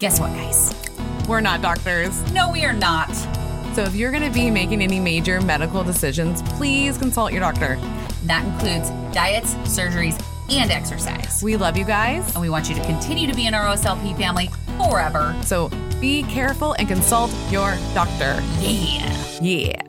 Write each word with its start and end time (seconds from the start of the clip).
Guess 0.00 0.20
what, 0.20 0.32
guys? 0.32 0.72
We're 1.28 1.40
not 1.40 1.60
doctors. 1.60 2.22
No, 2.30 2.52
we 2.52 2.64
are 2.64 2.72
not. 2.72 3.12
So 3.74 3.82
if 3.82 3.96
you're 3.96 4.12
going 4.12 4.22
to 4.22 4.30
be 4.30 4.48
making 4.48 4.80
any 4.80 5.00
major 5.00 5.40
medical 5.40 5.82
decisions, 5.82 6.40
please 6.52 6.96
consult 6.96 7.32
your 7.32 7.40
doctor. 7.40 7.74
That 8.22 8.44
includes 8.46 8.90
diets, 9.12 9.56
surgeries, 9.66 10.14
and 10.50 10.70
exercise. 10.70 11.42
We 11.42 11.56
love 11.56 11.76
you 11.76 11.84
guys. 11.84 12.32
And 12.32 12.40
we 12.40 12.48
want 12.48 12.68
you 12.68 12.76
to 12.76 12.84
continue 12.84 13.26
to 13.26 13.34
be 13.34 13.48
in 13.48 13.54
our 13.54 13.74
OSLP 13.74 14.16
family 14.16 14.50
forever. 14.88 15.36
So 15.42 15.68
be 16.00 16.22
careful 16.22 16.74
and 16.74 16.86
consult 16.86 17.34
your 17.50 17.76
doctor. 17.92 18.40
Yeah. 18.60 19.40
Yeah. 19.42 19.82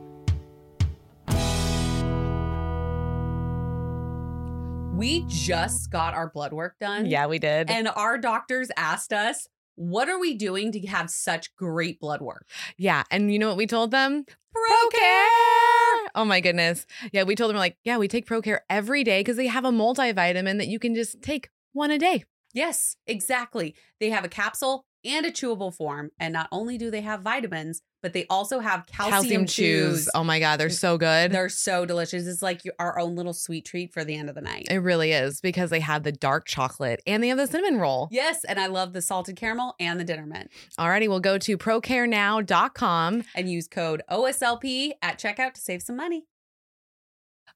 We 4.96 5.23
just 5.28 5.91
got 5.91 6.16
our 6.16 6.32
blood 6.32 6.52
work 6.52 6.78
done. 6.80 7.05
Yeah, 7.05 7.28
we 7.28 7.38
did. 7.38 7.70
And 7.70 7.88
our 7.89 8.18
doctors 8.18 8.71
asked 8.76 9.13
us, 9.13 9.48
what 9.80 10.10
are 10.10 10.20
we 10.20 10.34
doing 10.34 10.74
to 10.74 10.80
have 10.88 11.10
such 11.10 11.56
great 11.56 12.00
blood 12.02 12.22
work? 12.22 12.46
yeah. 12.78 13.04
And 13.10 13.32
you 13.32 13.40
know 13.40 13.48
what 13.48 13.58
we 13.58 13.66
told 13.66 13.92
them? 13.92 14.26
ProCare! 14.55 16.10
Oh 16.16 16.26
my 16.26 16.42
goodness. 16.42 16.86
Yeah, 17.14 17.24
we 17.24 17.36
told 17.36 17.50
them, 17.50 17.58
like, 17.58 17.78
yeah, 17.84 17.98
we 17.98 18.08
take 18.08 18.28
ProCare 18.28 18.60
every 18.70 19.04
day 19.04 19.22
because 19.22 19.38
they 19.38 19.48
have 19.48 19.64
a 19.64 19.72
multivitamin 19.72 20.58
that 20.58 20.68
you 20.68 20.80
can 20.80 20.96
just 20.96 21.22
take 21.22 21.50
one 21.72 21.92
a 21.92 21.98
day. 21.98 22.26
Yes, 22.54 22.98
exactly. 23.08 23.76
They 24.00 24.10
have 24.10 24.26
a 24.26 24.30
capsule 24.30 24.86
and 25.05 25.26
a 25.26 25.31
chewable 25.31 25.73
form. 25.73 26.09
And 26.20 26.34
not 26.34 26.48
only 26.52 26.77
do 26.77 26.91
they 26.91 27.02
have 27.02 27.21
vitamins, 27.21 27.81
but 28.02 28.13
they 28.13 28.26
also 28.30 28.59
have 28.59 28.85
calcium, 28.85 29.45
chews. 29.45 30.09
Oh 30.16 30.23
my 30.23 30.40
God, 30.40 30.57
they're 30.59 30.70
so 30.70 30.98
good. 30.98 31.31
They're 31.34 31.49
so 31.49 31.85
delicious. 31.85 32.26
It's 32.27 32.41
like 32.41 32.63
your- 32.63 32.73
our 32.80 32.98
own 32.98 33.16
little 33.16 33.34
sweet 33.34 33.66
treat 33.66 33.91
for 33.93 34.05
the 34.05 34.16
end 34.16 34.30
of 34.30 34.35
the 34.35 34.41
night. 34.41 34.67
it 34.70 34.77
really 34.77 35.12
is 35.12 35.41
because 35.41 35.70
they 35.70 35.81
have 35.81 36.04
the 36.04 36.12
dark 36.13 36.48
chocolate 36.48 37.02
and 37.05 37.21
they 37.21 37.27
have 37.27 37.38
the 37.38 37.48
cinnamon 37.48 37.77
roll. 37.80 38.07
Yes, 38.12 38.43
and 38.45 38.59
I 38.59 38.67
love 38.67 38.93
the 38.93 39.02
salted 39.02 39.35
caramel 39.35 39.76
and 39.80 39.99
the 39.99 40.05
dinner 40.05 40.26
mint. 40.26 40.49
Alrighty, 40.79 41.07
we'll 41.09 41.20
go 41.20 41.37
to 41.37 41.57
procarenow.com. 41.57 43.24
And 43.35 43.49
use 43.52 43.68
code 43.68 44.02
OSLP 44.09 44.91
at 45.02 45.20
checkout 45.20 45.54
to 45.55 45.62
save 45.62 45.81
some 45.81 45.96
money. 45.98 46.26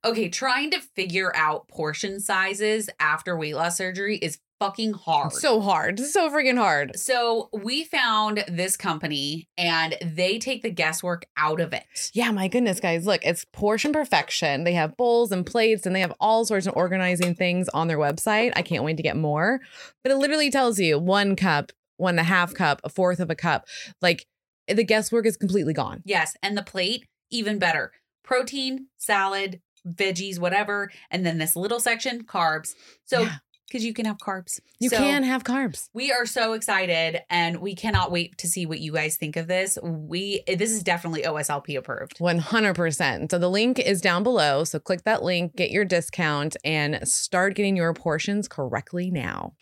Okay, 0.06 0.28
trying 0.28 0.72
to 0.72 0.82
figure 0.82 1.34
out 1.36 1.70
portion 1.70 2.20
sizes 2.20 2.90
after 3.00 3.38
weight 3.38 3.56
loss 3.56 3.78
surgery 3.78 4.18
is 4.18 4.40
fucking 4.64 4.94
hard. 4.94 5.34
So 5.34 5.60
hard. 5.60 6.00
So 6.00 6.30
freaking 6.30 6.58
hard. 6.58 6.98
So 6.98 7.50
we 7.52 7.84
found 7.84 8.46
this 8.48 8.78
company 8.78 9.50
and 9.58 9.98
they 10.02 10.40
take 10.40 10.64
the 10.64 10.70
guesswork 10.70 11.26
out 11.36 11.60
of 11.60 11.74
it. 11.74 11.84
Yeah, 12.14 12.32
my 12.32 12.48
goodness, 12.48 12.80
guys. 12.80 13.06
Look, 13.06 13.26
it's 13.26 13.46
portion 13.52 13.92
perfection. 13.92 14.64
They 14.64 14.72
have 14.74 14.96
bowls 14.96 15.34
and 15.34 15.46
plates 15.46 15.86
and 15.86 15.94
they 15.94 16.00
have 16.00 16.14
all 16.22 16.46
sorts 16.46 16.66
of 16.66 16.78
organizing 16.78 17.36
things 17.36 17.68
on 17.70 17.90
their 17.90 17.98
website. 17.98 18.54
I 18.56 18.62
can't 18.62 18.86
wait 18.86 18.96
to 18.98 19.04
get 19.04 19.18
more. 19.18 19.60
But 20.02 20.14
it 20.14 20.18
literally 20.18 20.50
tells 20.50 20.80
you 20.80 20.98
one 20.98 21.36
cup, 21.36 21.74
one 21.98 22.14
and 22.14 22.22
a 22.22 22.24
half 22.24 22.54
cup, 22.54 22.80
a 22.86 22.90
fourth 22.90 23.20
of 23.20 23.30
a 23.30 23.36
cup. 23.36 23.68
Like 24.02 24.26
the 24.70 24.86
guesswork 24.86 25.26
is 25.26 25.36
completely 25.36 25.74
gone. 25.74 26.04
Yes, 26.06 26.38
and 26.42 26.58
the 26.58 26.64
plate 26.64 27.06
even 27.32 27.60
better. 27.60 27.92
Protein, 28.24 28.88
salad, 28.98 29.60
veggies, 29.86 30.40
whatever, 30.40 30.90
and 31.12 31.26
then 31.26 31.38
this 31.38 31.58
little 31.58 31.82
section 31.82 32.24
carbs. 32.24 32.76
So 33.04 33.24
Yeah. 33.24 33.36
Because 33.74 33.84
you 33.84 33.94
can 33.94 34.06
have 34.06 34.20
carbs. 34.20 34.60
You 34.80 34.90
So- 34.90 34.98
can 34.98 35.24
have 35.24 35.44
carbs. 35.44 35.90
We 35.94 36.12
are 36.12 36.28
so 36.28 36.54
excited 36.54 37.24
and 37.28 37.58
we 37.58 37.74
cannot 37.74 38.12
wait 38.12 38.38
to 38.38 38.48
see 38.48 38.68
what 38.68 38.80
you 38.80 38.94
guys 38.94 39.18
think 39.18 39.36
of 39.36 39.48
this. 39.48 39.80
We 39.82 40.44
this 40.48 40.72
is 40.72 40.84
definitely 40.84 41.24
OSLP 41.24 41.76
approved. 41.76 42.20
100%. 42.20 43.32
So 43.32 43.40
the 43.40 43.50
link 43.50 43.80
is 43.80 44.00
down 44.00 44.22
below. 44.22 44.64
So 44.64 44.78
click 44.78 45.04
that 45.06 45.24
link, 45.24 45.56
get 45.56 45.72
your 45.72 45.86
discount, 45.86 46.56
and 46.64 47.08
start 47.08 47.56
getting 47.56 47.76
your 47.76 47.92
portions 47.96 48.48
correctly 48.48 49.10
now. 49.10 49.54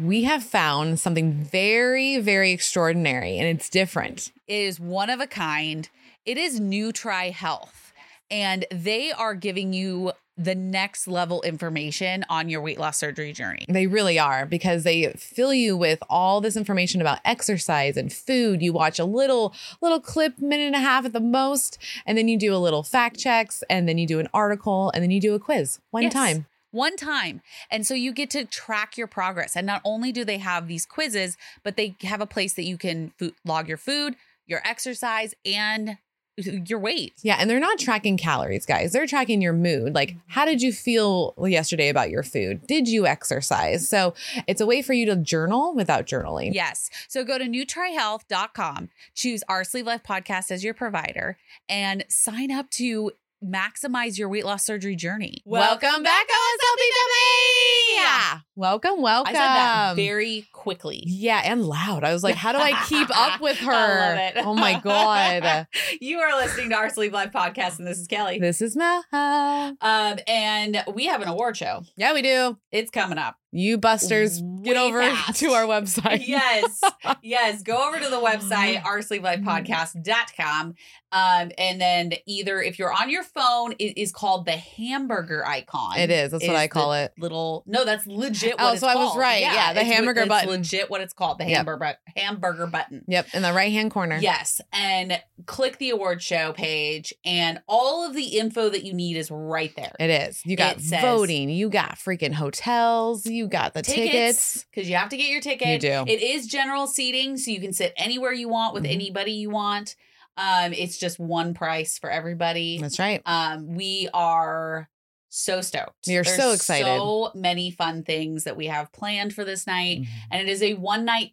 We 0.00 0.24
have 0.24 0.42
found 0.42 0.98
something 0.98 1.32
very, 1.32 2.18
very 2.18 2.50
extraordinary 2.50 3.38
and 3.38 3.46
it's 3.46 3.68
different. 3.68 4.32
It 4.48 4.54
is 4.54 4.80
one 4.80 5.10
of 5.10 5.20
a 5.20 5.28
kind. 5.28 5.88
It 6.24 6.38
is 6.38 6.58
Nutri 6.58 7.30
Health 7.30 7.92
and 8.30 8.64
they 8.72 9.12
are 9.12 9.34
giving 9.34 9.72
you 9.72 10.12
the 10.42 10.54
next 10.54 11.06
level 11.06 11.42
information 11.42 12.24
on 12.30 12.48
your 12.48 12.62
weight 12.62 12.78
loss 12.78 12.96
surgery 12.96 13.32
journey. 13.32 13.66
They 13.68 13.86
really 13.86 14.18
are 14.18 14.46
because 14.46 14.84
they 14.84 15.12
fill 15.12 15.52
you 15.52 15.76
with 15.76 16.02
all 16.08 16.40
this 16.40 16.56
information 16.56 17.00
about 17.02 17.18
exercise 17.26 17.96
and 17.98 18.10
food. 18.10 18.62
You 18.62 18.72
watch 18.72 18.98
a 18.98 19.04
little 19.04 19.54
little 19.82 20.00
clip, 20.00 20.38
minute 20.38 20.66
and 20.66 20.74
a 20.74 20.80
half 20.80 21.04
at 21.04 21.12
the 21.12 21.20
most, 21.20 21.76
and 22.06 22.16
then 22.16 22.26
you 22.26 22.38
do 22.38 22.54
a 22.54 22.56
little 22.58 22.82
fact 22.82 23.18
checks, 23.18 23.62
and 23.68 23.86
then 23.86 23.98
you 23.98 24.06
do 24.06 24.18
an 24.18 24.28
article, 24.32 24.90
and 24.94 25.02
then 25.02 25.10
you 25.10 25.20
do 25.20 25.34
a 25.34 25.38
quiz 25.38 25.78
one 25.90 26.04
Yes. 26.04 26.12
time. 26.14 26.46
One 26.72 26.96
time. 26.96 27.42
And 27.70 27.84
so 27.86 27.94
you 27.94 28.12
get 28.12 28.30
to 28.30 28.44
track 28.44 28.96
your 28.96 29.08
progress. 29.08 29.56
And 29.56 29.66
not 29.66 29.82
only 29.84 30.12
do 30.12 30.24
they 30.24 30.38
have 30.38 30.68
these 30.68 30.86
quizzes, 30.86 31.36
but 31.64 31.76
they 31.76 31.96
have 32.02 32.20
a 32.20 32.26
place 32.26 32.54
that 32.54 32.62
you 32.64 32.78
can 32.78 33.12
log 33.44 33.66
your 33.68 33.76
food, 33.76 34.14
your 34.46 34.60
exercise, 34.64 35.34
and 35.44 35.98
your 36.46 36.78
weight. 36.78 37.14
Yeah, 37.22 37.36
and 37.38 37.48
they're 37.48 37.60
not 37.60 37.78
tracking 37.78 38.16
calories, 38.16 38.66
guys. 38.66 38.92
They're 38.92 39.06
tracking 39.06 39.40
your 39.40 39.52
mood. 39.52 39.94
Like, 39.94 40.16
how 40.28 40.44
did 40.44 40.62
you 40.62 40.72
feel 40.72 41.34
yesterday 41.38 41.88
about 41.88 42.10
your 42.10 42.22
food? 42.22 42.66
Did 42.66 42.88
you 42.88 43.06
exercise? 43.06 43.88
So 43.88 44.14
it's 44.46 44.60
a 44.60 44.66
way 44.66 44.82
for 44.82 44.92
you 44.92 45.06
to 45.06 45.16
journal 45.16 45.74
without 45.74 46.06
journaling. 46.06 46.54
Yes. 46.54 46.90
So 47.08 47.24
go 47.24 47.38
to 47.38 47.44
NutriHealth.com, 47.44 48.90
choose 49.14 49.42
our 49.48 49.64
Sleeve 49.64 49.86
Life 49.86 50.02
podcast 50.02 50.50
as 50.50 50.64
your 50.64 50.74
provider, 50.74 51.38
and 51.68 52.04
sign 52.08 52.50
up 52.50 52.70
to 52.70 53.12
maximize 53.42 54.18
your 54.18 54.28
weight 54.28 54.44
loss 54.44 54.64
surgery 54.64 54.94
journey. 54.96 55.42
Welcome 55.46 56.02
back, 56.02 56.26
OSLP 56.26 56.82
family. 56.96 57.94
Yeah. 57.94 58.38
Welcome, 58.60 59.00
welcome. 59.00 59.30
I 59.34 59.38
said 59.38 59.40
that 59.40 59.96
very 59.96 60.46
quickly. 60.52 61.02
Yeah, 61.06 61.40
and 61.42 61.64
loud. 61.64 62.04
I 62.04 62.12
was 62.12 62.22
like, 62.22 62.34
how 62.34 62.52
do 62.52 62.58
I 62.58 62.72
keep 62.90 63.08
up 63.16 63.40
with 63.40 63.56
her? 63.56 63.72
I 63.72 64.10
love 64.10 64.18
it. 64.36 64.44
Oh 64.44 64.54
my 64.54 64.78
God. 64.78 65.66
you 66.02 66.18
are 66.18 66.36
listening 66.38 66.68
to 66.68 66.76
our 66.76 66.90
Sleeved 66.90 67.14
Life 67.14 67.32
podcast, 67.32 67.78
and 67.78 67.88
this 67.88 67.98
is 67.98 68.06
Kellie. 68.06 68.38
This 68.38 68.60
is 68.60 68.76
Mel. 68.76 69.02
Um, 69.12 70.18
and 70.26 70.84
we 70.92 71.06
have 71.06 71.22
an 71.22 71.28
award 71.28 71.56
show. 71.56 71.84
Yeah, 71.96 72.12
we 72.12 72.20
do. 72.20 72.58
It's 72.70 72.90
coming 72.90 73.16
up. 73.16 73.36
You 73.52 73.78
busters, 73.78 74.42
get 74.62 74.76
over 74.76 75.00
fast. 75.10 75.40
to 75.40 75.46
our 75.52 75.64
website. 75.64 76.24
yes 76.28 76.80
yes 77.20 77.64
go 77.64 77.88
over 77.88 77.98
to 77.98 78.08
the 78.08 78.20
website 78.20 78.80
oursleeplifepodcast.com 78.82 80.74
um 81.10 81.50
and 81.58 81.80
then 81.80 82.12
either 82.26 82.62
if 82.62 82.78
you're 82.78 82.92
on 82.92 83.10
your 83.10 83.24
phone 83.24 83.72
it 83.80 83.98
is 84.00 84.12
called 84.12 84.46
the 84.46 84.52
hamburger 84.52 85.44
icon 85.44 85.98
It 85.98 86.12
is. 86.12 86.30
That's 86.30 86.46
what 86.46 86.54
I 86.54 86.68
call 86.68 86.92
it. 86.92 87.12
little 87.18 87.64
no 87.66 87.84
that's 87.84 88.06
legit 88.06 88.49
what 88.58 88.74
Oh, 88.74 88.76
so 88.76 88.86
I 88.88 88.94
was 88.94 89.08
called. 89.10 89.18
right. 89.18 89.40
Yeah, 89.42 89.72
the 89.72 89.80
it's 89.80 89.90
hamburger 89.90 90.20
it's 90.22 90.28
button. 90.28 90.48
legit 90.50 90.90
what 90.90 91.00
it's 91.00 91.12
called 91.12 91.38
the 91.38 91.44
Yep. 91.44 91.56
hamburger 91.56 91.96
bu- 92.14 92.20
hamburger 92.20 92.66
button 92.66 93.04
Yep, 93.08 93.28
in 93.34 93.42
the 93.42 93.52
right 93.52 93.72
hand 93.72 93.90
corner. 93.90 94.18
Yes, 94.20 94.60
and 94.72 95.20
click 95.46 95.78
the 95.78 95.90
award 95.90 96.22
show 96.22 96.52
page, 96.52 97.12
and 97.24 97.60
all 97.68 98.06
of 98.06 98.14
the 98.14 98.38
info 98.38 98.68
that 98.68 98.84
you 98.84 98.92
need 98.92 99.16
is 99.16 99.30
right 99.30 99.74
there. 99.76 99.94
It 100.00 100.10
is. 100.10 100.40
You 100.44 100.56
got 100.56 100.76
It 100.78 100.82
says- 100.82 101.02
voting. 101.02 101.48
You 101.50 101.68
got 101.70 101.96
freaking 101.98 102.32
hotels. 102.34 103.26
You 103.26 103.46
got 103.48 103.74
the 103.74 103.82
tickets. 103.82 104.64
because 104.70 104.88
you 104.88 104.96
have 104.96 105.08
to 105.10 105.16
get 105.16 105.28
your 105.30 105.40
ticket. 105.40 105.68
You 105.68 105.78
do. 105.78 106.04
It 106.06 106.22
is 106.22 106.46
general 106.46 106.86
seating, 106.86 107.36
so 107.36 107.50
you 107.50 107.60
can 107.60 107.72
sit 107.72 107.92
anywhere 107.96 108.32
you 108.32 108.48
want 108.48 108.74
with 108.74 108.84
Mhm. 108.84 108.92
anybody 108.92 109.32
you 109.32 109.50
want. 109.50 109.96
Um, 110.36 110.72
it's 110.72 110.96
just 110.96 111.18
one 111.18 111.52
price 111.54 111.98
for 111.98 112.10
everybody. 112.10 112.78
That's 112.78 112.98
right. 112.98 113.20
Um, 113.26 113.74
we 113.74 114.08
are 114.14 114.88
so 115.30 115.60
stoked. 115.62 116.06
We 116.06 116.16
are 116.18 116.24
so 116.24 116.52
excited. 116.52 116.84
So 116.84 117.30
many 117.34 117.70
fun 117.70 118.02
things 118.02 118.44
that 118.44 118.56
we 118.56 118.66
have 118.66 118.92
planned 118.92 119.32
for 119.34 119.44
this 119.44 119.66
night, 119.66 120.00
Mm-hmm. 120.02 120.12
and 120.32 120.42
it 120.48 120.50
is 120.52 120.62
a 120.62 120.74
one 120.74 121.04
night 121.06 121.32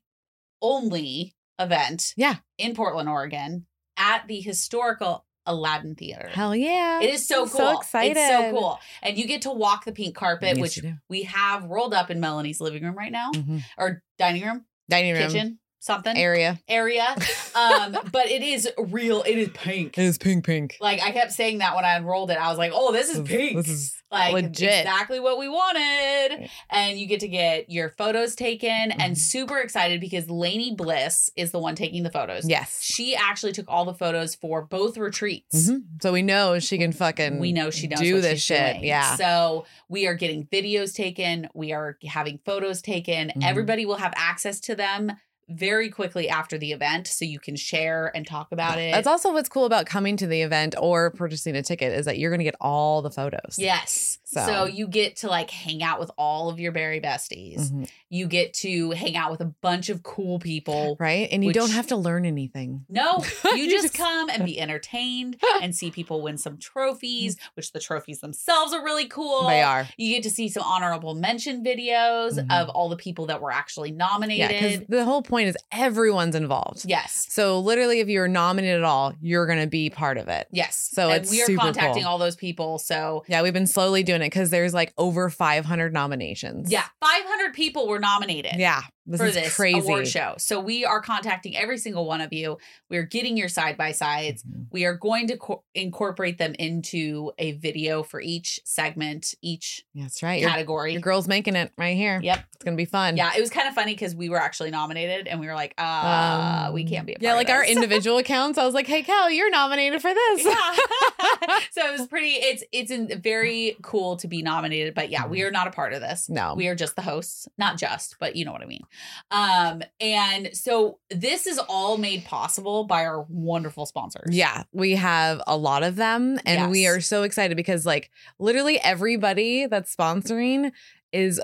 only 0.61 1.35
event. 1.59 2.13
Yeah. 2.17 2.35
in 2.57 2.73
Portland, 2.75 3.09
Oregon, 3.09 3.65
at 3.97 4.27
the 4.27 4.39
historical 4.39 5.25
Aladdin 5.45 5.95
Theater. 5.95 6.27
Hell 6.31 6.55
yeah. 6.55 6.99
It 7.01 7.09
is 7.09 7.27
so 7.27 7.43
I'm 7.43 7.49
cool. 7.49 7.57
So 7.59 7.77
excited. 7.79 8.17
It's 8.17 8.27
so 8.29 8.51
cool. 8.51 8.79
And 9.01 9.17
you 9.17 9.25
get 9.27 9.43
to 9.43 9.51
walk 9.51 9.85
the 9.85 9.91
pink 9.93 10.13
carpet, 10.15 10.57
Yes, 10.57 10.59
which 10.59 10.79
we 11.09 11.23
have 11.23 11.63
rolled 11.65 11.93
up 11.93 12.11
in 12.11 12.19
Melanie's 12.19 12.59
living 12.59 12.83
room 12.83 12.95
right 12.97 13.11
now, 13.11 13.31
Mhm. 13.33 13.63
or 13.77 14.03
dining 14.17 14.43
room, 14.43 14.65
Dining 14.89 15.13
room 15.13 15.23
kitchen, 15.31 15.59
something 15.87 16.15
area. 16.15 16.59
area. 16.67 17.07
Um, 17.55 17.97
but 18.11 18.27
it 18.27 18.43
is 18.43 18.69
real. 18.77 19.23
It 19.23 19.37
is 19.39 19.49
pink. 19.53 19.97
It 19.97 20.03
is 20.03 20.17
pink, 20.19 20.45
pink. 20.45 20.77
Like 20.79 21.01
I 21.01 21.11
kept 21.11 21.31
saying 21.31 21.57
that 21.59 21.75
when 21.75 21.83
I 21.85 21.95
unrolled 21.95 22.29
it, 22.29 22.37
I 22.37 22.49
was 22.49 22.57
like, 22.59 22.71
"Oh, 22.75 22.91
this 22.91 23.09
is 23.09 23.27
pink." 23.27 23.55
This 23.57 23.67
is 23.69 23.93
like 24.11 24.33
legit. 24.33 24.69
exactly 24.85 25.19
what 25.19 25.37
we 25.37 25.49
wanted. 25.49 26.49
And 26.69 26.97
you 26.99 27.07
get 27.07 27.19
to 27.21 27.27
get 27.27 27.69
your 27.69 27.89
photos 27.97 28.35
taken, 28.35 28.69
Mhm. 28.91 28.95
and 28.99 29.17
super 29.17 29.57
excited 29.59 29.99
because 29.99 30.29
Lainey 30.29 30.73
Bliss 30.75 31.29
is 31.35 31.51
the 31.51 31.59
one 31.59 31.75
taking 31.75 32.03
the 32.03 32.09
photos. 32.11 32.47
yes. 32.47 32.81
She 32.81 33.15
actually 33.15 33.51
took 33.51 33.65
all 33.67 33.83
the 33.85 33.93
photos 33.93 34.33
for 34.35 34.61
both 34.61 34.97
retreats. 34.97 35.69
Mhm. 35.69 35.81
So 36.01 36.13
we 36.13 36.21
know 36.21 36.59
she 36.59 36.77
can 36.77 36.91
fucking 36.93 37.39
We 37.39 37.51
know 37.51 37.69
she 37.69 37.87
knows 37.87 37.99
do 37.99 38.21
this 38.21 38.41
shit. 38.41 38.75
doing. 38.75 38.85
Yeah. 38.85 39.15
So 39.17 39.65
we 39.89 40.07
are 40.07 40.13
getting 40.15 40.45
videos 40.45 40.93
taken. 40.95 41.49
We 41.53 41.73
are 41.73 41.97
having 42.07 42.39
photos 42.45 42.81
taken. 42.81 43.31
Mhm. 43.35 43.43
Everybody 43.45 43.85
will 43.85 43.95
have 43.97 44.13
access 44.15 44.59
to 44.61 44.75
them 44.75 45.11
very 45.49 45.89
quickly 45.89 46.27
after 46.29 46.57
the 46.57 46.71
event 46.73 47.07
so 47.07 47.23
you 47.25 47.39
can 47.39 47.55
share 47.55 48.11
and 48.15 48.27
talk 48.27 48.51
about 48.51 48.77
it. 48.79 48.91
That's 48.93 49.07
also 49.07 49.31
what's 49.31 49.49
cool 49.49 49.65
about 49.65 49.85
coming 49.85 50.17
to 50.17 50.27
the 50.27 50.41
event 50.41 50.75
or 50.77 51.11
purchasing 51.11 51.55
a 51.55 51.61
ticket 51.63 51.93
is 51.93 52.05
that 52.05 52.17
you're 52.19 52.29
going 52.31 52.39
to 52.39 52.43
get 52.45 52.55
all 52.59 53.01
the 53.01 53.11
photos. 53.11 53.55
Yes. 53.57 54.19
So. 54.25 54.45
So- 54.45 54.65
you 54.65 54.87
get 54.87 55.15
to 55.17 55.27
like 55.27 55.49
hang 55.49 55.81
out 55.83 55.99
with 55.99 56.11
all 56.17 56.49
of 56.49 56.59
your 56.59 56.71
berry 56.73 56.99
besties. 56.99 57.71
Mhm. 57.71 57.89
You 58.09 58.27
get 58.27 58.53
to 58.55 58.91
hang 58.91 59.15
out 59.15 59.31
with 59.31 59.41
a 59.41 59.45
bunch 59.45 59.89
of 59.89 60.03
cool 60.03 60.39
people. 60.39 60.95
Right. 60.99 61.27
And 61.31 61.43
you 61.43 61.53
don't 61.53 61.71
have 61.71 61.87
to 61.87 61.95
learn 61.95 62.25
anything. 62.25 62.85
No, 62.89 63.23
you 63.55 63.69
just 63.69 63.93
come 63.93 64.29
and 64.29 64.43
be 64.45 64.59
entertained 64.59 65.37
and 65.61 65.73
see 65.75 65.91
people 65.91 66.21
win 66.21 66.37
some 66.37 66.57
trophies, 66.57 67.37
which 67.55 67.71
the 67.71 67.79
trophies 67.79 68.19
themselves 68.19 68.73
are 68.73 68.83
really 68.83 69.07
cool. 69.07 69.47
They 69.47 69.61
are. 69.61 69.87
You 69.97 70.13
get 70.15 70.23
to 70.23 70.29
see 70.29 70.49
some 70.49 70.63
honorable 70.63 71.15
mention 71.15 71.63
videos 71.63 72.33
Mhm. 72.37 72.47
of 72.51 72.69
all 72.69 72.89
the 72.89 72.95
people 72.97 73.25
that 73.27 73.41
were 73.41 73.51
actually 73.51 73.89
Yeah. 73.91 73.95
nominated. 73.97 74.47
Because 74.79 74.87
the 74.89 75.05
whole 75.05 75.21
point 75.21 75.36
is 75.45 75.55
everyone's 75.71 76.33
involved. 76.35 76.85
yes. 76.85 77.27
So 77.29 77.59
literally, 77.59 77.99
if 77.99 78.07
you're 78.07 78.27
nominated 78.27 78.77
at 78.79 78.83
all, 78.83 79.13
you're 79.21 79.45
going 79.45 79.59
to 79.61 79.67
be 79.67 79.91
part 79.91 80.17
of 80.17 80.27
it. 80.27 80.47
Yes. 80.51 80.89
So 80.91 81.09
and 81.09 81.21
it's 81.21 81.29
we 81.31 81.43
are 81.43 81.45
super 81.45 81.61
contacting 81.61 82.03
cool. 82.03 82.11
all 82.11 82.17
those 82.17 82.35
people. 82.35 82.79
So 82.79 83.23
Yeah, 83.27 83.43
we've 83.43 83.53
been 83.53 83.67
slowly 83.67 84.01
doing 84.01 84.21
it 84.21 84.25
because 84.25 84.49
there's 84.49 84.73
like 84.73 84.91
over 84.97 85.29
500 85.29 85.93
nominations. 85.93 86.71
yeah, 86.71 86.85
500 86.99 87.53
people 87.53 87.87
were 87.87 87.99
nominated. 87.99 88.53
Yeah. 88.57 88.81
This 89.09 89.21
for 89.21 89.27
is 89.27 89.35
this 89.35 89.55
crazy. 89.55 89.79
award 89.79 90.07
show. 90.07 90.35
So 90.37 90.59
we 90.59 90.83
are 90.83 91.01
contacting 91.01 91.55
every 91.55 91.77
single 91.77 92.05
one 92.05 92.19
of 92.19 92.33
you. 92.33 92.57
We're 92.89 93.03
getting 93.03 93.37
your 93.37 93.47
side 93.47 93.77
by 93.77 93.93
sides. 93.93 94.43
Mhm. 94.43 94.65
We 94.71 94.83
are 94.85 94.93
going 94.95 95.27
to 95.29 95.37
co- 95.37 95.63
incorporate 95.73 96.37
them 96.37 96.53
into 96.59 97.31
a 97.37 97.53
video 97.53 98.03
for 98.03 98.19
each 98.19 98.59
segment, 98.65 99.33
each 99.41 99.85
That's 99.95 100.21
right. 100.21 100.43
Category. 100.43 100.91
your 100.91 101.01
girl's 101.01 101.27
making 101.27 101.55
it 101.55 101.71
right 101.77 101.95
here. 101.95 102.19
Yep. 102.21 102.39
It's 102.55 102.63
going 102.65 102.75
to 102.75 102.81
be 102.81 102.85
fun. 102.85 103.15
Yeah, 103.17 103.31
it 103.35 103.39
was 103.39 103.49
kind 103.49 103.67
of 103.67 103.73
funny 103.75 103.93
because 103.93 104.13
we 104.13 104.29
were 104.29 104.41
actually 104.41 104.71
nominated 104.71 105.27
and 105.27 105.39
we 105.39 105.47
were 105.47 105.53
like, 105.53 105.73
uh, 105.77 106.65
Um, 106.67 106.73
we 106.73 106.83
can't 106.83 107.05
be 107.05 107.13
a 107.13 107.15
part 107.15 107.23
Yeah, 107.23 107.31
of 107.31 107.37
like 107.37 107.49
our 107.49 107.63
individual 107.65 108.17
accounts. 108.17 108.57
I 108.57 108.65
was 108.65 108.73
like, 108.73 108.87
hey, 108.87 109.03
Cal, 109.03 109.29
you're 109.31 109.49
nominated 109.51 110.01
for 110.01 110.13
this. 110.13 110.43
yeah. 110.45 110.71
so 111.71 111.87
it 111.87 111.97
was 111.99 112.07
pretty 112.07 112.31
it's 112.31 112.63
it's 112.71 112.91
in, 112.91 113.21
very 113.21 113.77
cool 113.81 114.15
to 114.17 114.27
be 114.27 114.41
nominated 114.41 114.93
but 114.93 115.09
yeah 115.09 115.25
we 115.27 115.41
are 115.43 115.51
not 115.51 115.67
a 115.67 115.71
part 115.71 115.93
of 115.93 116.01
this 116.01 116.29
No. 116.29 116.53
we 116.55 116.67
are 116.67 116.75
just 116.75 116.95
the 116.95 117.01
hosts 117.01 117.47
not 117.57 117.77
just 117.77 118.15
but 118.19 118.35
you 118.35 118.45
know 118.45 118.51
what 118.51 118.61
i 118.61 118.65
mean 118.65 118.83
um 119.31 119.81
and 119.99 120.49
so 120.53 120.99
this 121.09 121.47
is 121.47 121.59
all 121.69 121.97
made 121.97 122.23
possible 122.25 122.83
by 122.85 123.05
our 123.05 123.25
wonderful 123.29 123.85
sponsors 123.85 124.35
Yeah, 124.35 124.63
we 124.71 124.91
have 124.95 125.41
a 125.47 125.57
lot 125.57 125.83
of 125.83 125.95
them 125.95 126.39
and 126.45 126.71
we 126.71 126.87
are 126.87 127.01
so 127.01 127.23
excited 127.23 127.57
because 127.57 127.85
like 127.85 128.09
literally 128.39 128.79
everybody 128.81 129.67
that's 129.67 129.95
sponsoring 129.95 130.71
is 131.11 131.41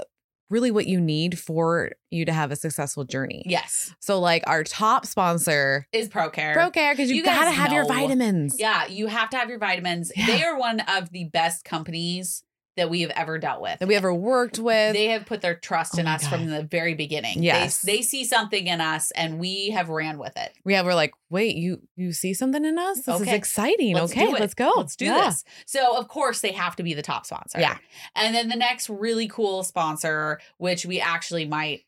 really 0.50 0.70
what 0.72 0.86
you 0.86 1.00
need 1.02 1.40
for 1.40 1.92
you 2.12 2.26
to 2.26 2.34
have 2.34 2.52
a 2.52 2.56
successful 2.56 3.04
journey. 3.06 3.44
yes 3.48 3.96
So 4.00 4.20
like 4.20 4.44
our 4.46 4.64
top 4.64 5.06
sponsor, 5.08 5.88
is 5.92 6.10
procare 6.10 6.56
ProCare, 6.56 6.92
because 6.92 7.10
you, 7.10 7.18
You 7.18 7.24
gotta 7.24 7.50
have 7.52 7.72
your 7.74 7.88
vitamins. 7.88 8.60
yeah 8.60 8.86
you 8.88 9.08
have 9.08 9.30
to 9.32 9.38
have 9.38 9.50
your 9.50 9.58
vitamins 9.58 10.12
Yeah. 10.16 10.28
they 10.28 10.44
are 10.44 10.58
one 10.60 10.82
of 10.82 11.10
the 11.12 11.24
best 11.26 11.66
companies 11.66 12.44
that 12.76 12.90
we 12.90 13.02
have 13.02 13.12
ever 13.12 13.38
dealt 13.38 13.62
with 13.62 13.80
That 13.80 13.88
we 13.88 13.96
ever 13.96 14.14
worked 14.14 14.58
with. 14.60 14.94
they 14.94 15.08
have 15.08 15.26
put 15.26 15.42
their 15.42 15.56
trust 15.56 15.96
Oh 15.98 16.02
in 16.02 16.08
us 16.08 16.28
from 16.28 16.48
the 16.48 16.64
very 16.64 16.94
beginning. 16.96 17.44
Yes. 17.44 17.82
They, 17.82 17.98
they 17.98 18.02
see 18.02 18.26
something 18.26 18.68
in 18.68 18.82
us 18.82 19.12
and 19.12 19.40
we 19.40 19.70
have 19.70 19.90
ran 19.90 20.18
with 20.18 20.36
it. 20.38 20.54
we 20.66 20.74
have 20.74 20.86
we're 20.86 20.96
like, 20.96 21.14
wait, 21.30 21.56
you 21.56 21.82
you 21.96 22.12
see 22.14 22.34
something 22.34 22.66
in 22.66 22.78
us? 22.78 23.02
This 23.02 23.22
is 23.22 23.28
exciting. 23.28 23.94
Let's 23.96 24.12
okay, 24.12 24.32
let's 24.32 24.54
go. 24.54 24.72
Let's 24.78 24.96
do 24.96 25.06
Yeah. 25.06 25.26
this. 25.26 25.44
So, 25.66 25.98
of 25.98 26.08
course, 26.08 26.42
they 26.42 26.52
have 26.52 26.76
to 26.78 26.84
be 26.84 26.94
the 26.94 27.02
top 27.02 27.26
sponsor. 27.26 27.60
Yeah. 27.60 27.78
And 28.16 28.34
then 28.36 28.50
the 28.50 28.56
next 28.56 28.90
really 28.90 29.28
cool 29.28 29.64
sponsor, 29.64 30.40
which 30.58 30.86
we 30.86 31.00
actually 31.00 31.46
might 31.46 31.84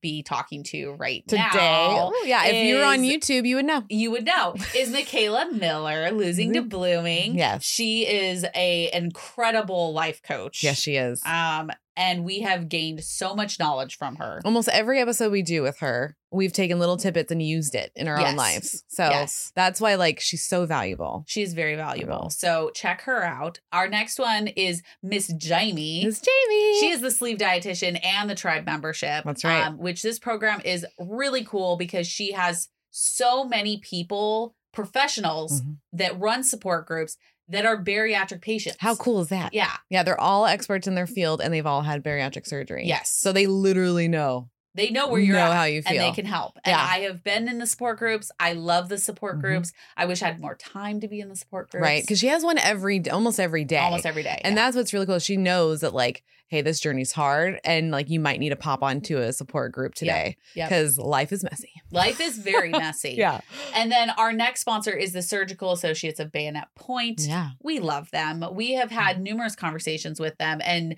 be 0.00 0.22
talking 0.22 0.62
to 0.64 0.92
right 0.92 1.22
Today. 1.28 1.42
now, 1.54 2.10
Oh, 2.14 2.24
yeah. 2.26 2.46
If 2.46 2.66
you 2.66 2.76
were 2.76 2.84
on 2.84 3.00
YouTube, 3.00 3.46
you 3.46 3.56
would 3.56 3.66
know. 3.66 3.82
you 3.88 4.10
would 4.10 4.24
know, 4.24 4.54
is 4.74 4.90
Michaela 4.90 5.50
Miller, 5.52 6.10
Losing 6.10 6.52
to 6.54 6.62
Blooming. 6.62 7.36
Yes. 7.36 7.64
She 7.64 8.06
is 8.06 8.44
a 8.54 8.90
incredible 8.92 9.92
life 9.92 10.22
coach. 10.22 10.62
Yes, 10.62 10.78
she 10.78 10.96
is. 10.96 11.22
Um, 11.26 11.70
and 11.96 12.24
we 12.24 12.40
have 12.40 12.68
gained 12.68 13.02
so 13.04 13.34
much 13.34 13.58
knowledge 13.58 13.96
from 13.96 14.16
her. 14.16 14.40
Almost 14.44 14.68
every 14.70 15.00
episode 15.00 15.30
we 15.30 15.42
do 15.42 15.62
with 15.62 15.78
her, 15.78 16.16
we've 16.32 16.52
taken 16.52 16.78
little 16.78 16.96
tidbits 16.96 17.30
and 17.30 17.40
used 17.40 17.74
it 17.74 17.92
in 17.94 18.08
our 18.08 18.18
Yes. 18.20 18.30
own 18.30 18.36
lives. 18.36 18.84
So 18.88 19.08
Yes. 19.08 19.52
that's 19.54 19.80
why 19.80 19.94
like 19.94 20.18
she's 20.20 20.42
so 20.44 20.66
valuable. 20.66 21.24
She 21.26 21.42
is 21.42 21.54
very 21.54 21.76
valuable. 21.76 22.30
So 22.30 22.70
check 22.74 23.02
her 23.02 23.22
out. 23.24 23.60
Our 23.72 23.88
next 23.88 24.18
one 24.18 24.48
is 24.48 24.82
Miss 25.02 25.28
Jamie. 25.36 26.04
It's 26.04 26.20
Jamie. 26.20 26.80
She 26.80 26.90
is 26.90 27.00
the 27.00 27.10
sleeve 27.10 27.38
dietitian 27.38 28.04
and 28.04 28.28
the 28.28 28.34
tribe 28.34 28.66
membership. 28.66 29.24
That's 29.24 29.44
right. 29.44 29.66
Um, 29.66 29.78
which 29.78 30.02
this 30.02 30.18
program 30.18 30.60
is 30.64 30.84
really 30.98 31.44
cool 31.44 31.76
because 31.76 32.06
she 32.06 32.32
has 32.32 32.68
so 32.90 33.44
many 33.44 33.78
people, 33.78 34.54
professionals 34.72 35.62
Mhm. 35.62 35.76
that 35.92 36.18
run 36.18 36.42
support 36.42 36.86
groups 36.86 37.16
that 37.48 37.66
are 37.66 37.82
bariatric 37.82 38.40
patients. 38.40 38.76
How 38.80 38.94
cool 38.96 39.20
is 39.20 39.28
that? 39.28 39.52
Yeah. 39.52 39.72
Yeah, 39.90 40.02
they're 40.02 40.20
all 40.20 40.46
experts 40.46 40.86
in 40.86 40.94
their 40.94 41.06
field 41.06 41.40
and 41.40 41.52
they've 41.52 41.66
all 41.66 41.82
had 41.82 42.02
bariatric 42.02 42.46
surgery. 42.46 42.86
Yes. 42.86 43.10
So 43.10 43.32
they 43.32 43.46
literally 43.46 44.08
know 44.08 44.48
They 44.74 44.90
know 44.90 45.08
where 45.08 45.20
you're 45.20 45.36
know 45.36 45.50
at. 45.52 45.54
how 45.56 45.64
you 45.64 45.82
feel, 45.82 45.92
and 45.92 46.00
they 46.00 46.12
can 46.14 46.26
help. 46.26 46.58
And 46.64 46.72
Yeah. 46.72 46.84
I 46.90 46.98
have 47.00 47.22
been 47.22 47.48
in 47.48 47.58
the 47.58 47.66
support 47.66 47.98
groups. 47.98 48.30
I 48.40 48.52
love 48.54 48.88
the 48.88 48.98
support 48.98 49.38
Mhm. 49.38 49.40
groups. 49.42 49.72
I 49.96 50.04
wish 50.06 50.22
I 50.22 50.26
had 50.26 50.40
more 50.40 50.56
time 50.56 51.00
to 51.00 51.08
be 51.08 51.20
in 51.20 51.28
the 51.28 51.36
support 51.36 51.70
groups. 51.70 51.82
right? 51.82 52.02
Because 52.02 52.18
she 52.18 52.26
has 52.28 52.42
one 52.44 52.58
every 52.58 53.08
almost 53.10 53.38
every 53.38 53.64
day. 53.64 53.78
almost 53.78 54.06
every 54.06 54.22
day. 54.22 54.40
And 54.42 54.54
yeah. 54.56 54.64
that's 54.64 54.76
what's 54.76 54.92
really 54.92 55.06
cool. 55.06 55.18
She 55.20 55.36
knows 55.36 55.80
that 55.82 55.94
like, 55.94 56.22
hey, 56.48 56.60
this 56.60 56.78
journey's 56.78 57.10
hard, 57.12 57.58
and 57.64 57.90
like 57.90 58.10
you 58.10 58.20
might 58.20 58.38
need 58.38 58.50
to 58.50 58.56
pop 58.56 58.82
onto 58.82 59.16
a 59.18 59.32
support 59.32 59.72
group 59.72 59.94
today 59.94 60.36
Yep. 60.54 60.68
because 60.68 60.98
life 60.98 61.32
is 61.32 61.42
messy. 61.42 61.72
life 61.90 62.20
is 62.20 62.38
very 62.38 62.68
messy. 62.84 63.14
Yeah, 63.16 63.40
And 63.74 63.90
then 63.90 64.10
our 64.10 64.32
next 64.32 64.60
sponsor 64.60 64.92
is 64.92 65.12
the 65.12 65.22
Surgical 65.22 65.72
Associates 65.72 66.20
of 66.20 66.30
Bayonet 66.30 66.68
Point. 66.76 67.22
yeah. 67.22 67.50
We 67.62 67.78
love 67.80 68.10
them. 68.10 68.44
We 68.52 68.74
have 68.74 68.90
had 68.90 69.20
numerous 69.20 69.56
conversations 69.56 70.20
with 70.20 70.36
them, 70.38 70.60
and 70.64 70.96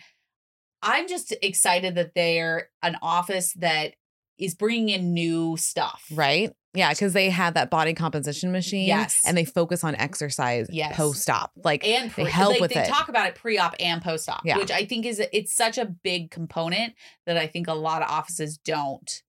I'm 0.87 1.09
just 1.09 1.35
excited 1.43 1.95
that 1.97 2.15
they're 2.15 2.69
an 2.83 2.97
office 3.03 3.53
that 3.55 3.95
is 4.39 4.55
bringing 4.55 4.89
in 4.91 5.13
new 5.15 5.57
stuff. 5.57 6.05
Right. 6.13 6.53
Yeah, 6.75 6.91
because 6.91 7.15
they 7.15 7.31
have 7.31 7.55
that 7.55 7.71
body 7.71 7.95
composition 7.95 8.53
machine. 8.53 8.87
Yes. 8.87 9.19
and 9.27 9.35
they 9.37 9.47
focus 9.47 9.83
on 9.83 9.95
exercise 9.95 10.67
Yes. 10.71 10.95
post 10.95 11.29
op. 11.31 11.53
Like 11.65 11.87
And 11.87 12.11
pre- 12.13 12.25
They 12.25 12.31
help 12.31 12.61
with 12.61 12.73
they 12.75 12.83
it. 12.83 12.89
talk 12.89 13.09
about 13.09 13.29
it 13.29 13.35
pre-op 13.35 13.75
and 13.81 14.03
post-op, 14.03 14.43
Yeah. 14.45 14.59
which 14.59 14.71
I 14.71 14.85
think 14.85 15.07
is 15.07 15.19
it's 15.33 15.55
such 15.55 15.79
a 15.79 15.87
big 15.87 16.31
component 16.31 16.93
that 17.25 17.39
I 17.39 17.47
think 17.47 17.67
a 17.67 17.73
lot 17.75 18.03
of 18.03 18.11
offices 18.11 18.59
don't 18.59 19.23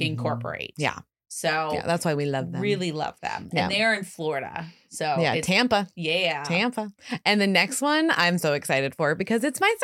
Mhm. 0.00 0.06
incorporate. 0.06 0.72
Yeah. 0.78 1.00
So 1.28 1.72
yeah, 1.74 1.86
that's 1.86 2.06
why 2.06 2.14
we 2.14 2.24
love 2.24 2.52
them. 2.52 2.62
really 2.62 2.90
love 2.90 3.20
them. 3.20 3.50
Yeah. 3.52 3.64
And 3.64 3.72
they're 3.72 3.92
in 3.92 4.04
Florida. 4.04 4.64
So 4.90 5.16
yeah, 5.18 5.40
Tampa. 5.40 5.86
yeah. 5.94 6.42
Tampa. 6.44 6.92
And 7.24 7.40
the 7.40 7.46
next 7.46 7.80
one 7.82 8.10
I'm 8.16 8.38
so 8.38 8.54
excited 8.54 8.94
for 8.94 9.14
because 9.14 9.44
it's 9.44 9.60
my 9.60 9.74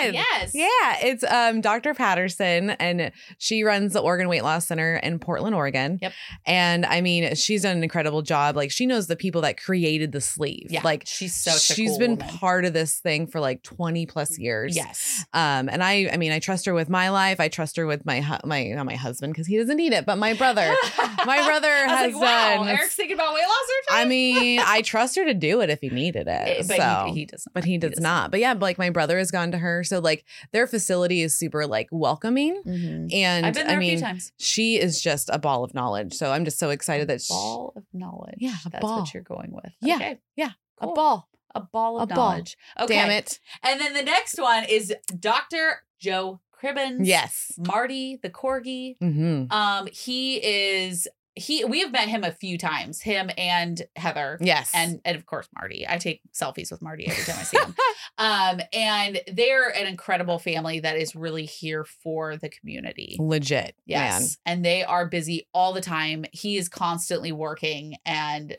surgeon. 0.00 0.14
Yes. 0.14 0.54
Yeah, 0.54 0.96
it's 1.02 1.24
um 1.24 1.60
Dr. 1.60 1.94
Patterson 1.94 2.70
and 2.70 3.12
she 3.38 3.62
runs 3.62 3.92
the 3.92 4.00
Oregon 4.00 4.28
Weight 4.28 4.42
Loss 4.42 4.66
Center 4.68 4.96
in 4.96 5.18
Portland, 5.18 5.54
Oregon. 5.54 5.98
Yep. 6.00 6.12
And 6.46 6.86
I 6.86 7.00
mean, 7.00 7.34
she's 7.34 7.62
done 7.62 7.76
an 7.76 7.82
incredible 7.82 8.22
job. 8.22 8.56
Like 8.56 8.70
she 8.70 8.86
knows 8.86 9.06
the 9.06 9.16
people 9.16 9.42
that 9.42 9.60
created 9.60 10.12
the 10.12 10.20
sleeve. 10.20 10.68
Yeah. 10.70 10.80
Like 10.82 11.04
she's 11.06 11.34
such 11.34 11.60
she's 11.60 11.90
cool 11.90 11.98
been 11.98 12.16
woman. 12.16 12.28
part 12.38 12.64
of 12.64 12.72
this 12.72 12.98
thing 12.98 13.26
for 13.26 13.40
like 13.40 13.62
20 13.62 14.06
plus 14.06 14.38
years. 14.38 14.74
Yes. 14.76 15.24
Um 15.32 15.68
and 15.68 15.82
I 15.82 16.08
I 16.12 16.16
mean, 16.16 16.32
I 16.32 16.38
trust 16.38 16.66
her 16.66 16.74
with 16.74 16.88
my 16.88 17.10
life. 17.10 17.40
I 17.40 17.48
trust 17.48 17.76
her 17.76 17.86
with 17.86 18.04
my 18.06 18.20
hu- 18.20 18.46
my 18.46 18.64
not 18.68 18.86
my 18.86 18.96
husband 18.96 19.34
because 19.34 19.46
he 19.46 19.58
doesn't 19.58 19.76
need 19.76 19.92
it, 19.92 20.06
but 20.06 20.16
my 20.16 20.32
brother. 20.34 20.74
my 21.26 21.44
brother 21.44 21.68
I 21.68 21.84
was 21.86 21.92
has 21.92 22.12
like, 22.14 22.22
wow, 22.22 22.54
done 22.64 22.68
Eric's 22.68 22.94
thinking 22.94 23.14
about 23.14 23.34
weight 23.34 23.42
loss 23.42 23.66
surgery. 23.88 24.02
I 24.02 24.04
mean, 24.06 24.53
I 24.60 24.82
trust 24.82 25.16
her 25.16 25.24
to 25.24 25.34
do 25.34 25.60
it 25.60 25.70
if 25.70 25.80
he 25.80 25.88
needed 25.90 26.26
it. 26.28 26.30
Eh, 26.30 26.62
but 26.66 26.76
so. 26.76 27.04
he, 27.08 27.20
he 27.20 27.24
does 27.26 27.46
not. 27.46 27.54
but 27.54 27.64
he 27.64 27.78
does 27.78 28.00
not. 28.00 28.30
But 28.30 28.40
yeah, 28.40 28.52
like 28.52 28.78
my 28.78 28.90
brother 28.90 29.18
has 29.18 29.30
gone 29.30 29.50
to 29.52 29.58
her. 29.58 29.84
So 29.84 29.98
like 29.98 30.24
their 30.52 30.66
facility 30.66 31.22
is 31.22 31.36
super 31.36 31.66
like 31.66 31.88
welcoming. 31.90 32.60
Mhm. 32.66 33.12
And 33.14 33.46
I've 33.46 33.54
been 33.54 33.66
there 33.66 33.76
I 33.76 33.78
a 33.78 33.80
mean, 33.80 33.98
few 33.98 34.06
times. 34.06 34.32
she 34.38 34.76
is 34.78 35.00
just 35.00 35.30
a 35.32 35.38
ball 35.38 35.64
of 35.64 35.74
knowledge. 35.74 36.14
So 36.14 36.30
I'm 36.32 36.44
just 36.44 36.58
so 36.58 36.70
excited 36.70 37.08
that 37.08 37.20
she, 37.22 37.32
ball 37.32 37.72
of 37.76 37.84
knowledge. 37.92 38.36
Yeah, 38.38 38.56
a 38.66 38.70
that's 38.70 38.82
ball. 38.82 39.00
what 39.00 39.14
you're 39.14 39.22
going 39.22 39.52
with. 39.52 39.72
Yeah, 39.80 39.96
Okay. 39.96 40.18
yeah, 40.36 40.50
Cool. 40.80 40.92
a 40.92 40.94
ball. 40.94 41.28
A 41.56 41.60
ball 41.60 41.98
of 42.00 42.10
A 42.10 42.14
ball. 42.14 42.30
knowledge. 42.30 42.56
Okay. 42.80 42.94
Damn 42.94 43.10
it. 43.10 43.38
And 43.62 43.80
then 43.80 43.94
the 43.94 44.02
next 44.02 44.40
one 44.40 44.64
is 44.64 44.92
Dr. 45.20 45.82
Joe 46.00 46.40
Cribbins. 46.60 47.06
Yes. 47.06 47.52
Marty 47.58 48.18
the 48.22 48.30
corgi. 48.30 48.96
hmm 48.98 49.44
Um, 49.50 49.86
he 49.92 50.36
is 50.36 51.06
he 51.36 51.64
we 51.64 51.80
have 51.80 51.92
met 51.92 52.08
him 52.08 52.22
a 52.22 52.32
few 52.32 52.56
times, 52.56 53.00
him 53.00 53.30
and 53.36 53.82
Heather. 53.96 54.38
Yes. 54.40 54.70
And 54.74 55.00
and 55.04 55.16
of 55.16 55.26
course 55.26 55.48
Marty. 55.54 55.84
I 55.88 55.98
take 55.98 56.20
selfies 56.32 56.70
with 56.70 56.80
Marty 56.80 57.08
every 57.08 57.24
time 57.24 57.36
I 57.38 57.42
see 57.42 57.58
him. 57.58 57.74
um, 58.18 58.60
and 58.72 59.20
they're 59.32 59.68
an 59.68 59.86
incredible 59.86 60.38
family 60.38 60.80
that 60.80 60.96
is 60.96 61.16
really 61.16 61.44
here 61.44 61.84
for 61.84 62.36
the 62.36 62.48
community. 62.48 63.16
legit. 63.18 63.74
Yes. 63.84 64.38
And 64.46 64.64
they 64.64 64.84
are 64.84 65.06
busy 65.06 65.48
all 65.52 65.72
the 65.72 65.80
time. 65.80 66.24
He 66.32 66.56
is 66.56 66.68
constantly 66.68 67.32
working 67.32 67.96
and 68.06 68.56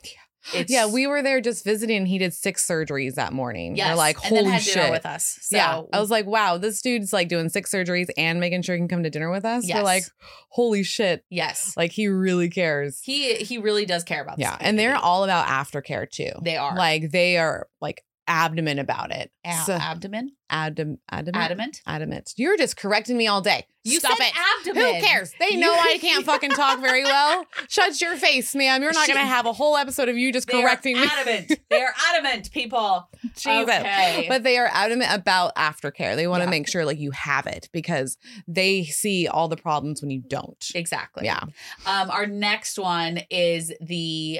It's, 0.53 0.71
yeah, 0.71 0.85
we 0.87 1.07
were 1.07 1.21
there 1.23 1.41
just 1.41 1.63
visiting. 1.63 1.97
and 1.97 2.07
He 2.07 2.17
did 2.17 2.33
six 2.33 2.67
surgeries 2.67 3.15
that 3.15 3.33
morning. 3.33 3.75
yes, 3.75 3.89
We're 3.89 3.95
like, 3.95 4.17
and 4.25 4.35
then 4.35 4.43
holy 4.45 4.53
had 4.55 4.63
dinner 4.63 4.81
shit. 4.83 4.91
with 4.91 5.05
us. 5.05 5.37
So 5.41 5.55
yeah, 5.57 5.81
I 5.91 5.99
was 5.99 6.11
like, 6.11 6.25
wow, 6.25 6.57
this 6.57 6.81
dude's 6.81 7.11
like 7.13 7.27
doing 7.29 7.49
six 7.49 7.71
surgeries 7.71 8.07
and 8.17 8.39
making 8.39 8.61
sure 8.61 8.75
he 8.75 8.79
can 8.79 8.87
come 8.87 9.03
to 9.03 9.09
dinner 9.09 9.31
with 9.31 9.45
us. 9.45 9.65
We're 9.67 9.81
like, 9.81 10.03
holy 10.49 10.83
shit, 10.83 11.23
yes, 11.29 11.73
like 11.75 11.91
he 11.91 12.07
really 12.07 12.49
cares. 12.49 12.99
he 13.03 13.35
he 13.35 13.57
really 13.57 13.85
does 13.85 14.03
care 14.03 14.21
about. 14.21 14.37
This 14.37 14.45
yeah, 14.45 14.57
and 14.59 14.77
they're 14.77 14.95
all 14.95 15.23
about 15.23 15.47
aftercare 15.47 16.09
too. 16.09 16.31
they 16.43 16.57
are 16.57 16.75
Like 16.75 17.11
they 17.11 17.37
are 17.37 17.67
like 17.81 18.03
adamant 18.27 18.79
about 18.79 19.11
it. 19.11 19.31
A- 19.45 19.53
So- 19.65 19.73
abdomen, 19.73 20.31
Adam, 20.49 20.97
adamant, 21.09 21.43
adamant. 21.43 21.81
adamant. 21.87 22.33
You're 22.37 22.57
just 22.57 22.77
correcting 22.77 23.17
me 23.17 23.27
all 23.27 23.41
day. 23.41 23.65
You 23.83 23.99
Stop 23.99 24.17
said 24.17 24.27
it. 24.27 24.33
abdomen. 24.59 24.95
Who 24.95 25.01
cares? 25.01 25.31
They 25.39 25.55
know 25.57 25.71
I 25.71 25.97
can't 26.01 26.25
fucking 26.25 26.51
talk 26.51 26.79
very 26.81 27.03
well. 27.03 27.45
Shut 27.69 27.99
your 28.01 28.15
face, 28.15 28.55
ma'am. 28.55 28.81
You're 28.81 28.93
not 28.93 29.05
She- 29.05 29.13
gonna 29.13 29.25
have 29.25 29.45
a 29.45 29.53
whole 29.53 29.77
episode 29.77 30.09
of 30.09 30.17
you 30.17 30.31
just 30.33 30.47
They 30.47 30.59
correcting 30.61 30.99
me. 30.99 31.05
adamant. 31.05 31.59
they 31.69 31.81
are 31.83 31.93
adamant, 32.13 32.51
people. 32.51 33.07
Jesus. 33.35 33.69
Okay. 33.69 34.25
But 34.27 34.43
they 34.43 34.57
are 34.57 34.69
adamant 34.71 35.11
about 35.13 35.55
aftercare. 35.55 36.15
They 36.15 36.27
want 36.27 36.41
to 36.41 36.45
Yeah. 36.45 36.51
make 36.51 36.67
sure 36.67 36.85
like 36.85 36.99
you 36.99 37.11
have 37.11 37.45
it 37.47 37.69
because 37.71 38.17
they 38.47 38.85
see 38.85 39.27
all 39.27 39.47
the 39.47 39.57
problems 39.57 40.01
when 40.01 40.09
you 40.09 40.21
don't. 40.27 40.63
exactly. 40.73 41.25
Yeah. 41.25 41.41
Um, 41.85 42.09
our 42.09 42.25
next 42.25 42.79
one 42.79 43.21
is 43.29 43.71
the 43.81 44.39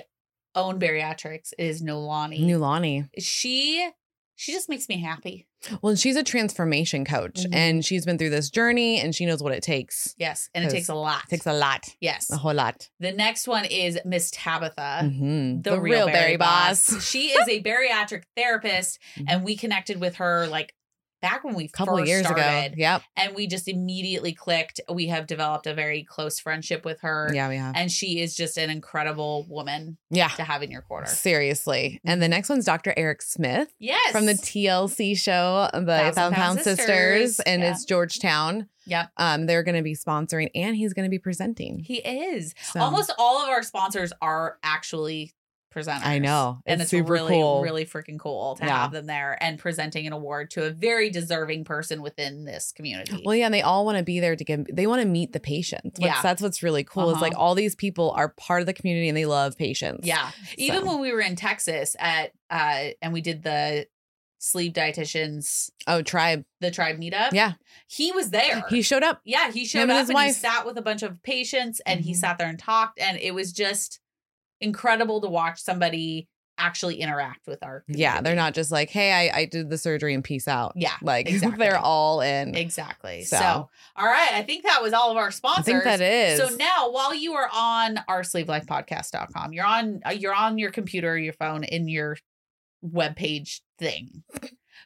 own 0.56 0.80
bariatrics 0.80 1.54
is 1.58 1.82
Nolani. 1.82 2.40
New 2.40 2.58
Lonnie. 2.58 3.06
she 3.20 3.90
she 4.38 4.52
just 4.52 4.68
makes 4.68 4.90
me 4.90 5.00
happy. 5.00 5.48
Well, 5.82 5.96
she's 5.96 6.18
a 6.18 6.24
transformation 6.24 7.06
coach 7.06 7.46
Mhm. 7.46 7.56
and 7.56 7.86
she's 7.86 8.06
been 8.06 8.18
through 8.18 8.32
this 8.32 8.50
journey 8.50 9.00
and 9.00 9.16
she 9.16 9.26
knows 9.26 9.42
what 9.42 9.54
it 9.54 9.64
takes. 9.64 10.14
Yes, 10.18 10.50
and 10.54 10.66
it 10.66 10.72
takes 10.72 10.90
a 10.90 10.94
lot. 10.94 11.24
It 11.24 11.30
takes 11.30 11.46
a 11.48 11.54
lot, 11.54 11.86
yes. 12.02 12.30
a 12.30 12.36
whole 12.38 12.54
lot. 12.54 12.90
The 13.00 13.14
next 13.14 13.48
one 13.48 13.64
is 13.64 13.98
Miss 14.04 14.30
Tabitha. 14.32 15.02
Mhm. 15.04 15.64
The, 15.64 15.80
real, 15.80 16.08
Berry 16.08 16.36
boss. 16.36 17.02
she 17.10 17.28
is 17.38 17.48
a 17.48 17.64
bariatric 17.64 18.24
therapist, 18.36 19.00
and 19.26 19.46
we 19.46 19.56
connected 19.56 20.02
with 20.02 20.16
her 20.18 20.48
like 20.48 20.74
back 21.22 21.44
when 21.44 21.56
we 21.56 21.68
couple 21.68 21.98
first 21.98 22.08
years 22.08 22.26
started, 22.26 22.74
ago. 22.74 22.76
Yep. 22.78 23.02
and 23.18 23.36
we 23.36 23.48
just 23.48 23.68
immediately 23.68 24.34
clicked. 24.34 24.80
We 24.92 25.08
have 25.08 25.26
developed 25.28 25.66
a 25.68 25.74
very 25.74 26.04
close 26.04 26.40
friendship 26.40 26.86
with 26.86 27.02
her, 27.02 27.32
Yeah, 27.34 27.50
we 27.50 27.58
have. 27.58 27.76
and 27.76 27.92
she 27.92 28.20
is 28.20 28.36
just 28.36 28.58
an 28.58 28.70
incredible 28.70 29.46
woman 29.50 29.98
Yeah. 30.12 30.28
to 30.30 30.44
have 30.44 30.62
in 30.62 30.70
your 30.72 30.82
corner. 30.84 31.08
Seriously. 31.08 32.00
And 32.06 32.22
the 32.22 32.28
next 32.28 32.50
one's 32.50 32.66
Dr. 32.66 32.94
Eric 32.96 33.22
Smith 33.22 33.74
Yes, 33.80 34.12
from 34.12 34.26
the 34.26 34.34
TLC 34.34 35.16
show, 35.18 35.70
The 35.74 35.80
Thousand 35.86 36.14
Thousand 36.14 36.16
Pound 36.16 36.36
Pound 36.36 36.60
Sisters, 36.62 36.88
Sisters. 37.36 37.40
and 37.42 37.62
Yeah. 37.62 37.72
it's 37.72 37.86
Georgetown. 37.86 38.70
Yep. 38.88 39.10
Um, 39.18 39.46
they're 39.48 39.64
going 39.64 39.76
to 39.78 39.82
be 39.82 39.96
sponsoring 39.96 40.50
and 40.54 40.76
he's 40.76 40.94
going 40.94 41.06
to 41.06 41.10
be 41.10 41.18
presenting. 41.20 41.80
he 41.80 41.96
is. 41.98 42.54
So, 42.72 42.80
Almost 42.82 43.12
all 43.18 43.42
of 43.42 43.50
our 43.50 43.64
sponsors 43.64 44.14
are 44.22 44.60
actually 44.64 45.34
presenters. 45.76 46.06
I 46.06 46.20
know. 46.20 46.62
and 46.66 46.80
It's 46.82 46.84
it's 46.84 46.92
super 46.92 47.12
really, 47.14 47.34
cool. 47.34 47.62
really 47.62 47.86
freaking 47.86 48.18
cool 48.18 48.56
to 48.56 48.66
Yeah. 48.66 48.84
have 48.84 48.92
them 48.92 49.06
there 49.08 49.38
and 49.42 49.60
presenting 49.60 50.08
an 50.08 50.14
award 50.14 50.50
to 50.52 50.64
a 50.66 50.70
very 50.70 51.10
deserving 51.10 51.66
person 51.66 52.02
within 52.02 52.46
this 52.46 52.72
community. 52.72 53.22
Well, 53.26 53.36
yeah, 53.36 53.46
and 53.46 53.54
they 53.54 53.62
all 53.62 53.86
want 53.86 53.98
to 53.98 54.04
be 54.04 54.20
there 54.20 54.36
to 54.36 54.44
give. 54.44 54.66
They 54.72 54.88
want 54.88 55.02
to 55.02 55.08
meet 55.08 55.34
the 55.34 55.40
patients. 55.40 56.00
Yeah. 56.00 56.22
that's 56.22 56.42
what's 56.42 56.64
really 56.64 56.84
cool. 56.84 57.10
Is 57.10 57.16
Uh-huh. 57.16 57.22
like 57.26 57.34
all 57.38 57.54
these 57.56 57.76
people 57.76 58.12
are 58.12 58.30
part 58.30 58.62
of 58.62 58.66
the 58.68 58.74
community 58.74 59.10
and 59.10 59.18
they 59.18 59.26
love 59.26 59.58
patients. 59.58 60.08
Yeah. 60.08 60.32
Even 60.58 60.86
when 60.86 61.00
we 61.02 61.12
were 61.12 61.22
in 61.22 61.36
Texas 61.36 61.96
at 62.00 62.32
uh 62.50 62.92
and 63.02 63.12
we 63.12 63.22
did 63.22 63.44
the 63.44 63.88
sleeve 64.38 64.74
dietitians 64.74 65.72
Oh, 65.88 66.02
tribe. 66.02 66.46
the 66.62 66.70
tribe 66.72 67.00
meetup. 67.00 67.30
Yeah, 67.34 67.54
He 67.88 68.12
was 68.12 68.30
there. 68.30 68.64
he 68.70 68.82
showed 68.82 69.02
up. 69.04 69.22
yeah, 69.26 69.52
he 69.52 69.66
showed 69.66 69.80
Him 69.84 69.90
and 69.90 69.98
up 70.00 70.02
his 70.02 70.10
and 70.12 70.20
he 70.20 70.32
sat 70.32 70.66
with 70.66 70.78
a 70.78 70.82
bunch 70.82 71.02
of 71.04 71.22
patients 71.24 71.82
and 71.86 72.02
he 72.02 72.12
Mhm. 72.14 72.18
sat 72.18 72.38
there 72.38 72.48
and 72.48 72.60
talked 72.60 73.00
and 73.00 73.18
it 73.18 73.34
was 73.34 73.52
just 73.52 74.00
incredible 74.62 75.22
to 75.22 75.28
watch 75.28 75.62
somebody 75.62 76.28
actually 76.58 77.02
interact 77.02 77.48
with 77.48 77.62
our 77.64 77.84
Yeah, 77.88 78.22
they're 78.22 78.36
not 78.36 78.54
just 78.54 78.72
like, 78.72 78.90
hey, 78.90 79.12
I, 79.12 79.40
I 79.40 79.46
did 79.46 79.70
the 79.70 79.78
surgery 79.78 80.14
and 80.14 80.24
peace 80.24 80.48
out. 80.48 80.74
Yeah, 80.76 80.96
like 81.02 81.30
exactly. 81.30 81.58
they're 81.58 81.78
all 81.78 82.22
in. 82.22 82.56
Exactly. 82.56 83.24
So. 83.24 83.38
So. 83.38 83.70
all 83.96 84.06
right, 84.06 84.32
I 84.34 84.44
think 84.44 84.64
that 84.64 84.82
was 84.82 84.94
all 84.94 85.12
of 85.12 85.18
our 85.18 85.32
sponsors 85.32 85.68
I 85.68 85.72
think 85.72 85.84
that 85.84 86.02
is. 86.02 86.40
So 86.40 86.56
now, 86.56 86.92
while 86.92 87.14
you 87.14 87.34
are 87.34 87.50
on 87.54 88.00
our 88.08 88.22
sleevelifepodcast.com, 88.22 89.54
you're 89.54 89.66
on 89.66 90.02
uh, 90.06 90.12
you're 90.12 90.34
on 90.34 90.58
your 90.58 90.72
computer, 90.72 91.18
your 91.18 91.34
phone, 91.34 91.64
in 91.64 91.88
your 91.88 92.18
webpage 92.86 93.62
thing. 93.80 94.24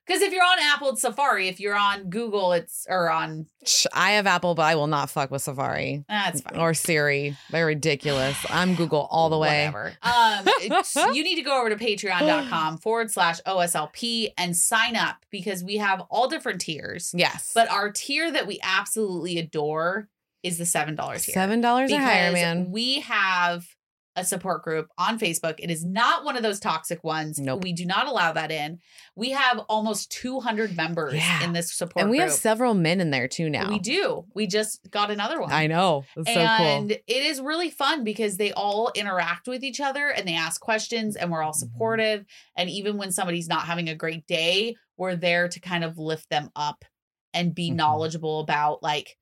Because 0.10 0.24
if 0.24 0.34
you're 0.34 0.44
on 0.44 0.58
Apple, 0.60 0.90
it's 0.90 1.02
Safari. 1.02 1.50
If 1.50 1.60
you're 1.60 1.78
on 1.78 2.10
Google, 2.10 2.52
it's 2.52 2.88
or 2.90 3.12
on 3.12 3.46
I 3.94 4.14
have 4.14 4.26
Apple, 4.26 4.56
but 4.56 4.64
I 4.64 4.74
will 4.74 4.88
not 4.88 5.12
fuck 5.12 5.30
with 5.30 5.44
Safari 5.44 6.04
that's 6.10 6.42
fine. 6.42 6.60
or 6.60 6.74
Siri. 6.74 7.38
They're 7.52 7.68
ridiculous. 7.68 8.36
I'm 8.50 8.74
Google 8.74 9.08
all 9.12 9.30
the 9.30 9.38
way. 9.38 9.68
Whatever. 9.68 9.94
Um, 10.02 10.48
you 11.14 11.24
need 11.24 11.36
to 11.36 11.44
go 11.44 11.60
over 11.60 11.70
to 11.70 11.76
patreon.com 11.76 12.78
forward 12.80 13.12
slash 13.12 13.40
OSLP 13.46 14.34
and 14.36 14.58
sign 14.58 14.96
up 14.96 15.18
because 15.30 15.64
we 15.64 15.78
have 15.78 16.02
all 16.10 16.28
different 16.28 16.60
tiers. 16.60 17.14
Yes. 17.16 17.52
But 17.54 17.70
our 17.70 17.92
tier 17.92 18.32
that 18.32 18.48
we 18.48 18.60
absolutely 18.64 19.38
adore 19.38 20.10
is 20.42 20.58
the 20.58 20.64
$7 20.64 20.96
tier. 21.24 21.34
Seven 21.34 21.62
dollars 21.62 21.92
or 21.92 22.00
higher, 22.00 22.32
man. 22.32 22.72
We 22.72 23.02
have 23.02 23.68
a 24.16 24.26
support 24.26 24.64
group 24.64 24.88
on 24.98 25.18
Facebook. 25.20 25.56
It 25.60 25.70
is 25.72 25.86
not 25.86 26.26
one 26.26 26.36
of 26.36 26.44
those 26.44 26.60
toxic 26.60 27.04
ones. 27.04 27.40
Nope. 27.40 27.64
We 27.64 27.72
do 27.74 27.86
not 27.86 28.08
allow 28.08 28.34
that 28.34 28.52
in. 28.52 28.80
We 29.16 29.30
have 29.32 29.60
almost 29.70 30.12
200 30.12 30.76
members 30.76 31.14
Yeah. 31.14 31.44
in 31.44 31.54
this 31.54 31.72
support 31.72 31.94
group. 31.94 32.02
And 32.04 32.12
we 32.12 32.18
group. 32.18 32.30
have 32.30 32.38
several 32.38 32.74
men 32.74 33.00
in 33.02 33.12
there 33.12 33.28
too 33.28 33.50
now. 33.50 33.70
We 33.70 33.80
do. 33.80 34.26
We 34.34 34.48
just 34.48 34.90
got 34.92 35.10
another 35.12 35.40
one. 35.40 35.52
I 35.52 35.68
know. 35.68 36.04
It's 36.18 36.34
so 36.34 36.40
and 36.40 36.90
cool. 36.90 36.98
it 37.08 37.24
is 37.24 37.40
really 37.40 37.70
fun 37.70 38.04
because 38.04 38.38
they 38.38 38.52
all 38.52 38.92
interact 38.96 39.48
with 39.48 39.64
each 39.64 39.80
other 39.80 40.10
and 40.10 40.28
they 40.28 40.36
ask 40.36 40.60
questions 40.60 41.16
and 41.16 41.32
we're 41.32 41.44
all 41.44 41.52
Mm-hmm. 41.54 41.60
supportive. 41.60 42.26
And 42.58 42.70
even 42.70 42.98
when 42.98 43.12
somebody's 43.12 43.48
not 43.48 43.68
having 43.68 43.88
a 43.90 43.96
great 43.96 44.26
day, 44.28 44.76
we're 44.98 45.16
there 45.16 45.48
to 45.48 45.60
kind 45.62 45.84
of 45.84 45.98
lift 45.98 46.30
them 46.30 46.50
up 46.56 46.84
and 47.34 47.54
be 47.56 47.70
Mhm. 47.72 47.76
knowledgeable 47.76 48.40
about 48.42 48.82
like 48.84 49.18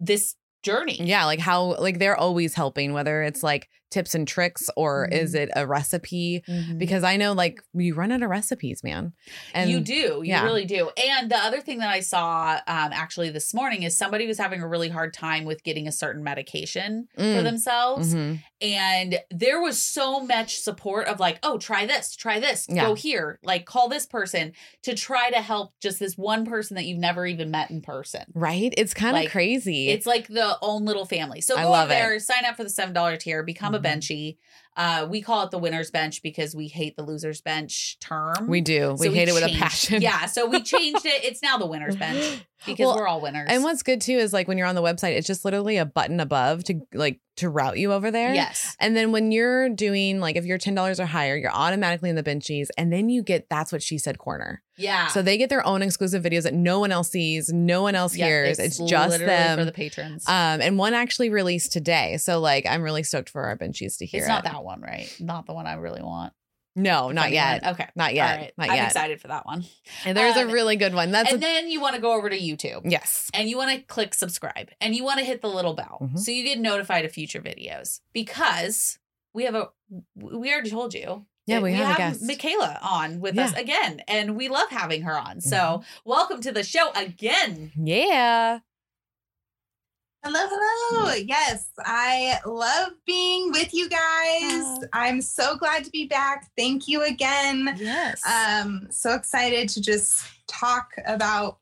this 0.00 0.34
journey. 0.62 0.96
Yeah, 1.00 1.24
like 1.24 1.40
how 1.40 1.76
like 1.78 1.98
they're 1.98 2.16
always 2.16 2.54
helping, 2.54 2.92
whether 2.92 3.22
it's 3.22 3.42
like 3.42 3.68
tips 3.90 4.14
and 4.14 4.26
tricks 4.26 4.70
or 4.76 5.06
is 5.06 5.34
Mhm. 5.34 5.40
it 5.40 5.50
a 5.56 5.66
recipe? 5.66 6.42
Mhm. 6.48 6.78
Because 6.78 7.02
I 7.04 7.16
know 7.16 7.32
like 7.32 7.60
we 7.72 7.90
run 7.92 8.12
out 8.12 8.22
of 8.22 8.30
recipes, 8.30 8.82
man. 8.84 9.12
And 9.54 9.70
you 9.70 9.80
do, 9.80 9.92
you 9.94 10.22
yeah. 10.24 10.44
really 10.44 10.64
do. 10.64 10.90
And 10.96 11.30
the 11.30 11.36
other 11.38 11.60
thing 11.60 11.78
that 11.78 11.90
I 11.90 12.00
saw 12.00 12.60
um, 12.66 12.92
actually 12.92 13.30
this 13.30 13.52
morning 13.52 13.82
is 13.82 13.96
somebody 13.96 14.26
was 14.26 14.38
having 14.38 14.62
a 14.62 14.68
really 14.68 14.88
hard 14.88 15.12
time 15.12 15.44
with 15.44 15.64
getting 15.64 15.88
a 15.88 15.92
certain 15.92 16.22
medication 16.22 17.08
for 17.16 17.22
Mm. 17.22 17.42
themselves. 17.44 18.14
Mhm. 18.14 18.42
And 18.62 19.18
there 19.30 19.60
was 19.60 19.80
so 19.80 20.20
much 20.20 20.58
support 20.60 21.06
of 21.08 21.18
like, 21.18 21.38
oh, 21.42 21.58
try 21.58 21.86
this, 21.86 22.14
try 22.14 22.38
this, 22.38 22.66
Yeah. 22.68 22.86
go 22.86 22.94
here, 22.94 23.38
like 23.42 23.64
call 23.64 23.88
this 23.88 24.06
person 24.06 24.52
to 24.82 24.94
try 24.94 25.30
to 25.30 25.40
help 25.40 25.72
just 25.80 25.98
this 25.98 26.16
one 26.18 26.44
person 26.44 26.76
that 26.76 26.84
you've 26.84 26.98
never 26.98 27.26
even 27.26 27.50
met 27.50 27.70
in 27.70 27.80
person. 27.80 28.24
Right? 28.34 28.72
It's 28.76 28.92
kind 28.94 29.16
of 29.16 29.22
Like, 29.22 29.30
crazy. 29.30 29.88
It's 29.88 30.06
like 30.06 30.28
the 30.28 30.58
own 30.62 30.84
little 30.84 31.06
family. 31.06 31.40
So 31.40 31.56
I 31.56 31.62
go 31.64 31.70
love 31.70 31.84
over 31.90 31.94
it. 31.94 31.98
there, 31.98 32.18
sign 32.20 32.44
up 32.44 32.56
for 32.56 32.62
the 32.64 32.70
seven 32.70 32.92
dollar 32.94 33.16
tier, 33.16 33.42
become 33.42 33.74
a. 33.74 33.79
benchy. 33.80 34.38
Uh, 34.76 35.06
we 35.10 35.20
call 35.20 35.44
it 35.44 35.50
the 35.50 35.58
winner's 35.58 35.90
bench 35.90 36.22
because 36.22 36.54
we 36.54 36.68
hate 36.68 36.96
the 36.96 37.02
loser's 37.02 37.40
bench 37.40 37.98
term. 38.00 38.46
we 38.48 38.60
do. 38.60 38.96
We 38.98 39.06
So 39.08 39.12
hate 39.12 39.28
it 39.28 39.34
with 39.34 39.44
a 39.44 39.54
passion. 39.58 40.00
Yeah, 40.00 40.26
so 40.26 40.46
we 40.46 40.62
changed 40.62 41.04
it. 41.04 41.24
It's 41.24 41.42
now 41.42 41.58
the 41.58 41.66
winner's 41.66 41.96
bench 41.96 42.44
because 42.66 42.86
Well, 42.86 42.96
we're 42.96 43.06
all 43.08 43.20
winners. 43.20 43.48
And 43.50 43.62
what's 43.64 43.82
good 43.82 44.00
too 44.00 44.12
is 44.16 44.32
like 44.32 44.46
when 44.48 44.56
you're 44.58 44.66
on 44.68 44.76
the 44.76 44.82
website, 44.82 45.16
it's 45.16 45.26
just 45.26 45.44
literally 45.44 45.76
a 45.76 45.84
button 45.84 46.20
above 46.20 46.64
to 46.64 46.80
like 46.94 47.20
to 47.36 47.48
route 47.48 47.78
you 47.78 47.90
over 47.92 48.10
there. 48.10 48.34
yes, 48.34 48.76
And 48.80 48.94
then 48.94 49.12
when 49.12 49.32
you're 49.32 49.70
doing 49.70 50.20
like 50.20 50.36
if 50.36 50.44
you're 50.44 50.58
ten 50.58 50.74
dollars 50.74 51.00
or 51.00 51.06
higher, 51.06 51.36
you're 51.36 51.50
automatically 51.52 52.10
in 52.10 52.16
the 52.16 52.22
benchies, 52.22 52.68
and 52.78 52.92
then 52.92 53.08
you 53.08 53.22
get 53.22 53.48
that's 53.48 53.72
what 53.72 53.82
she 53.82 53.96
said 53.98 54.18
corner. 54.18 54.62
yeah. 54.76 55.06
So 55.08 55.22
they 55.22 55.38
get 55.38 55.48
their 55.48 55.66
own 55.66 55.80
exclusive 55.80 56.22
videos 56.22 56.42
that 56.42 56.52
no 56.52 56.80
one 56.80 56.92
else 56.92 57.10
sees, 57.10 57.50
no 57.50 57.80
one 57.82 57.94
else 57.94 58.14
Yeah, 58.14 58.26
hears. 58.26 58.58
It's, 58.58 58.76
just 58.78 59.18
them. 59.20 59.58
for 59.58 59.64
the 59.64 59.72
patrons. 59.72 60.28
um, 60.28 60.60
and 60.60 60.76
one 60.76 60.92
actually 60.92 61.30
released 61.30 61.72
today, 61.72 62.18
so 62.18 62.40
like 62.40 62.66
I'm 62.66 62.82
really 62.82 63.02
stoked 63.04 63.30
for 63.30 63.44
our 63.44 63.56
benchies 63.56 63.96
to 63.98 64.06
hear 64.06 64.20
it's 64.20 64.28
not 64.28 64.44
it. 64.44 64.48
That 64.60 64.64
one, 64.66 64.80
right? 64.80 65.14
Not 65.20 65.46
the 65.46 65.54
one 65.54 65.66
I 65.66 65.74
really 65.74 66.02
want. 66.02 66.32
No, 66.76 67.10
not 67.10 67.32
yet. 67.32 67.66
Okay. 67.66 67.88
Not 67.96 68.14
yet. 68.14 68.38
Right. 68.38 68.52
Not 68.56 68.70
I'm 68.70 68.76
yet. 68.76 68.86
excited 68.86 69.20
for 69.20 69.26
that 69.28 69.44
one. 69.44 69.64
And 70.04 70.16
there's 70.16 70.36
Um, 70.36 70.48
a 70.48 70.52
really 70.52 70.76
good 70.76 70.94
one. 70.94 71.10
That's 71.10 71.28
and 71.32 71.38
a, 71.38 71.40
then 71.40 71.68
you 71.68 71.80
want 71.80 71.96
to 71.96 72.00
go 72.00 72.12
over 72.12 72.30
to 72.30 72.38
YouTube. 72.38 72.82
yes. 72.84 73.28
and 73.34 73.48
you 73.48 73.56
want 73.56 73.72
to 73.76 73.80
click 73.82 74.14
subscribe 74.14 74.70
and 74.80 74.94
you 74.94 75.02
want 75.02 75.18
to 75.18 75.24
hit 75.24 75.40
the 75.42 75.48
little 75.48 75.74
bell 75.74 75.98
Mhm. 76.00 76.18
so 76.18 76.30
you 76.30 76.44
get 76.44 76.58
notified 76.60 77.04
of 77.04 77.12
future 77.12 77.40
videos 77.40 78.00
because 78.12 78.98
we 79.34 79.44
have 79.44 79.54
a 79.56 79.68
we 80.14 80.52
already 80.52 80.70
told 80.70 80.94
you 80.94 81.26
Yeah, 81.46 81.56
that 81.56 81.62
we 81.62 81.72
have 81.74 81.96
guest. 81.96 82.22
Michaela 82.22 82.78
on 82.82 83.20
with 83.20 83.36
us 83.36 83.52
again 83.54 84.02
and 84.06 84.36
we 84.36 84.48
love 84.48 84.70
having 84.70 85.02
her 85.02 85.18
on 85.18 85.40
so 85.40 85.56
Mhm. 85.56 85.84
welcome 86.04 86.40
to 86.42 86.52
the 86.52 86.62
show 86.62 86.92
again 86.94 87.72
Yeah. 87.76 88.60
Hello, 90.22 90.40
hello. 90.42 91.14
Yes, 91.14 91.70
I 91.78 92.38
love 92.44 92.92
being 93.06 93.50
with 93.52 93.72
you 93.72 93.88
guys. 93.88 94.62
Uh. 94.62 94.86
I'm 94.92 95.22
so 95.22 95.56
glad 95.56 95.82
to 95.84 95.90
be 95.90 96.06
back. 96.06 96.50
Thank 96.58 96.86
you 96.88 97.02
again. 97.04 97.74
yes 97.78 98.20
Um, 98.26 98.86
so 98.90 99.14
excited 99.14 99.70
to 99.70 99.80
just 99.80 100.22
talk 100.46 100.90
about 101.06 101.58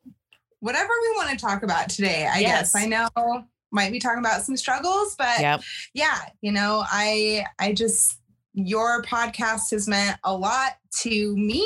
whatever 0.59 0.89
we 1.01 1.15
want 1.15 1.29
to 1.29 1.37
talk 1.37 1.63
about 1.63 1.87
today. 1.89 2.27
I 2.29 2.39
Yes. 2.39 2.73
guess 2.73 2.75
I 2.75 2.85
know 2.85 3.45
might 3.71 3.93
be 3.93 3.99
talking 3.99 4.19
about 4.19 4.41
some 4.41 4.57
struggles, 4.57 5.15
but 5.17 5.39
Yep. 5.39 5.61
yeah, 5.93 6.19
you 6.41 6.51
know, 6.51 6.83
I 6.89 7.45
I 7.59 7.71
just 7.71 8.17
your 8.53 9.03
podcast 9.03 9.71
has 9.71 9.87
meant 9.87 10.17
a 10.25 10.35
lot 10.35 10.73
to 11.03 11.35
me. 11.37 11.65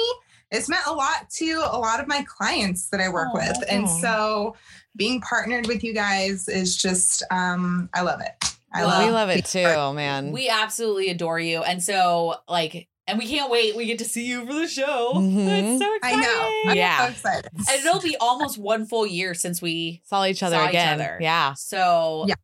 It's 0.51 0.69
meant 0.69 0.85
a 0.85 0.91
lot 0.93 1.31
to 1.37 1.53
a 1.71 1.79
lot 1.79 1.99
of 1.99 2.07
my 2.07 2.23
clients 2.27 2.89
that 2.89 2.99
I 3.01 3.09
work 3.09 3.29
Aw. 3.29 3.37
with. 3.37 3.57
And 3.67 3.89
so 3.89 4.55
being 4.95 5.21
partnered 5.21 5.67
with 5.67 5.83
you 5.83 5.93
guys 5.93 6.47
is 6.47 6.77
just 6.77 7.23
um 7.31 7.89
I 7.93 8.01
love 8.01 8.21
it. 8.21 8.31
I 8.75 8.83
Well, 8.85 8.99
we 8.99 9.05
love 9.05 9.13
love 9.13 9.29
it 9.29 9.51
being 9.53 9.65
part- 9.65 9.75
too, 9.91 9.93
man. 9.95 10.31
We 10.31 10.49
absolutely 10.49 11.09
adore 11.09 11.39
you. 11.39 11.61
And 11.61 11.83
so, 11.83 12.35
like, 12.47 12.87
and 13.05 13.19
we 13.19 13.27
can't 13.27 13.51
wait. 13.51 13.75
We 13.75 13.85
get 13.85 13.99
to 13.99 14.05
see 14.05 14.25
you 14.25 14.45
for 14.47 14.53
the 14.53 14.67
show. 14.67 15.13
Mhm. 15.15 15.47
It's 15.75 15.79
so 15.83 15.91
I 15.91 15.95
exciting. 15.97 16.21
know. 16.21 16.71
I'm 16.71 16.77
Yeah. 16.77 17.05
so 17.05 17.11
excited. 17.11 17.51
And 17.53 17.85
it'll 17.85 18.01
be 18.01 18.15
almost 18.19 18.57
one 18.57 18.85
full 18.87 19.05
year 19.05 19.33
since 19.35 19.61
we 19.61 20.01
Saw 20.05 20.25
each 20.25 20.41
other 20.41 20.55
Saw 20.55 20.63
each 20.63 20.69
again. 20.69 20.93
other. 21.01 21.17
Yeah. 21.21 21.53
So 21.53 22.25
Yeah. 22.27 22.35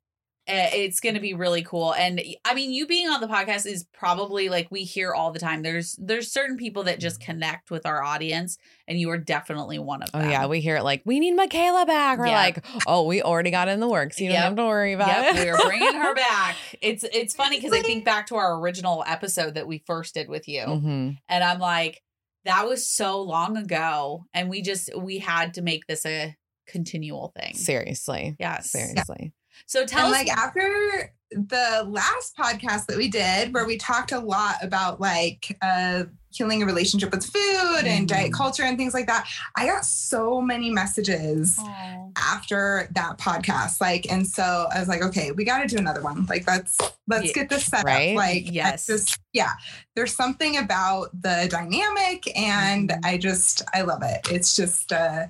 Uh, 0.50 0.70
it's 0.74 1.00
going 1.00 1.16
to 1.16 1.22
be 1.22 1.34
really 1.34 1.62
cool. 1.62 1.94
And 1.94 2.20
I 2.44 2.54
mean, 2.56 2.72
you 2.74 2.88
being 2.88 3.08
on 3.08 3.22
the 3.22 3.28
podcast 3.28 3.66
is 3.68 3.86
probably 3.94 4.50
like 4.50 4.68
we 4.72 4.84
hear 4.84 5.14
all 5.14 5.32
the 5.32 5.40
time. 5.40 5.62
There's 5.62 5.96
there's 6.02 6.32
certain 6.32 6.58
people 6.58 6.84
that 6.84 7.00
just 7.00 7.20
connect 7.20 7.70
with 7.72 7.86
our 7.86 8.04
audience, 8.04 8.58
and 8.88 9.00
you 9.00 9.10
are 9.12 9.18
definitely 9.18 9.78
one 9.80 10.02
of 10.02 10.12
them 10.12 10.24
Oh 10.24 10.30
yeah, 10.30 10.48
we 10.48 10.60
hear 10.60 10.78
it 10.78 10.84
like 10.84 11.04
we 11.06 11.20
need 11.20 11.36
Michaela 11.36 11.86
back. 11.86 12.18
We're 12.20 12.26
Yep. 12.28 12.36
like, 12.36 12.66
oh, 12.88 13.04
we 13.06 13.22
already 13.22 13.52
got 13.52 13.68
in 13.68 13.80
the 13.80 13.88
works. 13.88 14.20
You 14.20 14.30
don't 14.30 14.38
have 14.38 14.56
to 14.56 14.64
worry 14.66 14.94
about 14.94 15.08
Yep, 15.26 15.36
it. 15.36 15.40
we 15.44 15.50
are 15.50 15.58
bringing 15.66 15.94
her 15.94 16.16
back. 16.16 16.56
It's 16.82 17.04
it's 17.14 17.36
funny 17.36 17.58
because 17.58 17.74
I 17.74 17.82
think 17.82 18.04
back 18.04 18.28
to 18.28 18.36
our 18.36 18.60
original 18.60 19.04
episode 19.08 19.54
that 19.54 19.68
we 19.68 19.84
first 19.86 20.16
did 20.16 20.28
with 20.30 20.48
you, 20.48 20.64
hmm 20.64 21.10
and 21.30 21.44
I'm 21.44 21.60
like, 21.60 22.02
that 22.46 22.68
was 22.68 22.88
so 22.90 23.22
long 23.22 23.56
ago, 23.58 24.26
and 24.34 24.50
we 24.50 24.62
just 24.62 24.90
we 24.98 25.20
had 25.20 25.54
to 25.56 25.62
make 25.62 25.86
this 25.88 26.06
a 26.06 26.36
continual 26.68 27.34
thing. 27.40 27.54
Seriously. 27.56 28.36
Yes. 28.40 28.72
Seriously. 28.72 29.34
So 29.66 29.86
tell 29.86 30.06
and 30.08 30.16
us, 30.16 30.20
like 30.20 30.30
after 30.30 31.14
the 31.32 31.86
last 31.88 32.36
podcast 32.36 32.88
that 32.88 32.98
we 32.98 33.08
did 33.08 33.54
where 33.54 33.66
we 33.68 33.78
talked 33.78 34.12
a 34.12 34.20
lot 34.20 34.56
about 34.64 35.00
like 35.00 35.56
uh 35.62 36.06
healing 36.32 36.64
a 36.64 36.66
relationship 36.66 37.12
with 37.12 37.24
food 37.24 37.86
and 37.86 38.08
diet 38.08 38.32
Mhm. 38.32 38.34
culture 38.34 38.64
and 38.64 38.80
things 38.80 38.96
like 38.96 39.06
that 39.06 39.28
i 39.56 39.68
got 39.68 39.86
so 39.86 40.42
many 40.42 40.72
messages 40.72 41.56
Aw. 41.60 42.08
after 42.18 42.90
that 42.96 43.20
podcast 43.20 43.80
like 43.80 44.12
and 44.12 44.26
so 44.26 44.68
i 44.74 44.80
was 44.80 44.88
like 44.88 45.04
okay 45.04 45.32
we 45.32 45.44
got 45.46 45.60
to 45.60 45.68
do 45.68 45.78
another 45.78 46.02
one 46.02 46.26
like 46.26 46.48
let's 46.48 46.80
let's 47.08 47.28
Yeah. 47.28 47.34
get 47.34 47.50
this 47.50 47.66
set 47.66 47.86
Right? 47.86 48.10
up 48.12 48.16
like 48.18 48.52
Yes. 48.52 48.88
just 48.88 49.20
yeah 49.32 49.52
there's 49.96 50.16
something 50.16 50.58
about 50.58 51.10
the 51.22 51.48
dynamic 51.52 52.36
and 52.36 52.90
Mhm. 52.90 53.00
i 53.06 53.18
just 53.20 53.62
i 53.76 53.82
love 53.82 54.02
it 54.02 54.22
it's 54.32 54.56
just 54.56 54.92
a 54.92 55.30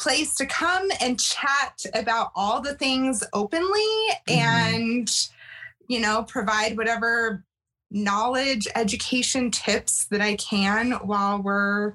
place 0.00 0.34
to 0.36 0.46
come 0.46 0.88
and 1.00 1.20
chat 1.20 1.84
about 1.94 2.32
all 2.34 2.60
the 2.60 2.74
things 2.74 3.22
openly 3.34 3.70
Mhm. 4.28 4.34
and 4.38 5.28
you 5.88 6.00
know 6.00 6.22
provide 6.24 6.76
whatever 6.76 7.44
knowledge 7.90 8.66
education 8.76 9.50
tips 9.50 10.06
that 10.06 10.20
i 10.22 10.36
can 10.36 10.92
while 11.04 11.42
we're 11.42 11.94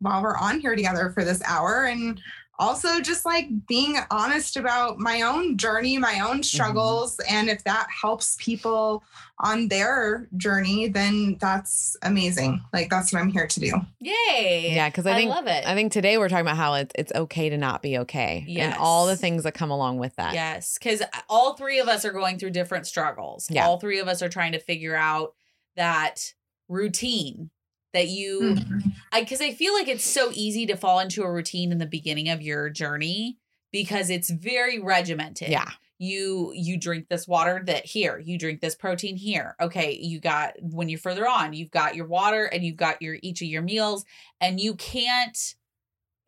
while 0.00 0.22
we're 0.22 0.36
on 0.36 0.60
here 0.60 0.76
together 0.76 1.10
for 1.10 1.24
this 1.24 1.40
hour 1.42 1.84
and 1.84 2.20
also 2.58 3.00
just 3.00 3.24
like 3.24 3.48
being 3.66 3.96
honest 4.10 4.56
about 4.56 4.98
my 4.98 5.22
own 5.22 5.56
journey 5.56 5.98
my 5.98 6.20
own 6.20 6.36
mm-hmm. 6.36 6.42
struggles 6.42 7.20
and 7.30 7.48
if 7.48 7.62
that 7.64 7.86
helps 7.90 8.36
people 8.40 9.02
on 9.40 9.68
their 9.68 10.28
journey 10.36 10.88
then 10.88 11.36
that's 11.40 11.96
amazing 12.02 12.60
like 12.72 12.90
that's 12.90 13.12
what 13.12 13.20
i'm 13.20 13.28
here 13.28 13.46
to 13.46 13.60
do 13.60 13.72
yay! 14.00 14.72
Yeah, 14.74 14.88
because 14.88 15.06
I 15.06 15.14
think 15.14 15.30
love 15.30 15.46
it. 15.46 15.66
I 15.66 15.74
think 15.74 15.92
today 15.92 16.18
we're 16.18 16.28
talking 16.28 16.46
about 16.46 16.56
how 16.56 16.74
it's 16.74 16.92
it's 16.94 17.12
okay 17.12 17.48
to 17.48 17.56
not 17.56 17.82
be 17.82 17.98
okay. 17.98 18.44
And 18.48 18.74
all 18.74 19.06
the 19.06 19.16
things 19.16 19.42
that 19.44 19.54
come 19.54 19.70
along 19.70 19.98
with 19.98 20.14
that. 20.16 20.34
Yes, 20.34 20.78
because 20.78 21.00
uh, 21.00 21.06
all 21.28 21.54
three 21.54 21.78
of 21.78 21.88
us 21.88 22.04
are 22.04 22.12
going 22.12 22.38
through 22.38 22.50
different 22.50 22.86
struggles. 22.86 23.48
Yeah. 23.50 23.66
All 23.66 23.78
three 23.78 23.98
of 23.98 24.08
us 24.08 24.22
are 24.22 24.28
trying 24.28 24.52
to 24.52 24.58
figure 24.58 24.94
out 24.94 25.34
that 25.76 26.32
routine 26.68 27.50
that 27.92 28.08
you, 28.08 28.40
mm-hmm. 28.40 28.78
I 29.12 29.20
because 29.20 29.40
I 29.40 29.52
feel 29.52 29.74
like 29.74 29.88
it's 29.88 30.04
so 30.04 30.30
easy 30.32 30.66
to 30.66 30.76
fall 30.76 31.00
into 31.00 31.22
a 31.22 31.32
routine 31.32 31.72
in 31.72 31.78
the 31.78 31.86
beginning 31.86 32.28
of 32.28 32.42
your 32.42 32.70
journey 32.70 33.38
because 33.72 34.10
it's 34.10 34.30
very 34.30 34.80
regimented. 34.80 35.48
Yeah. 35.48 35.70
You 35.98 36.52
you 36.54 36.78
drink 36.78 37.08
this 37.08 37.26
water 37.26 37.60
that 37.66 37.84
here, 37.84 38.18
you 38.18 38.38
drink 38.38 38.60
this 38.60 38.76
protein 38.76 39.16
here. 39.16 39.56
Okay, 39.60 39.98
you 40.00 40.20
got 40.20 40.54
when 40.60 40.88
you're 40.88 40.98
further 40.98 41.26
on, 41.26 41.54
you've 41.54 41.72
got 41.72 41.96
your 41.96 42.06
water 42.06 42.44
and 42.44 42.62
you've 42.62 42.76
got 42.76 43.02
your 43.02 43.16
each 43.20 43.42
of 43.42 43.48
your 43.48 43.62
meals, 43.62 44.04
and 44.40 44.60
you 44.60 44.74
can't 44.74 45.56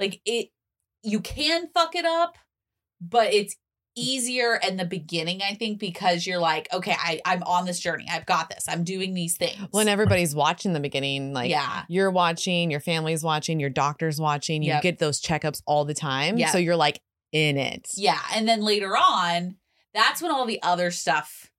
like 0.01 0.21
it 0.25 0.49
you 1.03 1.21
can 1.21 1.69
fuck 1.73 1.95
it 1.95 2.05
up, 2.05 2.37
but 3.01 3.33
it's 3.33 3.57
easier 3.97 4.57
in 4.57 4.77
the 4.77 4.85
beginning, 4.85 5.41
I 5.43 5.55
think, 5.55 5.79
because 5.79 6.27
you're 6.27 6.39
like, 6.39 6.69
okay, 6.73 6.95
I, 6.97 7.21
I'm 7.25 7.43
on 7.43 7.67
this 7.67 7.79
journey. 7.79 8.07
I've 8.11 8.27
got 8.27 8.49
this. 8.49 8.65
I'm 8.69 8.85
doing 8.85 9.15
these 9.15 9.37
things. 9.37 9.69
When 9.73 9.89
everybody's 9.89 10.35
watching 10.35 10.73
the 10.73 10.81
beginning, 10.81 11.33
like 11.33 11.51
yeah. 11.51 11.85
you're 11.89 12.11
watching, 12.11 12.71
your 12.71 12.81
family's 12.81 13.23
watching, 13.23 13.61
your 13.61 13.71
doctor's 13.71 14.21
watching, 14.21 14.63
you 14.63 14.71
Yep. 14.71 14.83
get 14.83 14.99
those 14.99 15.21
checkups 15.21 15.63
all 15.67 15.85
the 15.85 15.95
time. 15.95 16.39
Yep. 16.39 16.51
So 16.51 16.59
you're 16.59 16.77
like 16.77 17.01
in 17.33 17.57
it. 17.57 17.89
Yeah. 17.97 18.21
And 18.35 18.49
then 18.49 18.63
later 18.63 18.97
on, 18.97 19.57
that's 19.93 20.23
when 20.23 20.31
all 20.31 20.47
the 20.47 20.63
other 20.63 20.91
stuff 20.91 21.51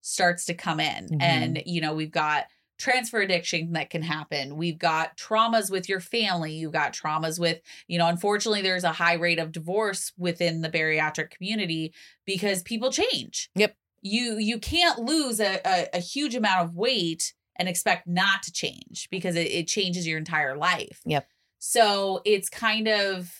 starts 0.00 0.44
to 0.46 0.54
come 0.54 0.80
in. 0.80 1.08
Mhm. 1.08 1.22
And, 1.22 1.62
you 1.66 1.80
know, 1.80 1.92
we've 1.94 2.10
got 2.10 2.46
transfer 2.80 3.20
addiction 3.20 3.72
that 3.72 3.90
can 3.90 4.02
happen. 4.02 4.56
We've 4.56 4.78
got 4.78 5.16
traumas 5.16 5.70
with 5.70 5.88
your 5.88 6.00
family. 6.00 6.52
You've 6.54 6.72
got 6.72 6.94
traumas 6.94 7.38
with, 7.38 7.60
you 7.86 7.98
know, 7.98 8.08
unfortunately, 8.08 8.62
there's 8.62 8.84
a 8.84 8.92
high 8.92 9.14
rate 9.14 9.38
of 9.38 9.52
divorce 9.52 10.12
within 10.16 10.62
the 10.62 10.70
bariatric 10.70 11.30
community 11.30 11.92
because 12.24 12.62
people 12.62 12.90
change. 12.90 13.50
Yep. 13.54 13.76
You 14.02 14.38
you 14.38 14.58
can't 14.58 14.98
lose 14.98 15.40
a, 15.40 15.60
a, 15.64 15.88
a 15.94 16.00
huge 16.00 16.34
amount 16.34 16.64
of 16.64 16.74
weight 16.74 17.34
and 17.56 17.68
expect 17.68 18.08
not 18.08 18.42
to 18.44 18.52
change 18.52 19.08
because 19.10 19.36
it, 19.36 19.48
it 19.48 19.68
changes 19.68 20.06
your 20.06 20.16
entire 20.16 20.56
life. 20.56 21.02
Yep. 21.04 21.28
So 21.58 22.22
it's 22.24 22.48
kind 22.48 22.88
of, 22.88 23.30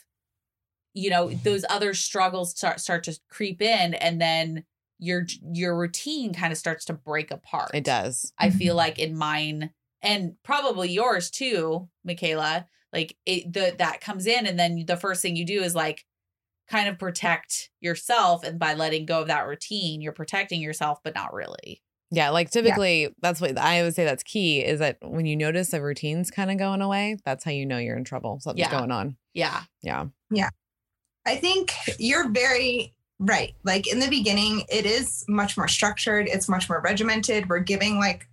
you 0.93 1.09
know, 1.09 1.31
those 1.31 1.65
other 1.71 1.95
struggles 1.95 2.51
start 2.51 2.79
start 2.79 3.05
to 3.05 3.19
creep 3.31 3.63
in, 3.63 3.95
and 3.95 4.21
then 4.21 4.65
your 5.01 5.27
your 5.53 5.77
routine 5.77 6.33
kind 6.33 6.53
of 6.53 6.59
starts 6.59 6.85
to 6.87 6.93
break 6.93 7.31
apart. 7.31 7.71
It 7.75 7.85
does. 7.85 8.33
I 8.39 8.51
feel 8.51 8.71
mm-hmm. 8.71 8.79
like 8.79 8.99
in 8.99 9.17
mine 9.17 9.71
and 10.03 10.35
probably 10.43 10.91
yours 10.91 11.31
too, 11.31 11.89
Michaela. 12.05 12.67
Like 12.93 13.17
it 13.27 13.53
the 13.53 13.75
that 13.79 14.01
comes 14.01 14.27
in, 14.27 14.47
and 14.47 14.59
then 14.59 14.85
the 14.87 14.97
first 14.97 15.23
thing 15.23 15.37
you 15.37 15.47
do 15.47 15.63
is 15.63 15.75
like 15.75 16.05
kind 16.69 16.89
of 16.89 16.99
protect 16.99 17.71
yourself, 17.81 18.45
and 18.45 18.59
by 18.59 18.75
letting 18.75 19.07
go 19.07 19.21
of 19.21 19.29
that 19.29 19.47
routine, 19.47 20.01
you're 20.01 20.13
protecting 20.13 20.61
yourself, 20.61 21.01
but 21.03 21.15
not 21.15 21.33
really. 21.33 21.83
Yeah, 22.13 22.31
like 22.31 22.51
typically 22.51 23.15
that's 23.23 23.41
what 23.41 23.57
I 23.57 23.83
would 23.83 23.95
say 23.95 24.05
that's 24.05 24.25
key 24.25 24.65
is 24.65 24.81
that 24.81 24.99
when 25.01 25.27
you 25.27 25.37
notice 25.37 25.73
a 25.73 25.81
routine's 25.81 26.31
kind 26.31 26.51
of 26.51 26.59
going 26.59 26.83
away, 26.83 27.17
that's 27.25 27.45
how 27.45 27.53
you 27.53 27.65
know 27.65 27.79
you're 27.79 27.97
in 27.97 28.05
trouble. 28.05 28.41
Something's 28.41 28.67
Yeah. 28.67 28.79
going 28.79 28.91
on. 28.91 29.17
Yeah. 29.33 29.63
Yeah. 29.83 30.07
Yeah. 30.31 30.51
I 31.25 31.37
think 31.37 31.73
you're 31.99 32.29
very 32.31 32.95
right. 33.21 33.55
Like 33.65 33.87
in 33.87 34.01
the 34.01 34.09
beginning, 34.09 34.65
it 34.69 34.87
is 34.87 35.25
much 35.29 35.57
more 35.57 35.69
structured, 35.69 36.27
it's 36.27 36.49
much 36.49 36.69
more 36.69 36.81
regimented. 36.81 37.49
We're 37.49 37.61
giving 37.61 37.99
like 37.99 38.27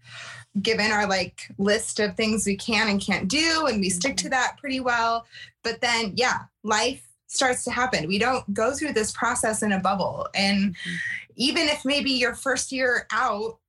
given 0.61 0.91
our 0.91 1.05
like 1.05 1.51
list 1.59 1.99
of 1.99 2.15
things 2.15 2.45
we 2.45 2.55
can 2.55 2.87
and 2.87 2.99
can't 2.99 3.27
do 3.27 3.67
and 3.67 3.79
we 3.79 3.89
stick 3.89 4.17
to 4.17 4.23
mm-hmm. 4.23 4.31
that 4.31 4.57
pretty 4.57 4.79
well. 4.79 5.25
But 5.63 5.81
then 5.81 6.13
yeah, 6.15 6.39
life 6.63 7.05
starts 7.27 7.63
to 7.65 7.71
happen. 7.71 8.07
We 8.07 8.17
don't 8.17 8.51
go 8.53 8.73
through 8.73 8.93
this 8.93 9.11
process 9.11 9.61
in 9.61 9.73
a 9.73 9.79
bubble. 9.79 10.27
And 10.33 10.73
mm-hmm. 10.73 10.95
even 11.35 11.67
if 11.67 11.85
maybe 11.85 12.11
your 12.11 12.33
first 12.33 12.71
year 12.71 13.05
out 13.11 13.59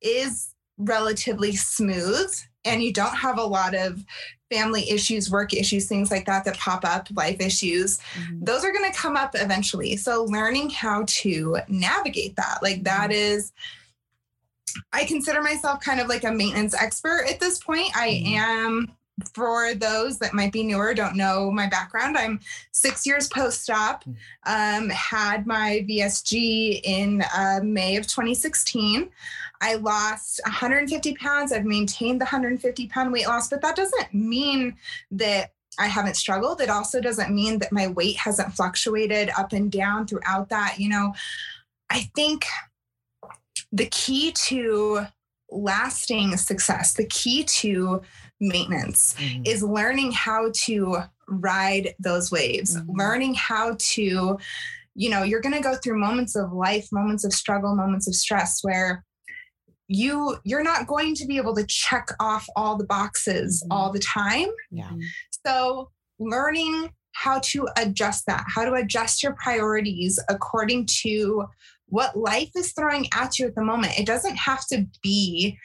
is 0.00 0.54
relatively 0.78 1.54
smooth 1.54 2.34
and 2.64 2.82
you 2.82 2.92
don't 2.92 3.14
have 3.14 3.38
a 3.38 3.44
lot 3.44 3.74
of 3.74 4.04
family 4.52 4.90
issues, 4.90 5.30
work 5.30 5.54
issues, 5.54 5.86
things 5.86 6.10
like 6.10 6.26
that 6.26 6.44
that 6.44 6.58
pop 6.58 6.84
up, 6.84 7.08
life 7.14 7.40
issues, 7.40 7.98
Mhm. 8.14 8.44
those 8.44 8.64
are 8.64 8.72
going 8.72 8.90
to 8.90 8.96
come 8.96 9.16
up 9.16 9.32
eventually. 9.34 9.96
So 9.96 10.24
learning 10.24 10.70
how 10.70 11.04
to 11.06 11.58
navigate 11.68 12.36
that, 12.36 12.58
like 12.62 12.84
that 12.84 13.10
is 13.12 13.52
I 14.92 15.04
consider 15.04 15.42
myself 15.42 15.80
kind 15.80 16.00
of 16.00 16.08
like 16.08 16.24
a 16.24 16.32
maintenance 16.32 16.74
expert 16.74 17.26
at 17.28 17.40
this 17.40 17.58
point. 17.58 17.90
I 17.94 18.08
Mhm. 18.08 18.36
am 18.36 18.92
for 19.34 19.74
those 19.74 20.18
that 20.18 20.32
might 20.32 20.50
be 20.50 20.62
newer, 20.62 20.94
don't 20.94 21.16
know 21.16 21.50
my 21.50 21.66
background. 21.66 22.16
I'm 22.16 22.40
six 22.72 23.06
years 23.06 23.28
post-op. 23.28 24.04
Um, 24.44 24.88
had 24.88 25.46
my 25.46 25.84
VSG 25.86 26.80
in 26.82 27.22
uh, 27.36 27.60
May 27.62 27.96
of 27.96 28.06
2016. 28.06 29.10
I 29.62 29.74
lost 29.76 30.40
150 30.44 31.14
pounds. 31.14 31.52
I've 31.52 31.64
maintained 31.64 32.20
the 32.20 32.24
150 32.24 32.88
pound 32.88 33.12
weight 33.12 33.28
loss, 33.28 33.48
but 33.48 33.62
that 33.62 33.76
doesn't 33.76 34.12
mean 34.12 34.76
that 35.12 35.52
I 35.78 35.86
haven't 35.86 36.16
struggled. 36.16 36.60
It 36.60 36.68
also 36.68 37.00
doesn't 37.00 37.32
mean 37.34 37.58
that 37.60 37.72
my 37.72 37.86
weight 37.86 38.16
hasn't 38.16 38.52
fluctuated 38.54 39.30
up 39.38 39.52
and 39.52 39.70
down 39.70 40.06
throughout 40.06 40.48
that. 40.50 40.74
You 40.78 40.88
know, 40.90 41.14
I 41.88 42.10
think 42.14 42.44
the 43.70 43.86
key 43.86 44.32
to 44.32 45.06
lasting 45.50 46.36
success, 46.36 46.94
the 46.94 47.06
key 47.06 47.44
to 47.44 48.02
maintenance 48.40 49.14
Mhm. 49.18 49.46
is 49.46 49.62
learning 49.62 50.12
how 50.12 50.50
to 50.64 51.04
ride 51.28 51.94
those 51.98 52.30
waves, 52.30 52.76
Mhm. 52.76 52.86
learning 52.88 53.34
how 53.34 53.76
to, 53.78 54.38
you 54.94 55.10
know, 55.10 55.22
you're 55.22 55.40
going 55.40 55.54
to 55.54 55.60
go 55.60 55.76
through 55.76 55.98
moments 55.98 56.34
of 56.34 56.52
life, 56.52 56.90
moments 56.90 57.24
of 57.24 57.32
struggle, 57.32 57.74
moments 57.76 58.08
of 58.08 58.14
stress 58.14 58.64
where 58.64 59.04
you 59.94 60.36
you're 60.44 60.62
not 60.62 60.86
going 60.86 61.14
to 61.14 61.26
be 61.26 61.36
able 61.36 61.54
to 61.54 61.66
check 61.66 62.08
off 62.20 62.46
all 62.56 62.76
the 62.76 62.84
boxes 62.86 63.62
Mhm. 63.62 63.74
all 63.74 63.92
the 63.92 63.98
time 63.98 64.48
Yeah. 64.70 64.90
so 65.46 65.90
learning 66.18 66.90
how 67.14 67.40
to 67.40 67.68
adjust 67.76 68.24
that 68.26 68.44
how 68.48 68.64
to 68.64 68.72
adjust 68.72 69.22
your 69.22 69.34
priorities 69.34 70.18
according 70.28 70.86
to 71.02 71.44
what 71.86 72.16
life 72.16 72.50
is 72.56 72.72
throwing 72.72 73.06
at 73.14 73.38
you 73.38 73.46
at 73.46 73.54
the 73.54 73.64
moment 73.64 73.98
it 73.98 74.06
doesn't 74.06 74.36
have 74.36 74.66
to 74.68 74.86
be 75.02 75.58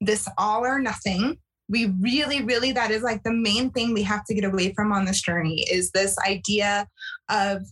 this 0.00 0.28
all 0.36 0.64
or 0.66 0.78
nothing 0.78 1.38
we 1.70 1.86
really 2.00 2.42
really 2.42 2.72
that 2.72 2.90
is 2.90 3.02
like 3.02 3.22
the 3.22 3.32
main 3.32 3.70
thing 3.70 3.94
we 3.94 4.02
have 4.02 4.24
to 4.24 4.34
get 4.34 4.44
away 4.44 4.72
from 4.74 4.92
on 4.92 5.04
this 5.06 5.22
journey 5.22 5.62
is 5.70 5.90
this 5.92 6.16
idea 6.26 6.86
of 7.30 7.62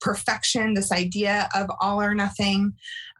perfection 0.00 0.74
this 0.74 0.90
idea 0.90 1.48
of 1.54 1.70
all 1.80 2.00
or 2.02 2.14
nothing 2.14 2.72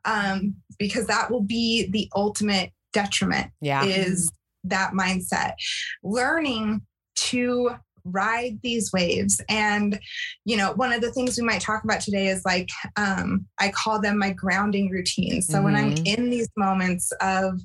um, 0.04 0.54
because 0.78 1.06
that 1.06 1.30
will 1.30 1.42
be 1.42 1.88
the 1.90 2.08
ultimate 2.14 2.72
detriment 2.92 3.50
Yeah. 3.60 3.84
is 3.84 4.30
that 4.64 4.92
mindset 4.92 5.54
learning 6.02 6.82
to 7.16 7.70
ride 8.04 8.58
these 8.62 8.92
waves 8.92 9.40
and 9.48 9.98
you 10.44 10.56
know 10.56 10.72
one 10.74 10.92
of 10.92 11.00
the 11.00 11.12
things 11.12 11.38
we 11.38 11.44
might 11.44 11.60
talk 11.60 11.84
about 11.84 12.00
today 12.00 12.26
is 12.26 12.44
like 12.44 12.68
um, 12.96 13.46
i 13.60 13.68
call 13.70 14.00
them 14.00 14.18
my 14.18 14.30
grounding 14.32 14.90
routines 14.90 15.46
so 15.48 15.62
when 15.62 15.76
i'm 15.76 15.92
Mhm. 15.92 16.02
in 16.06 16.30
these 16.30 16.48
moments 16.56 17.12
of 17.20 17.60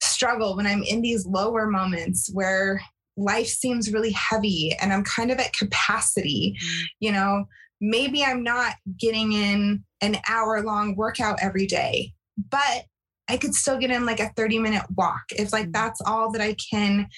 struggle 0.00 0.56
when 0.56 0.66
i'm 0.66 0.82
in 0.84 1.02
these 1.02 1.26
lower 1.26 1.66
moments 1.66 2.30
where 2.32 2.80
life 3.16 3.48
seems 3.48 3.92
really 3.92 4.12
heavy 4.12 4.74
and 4.80 4.92
i'm 4.92 5.04
kind 5.04 5.30
of 5.30 5.38
at 5.38 5.52
capacity 5.52 6.56
you 7.00 7.10
know 7.12 7.44
maybe 7.80 8.24
i'm 8.24 8.42
not 8.42 8.74
getting 8.98 9.32
in 9.32 9.84
an 10.00 10.16
hour 10.28 10.62
long 10.62 10.96
workout 10.96 11.38
every 11.42 11.66
day 11.66 12.12
but 12.50 12.84
I 13.28 13.36
could 13.38 13.54
still 13.54 13.78
get 13.78 13.90
in 13.90 14.04
like 14.04 14.20
a 14.20 14.30
30 14.36 14.58
minute 14.58 14.82
walk 14.96 15.22
if 15.30 15.52
like 15.52 15.68
Mhm. 15.68 15.72
that's 15.72 16.00
all 16.02 16.30
that 16.32 16.42
I 16.42 16.54
can, 16.70 17.08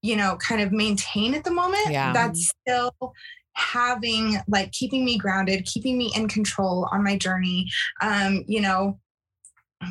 you 0.00 0.16
know, 0.16 0.36
kind 0.36 0.60
of 0.60 0.72
maintain 0.72 1.34
at 1.34 1.44
the 1.44 1.52
moment. 1.52 1.90
Yeah. 1.90 2.12
That's 2.12 2.50
still 2.60 2.92
having 3.54 4.38
like 4.48 4.72
keeping 4.72 5.04
me 5.04 5.18
grounded, 5.18 5.64
keeping 5.66 5.96
me 5.96 6.12
in 6.16 6.26
control 6.28 6.88
on 6.90 7.04
my 7.04 7.16
journey. 7.16 7.68
Um, 8.00 8.42
you 8.48 8.60
know, 8.60 8.98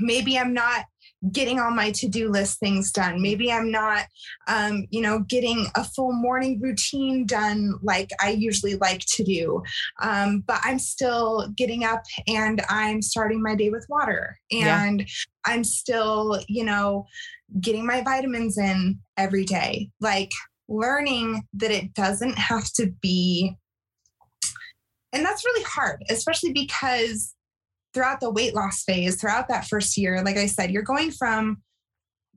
maybe 0.02 0.38
I'm 0.38 0.54
not 0.54 0.86
getting 1.32 1.60
all 1.60 1.72
my 1.72 1.92
to-do 1.92 2.30
list 2.30 2.60
things 2.60 2.92
done. 2.92 3.22
Maybe 3.22 3.52
i'm 3.52 3.70
not 3.70 4.06
um, 4.48 4.88
you 4.90 5.02
know 5.02 5.20
getting 5.20 5.68
a 5.76 5.84
full 5.84 6.14
morning 6.14 6.60
routine 6.60 7.26
done 7.26 7.74
like 7.84 8.10
i 8.20 8.32
usually 8.32 8.76
like 8.76 9.02
to 9.08 9.24
do. 9.24 9.62
Um, 10.02 10.44
but 10.48 10.60
i'm 10.64 10.80
still 10.80 11.48
getting 11.56 11.84
up 11.84 12.04
and 12.28 12.62
i'm 12.70 13.02
starting 13.02 13.42
my 13.42 13.56
day 13.56 13.70
with 13.70 13.86
water. 13.90 14.38
Yeah. 14.50 14.84
and 14.84 15.08
i'm 15.46 15.64
still 15.64 16.40
you 16.48 16.64
know 16.64 17.06
getting 17.60 17.86
my 17.86 18.02
vitamins 18.02 18.58
in 18.58 19.00
every 19.18 19.46
day. 19.46 19.90
Like 20.00 20.32
learning 20.68 21.44
that 21.54 21.72
it 21.72 21.94
doesn't 21.94 22.38
have 22.38 22.72
to 22.74 22.92
be 23.02 23.56
and 25.12 25.26
that's 25.26 25.44
really 25.44 25.64
hard 25.64 26.02
especially 26.10 26.54
because 26.54 27.36
throughout 27.94 28.20
the 28.20 28.32
weight 28.32 28.54
loss 28.56 28.84
phase 28.84 29.20
throughout 29.20 29.48
that 29.48 29.66
first 29.66 29.98
year 29.98 30.24
like 30.24 30.38
i 30.38 30.46
said 30.46 30.72
you're 30.72 30.82
going 30.82 31.12
from 31.12 31.62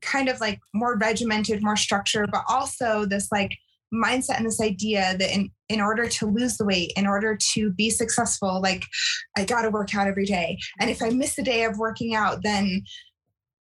kind 0.00 0.28
of 0.28 0.40
like 0.40 0.58
more 0.74 0.98
regimented 0.98 1.62
more 1.62 1.76
structure 1.76 2.26
but 2.30 2.42
also 2.48 3.04
this 3.06 3.28
like 3.32 3.56
mindset 3.94 4.36
and 4.36 4.46
this 4.46 4.60
idea 4.60 5.16
that 5.18 5.32
in, 5.34 5.50
in 5.68 5.80
order 5.80 6.06
to 6.08 6.26
lose 6.26 6.56
the 6.56 6.64
weight 6.64 6.92
in 6.96 7.06
order 7.06 7.36
to 7.52 7.70
be 7.72 7.90
successful 7.90 8.60
like 8.60 8.84
i 9.36 9.44
gotta 9.44 9.70
work 9.70 9.94
out 9.94 10.06
every 10.06 10.26
day. 10.26 10.58
And 10.80 10.90
if 10.90 11.02
i 11.02 11.10
miss 11.10 11.38
a 11.38 11.42
day 11.42 11.64
of 11.64 11.78
working 11.78 12.14
out 12.14 12.42
then 12.42 12.82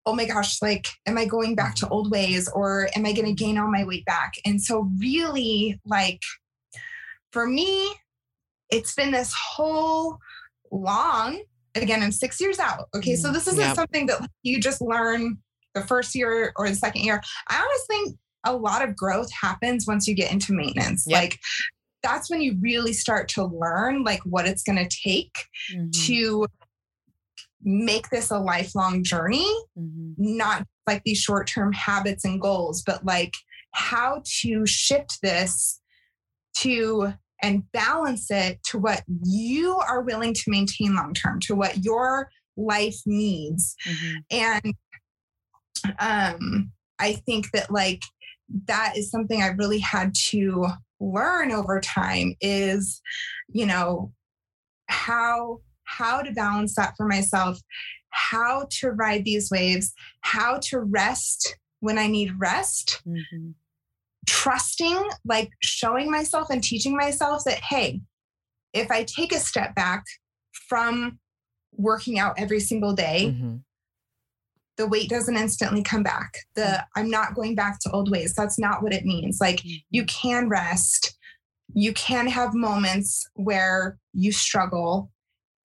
oh 0.06 0.14
my 0.14 0.26
gosh 0.26 0.62
like 0.62 0.88
am 1.06 1.18
i 1.18 1.26
going 1.26 1.56
back 1.56 1.76
to 1.76 1.88
old 1.90 2.12
ways 2.12 2.50
or 2.54 2.90
am 2.96 3.06
i 3.06 3.14
going 3.14 3.26
to 3.26 3.44
gain 3.44 3.58
all 3.58 3.72
my 3.72 3.84
weight 3.84 4.06
back? 4.06 4.34
And 4.46 4.62
so 4.62 4.90
really 5.00 5.80
like 5.86 6.22
for 7.32 7.48
me 7.48 7.94
it's 8.70 8.96
been 8.96 9.12
this 9.12 9.34
whole 9.34 10.18
long 10.72 11.42
again 11.76 12.02
i'm 12.04 12.12
six 12.12 12.40
years 12.40 12.60
out 12.60 12.88
okay 12.96 13.16
so 13.16 13.32
this 13.32 13.48
isn't 13.48 13.60
Yep. 13.60 13.76
something 13.76 14.06
that 14.08 14.28
you 14.44 14.60
just 14.60 14.82
learn 14.82 15.38
the 15.74 15.82
first 15.82 16.14
year 16.16 16.54
or 16.56 16.70
the 16.70 16.76
second 16.76 17.04
year 17.04 17.22
i 17.48 17.56
honestly 17.58 17.96
think 18.06 18.18
a 18.46 18.54
lot 18.56 18.88
of 18.88 18.96
growth 18.96 19.30
happens 19.32 19.88
once 19.88 20.08
you 20.08 20.14
get 20.16 20.32
into 20.32 20.54
maintenance 20.54 21.06
Yep. 21.08 21.22
like 21.22 21.40
that's 22.04 22.30
when 22.30 22.42
you 22.42 22.58
really 22.60 22.92
start 22.94 23.28
to 23.30 23.46
learn 23.46 24.04
like 24.04 24.20
what 24.26 24.46
it's 24.46 24.64
going 24.64 24.78
to 24.78 24.90
take 25.04 25.34
Mhm. 25.74 26.06
to 26.06 26.46
make 27.64 28.10
this 28.10 28.30
a 28.30 28.38
lifelong 28.38 29.04
journey 29.04 29.48
Mhm. 29.80 30.16
not 30.18 30.68
like 30.86 31.02
these 31.06 31.20
short 31.20 31.48
term 31.48 31.72
habits 31.72 32.26
and 32.26 32.42
goals, 32.42 32.84
but 32.86 33.06
like 33.06 33.36
how 33.72 34.22
to 34.42 34.66
shift 34.66 35.20
this 35.22 35.80
to 36.58 37.14
and 37.44 37.70
balance 37.74 38.32
it 38.32 38.64
to 38.64 38.80
what 38.80 39.04
you 39.24 39.78
are 39.88 40.02
willing 40.02 40.34
to 40.34 40.44
maintain 40.48 40.96
long 40.96 41.14
term, 41.14 41.40
to 41.42 41.54
what 41.54 41.84
your 41.84 42.30
life 42.58 42.98
needs. 43.06 43.76
Mhm. 43.86 44.24
And 44.32 44.74
um, 46.00 46.72
I 47.00 47.14
think 47.14 47.52
that 47.52 47.70
like 47.70 48.04
that 48.68 48.98
is 48.98 49.12
something 49.12 49.42
I 49.42 49.48
really 49.48 49.80
had 49.80 50.14
to 50.30 50.68
learn 51.00 51.52
over 51.52 51.82
time 51.82 52.36
is, 52.40 53.02
you 53.50 53.66
know, 53.66 54.14
how 54.88 55.60
how 55.84 56.22
to 56.22 56.32
balance 56.32 56.76
that 56.76 56.94
for 56.96 57.06
myself, 57.06 57.60
how 58.10 58.68
to 58.80 58.92
ride 58.92 59.26
these 59.26 59.52
waves, 59.52 59.94
how 60.22 60.60
to 60.64 60.80
rest 60.80 61.58
when 61.82 61.98
I 61.98 62.08
need 62.08 62.40
rest, 62.40 63.02
Mhm. 63.06 63.56
Trusting, 64.26 65.10
like 65.26 65.50
showing 65.62 66.10
myself 66.10 66.50
and 66.50 66.64
teaching 66.64 66.96
myself 66.96 67.44
that, 67.46 67.60
hey, 67.60 68.02
if 68.74 68.90
I 68.92 69.04
take 69.04 69.32
a 69.34 69.40
step 69.40 69.76
back 69.76 70.04
from 70.68 71.20
working 71.76 72.20
out 72.20 72.36
every 72.38 72.60
single 72.60 72.94
day, 72.94 73.36
Mhm. 73.36 73.64
the 74.78 74.88
weight 74.88 75.10
doesn't 75.10 75.38
instantly 75.38 75.84
come 75.84 76.04
back. 76.04 76.38
The 76.56 76.86
I'm 76.96 77.10
not 77.10 77.36
going 77.36 77.56
back 77.56 77.80
to 77.82 77.92
old 77.92 78.10
ways. 78.10 78.34
That's 78.34 78.58
not 78.58 78.82
what 78.82 78.94
it 78.94 79.06
means. 79.06 79.40
Like 79.40 79.62
you 79.90 80.06
can 80.06 80.50
rest. 80.50 81.18
You 81.74 81.94
can 81.94 82.28
have 82.28 82.54
moments 82.54 83.28
where 83.36 84.00
you 84.14 84.32
struggle 84.32 85.12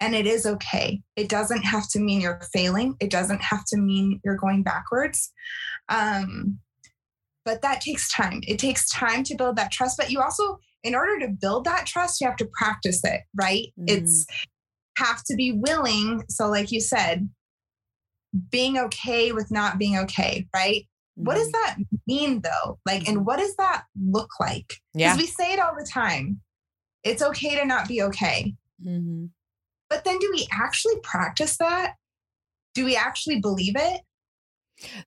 and 0.00 0.14
it 0.14 0.26
is 0.26 0.46
okay. 0.46 1.02
It 1.16 1.28
doesn't 1.28 1.64
have 1.64 1.88
to 1.90 1.98
mean 1.98 2.20
you're 2.20 2.40
failing. 2.52 2.96
It 3.00 3.10
doesn't 3.10 3.42
have 3.42 3.64
to 3.66 3.76
mean 3.76 4.20
you're 4.24 4.36
going 4.36 4.62
backwards. 4.62 5.32
Um, 5.88 6.60
but 7.48 7.62
that 7.62 7.80
takes 7.80 8.12
time. 8.12 8.42
It 8.46 8.58
takes 8.58 8.90
time 8.90 9.24
to 9.24 9.34
build 9.34 9.56
that 9.56 9.72
trust. 9.72 9.96
But 9.96 10.10
you 10.10 10.20
also, 10.20 10.58
in 10.84 10.94
order 10.94 11.18
to 11.20 11.32
build 11.32 11.64
that 11.64 11.86
trust, 11.86 12.20
you 12.20 12.26
have 12.26 12.36
to 12.36 12.50
practice 12.52 13.00
it, 13.04 13.22
right? 13.34 13.68
Mm-hmm. 13.80 13.84
It's 13.88 14.26
have 14.98 15.24
to 15.24 15.34
be 15.34 15.52
willing. 15.52 16.24
So, 16.28 16.50
like 16.50 16.70
you 16.70 16.82
said, 16.82 17.26
being 18.50 18.76
okay 18.76 19.32
with 19.32 19.50
not 19.50 19.78
being 19.78 19.96
okay, 19.96 20.46
right? 20.54 20.86
What 21.14 21.36
does 21.36 21.50
mm-hmm. 21.50 21.80
that 21.80 22.00
mean 22.06 22.42
though? 22.42 22.78
Like, 22.84 23.08
and 23.08 23.16
mm-hmm. 23.16 23.24
what 23.24 23.38
does 23.38 23.56
that 23.56 23.84
look 23.98 24.28
like? 24.38 24.74
Yeah. 24.92 25.14
Because 25.14 25.22
we 25.22 25.44
say 25.44 25.54
it 25.54 25.58
all 25.58 25.72
the 25.74 25.88
time. 25.90 26.42
It's 27.02 27.22
okay 27.22 27.56
to 27.56 27.64
not 27.64 27.88
be 27.88 28.02
okay. 28.02 28.54
Mhm. 28.86 29.30
But 29.88 30.04
then 30.04 30.18
do 30.18 30.30
we 30.34 30.46
actually 30.52 31.00
practice 31.02 31.56
that? 31.56 31.94
Do 32.74 32.84
we 32.84 32.94
actually 32.94 33.40
believe 33.40 33.74
it? 33.74 34.02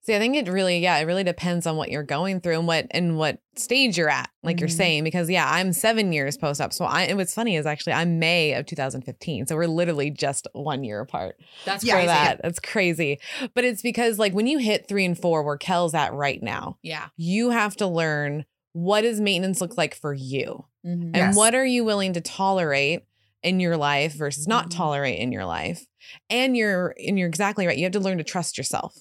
See, 0.01 0.15
I 0.15 0.19
think 0.19 0.35
it 0.35 0.47
really, 0.49 0.79
yeah, 0.79 0.97
it 0.97 1.03
really 1.05 1.23
depends 1.23 1.65
on 1.65 1.77
what 1.77 1.89
you're 1.89 2.03
going 2.03 2.41
through 2.41 2.57
and 2.59 2.67
what 2.67 2.87
and 2.91 3.17
what 3.17 3.39
stage 3.55 3.97
you're 3.97 4.09
at, 4.09 4.29
like 4.43 4.59
you're 4.59 4.69
Mhm. 4.69 4.77
saying. 4.77 5.03
Because 5.03 5.29
yeah, 5.29 5.49
I'm 5.49 5.71
seven 5.73 6.11
years 6.13 6.37
post 6.37 6.59
up. 6.59 6.73
So 6.73 6.85
I 6.85 7.03
and 7.03 7.17
what's 7.17 7.33
funny 7.33 7.55
is 7.55 7.65
actually 7.65 7.93
I'm 7.93 8.19
May 8.19 8.53
of 8.53 8.65
2015. 8.65 9.47
So 9.47 9.55
we're 9.55 9.67
literally 9.67 10.09
just 10.11 10.47
one 10.53 10.83
year 10.83 10.99
apart 11.01 11.37
That's 11.65 11.83
Yeah, 11.83 11.93
crazy. 11.93 12.07
that. 12.07 12.41
That's 12.43 12.59
crazy. 12.59 13.19
But 13.53 13.63
it's 13.63 13.81
because 13.81 14.19
like 14.19 14.33
when 14.33 14.47
you 14.47 14.57
hit 14.57 14.87
three 14.87 15.05
and 15.05 15.17
four, 15.17 15.43
where 15.43 15.57
Kel's 15.57 15.93
at 15.93 16.13
right 16.13 16.41
now, 16.41 16.77
Yeah. 16.81 17.07
you 17.17 17.51
have 17.51 17.75
to 17.77 17.87
learn 17.87 18.45
what 18.73 19.01
does 19.01 19.19
maintenance 19.19 19.59
look 19.61 19.77
like 19.77 19.93
for 19.95 20.13
you? 20.13 20.65
Mhm. 20.85 21.01
And 21.03 21.15
Yes. 21.15 21.35
what 21.35 21.53
are 21.55 21.65
you 21.65 21.83
willing 21.83 22.13
to 22.13 22.21
tolerate 22.21 23.01
in 23.43 23.59
your 23.59 23.75
life 23.75 24.13
versus 24.13 24.47
not 24.47 24.67
Mhm. 24.67 24.75
tolerate 24.75 25.19
in 25.19 25.31
your 25.31 25.45
life? 25.45 25.85
And 26.29 26.55
you're 26.57 26.95
and 27.05 27.19
you're 27.19 27.27
exactly 27.27 27.67
right. 27.67 27.77
You 27.77 27.83
have 27.83 27.91
to 27.93 27.99
learn 27.99 28.17
to 28.17 28.23
trust 28.23 28.57
yourself. 28.57 28.95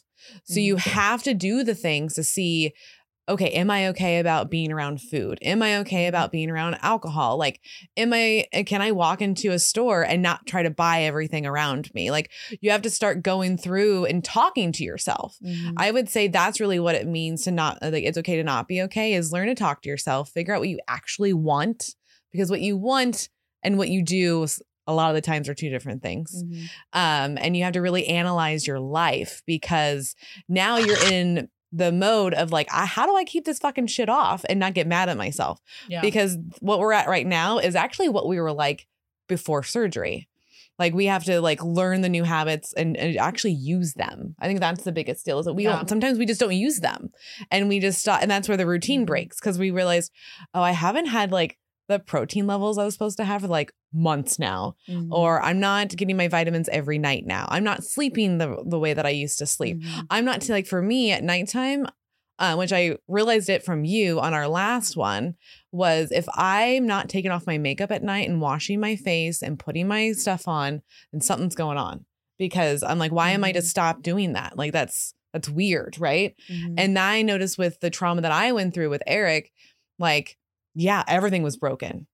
So 0.44 0.60
you 0.60 0.76
mm-hmm. 0.76 0.90
have 0.90 1.22
to 1.24 1.34
do 1.34 1.64
the 1.64 1.74
things 1.74 2.14
to 2.14 2.24
see 2.24 2.72
okay, 3.28 3.50
am 3.50 3.70
I 3.70 3.88
okay 3.88 4.18
about 4.18 4.50
being 4.50 4.72
around 4.72 5.00
food? 5.00 5.38
Am 5.42 5.62
I 5.62 5.78
okay 5.78 6.08
about 6.08 6.32
being 6.32 6.50
around 6.50 6.78
alcohol? 6.82 7.38
Like 7.38 7.60
am 7.96 8.12
I 8.12 8.46
eh, 8.52 8.64
can 8.64 8.82
I 8.82 8.90
walk 8.90 9.22
into 9.22 9.52
a 9.52 9.58
store 9.58 10.02
and 10.02 10.20
not 10.20 10.46
try 10.46 10.64
to 10.64 10.70
buy 10.70 11.02
everything 11.04 11.46
around 11.46 11.94
me? 11.94 12.10
Like 12.10 12.30
you 12.60 12.72
have 12.72 12.82
to 12.82 12.90
start 12.90 13.22
going 13.22 13.56
through 13.56 14.06
and 14.06 14.24
talking 14.24 14.72
to 14.72 14.84
yourself. 14.84 15.36
Mhm. 15.44 15.74
I 15.76 15.92
would 15.92 16.08
say 16.08 16.26
that's 16.26 16.60
really 16.60 16.80
what 16.80 16.96
it 16.96 17.06
means 17.06 17.42
to 17.44 17.52
not 17.52 17.78
uh, 17.82 17.90
like 17.90 18.04
it's 18.04 18.18
okay 18.18 18.36
to 18.36 18.44
not 18.44 18.66
be 18.66 18.82
okay 18.82 19.14
is 19.14 19.32
learn 19.32 19.46
to 19.46 19.54
talk 19.54 19.82
to 19.82 19.88
yourself, 19.88 20.30
figure 20.30 20.54
out 20.54 20.60
what 20.60 20.68
you 20.68 20.80
actually 20.88 21.32
want 21.32 21.94
because 22.32 22.50
what 22.50 22.60
you 22.60 22.76
want 22.76 23.28
and 23.62 23.78
what 23.78 23.90
you 23.90 24.02
do 24.02 24.46
a 24.86 24.92
lot 24.94 25.10
of 25.10 25.14
the 25.14 25.20
times 25.20 25.48
are 25.48 25.54
two 25.54 25.70
different 25.70 26.02
things. 26.02 26.42
Mhm. 26.44 26.62
Um, 26.92 27.38
and 27.40 27.56
you 27.56 27.64
have 27.64 27.74
to 27.74 27.80
really 27.80 28.06
analyze 28.06 28.66
your 28.66 28.80
life 28.80 29.42
because 29.46 30.14
now 30.48 30.76
you're 30.78 31.02
in 31.12 31.48
the 31.72 31.92
mode 31.92 32.34
of 32.34 32.50
like, 32.50 32.68
I, 32.72 32.84
how 32.86 33.06
do 33.06 33.14
I 33.14 33.24
keep 33.24 33.44
this 33.44 33.58
fucking 33.60 33.86
shit 33.86 34.08
off 34.08 34.44
and 34.48 34.58
not 34.58 34.74
get 34.74 34.86
mad 34.88 35.08
at 35.08 35.16
myself? 35.16 35.60
Yeah. 35.88 36.00
Because 36.00 36.36
what 36.60 36.80
we're 36.80 36.92
at 36.92 37.08
right 37.08 37.26
now 37.26 37.58
is 37.58 37.76
actually 37.76 38.08
what 38.08 38.26
we 38.26 38.40
were 38.40 38.52
like 38.52 38.88
before 39.28 39.62
surgery. 39.62 40.26
Like 40.80 40.94
we 40.94 41.06
have 41.06 41.24
to 41.24 41.40
like 41.42 41.62
learn 41.62 42.00
the 42.00 42.08
new 42.08 42.24
habits 42.24 42.72
and, 42.72 42.96
and 42.96 43.16
actually 43.18 43.52
use 43.52 43.92
them. 43.94 44.34
I 44.40 44.46
think 44.46 44.58
that's 44.60 44.82
the 44.82 44.90
biggest 44.92 45.24
deal 45.26 45.38
is 45.38 45.44
that 45.46 45.52
we 45.52 45.64
Yeah. 45.64 45.76
don't 45.76 45.88
sometimes 45.88 46.18
we 46.18 46.24
just 46.26 46.40
don't 46.40 46.56
use 46.56 46.80
them. 46.80 47.10
And 47.52 47.68
we 47.68 47.78
just 47.80 48.00
stop 48.00 48.22
and 48.22 48.30
that's 48.30 48.48
where 48.48 48.56
the 48.56 48.66
routine 48.66 49.02
Mhm. 49.02 49.06
breaks 49.06 49.38
because 49.38 49.58
we 49.58 49.70
realize, 49.70 50.10
oh, 50.54 50.62
I 50.62 50.72
haven't 50.72 51.06
had 51.06 51.30
like 51.30 51.58
the 51.90 51.98
protein 51.98 52.46
levels 52.46 52.78
I 52.78 52.84
was 52.84 52.94
supposed 52.94 53.16
to 53.18 53.24
have 53.24 53.42
for 53.42 53.48
like 53.48 53.72
months 53.92 54.38
now 54.38 54.76
Mhm. 54.88 55.08
or 55.10 55.42
I'm 55.42 55.60
not 55.60 55.88
getting 55.90 56.16
my 56.16 56.28
vitamins 56.28 56.68
every 56.70 56.98
night 56.98 57.26
now. 57.26 57.46
I'm 57.50 57.64
not 57.64 57.84
sleeping 57.84 58.38
the 58.38 58.62
the 58.66 58.78
way 58.78 58.94
that 58.94 59.04
I 59.06 59.10
used 59.10 59.38
to 59.40 59.46
sleep. 59.46 59.78
Mhm. 59.82 60.06
I'm 60.08 60.24
not 60.24 60.48
like 60.48 60.66
for 60.66 60.80
me 60.80 61.10
at 61.12 61.24
nighttime, 61.24 61.86
uh, 62.38 62.54
which 62.54 62.72
I 62.72 62.96
realized 63.08 63.48
it 63.50 63.62
from 63.64 63.84
you 63.84 64.20
on 64.20 64.32
our 64.32 64.48
last 64.48 64.96
one, 64.96 65.34
was 65.72 66.10
if 66.12 66.26
I'm 66.34 66.86
not 66.86 67.08
taking 67.08 67.30
off 67.32 67.46
my 67.46 67.58
makeup 67.58 67.90
at 67.90 68.02
night 68.04 68.28
and 68.28 68.40
washing 68.40 68.80
my 68.80 68.96
face 68.96 69.42
and 69.42 69.58
putting 69.58 69.86
my 69.88 70.12
stuff 70.12 70.48
on, 70.48 70.82
then 71.12 71.20
something's 71.20 71.54
going 71.56 71.76
on. 71.76 72.06
Because 72.38 72.82
I'm 72.82 72.98
like, 72.98 73.12
why 73.12 73.30
am 73.32 73.44
I 73.44 73.52
to 73.52 73.58
Mhm. 73.60 73.64
stop 73.64 74.02
doing 74.02 74.32
that? 74.34 74.56
Like 74.56 74.72
that's 74.72 75.12
that's 75.32 75.48
weird, 75.48 75.96
right? 76.00 76.34
Mhm. 76.48 76.74
And 76.78 76.96
then 76.96 77.04
I 77.04 77.22
noticed 77.22 77.56
with 77.58 77.78
the 77.80 77.90
trauma 77.90 78.20
that 78.22 78.32
I 78.32 78.50
went 78.52 78.74
through 78.74 78.90
with 78.90 79.02
Eric, 79.06 79.52
like, 79.98 80.36
yeah, 80.80 81.04
everything 81.06 81.42
was 81.42 81.56
broken. 81.56 82.06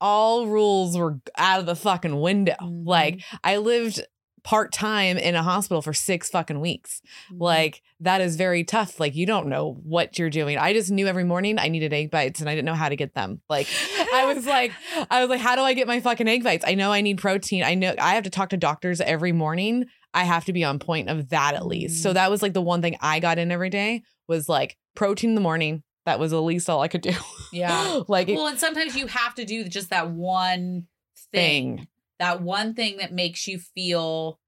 All 0.00 0.46
rules 0.46 0.96
were 0.98 1.18
out 1.38 1.60
of 1.60 1.66
the 1.66 1.76
fucking 1.76 2.20
window. 2.20 2.56
Mhm. 2.60 2.82
Like 2.86 3.20
I 3.42 3.56
lived 3.56 4.00
part 4.42 4.72
time 4.72 5.16
in 5.16 5.34
a 5.34 5.42
hospital 5.42 5.80
for 5.80 5.94
six 5.94 6.28
fucking 6.28 6.60
weeks. 6.60 7.00
Mhm. 7.32 7.40
Like 7.40 7.80
that 8.00 8.20
is 8.20 8.36
very 8.36 8.62
tough. 8.62 9.00
Like 9.00 9.14
you 9.14 9.24
don't 9.24 9.48
know 9.48 9.78
what 9.82 10.18
you're 10.18 10.28
doing. 10.30 10.58
I 10.58 10.74
just 10.74 10.90
knew 10.90 11.06
every 11.06 11.24
morning 11.24 11.58
I 11.58 11.68
needed 11.68 11.94
egg 11.94 12.10
bites 12.10 12.40
and 12.40 12.50
I 12.50 12.54
didn't 12.54 12.66
know 12.66 12.74
how 12.74 12.90
to 12.90 12.96
get 12.96 13.14
them. 13.14 13.40
Like 13.48 13.66
I 14.12 14.32
was 14.34 14.44
like, 14.56 14.72
I 15.10 15.20
was 15.22 15.30
like, 15.30 15.40
how 15.40 15.56
do 15.56 15.62
I 15.62 15.72
get 15.72 15.86
my 15.86 16.00
fucking 16.00 16.28
egg 16.28 16.44
bites? 16.44 16.64
I 16.66 16.74
know 16.74 16.92
I 16.92 17.00
need 17.00 17.18
protein. 17.18 17.62
I 17.64 17.74
know 17.74 17.94
I 17.98 18.14
have 18.16 18.24
to 18.24 18.30
talk 18.30 18.50
to 18.50 18.58
doctors 18.58 19.00
every 19.00 19.32
morning. 19.32 19.86
I 20.12 20.24
have 20.24 20.44
to 20.44 20.52
be 20.52 20.62
on 20.62 20.78
point 20.78 21.08
of 21.08 21.30
that 21.30 21.54
at 21.54 21.66
least. 21.66 22.02
So 22.02 22.10
Mhm. 22.10 22.14
that 22.14 22.30
was 22.30 22.42
like 22.42 22.52
the 22.52 22.60
one 22.60 22.82
thing 22.82 22.96
I 23.00 23.20
got 23.20 23.38
in 23.38 23.50
every 23.50 23.70
day 23.70 24.02
was 24.28 24.48
like 24.48 24.76
protein 24.94 25.30
in 25.30 25.34
the 25.34 25.40
morning. 25.40 25.82
That 26.06 26.18
was 26.18 26.32
at 26.32 26.38
least 26.38 26.68
all 26.68 26.82
I 26.82 26.88
could 26.88 27.00
do. 27.02 27.14
Yeah. 27.52 28.02
like 28.08 28.28
it- 28.28 28.36
well, 28.36 28.46
and 28.46 28.58
sometimes 28.58 28.96
you 28.96 29.06
have 29.06 29.34
to 29.36 29.44
do 29.44 29.64
just 29.68 29.90
that 29.90 30.10
one 30.10 30.86
thing, 31.32 31.76
thing. 31.78 31.88
that 32.18 32.42
one 32.42 32.74
thing 32.74 32.98
that 32.98 33.12
makes 33.12 33.46
you 33.48 33.58
feel 33.58 34.38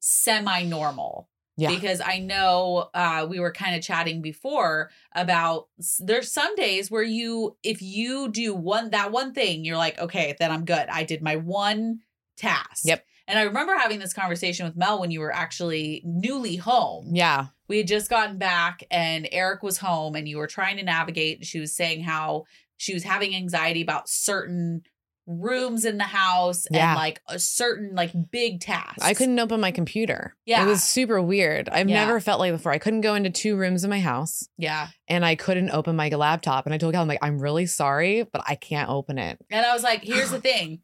semi-normal. 0.00 1.28
Yeah. 1.56 1.70
Because 1.70 2.00
I 2.00 2.20
know 2.20 2.88
uh, 2.94 3.26
we 3.28 3.40
were 3.40 3.50
kind 3.52 3.74
of 3.74 3.82
chatting 3.82 4.22
before 4.22 4.90
about 5.12 5.66
there's 5.98 6.30
some 6.32 6.54
days 6.54 6.88
where 6.88 7.02
you, 7.02 7.56
if 7.64 7.82
you 7.82 8.28
do 8.28 8.54
one 8.54 8.90
that 8.90 9.10
one 9.10 9.34
thing, 9.34 9.64
you're 9.64 9.76
like, 9.76 9.98
okay, 9.98 10.36
then 10.38 10.52
I'm 10.52 10.64
good. 10.64 10.86
I 10.88 11.02
did 11.02 11.20
my 11.20 11.34
one 11.34 11.98
task. 12.36 12.84
Yep. 12.84 13.04
And 13.26 13.38
I 13.40 13.42
remember 13.42 13.74
having 13.76 13.98
this 13.98 14.12
conversation 14.14 14.66
with 14.66 14.76
Mel 14.76 15.00
when 15.00 15.10
you 15.10 15.18
were 15.18 15.34
actually 15.34 16.00
newly 16.04 16.54
home. 16.56 17.10
Yeah. 17.12 17.46
We 17.68 17.78
had 17.78 17.86
just 17.86 18.08
gotten 18.10 18.38
back 18.38 18.82
and 18.90 19.28
Eric 19.30 19.62
was 19.62 19.78
home 19.78 20.14
and 20.14 20.28
you 20.28 20.38
were 20.38 20.46
trying 20.46 20.76
to 20.78 20.82
navigate. 20.82 21.44
She 21.44 21.60
was 21.60 21.74
saying 21.76 22.02
how 22.02 22.44
she 22.78 22.94
was 22.94 23.04
having 23.04 23.34
anxiety 23.34 23.82
about 23.82 24.08
certain 24.08 24.82
rooms 25.26 25.84
in 25.84 25.98
the 25.98 26.04
house 26.04 26.66
Yeah. 26.70 26.92
and 26.92 26.98
like 26.98 27.20
a 27.28 27.38
certain 27.38 27.94
like 27.94 28.12
big 28.30 28.60
task. 28.60 28.96
I 29.02 29.12
couldn't 29.12 29.38
open 29.38 29.60
my 29.60 29.70
computer. 29.70 30.34
Yeah. 30.46 30.62
It 30.64 30.66
was 30.66 30.82
super 30.82 31.20
weird. 31.20 31.68
I've 31.68 31.88
Yeah. 31.90 32.06
never 32.06 32.18
felt 32.20 32.40
like 32.40 32.52
before. 32.52 32.72
I 32.72 32.78
couldn't 32.78 33.02
go 33.02 33.14
into 33.14 33.28
two 33.28 33.54
rooms 33.56 33.84
in 33.84 33.90
my 33.90 34.00
house 34.00 34.48
Yeah. 34.56 34.88
and 35.06 35.26
I 35.26 35.34
couldn't 35.34 35.70
open 35.70 35.96
my 35.96 36.08
laptop. 36.08 36.64
And 36.64 36.74
I 36.74 36.78
told 36.78 36.94
Cal, 36.94 37.02
I'm 37.02 37.08
like, 37.08 37.18
I'm 37.20 37.38
really 37.38 37.66
sorry, 37.66 38.22
but 38.22 38.42
I 38.46 38.54
can't 38.54 38.88
open 38.88 39.18
it. 39.18 39.38
And 39.50 39.66
I 39.66 39.74
was 39.74 39.82
like, 39.82 40.02
here's 40.02 40.30
the 40.30 40.40
thing. 40.40 40.80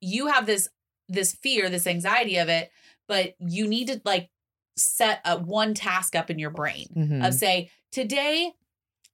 You 0.00 0.28
have 0.28 0.46
this 0.46 0.68
this 1.10 1.34
fear, 1.34 1.68
this 1.68 1.86
anxiety 1.86 2.38
of 2.38 2.48
it, 2.48 2.70
but 3.06 3.34
you 3.38 3.68
need 3.68 3.88
to 3.88 4.00
like 4.06 4.30
set 4.76 5.20
a 5.24 5.38
one 5.38 5.74
task 5.74 6.14
up 6.16 6.30
in 6.30 6.38
your 6.38 6.50
brain. 6.50 6.86
Mhm. 6.96 7.26
of 7.26 7.34
say, 7.34 7.70
today 7.92 8.52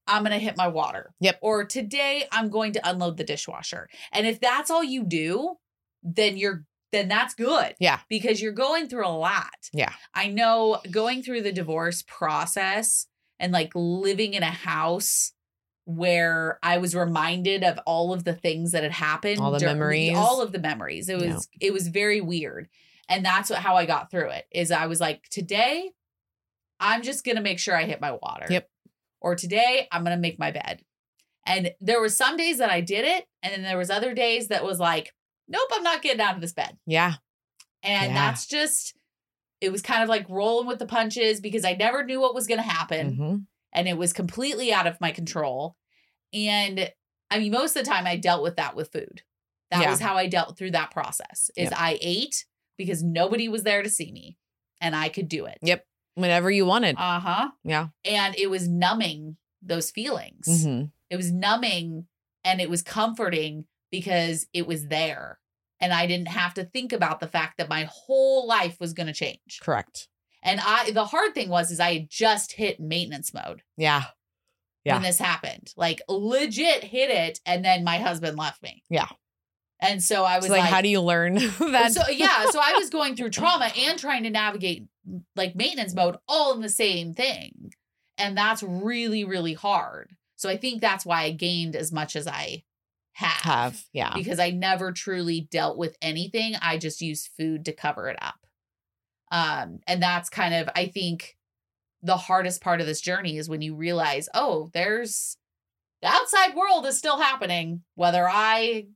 I'm 0.07 0.23
going 0.23 0.33
to 0.33 0.39
hit 0.39 0.57
my 0.57 0.69
water. 0.69 1.13
Yep. 1.21 1.39
Or 1.43 1.65
today 1.65 2.25
I'm 2.33 2.49
going 2.49 2.73
to 2.73 2.89
unload 2.89 3.17
the 3.17 3.25
dishwasher. 3.25 3.89
And 4.13 4.27
if 4.27 4.41
that's 4.41 4.71
all 4.71 4.83
you 4.83 5.05
do, 5.05 5.57
then 6.03 6.37
you're 6.37 6.65
then 6.93 7.07
that's 7.07 7.35
good. 7.35 7.77
Yeah. 7.79 8.01
Because 8.09 8.43
you're 8.43 8.51
going 8.51 8.89
through 8.89 9.07
a 9.07 9.17
lot. 9.17 9.55
Yeah. 9.73 9.93
I 10.13 10.27
know 10.27 10.81
going 10.91 11.23
through 11.23 11.43
the 11.43 11.53
divorce 11.53 12.03
process 12.05 13.07
and 13.39 13.53
like 13.53 13.71
living 13.77 14.35
in 14.35 14.43
a 14.43 14.51
house 14.51 15.33
where 15.85 16.59
I 16.65 16.79
was 16.79 16.95
reminded 16.97 17.63
of 17.65 17.79
all 17.87 18.13
of 18.13 18.25
the 18.25 18.35
things 18.35 18.73
that 18.73 18.83
had 18.83 18.93
happened, 18.93 19.41
All 19.41 19.51
the 19.53 19.59
dur- 19.61 19.67
memories. 19.67 20.17
all 20.17 20.41
of 20.43 20.51
the 20.53 20.59
memories. 20.59 21.09
It 21.09 21.17
was 21.17 21.49
Yeah. 21.61 21.69
it 21.69 21.73
was 21.73 21.87
very 21.89 22.21
weird, 22.21 22.69
and 23.11 23.25
that's 23.25 23.51
what, 23.51 23.59
how 23.59 23.77
I 23.77 23.85
got 23.85 24.11
through 24.11 24.31
it. 24.31 24.47
Is 24.51 24.71
I 24.71 24.87
was 24.87 25.01
like, 25.01 25.29
today, 25.31 25.91
I'm 26.79 27.03
just 27.03 27.25
gonna 27.25 27.43
make 27.43 27.59
sure 27.59 27.77
I 27.77 27.85
hit 27.85 28.01
my 28.01 28.13
water. 28.13 28.47
Yep. 28.49 28.69
Or 29.21 29.35
today, 29.37 29.87
I'm 29.93 30.03
gonna 30.05 30.17
make 30.17 30.39
my 30.39 30.51
bed. 30.51 30.83
And 31.47 31.73
there 31.81 32.01
were 32.01 32.09
some 32.09 32.37
days 32.37 32.59
that 32.59 32.71
I 32.71 32.81
did 32.81 33.05
it, 33.05 33.27
and 33.43 33.53
then 33.53 33.63
there 33.63 33.77
was 33.79 33.91
other 33.91 34.15
days 34.15 34.49
that 34.49 34.65
was 34.65 34.79
like, 34.79 35.13
nope, 35.49 35.69
I'm 35.73 35.83
not 35.83 36.01
getting 36.03 36.21
out 36.21 36.37
of 36.37 36.41
this 36.41 36.53
bed. 36.53 36.79
Yeah. 36.87 37.15
And 37.83 38.13
Yeah. 38.13 38.27
that's 38.31 38.47
just, 38.47 38.95
it 39.61 39.73
was 39.73 39.83
kind 39.83 40.03
of 40.03 40.09
like 40.09 40.29
rolling 40.29 40.67
with 40.69 40.79
the 40.79 40.87
punches 40.87 41.41
because 41.41 41.65
I 41.65 41.73
never 41.73 42.05
knew 42.05 42.21
what 42.21 42.35
was 42.35 42.47
going 42.47 42.59
to 42.61 42.67
happen. 42.67 43.17
Mhm. 43.17 43.47
And 43.73 43.89
it 43.89 43.97
was 43.97 44.13
completely 44.13 44.73
out 44.73 44.87
of 44.87 45.01
my 45.01 45.11
control. 45.11 45.77
And 46.33 46.93
I 47.31 47.39
mean, 47.39 47.53
most 47.53 47.77
of 47.77 47.85
the 47.85 47.91
time 47.91 48.07
I 48.07 48.17
dealt 48.17 48.43
with 48.43 48.57
that 48.57 48.77
with 48.77 48.93
food. 48.93 49.23
That 49.71 49.83
Yeah. 49.83 49.91
was 49.91 50.01
how 50.01 50.17
I 50.17 50.27
dealt 50.29 50.57
through 50.57 50.73
that 50.73 50.91
process 50.93 51.51
is 51.57 51.71
Yep. 51.71 51.81
I 51.81 51.99
ate 52.01 52.45
because 52.85 53.03
nobody 53.03 53.47
was 53.49 53.63
there 53.63 53.83
to 53.83 53.91
see 53.91 54.11
me 54.11 54.39
and 54.81 54.97
I 54.97 55.11
could 55.11 55.29
do 55.29 55.45
it. 55.45 55.59
Yep. 55.61 55.85
Whenever 56.15 56.51
you 56.51 56.65
wanted. 56.65 56.97
Uh-huh. 56.99 57.51
yeah. 57.63 57.89
And 58.05 58.35
it 58.39 58.49
was 58.49 58.67
numbing 58.69 59.37
those 59.63 59.91
feelings. 59.91 60.47
Mhm. 60.49 60.91
It 61.11 61.17
was 61.17 61.31
numbing 61.31 62.07
and 62.43 62.61
it 62.61 62.71
was 62.71 62.83
comforting 62.83 63.67
because 63.91 64.47
it 64.55 64.67
was 64.67 64.87
there. 64.89 65.39
And 65.81 65.93
I 65.93 66.07
didn't 66.07 66.29
have 66.29 66.55
to 66.55 66.65
think 66.65 66.93
about 66.95 67.21
the 67.21 67.29
fact 67.29 67.59
that 67.59 67.69
my 67.69 67.89
whole 67.91 68.47
life 68.47 68.79
was 68.81 68.95
going 68.95 69.07
to 69.09 69.13
change. 69.13 69.61
Correct. 69.61 70.09
And 70.43 70.59
I 70.63 70.91
the 70.93 71.05
hard 71.05 71.35
thing 71.35 71.51
was 71.51 71.71
is 71.71 71.81
I 71.81 71.93
had 71.93 72.09
just 72.11 72.53
hit 72.53 72.81
maintenance 72.81 73.35
mode 73.35 73.63
Yeah. 73.77 74.05
Yeah. 74.85 74.95
when 74.95 75.03
this 75.03 75.19
happened. 75.19 75.73
Like 75.77 76.01
legit 76.09 76.85
hit 76.85 77.11
it 77.11 77.41
and 77.45 77.63
then 77.63 77.85
my 77.85 77.99
husband 77.99 78.39
left 78.39 78.63
me. 78.63 78.83
Yeah. 78.89 79.09
And 79.83 80.03
so 80.03 80.25
I 80.25 80.37
was 80.37 80.47
It's 80.47 80.53
like, 80.53 80.61
like, 80.63 80.71
how 80.71 80.83
do 80.83 80.89
you 80.89 81.01
learn 81.01 81.35
that? 81.59 81.93
so 81.93 82.09
yeah, 82.11 82.47
so 82.51 82.61
I 82.63 82.75
was 82.79 82.91
going 82.91 83.17
through 83.17 83.31
trauma 83.31 83.71
and 83.77 83.99
trying 83.99 84.25
to 84.25 84.31
navigate 84.31 84.87
like 85.37 85.55
maintenance 85.57 85.95
mode 85.95 86.17
all 86.29 86.55
in 86.55 86.61
the 86.61 86.69
same 86.69 87.15
thing. 87.15 87.73
And 88.19 88.37
that's 88.37 88.63
really 88.63 89.25
really 89.25 89.55
hard. 89.55 90.11
So 90.37 90.49
I 90.49 90.57
think 90.57 90.81
that's 90.81 91.07
why 91.07 91.23
I 91.23 91.31
gained 91.33 91.77
as 91.77 91.93
much 91.93 92.15
as 92.17 92.27
I 92.27 92.65
have. 93.13 93.31
have. 93.43 93.85
Yeah. 93.93 94.13
Because 94.15 94.39
I 94.39 94.51
never 94.51 94.93
truly 94.93 95.49
dealt 95.51 95.77
with 95.77 95.97
anything. 96.01 96.55
I 96.61 96.79
just 96.79 97.01
used 97.01 97.31
food 97.39 97.65
to 97.65 97.73
cover 97.73 98.09
it 98.09 98.19
up. 98.23 98.47
Um 99.33 99.81
and 99.87 100.03
that's 100.03 100.29
kind 100.29 100.55
of 100.55 100.69
I 100.77 100.87
think 100.87 101.37
the 102.03 102.17
hardest 102.17 102.63
part 102.63 102.81
of 102.81 102.87
this 102.87 103.01
journey 103.01 103.37
is 103.37 103.49
when 103.49 103.63
you 103.63 103.75
realize, 103.75 104.29
oh, 104.35 104.71
there's 104.73 105.37
the 106.03 106.09
outside 106.09 106.55
world 106.55 106.87
is 106.87 106.97
still 106.99 107.19
happening 107.19 107.83
whether 107.95 108.27
I 108.29 108.87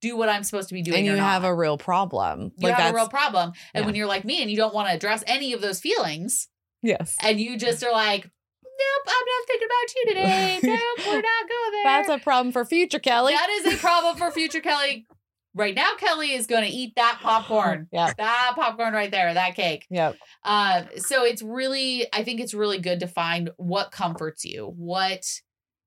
do 0.00 0.16
what 0.16 0.28
I'm 0.28 0.42
supposed 0.44 0.68
to 0.68 0.74
be 0.74 0.82
doing 0.82 1.08
and 1.08 1.16
you 1.16 1.22
have 1.22 1.44
a 1.44 1.54
real 1.54 1.78
problem. 1.78 2.52
you 2.58 2.68
have 2.68 2.92
a 2.92 2.96
real 2.96 3.08
problem. 3.08 3.52
And 3.72 3.82
yeah. 3.82 3.86
when 3.86 3.94
you're 3.94 4.06
like 4.06 4.24
me 4.24 4.42
and 4.42 4.50
you 4.50 4.56
don't 4.56 4.74
want 4.74 4.88
to 4.88 4.94
address 4.94 5.22
any 5.26 5.52
of 5.52 5.60
those 5.60 5.80
feelings, 5.80 6.48
yes. 6.82 7.16
and 7.22 7.40
you 7.40 7.56
just 7.58 7.82
are 7.84 7.92
like, 7.92 8.22
nope, 8.24 9.06
I'm 9.06 9.26
not 9.26 9.46
thinking 9.46 9.68
about 9.68 9.94
you 9.94 10.04
today. 10.08 10.58
Nope, 10.74 11.06
we're 11.06 11.20
not 11.20 11.48
going 11.48 11.72
there. 11.72 11.84
That's 11.84 12.08
a 12.08 12.18
problem 12.18 12.52
for 12.52 12.64
future 12.64 12.98
Kellie. 12.98 13.34
that 13.34 13.50
is 13.50 13.74
a 13.74 13.76
problem 13.76 14.16
for 14.16 14.30
future 14.30 14.60
Kellie. 14.62 15.06
Right 15.56 15.74
now, 15.74 15.90
Kellie 15.98 16.32
is 16.32 16.48
going 16.48 16.64
to 16.64 16.70
eat 16.70 16.94
that 16.96 17.20
popcorn. 17.22 17.86
Yeah. 17.92 18.12
That 18.16 18.54
popcorn 18.56 18.92
right 18.92 19.10
there, 19.10 19.32
that 19.32 19.54
cake. 19.54 19.86
Yep. 19.88 20.16
Um, 20.42 20.86
so 20.96 21.24
it's 21.24 21.42
really, 21.42 22.06
I 22.12 22.24
think 22.24 22.40
it's 22.40 22.54
really 22.54 22.78
good 22.78 23.00
to 23.00 23.06
find 23.06 23.50
what 23.56 23.92
comforts 23.92 24.44
you, 24.44 24.72
what, 24.76 25.24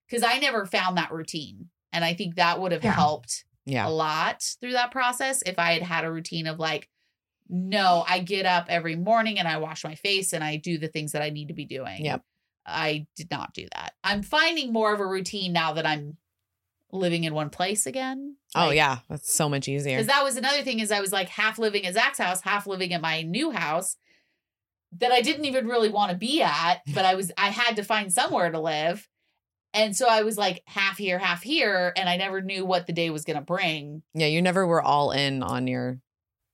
because 0.07 0.23
I 0.23 0.39
never 0.39 0.65
found 0.65 0.97
that 0.97 1.11
routine. 1.11 1.67
And 1.91 2.05
I 2.05 2.13
think 2.13 2.35
that 2.35 2.61
would 2.61 2.71
have 2.71 2.83
Yeah. 2.83 2.93
helped 2.93 3.43
Yeah. 3.67 3.87
a 3.87 3.89
lot 3.89 4.43
through 4.61 4.71
that 4.73 4.91
process 4.91 5.43
if 5.45 5.59
I 5.59 5.73
had 5.73 5.83
had 5.83 6.05
a 6.05 6.11
routine 6.11 6.47
of 6.47 6.57
like, 6.57 6.89
no, 7.49 8.03
I 8.07 8.19
get 8.19 8.45
up 8.45 8.65
every 8.69 8.95
morning 8.95 9.39
and 9.39 9.47
I 9.47 9.57
wash 9.57 9.83
my 9.83 9.95
face 9.95 10.33
and 10.33 10.43
I 10.43 10.57
do 10.57 10.77
the 10.77 10.87
things 10.87 11.11
that 11.11 11.21
I 11.21 11.29
need 11.29 11.49
to 11.49 11.53
be 11.53 11.65
doing. 11.65 12.05
Yep. 12.05 12.23
I 12.65 13.07
did 13.15 13.29
not 13.29 13.53
do 13.53 13.67
that. 13.73 13.93
I'm 14.03 14.23
finding 14.23 14.73
more 14.73 14.93
of 14.93 14.99
a 14.99 15.05
routine 15.05 15.53
now 15.53 15.73
that 15.73 15.85
I'm 15.85 16.17
living 16.91 17.23
in 17.23 17.33
one 17.33 17.49
place 17.49 17.85
again. 17.85 18.37
Oh 18.55 18.71
yeah, 18.71 18.99
that's 19.09 19.35
so 19.35 19.49
much 19.49 19.67
easier. 19.67 19.97
Because 19.97 20.07
that 20.07 20.23
was 20.23 20.37
another 20.37 20.63
thing 20.63 20.79
is 20.79 20.91
I 20.91 21.01
was 21.01 21.11
like 21.11 21.29
half 21.29 21.59
living 21.59 21.85
at 21.85 21.93
Zach's 21.93 22.17
house, 22.17 22.41
half 22.41 22.67
living 22.67 22.93
at 22.93 23.01
my 23.01 23.21
new 23.21 23.51
house 23.51 23.97
that 24.99 25.11
I 25.11 25.21
didn't 25.21 25.45
even 25.45 25.67
really 25.67 25.89
want 25.89 26.11
to 26.11 26.17
be 26.17 26.41
at, 26.41 26.81
but 26.93 27.05
I 27.05 27.15
was 27.15 27.31
I 27.37 27.49
had 27.49 27.75
to 27.75 27.83
find 27.83 28.11
somewhere 28.11 28.51
to 28.51 28.59
live. 28.59 29.07
And 29.77 29.95
so 29.95 30.07
I 30.09 30.23
was 30.23 30.37
like 30.37 30.63
half 30.65 30.97
here, 30.97 31.19
half 31.19 31.43
here, 31.43 31.93
and 31.95 32.09
I 32.09 32.17
never 32.17 32.41
knew 32.41 32.65
what 32.65 32.87
the 32.87 32.93
day 32.93 33.09
was 33.11 33.23
gonna 33.23 33.41
bring. 33.41 34.01
yeah, 34.13 34.27
you 34.27 34.41
never 34.41 34.65
were 34.65 34.81
all 34.81 35.11
in 35.11 35.43
on 35.43 35.67
your 35.67 35.99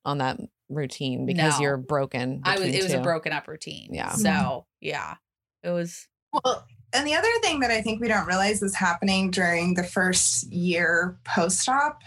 on 0.05 0.17
that 0.19 0.37
routine 0.69 1.25
because 1.25 1.57
No. 1.59 1.63
you're 1.63 1.77
broken. 1.77 2.41
I 2.43 2.51
was 2.55 2.61
between 2.65 2.79
it 2.79 2.83
was 2.83 2.93
a 2.93 2.99
broken 3.01 3.31
up 3.31 3.47
routine. 3.47 3.93
Yeah. 3.93 4.11
So 4.13 4.65
yeah. 4.81 5.15
It 5.63 5.69
was 5.69 6.07
Well, 6.33 6.65
and 6.91 7.07
the 7.07 7.15
other 7.15 7.29
thing 7.41 7.61
that 7.61 7.71
I 7.71 7.81
think 7.81 8.01
we 8.01 8.07
don't 8.07 8.25
realize 8.27 8.61
is 8.61 8.75
happening 8.75 9.31
during 9.31 9.75
the 9.75 9.83
first 9.83 10.51
year 10.51 11.17
post 11.23 11.67
op 11.69 12.01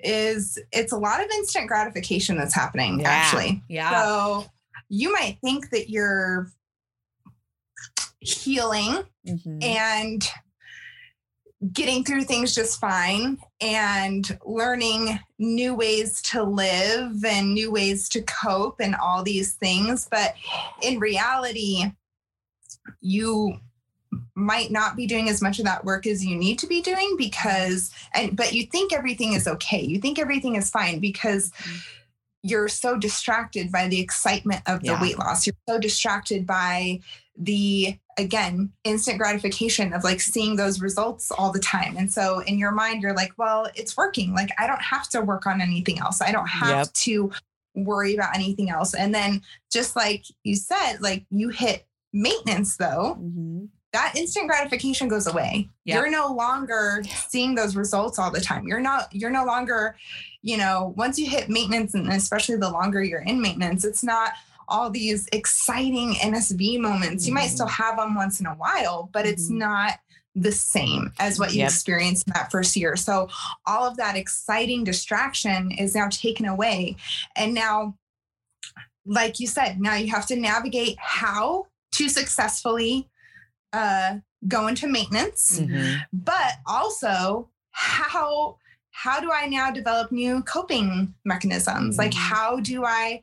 is 0.00 0.58
it's 0.72 0.92
a 0.92 0.96
lot 0.98 1.22
of 1.24 1.30
instant 1.30 1.68
gratification 1.68 2.36
that's 2.38 2.54
happening 2.54 3.00
Yeah. 3.00 3.10
actually. 3.10 3.62
yeah. 3.68 4.02
So 4.02 4.46
you 4.88 5.12
might 5.12 5.38
think 5.42 5.70
that 5.70 5.90
you're 5.90 6.50
healing 8.20 9.04
Mhm. 9.26 9.62
and 9.64 10.28
getting 11.72 12.04
through 12.04 12.24
things 12.24 12.54
just 12.54 12.78
fine 12.78 13.38
and 13.60 14.38
learning 14.44 15.18
new 15.38 15.74
ways 15.74 16.20
to 16.20 16.42
live 16.42 17.24
and 17.24 17.54
new 17.54 17.70
ways 17.72 18.08
to 18.10 18.22
cope 18.22 18.78
and 18.80 18.94
all 18.96 19.22
these 19.22 19.54
things. 19.54 20.06
But 20.10 20.34
in 20.82 20.98
reality 20.98 21.84
you 23.00 23.58
might 24.34 24.70
not 24.70 24.96
be 24.96 25.06
doing 25.06 25.28
as 25.28 25.42
much 25.42 25.58
of 25.58 25.64
that 25.64 25.84
work 25.84 26.06
as 26.06 26.24
you 26.24 26.36
need 26.36 26.58
to 26.58 26.66
be 26.66 26.80
doing 26.80 27.16
because 27.16 27.90
and 28.14 28.36
but 28.36 28.52
you 28.52 28.64
think 28.66 28.92
everything 28.92 29.32
is 29.32 29.48
okay. 29.48 29.80
You 29.80 29.98
think 29.98 30.18
everything 30.18 30.56
is 30.56 30.70
fine 30.70 31.00
because 31.00 31.50
mm-hmm. 31.50 31.76
you're 32.42 32.68
so 32.68 32.98
distracted 32.98 33.72
by 33.72 33.88
the 33.88 34.00
excitement 34.00 34.62
of 34.66 34.80
the 34.80 34.88
Yeah. 34.88 35.00
weight 35.00 35.18
loss. 35.18 35.46
You're 35.46 35.56
so 35.68 35.78
distracted 35.78 36.46
by 36.46 37.00
the 37.36 37.98
again 38.18 38.70
instant 38.84 39.18
gratification 39.18 39.92
of 39.92 40.02
like 40.04 40.20
seeing 40.20 40.56
those 40.56 40.80
results 40.80 41.30
all 41.30 41.52
the 41.52 41.58
time 41.60 41.96
and 41.98 42.10
so 42.10 42.40
in 42.40 42.58
your 42.58 42.70
mind 42.72 43.02
you're 43.02 43.14
like 43.14 43.32
well 43.36 43.68
it's 43.74 43.96
working 43.96 44.32
like 44.34 44.50
i 44.58 44.66
don't 44.66 44.80
have 44.82 45.08
to 45.08 45.20
work 45.20 45.46
on 45.46 45.60
anything 45.60 45.98
else 45.98 46.20
i 46.22 46.32
don't 46.32 46.48
have 46.48 46.86
Yep. 46.86 46.92
to 46.92 47.30
worry 47.74 48.14
about 48.14 48.34
anything 48.34 48.70
else 48.70 48.94
and 48.94 49.14
then 49.14 49.42
just 49.70 49.96
like 49.96 50.24
you 50.44 50.56
said 50.56 50.96
like 51.00 51.26
you 51.30 51.50
hit 51.50 51.86
maintenance 52.12 52.76
though 52.78 53.18
Mhm. 53.20 53.68
that 53.92 54.14
instant 54.16 54.46
gratification 54.48 55.08
goes 55.08 55.26
away. 55.26 55.70
Yep. 55.86 55.96
You're 55.96 56.10
no 56.10 56.30
longer 56.32 57.02
seeing 57.28 57.54
those 57.54 57.76
results 57.76 58.18
all 58.18 58.30
the 58.30 58.42
time. 58.42 58.66
You're 58.66 58.80
not, 58.80 59.08
you're 59.14 59.30
no 59.30 59.46
longer, 59.46 59.96
you 60.42 60.58
know, 60.58 60.92
once 60.98 61.18
you 61.18 61.26
hit 61.30 61.48
maintenance 61.48 61.94
and 61.94 62.12
especially 62.12 62.56
the 62.56 62.68
longer 62.68 63.02
you're 63.02 63.22
in 63.22 63.40
maintenance, 63.40 63.86
it's 63.86 64.02
not 64.04 64.32
all 64.68 64.90
these 64.90 65.28
exciting 65.32 66.14
NSV 66.14 66.78
moments. 66.80 67.26
You 67.26 67.34
might 67.34 67.48
still 67.48 67.66
have 67.66 67.96
them 67.96 68.14
once 68.14 68.40
in 68.40 68.46
a 68.46 68.54
while, 68.54 69.08
but 69.12 69.26
it's 69.26 69.48
Mhm. 69.48 69.58
not 69.58 70.00
the 70.34 70.52
same 70.52 71.12
as 71.18 71.38
what 71.38 71.54
you 71.54 71.60
Yep. 71.60 71.70
experienced 71.70 72.26
in 72.26 72.34
that 72.34 72.50
first 72.50 72.76
year. 72.76 72.94
So 72.96 73.28
all 73.64 73.86
of 73.86 73.96
that 73.96 74.16
exciting 74.16 74.84
distraction 74.84 75.70
is 75.70 75.94
now 75.94 76.08
taken 76.10 76.44
away. 76.46 76.96
And 77.36 77.54
now, 77.54 77.96
like 79.06 79.40
you 79.40 79.46
said, 79.46 79.80
now 79.80 79.94
you 79.94 80.10
have 80.10 80.26
to 80.26 80.36
navigate 80.36 80.98
how 81.00 81.66
to 81.92 82.08
successfully 82.08 83.08
uh, 83.72 84.18
go 84.48 84.68
into 84.68 84.86
maintenance, 84.86 85.58
Mhm. 85.58 86.00
but 86.12 86.54
also 86.66 87.50
how 87.72 88.56
how 89.04 89.20
do 89.20 89.30
I 89.30 89.46
now 89.46 89.70
develop 89.70 90.10
new 90.10 90.42
coping 90.44 91.14
mechanisms? 91.24 91.98
Like 91.98 92.12
Mhm. 92.12 92.28
how 92.32 92.60
do 92.60 92.84
I 92.84 93.22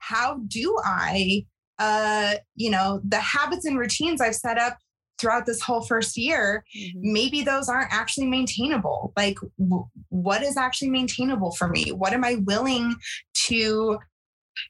how 0.00 0.38
do 0.46 0.78
I 0.84 1.44
uh, 1.80 2.34
you 2.56 2.70
know 2.70 3.00
the 3.04 3.20
habits 3.20 3.64
and 3.64 3.78
routines 3.78 4.20
I've 4.20 4.34
set 4.34 4.58
up 4.58 4.78
throughout 5.18 5.46
this 5.46 5.60
whole 5.60 5.82
first 5.82 6.16
year 6.16 6.64
Mhm. 6.76 6.92
maybe 7.18 7.42
those 7.42 7.68
aren't 7.68 7.92
actually 7.92 8.26
maintainable 8.26 9.12
like 9.16 9.36
w- 9.58 9.88
what 10.08 10.42
is 10.42 10.56
actually 10.56 10.90
maintainable 10.90 11.50
for 11.52 11.66
me 11.68 11.90
what 11.90 12.12
am 12.12 12.22
i 12.24 12.36
willing 12.36 12.94
to 13.34 13.98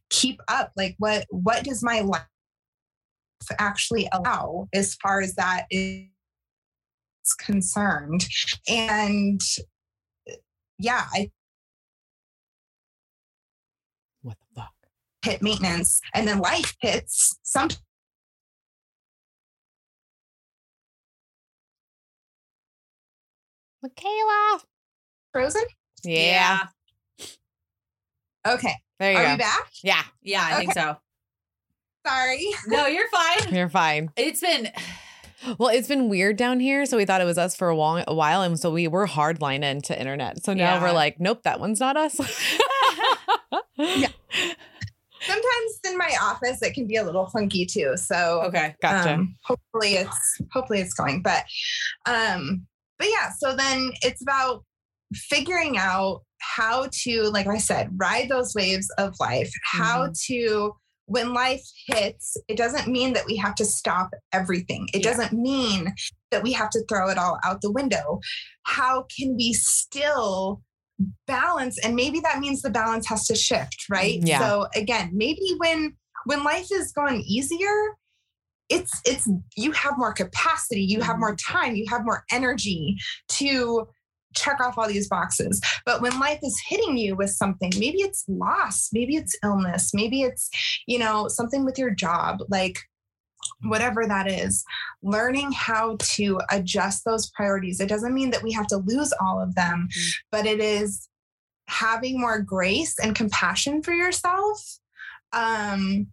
keep 0.09 0.41
up 0.49 0.73
like 0.77 0.95
what 0.99 1.27
what 1.31 1.65
does 1.65 1.83
my 1.83 2.01
life 2.01 2.23
actually 3.59 4.09
allow 4.13 4.69
as 4.73 4.95
far 4.97 5.21
as 5.21 5.35
that 5.35 5.67
is 5.71 6.05
concerned 7.39 8.27
and 8.69 9.41
yeah 10.79 11.05
i 11.13 11.31
What 14.23 14.37
the 14.41 14.61
fuck? 14.61 14.73
hit 15.25 15.43
maintenance 15.43 16.01
and 16.15 16.27
then 16.29 16.39
life 16.39 16.77
hits 16.81 17.39
some 17.43 17.69
Michaela. 23.83 24.61
frozen 25.33 25.63
Yeah. 26.03 26.61
okay 28.47 28.75
There 28.99 29.13
you 29.13 29.19
are 29.19 29.25
go. 29.25 29.31
we 29.33 29.37
back 29.39 29.69
Yeah, 29.83 30.03
Yeah, 30.23 30.45
I 30.51 30.57
think 30.59 30.73
so. 30.73 30.97
sorry 32.07 32.47
No, 32.67 32.87
you're 32.87 33.09
fine. 33.09 33.55
you're 33.55 33.69
fine. 33.69 34.11
It's 34.17 34.41
been 34.41 34.71
Well, 35.59 35.69
it's 35.69 35.89
been 35.89 36.09
weird 36.09 36.37
down 36.37 36.59
here, 36.61 36.85
so 36.87 36.97
we 36.97 37.05
thought 37.05 37.21
it 37.21 37.25
was 37.25 37.39
us 37.39 37.55
for 37.55 37.69
a 37.69 37.77
while, 37.77 38.05
a 38.09 38.15
while 38.15 38.43
and 38.43 38.59
so 38.59 38.73
we 38.73 38.89
were 38.89 39.07
hardline 39.07 39.63
into 39.63 39.99
internet. 39.99 40.45
So 40.45 40.53
now 40.53 40.75
Yeah. 40.75 40.83
we're 40.83 40.93
like, 40.93 41.21
nope, 41.21 41.43
that 41.45 41.61
one's 41.61 41.81
not 41.81 41.97
us. 41.97 42.19
Yeah. 43.77 44.09
sometimes 45.21 45.81
in 45.87 45.97
my 45.97 46.13
office 46.21 46.61
it 46.63 46.75
can 46.75 46.87
be 46.87 46.97
a 46.97 47.05
little 47.05 47.27
funky 47.27 47.65
too 47.65 47.97
so 47.97 48.43
okay. 48.47 48.75
Gotcha. 48.83 49.15
Um, 49.15 49.37
hopefully 49.45 49.95
it's 49.95 50.41
hopefully 50.53 50.81
it's 50.81 50.95
going, 50.95 51.23
but 51.23 51.45
um, 52.07 52.67
but 52.99 53.07
yeah. 53.09 53.31
So 53.39 53.55
then 53.55 53.93
it's 54.03 54.21
about 54.21 54.65
figuring 55.15 55.79
out 55.79 56.23
how 56.41 56.89
to, 57.05 57.23
like 57.31 57.47
I 57.47 57.59
said, 57.59 57.91
ride 57.97 58.29
those 58.29 58.55
waves 58.55 58.89
of 58.99 59.15
life. 59.21 59.51
How 59.65 60.11
to 60.27 60.73
when 61.09 61.33
life 61.33 61.65
hits, 61.87 62.37
it 62.49 62.57
doesn't 62.57 62.87
mean 62.87 63.15
that 63.15 63.25
we 63.27 63.37
have 63.37 63.55
to 63.57 63.65
stop 63.65 64.11
everything. 64.33 64.87
It 64.93 65.03
Yeah. 65.03 65.11
doesn't 65.11 65.33
mean 65.33 65.95
that 66.31 66.43
we 66.43 66.53
have 66.53 66.69
to 66.71 66.85
throw 66.87 67.09
it 67.09 67.17
all 67.17 67.39
out 67.45 67.63
the 67.63 67.73
window. 67.73 68.21
How 68.65 69.07
can 69.17 69.35
we 69.35 69.55
still 69.55 70.63
balance 71.27 71.79
and 71.85 71.95
maybe 71.95 72.21
that 72.21 72.41
means 72.41 72.61
the 72.61 72.71
balance 72.71 73.07
has 73.07 73.25
to 73.25 73.35
shift 73.37 73.85
right 73.89 74.21
mm, 74.21 74.27
Yeah. 74.27 74.41
so 74.41 74.67
again 74.75 75.11
maybe 75.13 75.55
when 75.59 75.97
when 76.25 76.43
life 76.43 76.67
is 76.73 76.91
going 76.91 77.21
easier 77.21 77.95
it's 78.69 78.91
it's 79.05 79.29
you 79.57 79.71
have 79.71 79.97
more 79.97 80.13
capacity 80.13 80.83
you 80.83 81.01
have 81.01 81.13
mm-hmm. 81.13 81.21
more 81.21 81.37
time 81.37 81.77
you 81.77 81.85
have 81.89 82.05
more 82.05 82.25
energy 82.33 82.97
to 83.29 83.87
check 84.39 84.61
off 84.61 84.79
all 84.79 84.89
these 84.89 85.09
boxes 85.09 85.61
but 85.85 86.01
when 86.03 86.19
life 86.21 86.39
is 86.43 86.61
hitting 86.69 86.97
you 86.97 87.15
with 87.17 87.31
something 87.31 87.71
maybe 87.79 87.99
it's 87.99 88.25
loss 88.29 88.89
maybe 88.93 89.17
it's 89.17 89.37
illness 89.45 89.91
maybe 89.95 90.23
it's 90.23 90.49
you 90.87 90.99
know 90.99 91.29
something 91.29 91.65
with 91.65 91.79
your 91.79 91.91
job 91.91 92.39
like 92.49 92.79
whatever 93.63 94.07
that 94.07 94.31
is 94.31 94.65
learning 95.03 95.51
how 95.53 95.97
to 96.01 96.41
adjust 96.51 97.05
those 97.05 97.31
priorities 97.31 97.81
it 97.81 97.89
doesn't 97.89 98.15
mean 98.15 98.31
that 98.31 98.43
we 98.43 98.53
have 98.53 98.67
to 98.67 98.77
lose 98.79 99.13
all 99.21 99.41
of 99.41 99.55
them 99.55 99.89
Mhm. 99.91 100.11
but 100.33 100.47
it 100.47 100.61
is 100.61 101.09
having 101.69 102.21
more 102.21 102.41
grace 102.41 102.99
and 102.99 103.15
compassion 103.15 103.83
for 103.83 103.93
yourself 103.93 104.79
um 105.33 106.07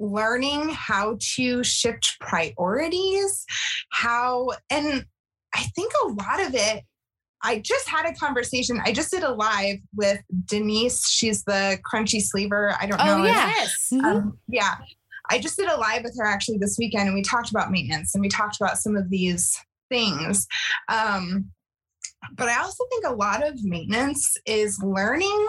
learning 0.00 0.68
how 0.70 1.16
to 1.20 1.62
shift 1.62 2.16
priorities 2.20 3.44
how 3.90 4.50
and 4.70 5.06
i 5.54 5.62
think 5.76 5.92
a 6.04 6.08
lot 6.08 6.40
of 6.40 6.54
it 6.54 6.84
i 7.44 7.60
just 7.60 7.88
had 7.88 8.04
a 8.06 8.14
conversation 8.14 8.80
i 8.84 8.92
just 8.92 9.10
did 9.10 9.22
a 9.22 9.32
live 9.32 9.76
with 9.94 10.18
denise 10.46 11.08
she's 11.08 11.44
the 11.44 11.78
crunchy 11.88 12.20
sleever 12.20 12.74
i 12.80 12.86
don't 12.86 13.00
Oh, 13.00 13.04
know 13.18 13.24
if- 13.24 13.34
yeah. 13.34 13.52
Yes. 13.56 13.88
Mhm. 13.92 14.04
um, 14.04 14.38
yeah 14.48 14.74
i 15.30 15.38
just 15.38 15.56
did 15.56 15.68
a 15.68 15.76
live 15.78 16.02
with 16.02 16.16
her 16.18 16.26
actually 16.26 16.58
this 16.58 16.76
weekend 16.78 17.06
and 17.06 17.14
we 17.14 17.22
talked 17.22 17.50
about 17.50 17.70
maintenance 17.70 18.14
and 18.14 18.22
we 18.22 18.28
talked 18.28 18.56
about 18.60 18.78
some 18.78 18.96
of 18.96 19.08
these 19.10 19.56
things 19.90 20.46
um, 20.88 21.50
but 22.36 22.48
i 22.48 22.58
also 22.60 22.84
think 22.90 23.04
a 23.06 23.12
lot 23.14 23.46
of 23.46 23.62
maintenance 23.64 24.36
is 24.46 24.82
learning 24.82 25.46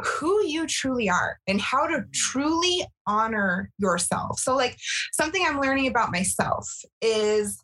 who 0.00 0.44
you 0.46 0.64
truly 0.66 1.08
are 1.10 1.38
and 1.48 1.60
how 1.60 1.84
to 1.86 2.04
truly 2.14 2.86
honor 3.08 3.68
yourself 3.78 4.38
so 4.38 4.54
like 4.54 4.76
something 5.12 5.44
i'm 5.44 5.60
learning 5.60 5.88
about 5.88 6.12
myself 6.12 6.68
is 7.02 7.58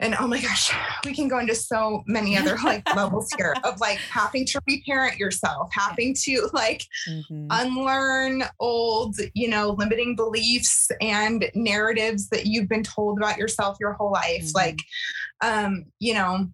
and 0.00 0.14
oh 0.20 0.26
my 0.28 0.40
gosh, 0.40 0.72
we 1.04 1.12
can 1.14 1.26
go 1.28 1.38
into 1.38 1.54
so 1.54 2.02
many 2.06 2.36
other 2.36 2.56
like 2.64 2.82
levels 2.96 3.28
here 3.36 3.54
of 3.64 3.80
like 3.80 3.98
having 3.98 4.46
to 4.46 4.60
reparent 4.68 5.18
yourself, 5.18 5.70
having 5.72 6.14
to 6.24 6.48
like 6.52 6.82
Mhm. 7.08 7.46
unlearn 7.50 8.44
old, 8.60 9.16
you 9.34 9.48
know, 9.48 9.70
limiting 9.70 10.14
beliefs 10.14 10.88
and 11.00 11.50
narratives 11.54 12.28
that 12.28 12.46
you've 12.46 12.68
been 12.68 12.82
told 12.84 13.18
about 13.18 13.38
yourself 13.38 13.76
your 13.80 13.92
whole 13.94 14.12
life. 14.12 14.44
Mhm. 14.44 14.54
Like, 14.54 14.78
um, 15.42 15.84
you 15.98 16.14
know, 16.14 16.46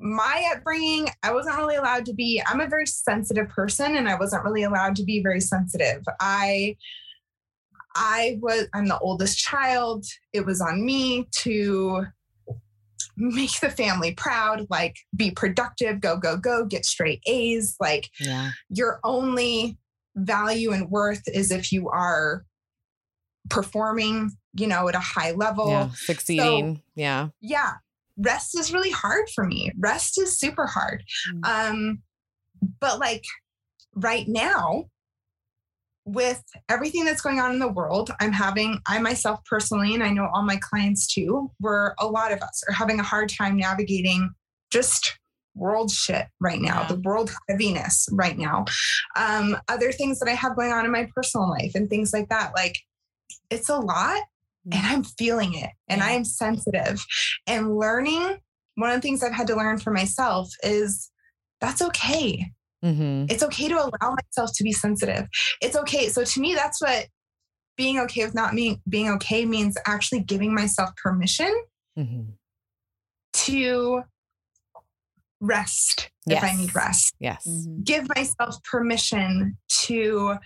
my 0.00 0.50
upbringing, 0.54 1.08
I 1.22 1.32
wasn't 1.32 1.56
really 1.58 1.74
allowed 1.76 2.06
to 2.06 2.14
be, 2.14 2.40
I'm 2.46 2.60
a 2.60 2.68
very 2.68 2.86
sensitive 2.86 3.48
person 3.48 3.96
and 3.96 4.08
I 4.08 4.14
wasn't 4.16 4.44
really 4.44 4.62
allowed 4.62 4.94
to 4.96 5.04
be 5.04 5.22
very 5.22 5.40
sensitive. 5.40 6.02
I 6.20 6.76
I 7.94 8.38
was 8.40 8.68
I'm 8.74 8.86
the 8.86 8.98
oldest 8.98 9.38
child. 9.38 10.04
It 10.32 10.46
was 10.46 10.60
on 10.60 10.84
me 10.84 11.26
to 11.38 12.06
make 13.18 13.60
the 13.60 13.70
family 13.70 14.14
proud, 14.14 14.66
like 14.70 14.96
be 15.14 15.30
productive, 15.30 16.00
go, 16.00 16.16
go, 16.16 16.36
go, 16.36 16.64
get 16.64 16.84
straight 16.84 17.22
A's. 17.26 17.76
Like 17.80 18.10
yeah. 18.20 18.50
your 18.68 19.00
only 19.04 19.78
value 20.16 20.72
and 20.72 20.90
worth 20.90 21.22
is 21.28 21.50
if 21.50 21.72
you 21.72 21.88
are 21.88 22.44
performing, 23.50 24.30
you 24.54 24.66
know, 24.66 24.88
at 24.88 24.94
a 24.94 25.00
high 25.00 25.32
level. 25.32 25.68
yeah. 25.68 25.90
Succeeding. 25.94 26.82
yeah. 26.94 27.28
Yeah. 27.40 27.74
Rest 28.16 28.58
is 28.58 28.72
really 28.72 28.90
hard 28.90 29.28
for 29.34 29.44
me. 29.44 29.70
Rest 29.78 30.20
is 30.20 30.38
super 30.38 30.66
hard. 30.66 31.04
Mm. 31.32 31.70
Um, 31.70 32.02
but 32.80 32.98
like 32.98 33.24
right 33.94 34.26
now, 34.26 34.86
with 36.08 36.42
everything 36.70 37.04
that's 37.04 37.20
going 37.20 37.38
on 37.38 37.52
in 37.52 37.58
the 37.58 37.68
world, 37.68 38.10
I'm 38.20 38.32
having, 38.32 38.80
I 38.86 38.98
myself 38.98 39.40
personally, 39.44 39.94
and 39.94 40.02
I 40.02 40.10
know 40.10 40.28
all 40.32 40.42
my 40.42 40.56
clients 40.56 41.06
too, 41.06 41.50
where 41.58 41.94
a 41.98 42.06
lot 42.06 42.32
of 42.32 42.40
us 42.40 42.62
are 42.68 42.72
having 42.72 42.98
a 42.98 43.02
hard 43.02 43.28
time 43.28 43.56
navigating 43.56 44.30
just 44.70 45.18
world 45.54 45.90
shit 45.90 46.26
right 46.40 46.60
now, 46.60 46.82
Yeah. 46.82 46.88
the 46.88 47.00
world 47.00 47.30
heaviness 47.48 48.08
right 48.12 48.38
now. 48.38 48.64
Um, 49.16 49.56
other 49.68 49.92
things 49.92 50.18
that 50.20 50.28
I 50.28 50.34
have 50.34 50.56
going 50.56 50.72
on 50.72 50.84
in 50.84 50.92
my 50.92 51.08
personal 51.14 51.50
life 51.50 51.72
and 51.74 51.90
things 51.90 52.12
like 52.12 52.28
that. 52.30 52.52
Like 52.54 52.76
it's 53.50 53.68
a 53.68 53.76
lot 53.78 54.20
and 54.72 54.86
I'm 54.86 55.02
feeling 55.04 55.54
it 55.54 55.70
and 55.88 55.98
Yeah. 56.00 56.06
I 56.06 56.10
am 56.12 56.24
sensitive. 56.24 57.04
And 57.46 57.76
learning, 57.76 58.38
one 58.76 58.90
of 58.90 58.96
the 58.96 59.02
things 59.02 59.22
I've 59.22 59.32
had 59.32 59.48
to 59.48 59.56
learn 59.56 59.78
for 59.78 59.90
myself 59.90 60.48
is 60.62 61.10
that's 61.60 61.82
okay. 61.82 62.52
Hmm 62.82 63.26
It's 63.28 63.42
okay 63.42 63.68
to 63.68 63.74
allow 63.76 64.14
myself 64.14 64.50
to 64.54 64.64
be 64.64 64.72
sensitive. 64.72 65.26
It's 65.60 65.76
okay. 65.76 66.08
So 66.08 66.24
to 66.24 66.40
me, 66.40 66.54
that's 66.54 66.80
what 66.80 67.06
being 67.76 67.98
okay 68.00 68.24
with 68.24 68.34
not 68.34 68.54
me 68.54 68.80
being 68.88 69.08
okay 69.10 69.44
means 69.44 69.76
actually 69.86 70.20
giving 70.20 70.54
myself 70.54 70.90
permission 70.96 71.54
hmm 71.96 72.22
to 73.34 74.02
rest 75.40 76.10
if 76.26 76.42
I 76.42 76.54
need 76.56 76.74
rest. 76.74 77.14
Yes. 77.20 77.46
Mhm. 77.46 77.84
Give 77.84 78.08
myself 78.16 78.62
permission 78.64 79.56
to 79.68 80.36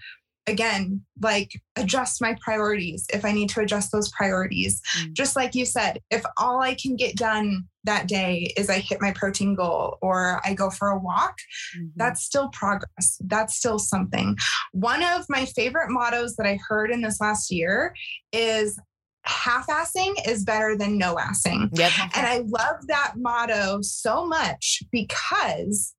again 0.46 1.00
like 1.20 1.52
adjust 1.76 2.20
my 2.20 2.36
priorities 2.44 3.06
if 3.12 3.24
I 3.24 3.32
need 3.32 3.48
to 3.50 3.60
adjust 3.60 3.92
those 3.92 4.10
priorities. 4.10 4.80
Mm. 4.98 5.12
Just 5.12 5.36
like 5.36 5.54
you 5.54 5.64
said, 5.64 6.00
if 6.10 6.22
all 6.36 6.60
I 6.60 6.74
can 6.74 6.96
get 6.96 7.14
done 7.16 7.64
that 7.84 8.08
day 8.08 8.52
is 8.56 8.68
I 8.68 8.78
hit 8.78 9.00
my 9.00 9.12
protein 9.12 9.54
goal 9.54 9.98
or 10.02 10.40
I 10.44 10.54
go 10.54 10.70
for 10.70 10.88
a 10.88 10.98
walk, 10.98 11.36
Mhm. 11.76 11.90
that's 11.96 12.24
still 12.24 12.48
progress. 12.50 13.18
That's 13.20 13.54
still 13.54 13.78
something. 13.78 14.36
One 14.72 15.02
of 15.02 15.26
my 15.28 15.44
favorite 15.46 15.90
mottos 15.90 16.36
that 16.36 16.46
I 16.46 16.58
heard 16.68 16.90
in 16.90 17.02
this 17.02 17.20
last 17.20 17.50
year 17.50 17.94
is 18.32 18.78
half 19.24 19.68
assing 19.68 20.14
is 20.26 20.44
better 20.44 20.76
than 20.76 20.98
no 20.98 21.14
assing. 21.14 21.68
Yep. 21.72 21.92
And 22.16 22.26
I 22.26 22.38
love 22.38 22.86
that 22.88 23.14
motto 23.16 23.78
so 23.82 24.26
much 24.26 24.82
because 24.90 25.94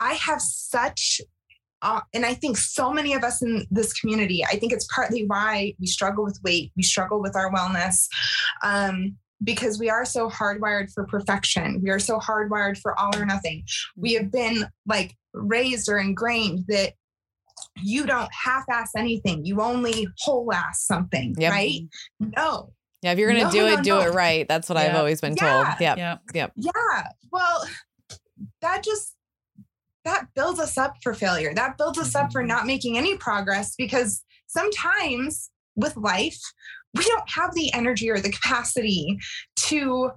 I 0.00 0.14
have 0.14 0.40
such, 0.42 1.20
uh, 1.82 2.00
and 2.12 2.24
I 2.26 2.34
think 2.34 2.56
so 2.56 2.92
many 2.92 3.14
of 3.14 3.22
us 3.24 3.42
in 3.42 3.66
this 3.70 3.92
community, 3.92 4.44
I 4.44 4.56
think 4.56 4.72
it's 4.72 4.86
partly 4.94 5.24
why 5.26 5.74
we 5.78 5.86
struggle 5.86 6.24
with 6.24 6.38
weight, 6.44 6.72
we 6.76 6.82
struggle 6.82 7.20
with 7.20 7.36
our 7.36 7.52
wellness. 7.52 8.06
Um, 8.62 9.16
because 9.44 9.78
we 9.78 9.88
are 9.88 10.04
so 10.04 10.28
hardwired 10.28 10.92
for 10.92 11.06
perfection. 11.06 11.80
We 11.80 11.90
are 11.90 12.00
so 12.00 12.18
hardwired 12.18 12.76
for 12.78 12.98
all 12.98 13.16
or 13.16 13.24
nothing. 13.24 13.62
We 13.96 14.14
have 14.14 14.32
been 14.32 14.66
like 14.84 15.14
raised 15.32 15.88
or 15.88 15.98
ingrained 15.98 16.64
that 16.66 16.94
you 17.76 18.04
don't 18.04 18.28
half 18.32 18.64
ass 18.68 18.90
anything, 18.96 19.44
you 19.44 19.60
only 19.60 20.08
whole 20.18 20.52
ass 20.52 20.84
something, 20.84 21.36
Yep. 21.38 21.52
right? 21.52 21.80
No, 22.18 22.72
Yeah. 23.02 23.12
If 23.12 23.20
you're 23.20 23.28
gonna 23.30 23.44
No, 23.44 23.50
do 23.52 23.58
no, 23.60 23.66
it, 23.68 23.84
do 23.84 23.90
no. 23.90 24.00
it 24.00 24.12
right. 24.14 24.48
That's 24.48 24.68
what 24.68 24.76
I've 24.76 24.96
always 24.96 25.20
been 25.20 25.36
Yeah. 25.36 25.62
told. 25.62 25.66
Yep. 25.80 25.98
Yeah. 26.34 26.48
Yeah. 26.56 27.06
Well, 27.30 27.64
that 28.60 28.82
just 28.82 29.14
that 30.04 30.26
builds 30.34 30.60
us 30.60 30.78
up 30.78 30.94
for 31.02 31.14
failure. 31.14 31.52
That 31.54 31.76
builds 31.76 31.98
us 31.98 32.14
up 32.14 32.32
for 32.32 32.42
Mhm. 32.42 32.46
not 32.48 32.66
making 32.66 32.96
any 32.96 33.16
progress 33.16 33.74
because 33.76 34.22
sometimes 34.46 35.50
with 35.76 35.96
life, 35.96 36.38
we 36.94 37.04
don't 37.04 37.28
have 37.30 37.54
the 37.54 37.72
energy 37.74 38.10
or 38.10 38.18
the 38.20 38.30
capacity 38.30 39.18
to 39.56 40.10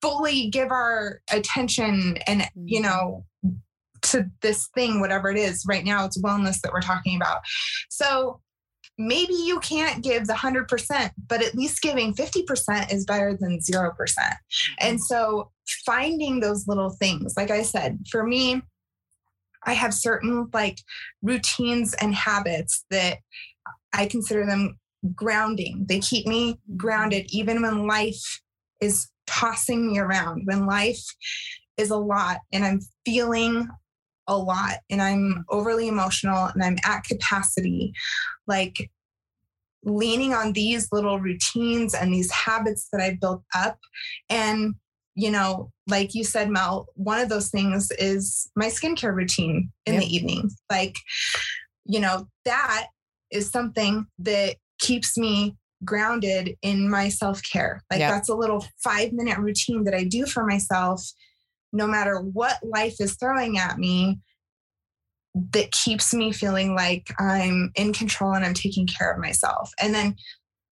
fully 0.00 0.48
give 0.50 0.70
our 0.70 1.20
attention 1.32 2.18
and 2.26 2.48
you 2.54 2.80
Mhm. 2.80 2.84
know 2.84 3.26
to 4.02 4.30
this 4.42 4.68
thing 4.74 5.00
whatever 5.00 5.30
it 5.30 5.38
is 5.38 5.64
right 5.66 5.84
now 5.84 6.04
it's 6.04 6.20
wellness 6.20 6.60
that 6.60 6.72
we're 6.74 6.82
talking 6.82 7.16
about 7.16 7.40
so 7.88 8.42
maybe 8.96 9.34
you 9.34 9.58
can't 9.60 10.04
give 10.04 10.26
the 10.26 10.34
100% 10.34 11.10
but 11.28 11.42
at 11.42 11.54
least 11.54 11.82
giving 11.82 12.14
50% 12.14 12.92
is 12.92 13.04
better 13.04 13.36
than 13.38 13.58
0% 13.58 13.92
and 14.80 14.98
mm-hmm. 14.98 14.98
so 14.98 15.50
finding 15.66 16.40
those 16.40 16.66
little 16.66 16.90
things, 16.90 17.34
like 17.36 17.50
I 17.50 17.62
said, 17.62 18.00
for 18.10 18.24
me, 18.24 18.62
I 19.66 19.72
have 19.72 19.94
certain 19.94 20.48
like 20.52 20.80
routines 21.22 21.94
and 21.94 22.14
habits 22.14 22.84
that 22.90 23.18
I 23.92 24.06
consider 24.06 24.44
them 24.44 24.78
grounding. 25.14 25.86
They 25.88 26.00
keep 26.00 26.26
me 26.26 26.54
mm-hmm. 26.54 26.76
grounded 26.76 27.26
even 27.30 27.62
when 27.62 27.86
life 27.86 28.40
is 28.80 29.08
tossing 29.26 29.86
me 29.90 29.98
around, 29.98 30.42
when 30.44 30.66
life 30.66 31.02
is 31.76 31.90
a 31.90 31.96
lot 31.96 32.38
and 32.52 32.64
I'm 32.64 32.80
feeling 33.04 33.68
a 34.26 34.36
lot 34.36 34.76
and 34.90 35.02
I'm 35.02 35.44
overly 35.50 35.88
emotional 35.88 36.46
and 36.46 36.62
I'm 36.62 36.78
at 36.84 37.04
capacity. 37.04 37.92
Like 38.46 38.90
leaning 39.82 40.32
on 40.32 40.52
these 40.52 40.88
little 40.92 41.20
routines 41.20 41.94
and 41.94 42.12
these 42.12 42.30
habits 42.30 42.88
that 42.92 43.00
I've 43.02 43.20
built 43.20 43.42
up 43.54 43.78
and 44.30 44.74
you 45.16 45.30
know, 45.30 45.70
like 45.86 46.12
you 46.14 46.24
said, 46.24 46.50
Mel, 46.50 46.88
one 46.94 47.20
of 47.20 47.28
those 47.28 47.48
things 47.48 47.90
is 48.00 48.50
my 48.56 48.66
skincare 48.66 49.14
routine 49.14 49.70
in 49.86 49.94
Yep. 49.94 50.02
the 50.02 50.14
evening. 50.14 50.50
Like, 50.68 50.96
you 51.84 52.00
know, 52.00 52.26
that 52.44 52.88
is 53.30 53.48
something 53.50 54.06
that 54.18 54.56
keeps 54.80 55.16
me 55.16 55.56
grounded 55.84 56.56
in 56.62 56.90
my 56.90 57.08
self 57.08 57.40
care. 57.52 57.82
Like, 57.90 58.00
Yep. 58.00 58.10
that's 58.10 58.28
a 58.28 58.34
little 58.34 58.66
five 58.82 59.12
minute 59.12 59.38
routine 59.38 59.84
that 59.84 59.94
I 59.94 60.02
do 60.02 60.26
for 60.26 60.44
myself, 60.44 61.00
no 61.74 61.86
matter 61.86 62.20
what 62.20 62.58
life 62.62 62.96
is 63.00 63.16
throwing 63.16 63.58
at 63.58 63.78
me, 63.78 64.20
that 65.34 65.72
keeps 65.72 66.14
me 66.14 66.32
feeling 66.32 66.74
like 66.74 67.12
I'm 67.18 67.72
in 67.74 67.92
control 67.92 68.34
and 68.34 68.44
I'm 68.44 68.54
taking 68.54 68.86
care 68.86 69.12
of 69.12 69.20
myself. 69.20 69.70
And 69.80 69.92
then 69.92 70.16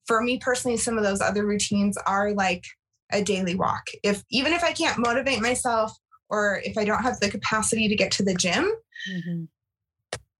for 0.06 0.22
me 0.22 0.38
personally, 0.38 0.76
some 0.76 0.96
of 0.96 1.04
those 1.04 1.20
other 1.20 1.44
routines 1.44 1.98
are 2.06 2.32
like, 2.32 2.64
a 3.12 3.22
daily 3.22 3.54
walk. 3.54 3.86
If 4.02 4.24
even 4.30 4.52
if 4.52 4.64
I 4.64 4.72
can't 4.72 4.98
motivate 4.98 5.40
myself 5.40 5.92
or 6.28 6.60
if 6.64 6.76
I 6.76 6.84
don't 6.84 7.02
have 7.02 7.20
the 7.20 7.30
capacity 7.30 7.88
to 7.88 7.94
get 7.94 8.10
to 8.12 8.24
the 8.24 8.34
gym, 8.34 8.72
Mhm. 9.08 9.48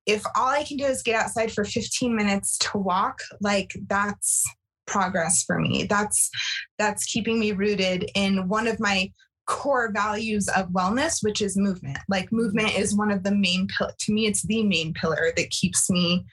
if 0.07 0.25
all 0.35 0.49
I 0.49 0.65
can 0.65 0.79
do 0.79 0.87
is 0.87 1.03
get 1.03 1.15
outside 1.15 1.53
for 1.53 1.65
15 1.65 2.17
minutes 2.17 2.59
to 2.59 2.79
walk, 2.79 3.21
like 3.41 3.77
that's 3.87 4.45
progress 4.87 5.45
for 5.45 5.61
me. 5.61 5.85
That's 5.85 6.31
that's 6.79 7.05
keeping 7.05 7.39
me 7.39 7.53
rooted 7.53 8.11
in 8.15 8.49
one 8.49 8.67
of 8.67 8.81
my 8.81 9.13
core 9.53 9.93
values 9.93 10.49
of 10.49 10.69
wellness, 10.71 11.23
which 11.23 11.43
is 11.43 11.57
movement. 11.57 11.99
Like 12.09 12.33
movement 12.33 12.77
is 12.79 12.97
one 12.97 13.11
of 13.11 13.23
the 13.23 13.35
main 13.35 13.69
pill 13.69 13.91
to 13.97 14.13
me, 14.13 14.27
it's 14.27 14.43
the 14.43 14.65
main 14.65 14.95
pillar 14.95 15.33
that 15.37 15.51
keeps 15.51 15.91
me 15.91 16.25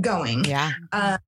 going. 0.00 0.44
Yeah. 0.44 0.70
Um, 0.92 1.18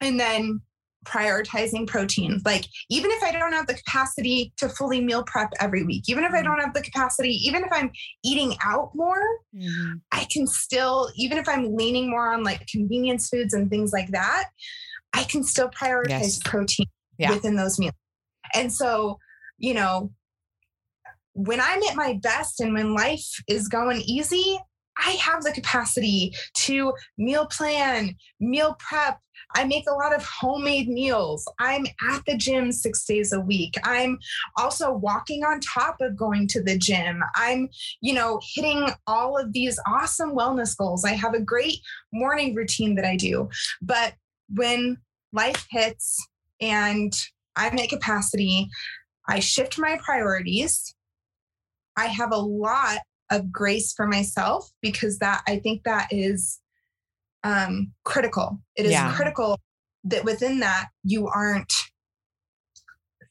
and 0.00 0.20
then 0.20 0.60
prioritizing 1.04 1.86
protein. 1.86 2.40
Like, 2.44 2.64
even 2.90 3.10
if 3.12 3.22
I 3.22 3.32
don't 3.32 3.52
have 3.52 3.66
the 3.66 3.74
capacity 3.74 4.52
to 4.56 4.68
fully 4.68 5.00
meal 5.00 5.22
prep 5.24 5.52
every 5.60 5.84
week, 5.84 6.04
even 6.08 6.24
if 6.24 6.32
I 6.32 6.42
don't 6.42 6.60
have 6.60 6.74
the 6.74 6.82
capacity, 6.82 7.30
even 7.46 7.62
if 7.64 7.70
I'm 7.72 7.90
eating 8.24 8.56
out 8.64 8.90
more, 8.94 9.22
Mhm. 9.54 10.00
I 10.12 10.26
can 10.30 10.46
still, 10.46 11.10
even 11.16 11.38
if 11.38 11.48
I'm 11.48 11.74
leaning 11.76 12.10
more 12.10 12.32
on 12.32 12.44
like 12.44 12.66
convenience 12.66 13.28
foods 13.28 13.54
and 13.54 13.70
things 13.70 13.92
like 13.92 14.10
that, 14.10 14.50
I 15.12 15.24
can 15.24 15.42
still 15.44 15.70
prioritize 15.70 16.08
Yes. 16.08 16.40
protein 16.44 16.86
Yeah. 17.18 17.32
within 17.32 17.56
those 17.56 17.78
meals. 17.78 17.94
And 18.54 18.72
so, 18.72 19.18
you 19.58 19.74
know, 19.74 20.12
when 21.36 21.60
I'm 21.60 21.82
at 21.82 21.96
my 21.96 22.18
best 22.22 22.60
and 22.60 22.72
when 22.72 22.94
life 22.94 23.28
is 23.46 23.68
going 23.68 24.00
easy, 24.06 24.58
I 24.98 25.10
have 25.10 25.42
the 25.42 25.52
capacity 25.52 26.32
to 26.54 26.94
meal 27.18 27.46
plan, 27.46 28.16
meal 28.40 28.74
prep. 28.78 29.20
I 29.54 29.64
make 29.64 29.84
a 29.86 29.94
lot 29.94 30.14
of 30.14 30.24
homemade 30.24 30.88
meals. 30.88 31.46
I'm 31.60 31.86
at 32.10 32.22
the 32.26 32.38
gym 32.38 32.72
six 32.72 33.04
days 33.04 33.34
a 33.34 33.40
week. 33.40 33.74
I'm 33.84 34.18
also 34.56 34.92
walking 34.92 35.44
on 35.44 35.60
top 35.60 35.96
of 36.00 36.16
going 36.16 36.48
to 36.48 36.62
the 36.62 36.78
gym. 36.78 37.22
I'm, 37.34 37.68
you 38.00 38.14
know, 38.14 38.40
hitting 38.54 38.88
all 39.06 39.36
of 39.36 39.52
these 39.52 39.78
awesome 39.86 40.34
wellness 40.34 40.74
goals. 40.74 41.04
I 41.04 41.12
have 41.12 41.34
a 41.34 41.40
great 41.40 41.78
morning 42.14 42.54
routine 42.54 42.94
that 42.94 43.04
I 43.04 43.16
do. 43.16 43.50
But 43.82 44.14
when 44.48 44.96
life 45.34 45.66
hits 45.70 46.16
and 46.62 47.12
I'm 47.56 47.78
at 47.78 47.90
capacity, 47.90 48.70
I 49.28 49.40
shift 49.40 49.78
my 49.78 49.98
priorities. 50.02 50.95
I 51.96 52.06
have 52.06 52.32
a 52.32 52.36
lot 52.38 52.98
of 53.30 53.50
grace 53.50 53.92
for 53.92 54.06
myself 54.06 54.70
because 54.82 55.18
that 55.18 55.42
I 55.48 55.58
think 55.58 55.84
that 55.84 56.08
is 56.10 56.60
um, 57.44 57.92
critical. 58.04 58.60
It 58.76 58.86
is 58.86 58.92
Yeah. 58.92 59.14
critical 59.14 59.58
that 60.04 60.24
within 60.24 60.60
that 60.60 60.88
you 61.02 61.26
aren't 61.28 61.72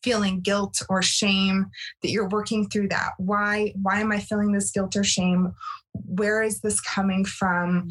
feeling 0.03 0.39
guilt 0.41 0.81
or 0.89 1.01
shame 1.01 1.65
that 2.01 2.11
you're 2.11 2.29
working 2.29 2.69
through 2.69 2.87
that. 2.89 3.13
Why 3.17 3.73
why 3.81 4.01
am 4.01 4.11
i 4.11 4.19
feeling 4.19 4.51
this 4.51 4.71
guilt 4.71 4.95
or 4.95 5.03
shame? 5.03 5.53
Where 5.93 6.43
is 6.43 6.61
this 6.61 6.79
coming 6.81 7.25
from? 7.25 7.87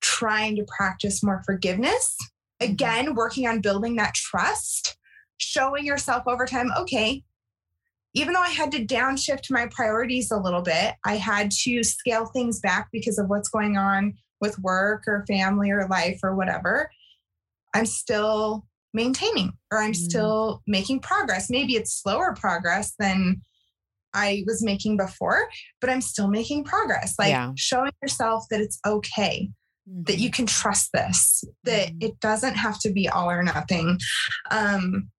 Trying 0.00 0.56
to 0.56 0.66
practice 0.76 1.22
more 1.24 1.42
forgiveness. 1.44 2.16
Again 2.60 3.14
working 3.14 3.46
on 3.48 3.60
building 3.60 3.96
that 3.96 4.14
trust. 4.14 4.96
Showing 5.38 5.84
yourself 5.84 6.22
over 6.26 6.46
time 6.46 6.70
okay 6.78 7.24
even 8.16 8.32
though 8.32 8.40
i 8.40 8.48
had 8.48 8.72
to 8.72 8.84
downshift 8.84 9.50
my 9.50 9.66
priorities 9.70 10.30
a 10.30 10.36
little 10.36 10.62
bit 10.62 10.94
i 11.04 11.16
had 11.16 11.50
to 11.50 11.82
scale 11.84 12.26
things 12.26 12.58
back 12.60 12.88
because 12.92 13.18
of 13.18 13.28
what's 13.28 13.48
going 13.48 13.76
on 13.76 14.12
with 14.40 14.58
work 14.58 15.04
or 15.06 15.24
family 15.28 15.70
or 15.70 15.86
life 15.88 16.18
or 16.24 16.34
whatever 16.34 16.90
i'm 17.74 17.86
still 17.86 18.66
maintaining 18.92 19.52
or 19.70 19.78
i'm 19.78 19.92
Mm. 19.92 19.96
still 19.96 20.62
making 20.66 21.00
progress 21.00 21.48
maybe 21.50 21.76
it's 21.76 21.92
slower 22.02 22.34
progress 22.34 22.94
than 22.98 23.42
i 24.14 24.42
was 24.46 24.62
making 24.64 24.96
before 24.96 25.48
but 25.80 25.90
i'm 25.90 26.00
still 26.00 26.28
making 26.28 26.64
progress 26.64 27.14
like 27.18 27.30
Yeah. 27.30 27.52
showing 27.56 27.92
yourself 28.02 28.44
that 28.50 28.60
it's 28.60 28.78
okay 28.86 29.50
that 30.04 30.18
you 30.18 30.30
can 30.30 30.46
trust 30.46 30.90
this 30.92 31.44
that 31.64 31.90
Mhm. 31.90 32.02
it 32.02 32.18
doesn't 32.20 32.54
have 32.56 32.78
to 32.80 32.90
be 32.90 33.08
all 33.08 33.30
or 33.30 33.42
nothing 33.42 33.98
um 34.50 35.10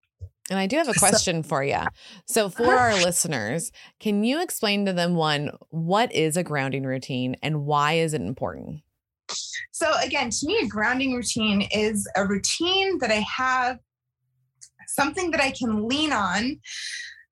And 0.51 0.59
I 0.59 0.67
do 0.67 0.77
have 0.77 0.89
a 0.89 0.95
question 0.99 1.43
for 1.43 1.63
you. 1.63 1.81
So, 2.27 2.49
for 2.49 2.73
our 2.75 2.97
listeners, 3.03 3.73
can 4.01 4.25
you 4.25 4.43
explain 4.43 4.87
to 4.87 4.93
them 4.93 5.15
one, 5.15 5.51
what 5.71 6.13
is 6.13 6.37
a 6.37 6.43
grounding 6.43 6.85
routine 6.85 7.37
and 7.43 7.65
why 7.65 7.95
is 7.95 8.15
it 8.15 8.21
important? 8.21 8.81
so 9.73 9.93
again 10.03 10.31
to 10.31 10.47
me 10.47 10.59
a 10.63 10.67
grounding 10.67 11.13
routine 11.15 11.67
is 11.73 12.09
a 12.17 12.27
routine 12.27 12.99
that 12.99 13.11
i 13.11 13.25
have 13.37 13.79
something 14.87 15.31
that 15.31 15.41
i 15.41 15.51
can 15.51 15.87
lean 15.89 16.13
on 16.13 16.59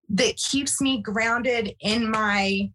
that 0.08 0.36
keeps 0.50 0.80
me 0.80 1.00
grounded 1.00 1.72
in 1.80 2.10
my 2.10 2.68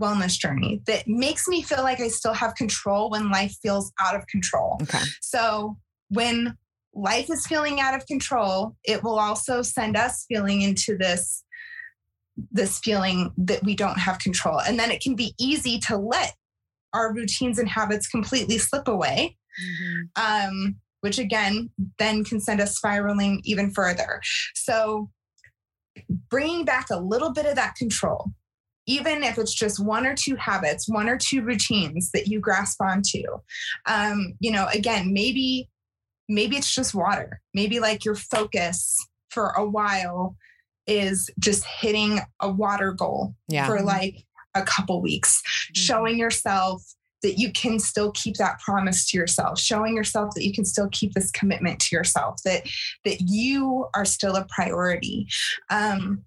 wellness 0.00 0.38
journey 0.38 0.80
that 0.86 1.06
makes 1.06 1.46
me 1.46 1.62
feel 1.62 1.82
like 1.82 2.00
i 2.00 2.08
still 2.08 2.32
have 2.32 2.54
control 2.54 3.10
when 3.10 3.30
life 3.30 3.54
feels 3.62 3.92
out 4.00 4.14
of 4.14 4.26
control 4.28 4.78
Okay. 4.82 5.02
So 5.20 5.76
when 6.08 6.56
life 6.94 7.30
is 7.30 7.46
feeling 7.46 7.80
out 7.80 7.94
of 7.94 8.06
control, 8.06 8.76
it 8.84 9.02
will 9.02 9.18
also 9.18 9.62
send 9.62 9.96
us 9.96 10.24
feeling 10.28 10.62
into 10.62 10.96
this 10.96 11.44
this 12.50 12.78
feeling 12.78 13.30
that 13.36 13.62
we 13.64 13.74
don't 13.74 13.98
have 13.98 14.18
control. 14.18 14.60
And 14.60 14.78
then 14.78 14.90
it 14.90 15.02
can 15.02 15.14
be 15.14 15.34
easy 15.38 15.78
to 15.80 15.98
let 15.98 16.34
our 16.94 17.12
routines 17.12 17.58
and 17.58 17.68
habits 17.68 18.08
completely 18.08 18.56
slip 18.56 18.88
away, 18.88 19.36
um, 20.16 20.76
which 21.02 21.18
again 21.18 21.70
then 21.98 22.24
can 22.24 22.40
send 22.40 22.60
us 22.60 22.76
spiraling 22.76 23.42
even 23.44 23.70
further. 23.70 24.22
So 24.54 25.10
bringing 26.30 26.64
back 26.64 26.88
a 26.90 26.98
little 26.98 27.32
bit 27.32 27.46
of 27.46 27.56
that 27.56 27.74
control, 27.74 28.32
even 28.86 29.22
if 29.22 29.38
it's 29.38 29.54
just 29.54 29.84
one 29.84 30.06
or 30.06 30.14
two 30.14 30.36
habits, 30.36 30.88
one 30.88 31.08
or 31.08 31.18
two 31.18 31.42
routines 31.42 32.10
that 32.12 32.26
you 32.26 32.40
grasp 32.40 32.80
onto. 32.80 33.22
Um, 33.86 34.34
you 34.40 34.50
know, 34.50 34.66
again, 34.72 35.12
maybe 35.12 35.68
maybe 36.30 36.56
it's 36.56 36.74
just 36.74 36.94
water. 36.94 37.40
Maybe 37.54 37.80
like 37.80 38.04
your 38.04 38.14
focus 38.14 38.96
for 39.30 39.48
a 39.50 39.66
while 39.68 40.36
is 40.86 41.28
just 41.38 41.64
hitting 41.64 42.20
a 42.40 42.50
water 42.50 42.92
goal 42.92 43.34
Yeah. 43.48 43.66
for 43.66 43.82
like 43.82 44.24
a 44.54 44.62
couple 44.62 45.00
weeks, 45.02 45.42
showing 45.74 46.18
yourself 46.18 46.82
that 47.22 47.38
you 47.38 47.52
can 47.52 47.78
still 47.78 48.12
keep 48.12 48.36
that 48.36 48.58
promise 48.60 49.08
to 49.10 49.16
yourself, 49.18 49.60
showing 49.60 49.94
yourself 49.94 50.34
that 50.34 50.44
you 50.44 50.52
can 50.54 50.64
still 50.64 50.88
keep 50.90 51.12
this 51.12 51.30
commitment 51.30 51.78
to 51.80 51.94
yourself, 51.94 52.36
that 52.44 52.62
that 53.04 53.20
you 53.20 53.86
are 53.94 54.04
still 54.06 54.36
a 54.36 54.46
priority. 54.48 55.26
Um, 55.68 56.24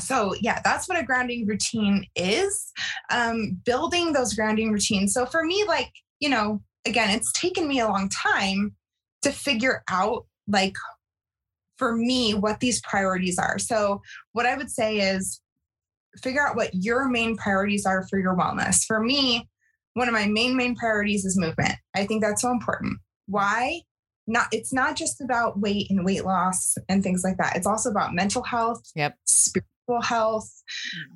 so 0.00 0.34
yeah, 0.40 0.60
that's 0.64 0.88
what 0.88 0.98
a 0.98 1.04
grounding 1.04 1.46
routine 1.46 2.06
is. 2.16 2.72
Um, 3.10 3.60
building 3.64 4.12
those 4.12 4.34
grounding 4.34 4.72
routines. 4.72 5.14
So 5.14 5.26
for 5.26 5.44
me, 5.44 5.64
like 5.66 5.92
you 6.20 6.28
know, 6.28 6.60
again, 6.86 7.10
it's 7.10 7.32
taken 7.32 7.68
me 7.68 7.80
a 7.80 7.88
long 7.88 8.08
time 8.08 8.74
to 9.26 9.32
figure 9.32 9.82
out 9.90 10.26
like 10.48 10.74
for 11.78 11.96
me 11.96 12.32
what 12.34 12.60
these 12.60 12.80
priorities 12.82 13.38
are. 13.38 13.58
So 13.58 14.00
what 14.32 14.46
I 14.46 14.56
would 14.56 14.70
say 14.70 14.98
is 14.98 15.40
figure 16.22 16.46
out 16.46 16.56
what 16.56 16.70
your 16.72 17.08
main 17.08 17.36
priorities 17.36 17.84
are 17.84 18.06
for 18.08 18.18
your 18.18 18.36
wellness. 18.36 18.84
For 18.86 19.00
me, 19.02 19.48
one 19.94 20.08
of 20.08 20.14
my 20.14 20.26
main 20.26 20.56
main 20.56 20.74
priorities 20.76 21.24
is 21.24 21.38
movement. 21.38 21.74
I 21.94 22.06
think 22.06 22.22
that's 22.22 22.42
so 22.42 22.50
important. 22.50 22.98
Why? 23.26 23.80
Not 24.26 24.46
it's 24.52 24.72
not 24.72 24.96
just 24.96 25.20
about 25.20 25.60
weight 25.60 25.86
and 25.90 26.04
weight 26.04 26.24
loss 26.24 26.74
and 26.88 27.02
things 27.02 27.22
like 27.22 27.36
that. 27.38 27.56
It's 27.56 27.66
also 27.66 27.90
about 27.90 28.14
mental 28.14 28.42
health, 28.42 28.82
Yep. 28.94 29.16
spiritual 29.24 30.02
health. 30.02 30.50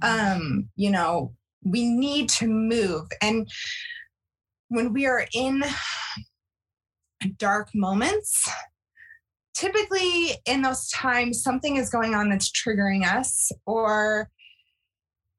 Um, 0.03 0.69
you 0.77 0.91
know, 0.91 1.35
we 1.65 1.85
need 1.85 2.29
to 2.31 2.47
move 2.47 3.07
and 3.21 3.49
when 4.69 4.93
we 4.93 5.05
are 5.07 5.27
in 5.35 5.63
dark 7.37 7.69
moments, 7.75 8.49
typically 9.55 10.31
in 10.47 10.63
those 10.63 10.89
times 10.91 11.43
something 11.43 11.77
is 11.77 11.91
going 11.91 12.15
on 12.15 12.29
that's 12.31 12.51
triggering 12.51 13.05
us 13.07 13.51
or 13.67 14.29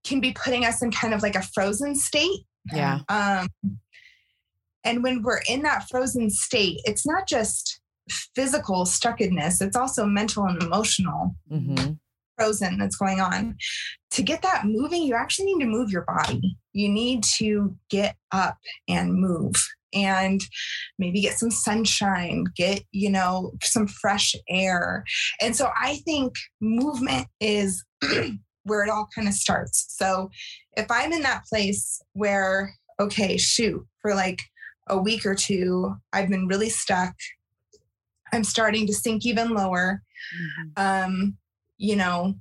can 0.03 0.19
be 0.19 0.31
putting 0.33 0.65
us 0.65 0.81
in 0.81 0.91
kind 0.91 1.13
of 1.13 1.21
like 1.21 1.35
a 1.35 1.41
frozen 1.41 1.95
state 1.95 2.41
Yeah. 2.73 2.99
um, 3.09 3.47
and 4.83 5.03
when 5.03 5.21
we're 5.21 5.41
in 5.47 5.61
that 5.61 5.87
frozen 5.89 6.29
state, 6.29 6.79
it's 6.85 7.05
not 7.05 7.27
just 7.27 7.81
physical 8.35 8.83
stuckedness, 8.85 9.61
it's 9.61 9.75
also 9.77 10.05
mental 10.05 10.45
and 10.45 10.61
emotional 10.61 11.35
hmm 11.49 11.93
frozen 12.37 12.79
that's 12.79 12.95
going 12.95 13.19
on. 13.19 13.55
To 14.11 14.23
get 14.23 14.41
that 14.41 14.65
moving, 14.65 15.03
you 15.03 15.13
actually 15.13 15.53
need 15.53 15.63
to 15.63 15.69
move 15.69 15.91
your 15.91 16.03
body. 16.03 16.57
You 16.73 16.89
need 16.89 17.23
to 17.35 17.77
get 17.89 18.15
up 18.31 18.57
and 18.87 19.13
move 19.13 19.53
and 19.93 20.41
maybe 20.99 21.21
get 21.21 21.37
some 21.37 21.51
sunshine, 21.51 22.45
get, 22.55 22.83
you 22.91 23.09
know, 23.09 23.51
some 23.63 23.87
fresh 23.87 24.35
air. 24.49 25.03
And 25.41 25.55
so 25.55 25.69
I 25.79 25.97
think 26.05 26.33
movement 26.59 27.27
is 27.39 27.83
where 28.63 28.83
it 28.83 28.89
all 28.89 29.07
kind 29.13 29.27
of 29.27 29.33
starts. 29.33 29.85
So 29.89 30.29
if 30.77 30.85
I'm 30.89 31.11
in 31.11 31.21
that 31.23 31.45
place 31.45 32.01
where, 32.13 32.73
okay, 32.99 33.37
shoot, 33.37 33.85
for 34.01 34.15
like 34.15 34.41
a 34.87 34.97
week 34.97 35.25
or 35.25 35.35
two, 35.35 35.95
I've 36.13 36.29
been 36.29 36.47
really 36.47 36.69
stuck. 36.69 37.13
I'm 38.33 38.43
starting 38.43 38.87
to 38.87 38.93
sink 38.93 39.25
even 39.25 39.53
lower 39.53 40.01
um, 40.77 41.37
you 41.77 41.95
know, 41.95 42.35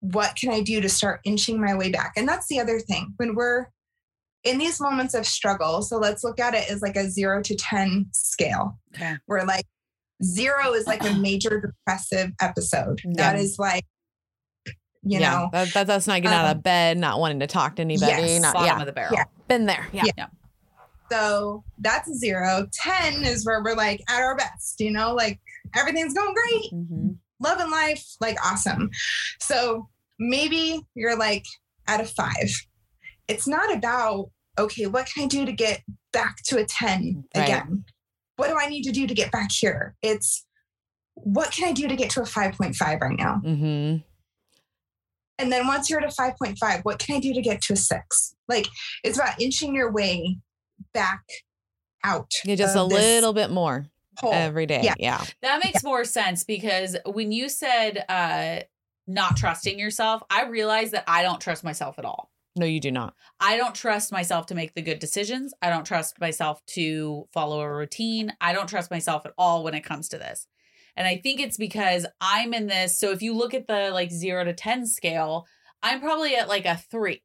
what 0.00 0.36
can 0.36 0.50
I 0.50 0.60
do 0.60 0.80
to 0.80 0.88
start 0.88 1.20
inching 1.24 1.60
my 1.60 1.74
way 1.74 1.90
back? 1.90 2.12
And 2.16 2.28
that's 2.28 2.46
the 2.48 2.60
other 2.60 2.78
thing 2.78 3.14
when 3.16 3.34
we're 3.34 3.66
in 4.48 4.58
these 4.58 4.80
moments 4.80 5.14
of 5.14 5.26
struggle. 5.26 5.82
So 5.82 5.98
let's 5.98 6.24
look 6.24 6.40
at 6.40 6.54
it 6.54 6.70
as 6.70 6.80
like 6.82 6.96
a 6.96 7.08
zero 7.10 7.42
to 7.42 7.54
10 7.54 8.06
scale, 8.12 8.78
Okay. 8.94 9.16
where 9.26 9.44
like 9.44 9.64
zero 10.22 10.72
is 10.72 10.86
like 10.86 11.04
a 11.04 11.12
major 11.14 11.60
depressive 11.60 12.32
episode. 12.40 13.00
Yeah. 13.04 13.12
That 13.32 13.36
is 13.38 13.58
like, 13.58 13.84
you 15.02 15.20
yeah. 15.20 15.30
know, 15.30 15.48
That, 15.52 15.72
that, 15.74 15.86
that's 15.86 16.06
not 16.06 16.22
getting 16.22 16.36
out 16.36 16.46
Um, 16.50 16.56
of 16.58 16.62
bed, 16.62 16.98
not 16.98 17.20
wanting 17.20 17.40
to 17.40 17.46
talk 17.46 17.76
to 17.76 17.82
anybody. 17.82 18.10
yes, 18.10 18.42
not, 18.42 18.54
Bottom 18.54 18.66
yeah. 18.68 18.80
of 18.80 18.86
the 18.86 18.92
barrel. 18.92 19.14
Yeah. 19.14 19.24
Been 19.48 19.66
there. 19.66 19.86
Yeah. 19.92 20.04
Yeah. 20.16 20.26
so 21.10 21.64
that's 21.78 22.08
a 22.10 22.14
zero. 22.14 22.66
10 22.72 23.22
is 23.24 23.46
where 23.46 23.62
we're 23.62 23.74
like 23.76 24.02
at 24.08 24.20
our 24.20 24.36
best, 24.36 24.80
you 24.80 24.90
know, 24.90 25.14
like 25.14 25.40
everything's 25.76 26.14
going 26.14 26.34
great. 26.34 26.72
Mhm. 26.72 27.16
loving 27.40 27.70
life, 27.70 28.04
like 28.20 28.36
awesome. 28.44 28.90
So 29.40 29.88
maybe 30.18 30.84
you're 30.94 31.16
like 31.16 31.44
at 31.86 32.00
a 32.00 32.04
five. 32.04 32.50
It's 33.28 33.46
not 33.46 33.72
about, 33.72 34.30
okay, 34.58 34.86
what 34.86 35.08
can 35.12 35.24
I 35.24 35.26
do 35.26 35.44
to 35.46 35.52
get 35.52 35.82
back 36.12 36.36
to 36.46 36.58
a 36.58 36.64
10 36.64 37.24
Right. 37.34 37.44
again? 37.44 37.84
What 38.36 38.48
do 38.48 38.56
I 38.58 38.68
need 38.68 38.82
to 38.84 38.92
do 38.92 39.06
to 39.06 39.14
get 39.14 39.30
back 39.32 39.50
here? 39.52 39.96
It's 40.02 40.44
what 41.14 41.50
can 41.50 41.68
I 41.68 41.72
do 41.72 41.88
to 41.88 41.96
get 41.96 42.10
to 42.10 42.20
a 42.20 42.24
5.5 42.24 43.00
right 43.00 43.18
now? 43.18 43.36
hmm 43.36 43.96
And 45.38 45.52
then 45.52 45.66
once 45.66 45.88
you're 45.90 46.00
at 46.02 46.04
a 46.12 46.14
5.5, 46.14 46.80
what 46.84 46.98
can 46.98 47.16
I 47.16 47.20
do 47.20 47.32
to 47.34 47.40
get 47.42 47.60
to 47.62 47.72
a 47.72 47.76
six? 47.76 48.34
Like 48.48 48.66
it's 49.04 49.18
about 49.18 49.40
inching 49.40 49.74
your 49.74 49.90
way 49.92 50.38
back 50.94 51.22
out. 52.04 52.30
Yeah, 52.44 52.54
just 52.54 52.76
a 52.76 52.84
little 52.84 53.32
bit 53.32 53.50
more 53.50 53.86
hole. 54.18 54.32
every 54.32 54.66
day. 54.66 54.82
Yeah. 54.84 54.94
Yeah. 54.98 55.24
That 55.42 55.60
makes 55.64 55.82
more 55.82 56.04
sense 56.04 56.44
because 56.44 56.96
when 57.06 57.32
you 57.32 57.48
said 57.48 58.04
uh 58.08 58.60
not 59.06 59.36
trusting 59.36 59.78
yourself, 59.78 60.22
I 60.30 60.44
realized 60.44 60.92
that 60.92 61.04
I 61.08 61.22
don't 61.22 61.40
trust 61.40 61.64
myself 61.64 61.98
at 61.98 62.04
all. 62.04 62.30
No, 62.58 62.66
you 62.66 62.80
do 62.80 62.90
not. 62.90 63.14
I 63.38 63.56
don't 63.56 63.74
trust 63.74 64.10
myself 64.10 64.46
to 64.46 64.54
make 64.54 64.74
the 64.74 64.82
good 64.82 64.98
decisions. 64.98 65.54
I 65.62 65.70
don't 65.70 65.86
trust 65.86 66.20
myself 66.20 66.60
to 66.74 67.28
follow 67.32 67.60
a 67.60 67.72
routine. 67.72 68.32
I 68.40 68.52
don't 68.52 68.68
trust 68.68 68.90
myself 68.90 69.24
at 69.24 69.32
all 69.38 69.62
when 69.62 69.74
it 69.74 69.84
comes 69.84 70.08
to 70.08 70.18
this. 70.18 70.48
And 70.96 71.06
I 71.06 71.18
think 71.18 71.38
it's 71.38 71.56
because 71.56 72.04
I'm 72.20 72.52
in 72.52 72.66
this. 72.66 72.98
So 72.98 73.12
if 73.12 73.22
you 73.22 73.32
look 73.32 73.54
at 73.54 73.68
the 73.68 73.90
like 73.92 74.10
0 74.10 74.44
to 74.44 74.52
10 74.52 74.86
scale, 74.86 75.46
I'm 75.84 76.00
probably 76.00 76.34
at 76.34 76.48
like 76.48 76.66
a 76.66 76.76
3. 76.76 77.22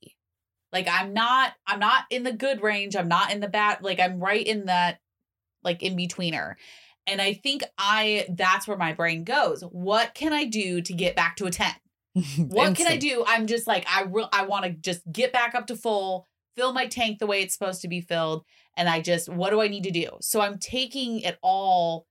Like 0.72 0.88
I'm 0.90 1.14
not 1.14 1.54
I'm 1.66 1.80
not 1.80 2.04
in 2.12 2.22
the 2.22 2.32
good 2.34 2.62
range. 2.62 2.96
I'm 2.96 3.08
not 3.08 3.32
in 3.32 3.40
the 3.40 3.48
bad 3.48 3.80
like 3.82 4.00
I'm 4.00 4.20
right 4.20 4.46
in 4.46 4.66
that 4.66 5.00
like 5.64 5.82
in 5.82 5.98
betweener. 5.98 6.54
And 7.08 7.20
I 7.20 7.34
think 7.34 7.64
I 7.80 8.28
that's 8.30 8.68
where 8.68 8.78
my 8.78 8.94
brain 8.94 9.24
goes. 9.24 9.62
What 9.62 10.14
can 10.14 10.32
I 10.34 10.46
do 10.46 10.82
to 10.82 10.94
get 10.94 11.16
back 11.16 11.38
to 11.38 11.46
a 11.46 11.52
10? 11.52 11.74
What 12.38 12.76
can 12.76 12.88
I 12.88 12.98
do? 12.98 13.24
I'm 13.28 13.48
just 13.48 13.68
like 13.68 13.86
I 13.90 14.04
real 14.04 14.30
I 14.32 14.46
want 14.46 14.66
to 14.66 14.72
just 14.72 15.02
get 15.12 15.34
back 15.34 15.56
up 15.56 15.68
to 15.68 15.76
full, 15.76 16.28
fill 16.56 16.74
my 16.74 16.86
tank 16.86 17.20
the 17.20 17.28
way 17.28 17.42
it's 17.42 17.54
supposed 17.54 17.82
to 17.82 17.88
be 17.88 18.02
filled, 18.02 18.44
and 18.78 18.88
I 18.88 19.02
just 19.02 19.30
what 19.30 19.50
do 19.50 19.62
I 19.62 19.68
need 19.68 19.84
to 19.84 19.92
do? 19.92 20.10
So 20.22 20.42
I'm 20.42 20.60
taking 20.60 21.20
it 21.20 21.38
all 21.42 22.08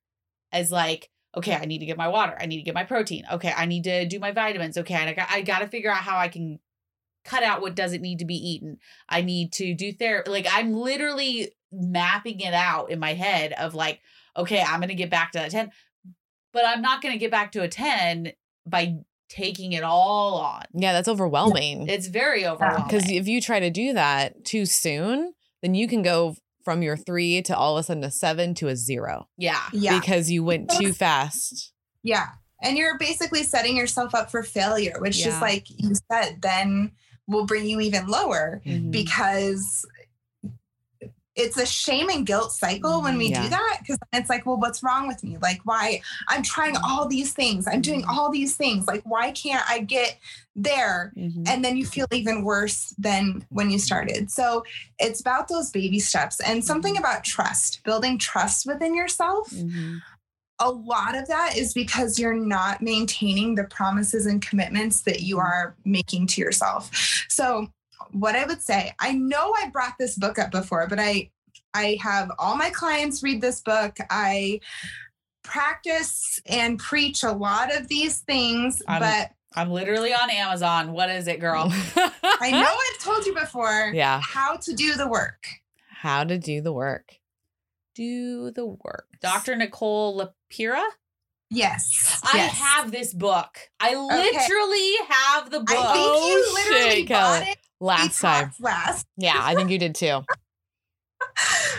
as 0.53 0.73
like 0.73 1.09
okay, 1.35 1.55
I 1.55 1.65
need 1.65 1.79
to 1.79 1.87
get 1.87 1.97
my 1.97 2.09
water, 2.09 2.37
I 2.39 2.47
need 2.47 2.59
to 2.59 2.63
get 2.63 2.75
my 2.75 2.85
protein, 2.85 3.25
okay, 3.33 3.55
I 3.57 3.65
need 3.65 3.85
to 3.85 4.07
do 4.07 4.19
my 4.19 4.33
vitamins, 4.33 4.77
okay, 4.77 4.95
and 4.95 5.09
I 5.09 5.15
got 5.15 5.31
I 5.31 5.43
got 5.43 5.61
to 5.61 5.69
figure 5.69 5.91
out 5.91 5.99
how 5.99 6.19
I 6.19 6.29
can 6.29 6.59
cut 7.25 7.43
out 7.43 7.61
what 7.63 7.77
doesn't 7.77 8.03
need 8.03 8.19
to 8.19 8.25
be 8.25 8.35
eaten. 8.35 8.79
I 9.09 9.23
need 9.23 9.53
to 9.55 9.75
do 9.75 9.93
therapy. 9.93 10.31
Like 10.31 10.47
I'm 10.51 10.73
literally 10.73 11.53
mapping 11.71 12.41
it 12.41 12.55
out 12.55 12.91
in 12.91 12.99
my 12.99 13.15
head 13.15 13.53
of 13.53 13.75
like 13.75 14.01
okay, 14.37 14.63
I'm 14.63 14.81
going 14.81 14.89
to 14.89 14.95
get 14.95 15.11
back 15.11 15.33
to 15.33 15.39
that 15.39 15.51
10, 15.51 15.71
but 16.53 16.65
I'm 16.67 16.81
not 16.81 17.03
going 17.03 17.13
to 17.13 17.19
get 17.19 17.31
back 17.31 17.53
to 17.53 17.63
a 17.63 17.69
10 17.69 18.33
by 18.67 18.97
taking 19.33 19.73
it 19.73 19.83
all 19.83 20.35
on. 20.35 20.63
Yeah, 20.75 20.93
that's 20.93 21.09
overwhelming. 21.09 21.89
It's 21.89 22.07
very 22.07 22.47
overwhelming. 22.47 22.85
Because 22.87 23.11
if 23.11 23.27
you 23.27 23.41
try 23.41 23.61
to 23.61 23.71
do 23.71 23.95
that 23.95 24.45
too 24.45 24.67
soon, 24.67 25.33
then 25.63 25.75
you 25.75 25.89
can 25.89 26.03
go 26.03 26.37
from 26.65 26.83
your 26.83 26.97
three 26.97 27.43
to 27.43 27.57
all 27.57 27.77
of 27.77 27.81
a 27.81 27.85
sudden 27.85 28.05
a 28.05 28.11
seven 28.11 28.55
to 28.55 28.69
a 28.69 28.77
zero 28.77 29.27
yeah. 29.37 29.61
Yeah. 29.73 29.99
because 29.99 30.31
you 30.31 30.45
went 30.45 30.71
too 30.71 30.93
fast. 30.93 31.73
Yeah. 32.03 32.27
And 32.63 32.79
you're 32.79 32.97
basically 32.99 33.43
setting 33.43 33.77
yourself 33.77 34.15
up 34.15 34.31
for 34.31 34.43
failure, 34.45 34.95
which 35.01 35.19
Yeah. 35.19 35.25
just 35.27 35.41
like 35.41 35.67
you 35.69 35.95
said, 36.11 36.41
then 36.43 36.93
will 37.27 37.47
bring 37.47 37.67
you 37.67 37.81
even 37.81 38.07
lower 38.07 38.61
Mm-hmm. 38.67 38.91
because 38.91 39.85
it's 41.35 41.57
a 41.57 41.65
shame 41.65 42.11
and 42.11 42.27
guilt 42.27 42.53
cycle 42.53 43.01
when 43.03 43.17
we 43.17 43.29
Yeah. 43.29 43.43
do 43.45 43.49
that 43.51 43.79
because 43.81 43.99
it's 44.13 44.29
like 44.29 44.45
well 44.45 44.59
what's 44.59 44.83
wrong 44.83 45.09
with 45.09 45.23
me? 45.25 45.39
Like 45.41 45.61
why 45.65 46.03
i'm 46.29 46.43
trying 46.43 46.77
all 46.85 47.07
these 47.09 47.33
things. 47.33 47.67
I'm 47.67 47.81
doing 47.81 48.05
all 48.09 48.31
these 48.31 48.55
things. 48.57 48.87
Like 48.87 49.03
why 49.05 49.33
can't 49.33 49.65
i 49.69 49.79
get 49.79 50.19
there? 50.55 51.13
Mhm. 51.17 51.49
and 51.49 51.65
then 51.65 51.77
you 51.79 51.87
feel 51.87 52.07
even 52.13 52.45
worse 52.45 52.95
than 52.99 53.47
when 53.49 53.71
you 53.71 53.79
started. 53.79 54.31
So 54.31 54.65
it's 54.99 55.21
about 55.21 55.49
those 55.49 55.71
baby 55.71 55.99
steps 56.01 56.39
and 56.41 56.63
something 56.65 56.99
about 56.99 57.25
trust 57.25 57.83
building 57.85 58.19
trust 58.19 58.67
within 58.67 58.95
yourself. 58.95 59.49
Mhm. 59.51 60.01
a 60.59 60.71
lot 60.71 61.17
of 61.17 61.27
that 61.27 61.57
is 61.57 61.73
because 61.75 62.21
you're 62.21 62.35
not 62.35 62.81
maintaining 62.81 63.57
the 63.57 63.65
promises 63.65 64.27
and 64.27 64.41
commitments 64.47 65.01
that 65.01 65.21
you 65.23 65.41
are 65.41 65.75
making 65.85 66.25
to 66.29 66.41
yourself. 66.41 66.89
So, 67.29 67.69
what 68.13 68.35
I 68.37 68.45
would 68.45 68.61
say, 68.63 68.93
I 68.99 69.13
know 69.13 69.55
I 69.63 69.69
brought 69.71 69.95
this 69.99 70.17
book 70.17 70.39
up 70.39 70.51
before, 70.51 70.87
but 70.89 70.99
I 70.99 71.31
I 71.75 71.99
have 72.03 72.31
all 72.39 72.57
my 72.57 72.71
clients 72.71 73.23
read 73.23 73.41
this 73.41 73.61
book. 73.61 73.97
I 74.11 74.61
practice 75.43 76.41
and 76.47 76.79
preach 76.79 77.23
a 77.23 77.33
lot 77.33 77.75
of 77.75 77.89
these 77.89 78.19
things, 78.21 78.83
I'm- 78.89 79.01
but 79.01 79.31
I'm 79.55 79.71
literally 79.71 80.15
on 80.15 80.31
Amazon. 80.31 80.93
What 80.93 81.11
is 81.11 81.27
it, 81.29 81.39
girl? 81.41 81.71
I 81.71 82.51
know 82.51 82.75
I've 82.75 82.99
told 83.05 83.27
you 83.27 83.35
before 83.35 83.91
Yeah. 83.95 84.21
how 84.25 84.57
to 84.57 84.73
do 84.73 84.95
the 84.95 85.07
work. 85.07 85.45
How 85.91 86.25
to 86.25 86.39
do 86.39 86.63
the 86.63 86.73
work. 86.73 87.17
Do 87.95 88.51
the 88.51 88.65
work. 88.65 89.09
Dr. 89.21 89.55
Nicole 89.57 90.19
LePera? 90.19 90.83
Yes. 91.51 92.19
I 92.25 92.37
yes. 92.39 92.55
have 92.59 92.91
this 92.93 93.13
book. 93.13 93.59
I 93.79 93.95
literally 93.95 94.95
have 95.11 95.51
the 95.51 95.61
book. 95.61 95.77
I 95.77 95.93
think 95.93 96.25
you 96.27 96.55
literally 96.55 96.97
shit, 97.01 97.09
bought 97.11 97.43
it 97.47 97.59
Last 97.83 98.21
time. 98.21 98.53
last. 98.61 99.07
Yeah, 99.17 99.39
I 99.39 99.55
think 99.57 99.71
you 99.71 99.79
did 99.79 99.95
too. 99.95 100.23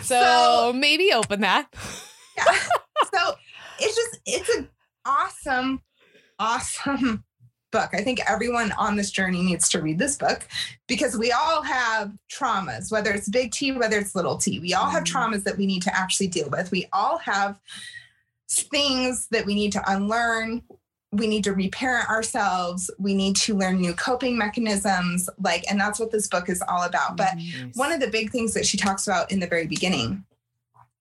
So, 0.04 0.20
So- 0.20 0.74
maybe 0.74 1.12
open 1.14 1.41
that. 1.41 1.68
yeah. 2.38 2.43
so 3.14 3.36
it's 3.80 3.95
just 3.95 4.20
it's 4.26 4.49
an 4.56 4.70
awesome 5.06 5.82
awesome 6.39 7.24
book 7.72 7.89
i 7.93 8.01
think 8.01 8.20
everyone 8.30 8.72
on 8.74 8.95
this 8.95 9.12
journey 9.12 9.41
needs 9.41 9.68
to 9.70 9.82
read 9.82 9.99
this 9.99 10.16
book 10.18 10.47
because 10.88 11.18
we 11.18 11.32
all 11.32 11.62
have 11.62 12.12
traumas 12.32 12.91
whether 12.91 13.12
it's 13.12 13.28
big 13.30 13.51
t 13.51 13.72
whether 13.72 13.97
it's 13.99 14.16
little 14.16 14.38
t 14.38 14.60
we 14.60 14.74
all 14.74 14.89
have 14.89 15.04
Mhm. 15.04 15.12
traumas 15.14 15.43
that 15.43 15.58
we 15.58 15.66
need 15.66 15.82
to 15.84 15.95
actually 15.95 16.28
deal 16.28 16.49
with 16.49 16.72
we 16.72 16.88
all 16.93 17.18
have 17.20 17.60
things 18.49 19.28
that 19.32 19.45
we 19.45 19.56
need 19.56 19.72
to 19.74 19.91
unlearn 19.91 20.62
we 21.14 21.28
need 21.28 21.43
to 21.43 21.53
reparent 21.53 22.09
ourselves 22.09 22.89
we 22.97 23.14
need 23.14 23.36
to 23.36 23.55
learn 23.55 23.80
new 23.80 23.93
coping 23.93 24.38
mechanisms 24.38 25.30
like 25.41 25.64
and 25.70 25.80
that's 25.80 25.99
what 25.99 26.11
this 26.11 26.28
book 26.28 26.49
is 26.49 26.61
all 26.68 26.84
about 26.84 27.16
but 27.16 27.34
one 27.76 27.91
of 27.91 27.99
the 27.99 28.07
big 28.07 28.32
things 28.32 28.53
that 28.53 28.66
she 28.66 28.78
talks 28.78 29.07
about 29.07 29.32
in 29.32 29.39
the 29.39 29.47
very 29.47 29.68
beginning 29.68 30.24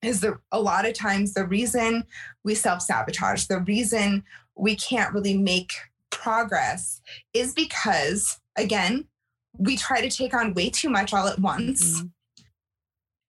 is 0.03 0.21
that 0.21 0.35
a 0.51 0.61
lot 0.61 0.85
of 0.85 0.95
times 0.95 1.33
the 1.33 1.47
reason 1.47 2.05
we 2.45 2.55
self 2.55 2.83
sabotage, 2.83 3.47
the 3.47 3.61
reason 3.61 4.25
we 4.57 4.75
can't 4.77 5.15
really 5.15 5.37
make 5.37 5.73
progress 6.11 7.01
is 7.33 7.55
because, 7.55 8.41
again, 8.57 9.07
we 9.59 9.77
try 9.77 10.01
to 10.01 10.11
take 10.11 10.35
on 10.35 10.55
way 10.55 10.69
too 10.69 10.91
much 10.91 11.15
all 11.15 11.29
at 11.29 11.39
once. 11.39 12.01
Mhm. 12.01 12.11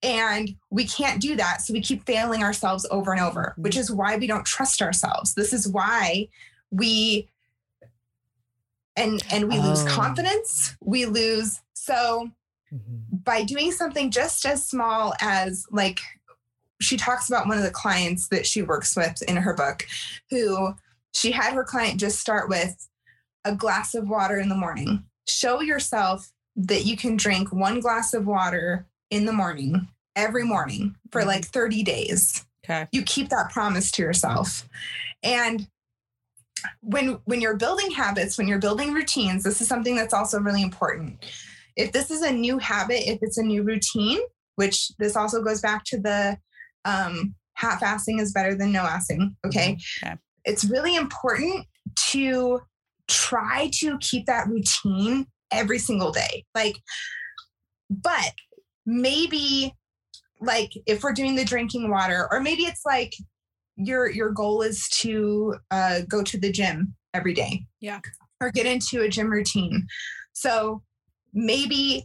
And 0.02 0.56
we 0.70 0.86
can't 0.86 1.20
do 1.20 1.34
that. 1.36 1.62
So 1.62 1.72
we 1.72 1.80
keep 1.80 2.04
failing 2.04 2.42
ourselves 2.42 2.84
over 2.90 3.12
and 3.12 3.20
over, 3.20 3.54
which 3.56 3.76
is 3.76 3.90
why 3.90 4.16
we 4.16 4.26
don't 4.26 4.44
trust 4.44 4.82
ourselves. 4.82 5.34
This 5.34 5.52
is 5.52 5.66
why 5.66 6.28
we 6.74 7.28
and 8.96 9.22
and 9.32 9.48
we 9.48 9.58
lose 9.58 9.82
Oh. 9.84 9.88
confidence. 9.88 10.76
We 10.80 11.06
lose 11.06 11.60
so 11.74 12.30
mm-hmm. 12.72 13.16
by 13.24 13.42
doing 13.42 13.72
something 13.72 14.10
just 14.10 14.44
as 14.46 14.66
small 14.66 15.14
as 15.20 15.66
like 15.70 16.00
she 16.80 16.96
talks 16.96 17.28
about 17.28 17.46
one 17.46 17.56
of 17.58 17.64
the 17.64 17.70
clients 17.70 18.28
that 18.28 18.46
she 18.46 18.62
works 18.62 18.96
with 18.96 19.22
in 19.22 19.36
her 19.36 19.54
book 19.54 19.86
who 20.30 20.74
she 21.12 21.30
had 21.30 21.54
her 21.54 21.64
client 21.64 22.00
just 22.00 22.18
start 22.18 22.48
with 22.48 22.88
a 23.44 23.54
glass 23.54 23.94
of 23.94 24.08
water 24.08 24.38
in 24.38 24.48
the 24.48 24.54
morning 24.54 25.04
show 25.28 25.60
yourself 25.60 26.32
that 26.56 26.84
you 26.84 26.96
can 26.96 27.16
drink 27.16 27.52
one 27.52 27.80
glass 27.80 28.12
of 28.12 28.26
water 28.26 28.86
in 29.10 29.24
the 29.24 29.32
morning 29.32 29.88
every 30.16 30.44
morning 30.44 30.96
for 31.10 31.20
mm-hmm. 31.20 31.28
like 31.28 31.44
30 31.44 31.82
days 31.82 32.44
Okay. 32.64 32.88
you 32.92 33.02
keep 33.02 33.28
that 33.28 33.50
promise 33.50 33.90
to 33.92 34.02
yourself 34.02 34.68
and 35.22 35.68
when 36.80 37.18
when 37.24 37.40
you're 37.40 37.56
building 37.56 37.90
habits 37.90 38.36
when 38.38 38.48
you're 38.48 38.58
building 38.58 38.92
routines 38.92 39.42
this 39.42 39.60
is 39.60 39.68
something 39.68 39.96
that's 39.96 40.14
also 40.14 40.38
really 40.40 40.62
important. 40.62 41.24
If 41.76 41.92
this 41.92 42.10
is 42.10 42.22
a 42.22 42.32
new 42.32 42.58
habit 42.58 43.08
if 43.08 43.18
it's 43.22 43.38
a 43.38 43.42
new 43.42 43.62
routine 43.62 44.20
which 44.56 44.90
this 44.98 45.16
also 45.16 45.42
goes 45.42 45.60
back 45.60 45.84
to 45.86 45.98
the 45.98 46.38
um 46.84 47.34
half 47.54 47.82
assing 47.82 48.20
is 48.20 48.32
better 48.32 48.54
than 48.54 48.72
no 48.72 48.82
assing 48.82 49.34
okay 49.46 49.76
Okay. 50.02 50.14
it's 50.44 50.64
really 50.64 50.96
important 50.96 51.66
to 52.10 52.60
try 53.08 53.70
to 53.74 53.98
keep 53.98 54.26
that 54.26 54.48
routine 54.48 55.26
every 55.50 55.78
single 55.78 56.10
day 56.12 56.44
like 56.54 56.76
but 57.90 58.32
maybe 58.86 59.72
like 60.40 60.72
if 60.86 61.02
we're 61.02 61.12
doing 61.12 61.36
the 61.36 61.44
drinking 61.44 61.90
water 61.90 62.28
or 62.30 62.40
maybe 62.40 62.62
it's 62.62 62.82
like 62.84 63.14
your 63.76 64.10
your 64.10 64.30
goal 64.30 64.62
is 64.62 64.88
to 65.00 65.56
uh, 65.70 66.00
go 66.08 66.22
to 66.22 66.38
the 66.38 66.52
gym 66.52 66.94
every 67.12 67.34
day. 67.34 67.66
Yeah. 67.80 68.00
or 68.40 68.50
get 68.50 68.66
into 68.66 69.02
a 69.02 69.08
gym 69.08 69.30
routine. 69.30 69.86
So 70.32 70.82
maybe 71.32 72.04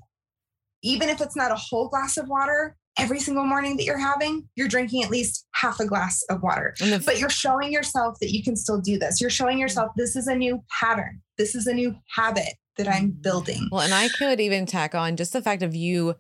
even 0.83 1.09
if 1.09 1.19
it's 1.21 1.35
not 1.35 1.51
a 1.51 1.55
whole 1.55 1.89
glass 1.89 2.17
of 2.17 2.27
water 2.29 2.75
every 2.97 3.19
single 3.19 3.45
morning 3.45 3.77
that 3.77 3.83
you're 3.83 3.97
having 3.97 4.47
you're 4.55 4.67
drinking 4.67 5.03
at 5.03 5.09
least 5.09 5.45
half 5.53 5.79
a 5.79 5.85
glass 5.85 6.23
of 6.29 6.41
water. 6.41 6.75
The, 6.79 7.01
but 7.05 7.19
you're 7.19 7.29
showing 7.29 7.71
yourself 7.71 8.17
that 8.21 8.31
you 8.31 8.43
can 8.43 8.55
still 8.55 8.79
do 8.79 8.97
this. 8.97 9.19
You're 9.21 9.29
showing 9.29 9.57
yourself 9.57 9.91
this 9.95 10.15
is 10.15 10.27
a 10.27 10.35
new 10.35 10.63
pattern. 10.79 11.21
This 11.37 11.55
is 11.55 11.67
a 11.67 11.73
new 11.73 11.95
habit 12.15 12.53
that 12.77 12.87
i'm 12.87 13.11
building. 13.11 13.67
Well, 13.71 13.81
and 13.81 13.93
I 13.93 14.07
could 14.07 14.39
even 14.39 14.65
tack 14.65 14.95
on 14.95 15.17
just 15.17 15.33
the 15.33 15.41
fact 15.41 15.61
of 15.61 15.75
you 15.75 16.15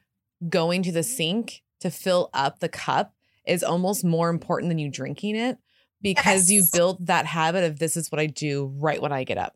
going 0.49 0.83
to 0.83 0.91
the 0.91 1.03
sink 1.03 1.61
to 1.79 1.89
fill 1.89 2.29
up 2.33 2.59
the 2.59 2.69
cup 2.69 3.13
is 3.49 3.63
almost 3.63 4.03
more 4.05 4.29
important 4.29 4.69
than 4.69 4.77
you 4.79 4.89
drinking 4.89 5.35
it 5.35 5.57
because 6.01 6.49
you 6.49 6.61
Yes. 6.61 6.69
built 6.71 7.05
that 7.05 7.25
habit 7.25 7.63
of 7.65 7.79
this 7.79 7.97
is 7.97 8.11
what 8.11 8.19
I 8.19 8.27
do 8.27 8.73
right 8.77 9.01
when 9.01 9.11
I 9.11 9.23
get 9.23 9.37
up. 9.37 9.55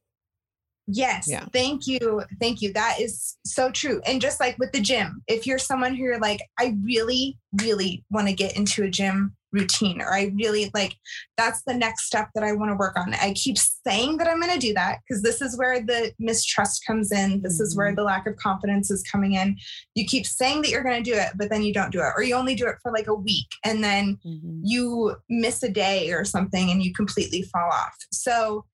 Yes. 0.87 1.27
Yeah. 1.29 1.45
Thank 1.53 1.87
you. 1.87 2.23
Thank 2.41 2.61
you. 2.61 2.73
That 2.73 2.99
is 2.99 3.37
so 3.45 3.71
true. 3.71 4.01
And 4.05 4.19
just 4.19 4.39
like 4.41 4.57
with 4.59 4.73
the 4.73 4.81
gym, 4.81 5.21
if 5.27 5.47
you're 5.47 5.57
someone 5.57 5.95
who 5.95 6.03
you're 6.03 6.19
like, 6.19 6.41
I 6.59 6.75
really, 6.83 7.37
really 7.61 8.03
want 8.09 8.27
to 8.27 8.33
get 8.33 8.57
into 8.57 8.83
a 8.83 8.89
gym 8.89 9.35
routine, 9.53 10.01
or 10.01 10.13
I 10.13 10.33
really 10.35 10.69
like, 10.73 10.95
that's 11.37 11.61
the 11.65 11.73
next 11.73 12.05
step 12.05 12.29
that 12.35 12.43
I 12.43 12.51
want 12.51 12.71
to 12.71 12.75
work 12.75 12.97
on. 12.97 13.13
I 13.13 13.33
keep 13.33 13.57
saying 13.57 14.17
that 14.17 14.27
I'm 14.27 14.41
going 14.41 14.51
to 14.51 14.59
do 14.59 14.73
that 14.73 14.99
because 15.07 15.21
this 15.23 15.41
is 15.41 15.57
where 15.57 15.79
the 15.79 16.11
mistrust 16.19 16.85
comes 16.85 17.11
in. 17.11 17.41
This 17.41 17.59
is 17.59 17.77
where 17.77 17.91
Mhm. 17.91 17.95
the 17.95 18.03
lack 18.03 18.27
of 18.27 18.35
confidence 18.35 18.91
is 18.91 19.03
coming 19.03 19.33
in. 19.33 19.57
You 19.95 20.05
keep 20.05 20.25
saying 20.25 20.63
that 20.63 20.71
you're 20.71 20.83
going 20.83 21.01
to 21.03 21.09
do 21.09 21.15
it, 21.15 21.29
but 21.35 21.49
then 21.49 21.61
you 21.61 21.73
don't 21.73 21.91
do 21.91 21.99
it, 21.99 22.13
or 22.17 22.23
you 22.23 22.35
only 22.35 22.55
do 22.55 22.67
it 22.67 22.77
for 22.81 22.91
like 22.91 23.07
a 23.07 23.13
week 23.15 23.47
and 23.63 23.83
then 23.83 24.17
Mhm. 24.25 24.61
you 24.63 25.15
miss 25.29 25.63
a 25.63 25.69
day 25.69 26.11
or 26.11 26.25
something 26.25 26.71
and 26.71 26.83
you 26.83 26.93
completely 26.93 27.43
fall 27.43 27.69
off. 27.71 27.95
So 28.11 28.65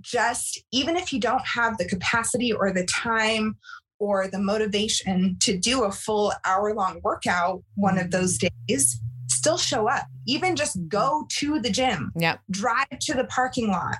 just 0.00 0.62
even 0.70 0.96
if 0.96 1.12
you 1.12 1.20
don't 1.20 1.44
have 1.46 1.76
the 1.78 1.84
capacity 1.84 2.52
or 2.52 2.72
the 2.72 2.84
time 2.86 3.56
or 3.98 4.28
the 4.28 4.38
motivation 4.38 5.36
to 5.40 5.58
do 5.58 5.84
a 5.84 5.92
full 5.92 6.32
hour 6.46 6.72
long 6.74 7.00
workout 7.02 7.62
one 7.74 7.98
of 7.98 8.10
those 8.10 8.38
days, 8.38 9.00
still 9.40 9.56
show 9.56 9.88
up. 9.88 10.04
Even 10.26 10.54
just 10.54 10.76
go 10.88 11.24
to 11.38 11.58
the 11.60 11.70
gym, 11.70 12.12
Yep. 12.16 12.40
drive 12.50 12.98
to 13.00 13.14
the 13.14 13.24
parking 13.24 13.68
lot 13.68 13.96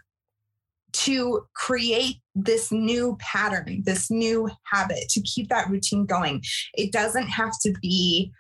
to 0.93 1.47
create 1.55 2.17
this 2.35 2.71
new 2.71 3.17
pattern, 3.21 3.83
this 3.85 4.11
new 4.11 4.51
habit, 4.65 5.09
to 5.09 5.21
keep 5.23 5.49
that 5.49 5.71
routine 5.71 6.05
going. 6.05 6.43
It 6.75 6.93
doesn't 6.93 7.29
have 7.29 7.53
to 7.63 7.73
be, 7.81 8.31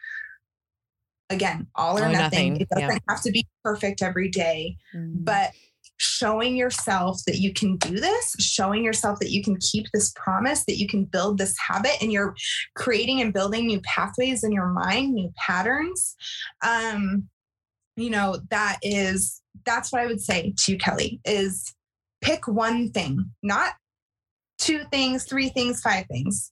again, 1.30 1.68
all 1.74 1.98
or 1.98 2.05
All 2.05 2.12
nothing. 2.12 2.55
nothing, 2.55 2.61
It 2.61 2.68
doesn't 2.68 3.03
have 3.09 3.22
to 3.22 3.30
be 3.30 3.46
perfect 3.64 4.03
every 4.03 4.28
day, 4.28 4.76
Mhm. 4.94 5.24
but 5.24 5.53
showing 6.01 6.57
yourself 6.57 7.20
that 7.26 7.40
you 7.40 7.53
can 7.53 7.76
do 7.76 8.01
this, 8.01 8.34
showing 8.38 8.82
yourself 8.82 9.18
that 9.20 9.30
you 9.30 9.42
can 9.42 9.57
keep 9.59 9.86
this 9.92 10.12
promise, 10.16 10.64
that 10.64 10.78
you 10.78 10.88
can 10.88 11.05
build 11.05 11.36
this 11.36 11.55
habit, 11.59 11.92
and 12.01 12.11
you're 12.11 12.34
creating 12.74 13.20
and 13.20 13.34
building 13.34 13.66
new 13.66 13.80
pathways 13.82 14.42
in 14.42 14.51
your 14.51 14.68
mind, 14.68 15.12
new 15.12 15.30
patterns. 15.36 16.16
Um, 16.66 17.28
you 17.96 18.09
know, 18.09 18.38
that 18.48 18.78
is 18.82 19.42
that's 19.66 19.92
what 19.92 20.01
I 20.01 20.07
would 20.07 20.22
say 20.22 20.55
to 20.57 20.72
you, 20.72 20.78
Kellie, 20.78 21.20
is 21.26 21.74
pick 22.22 22.48
one 22.48 22.90
thing, 22.92 23.30
not 23.42 23.74
two 24.59 24.84
things, 24.90 25.24
three 25.24 25.51
things, 25.51 25.82
five 25.82 26.07
things. 26.07 26.51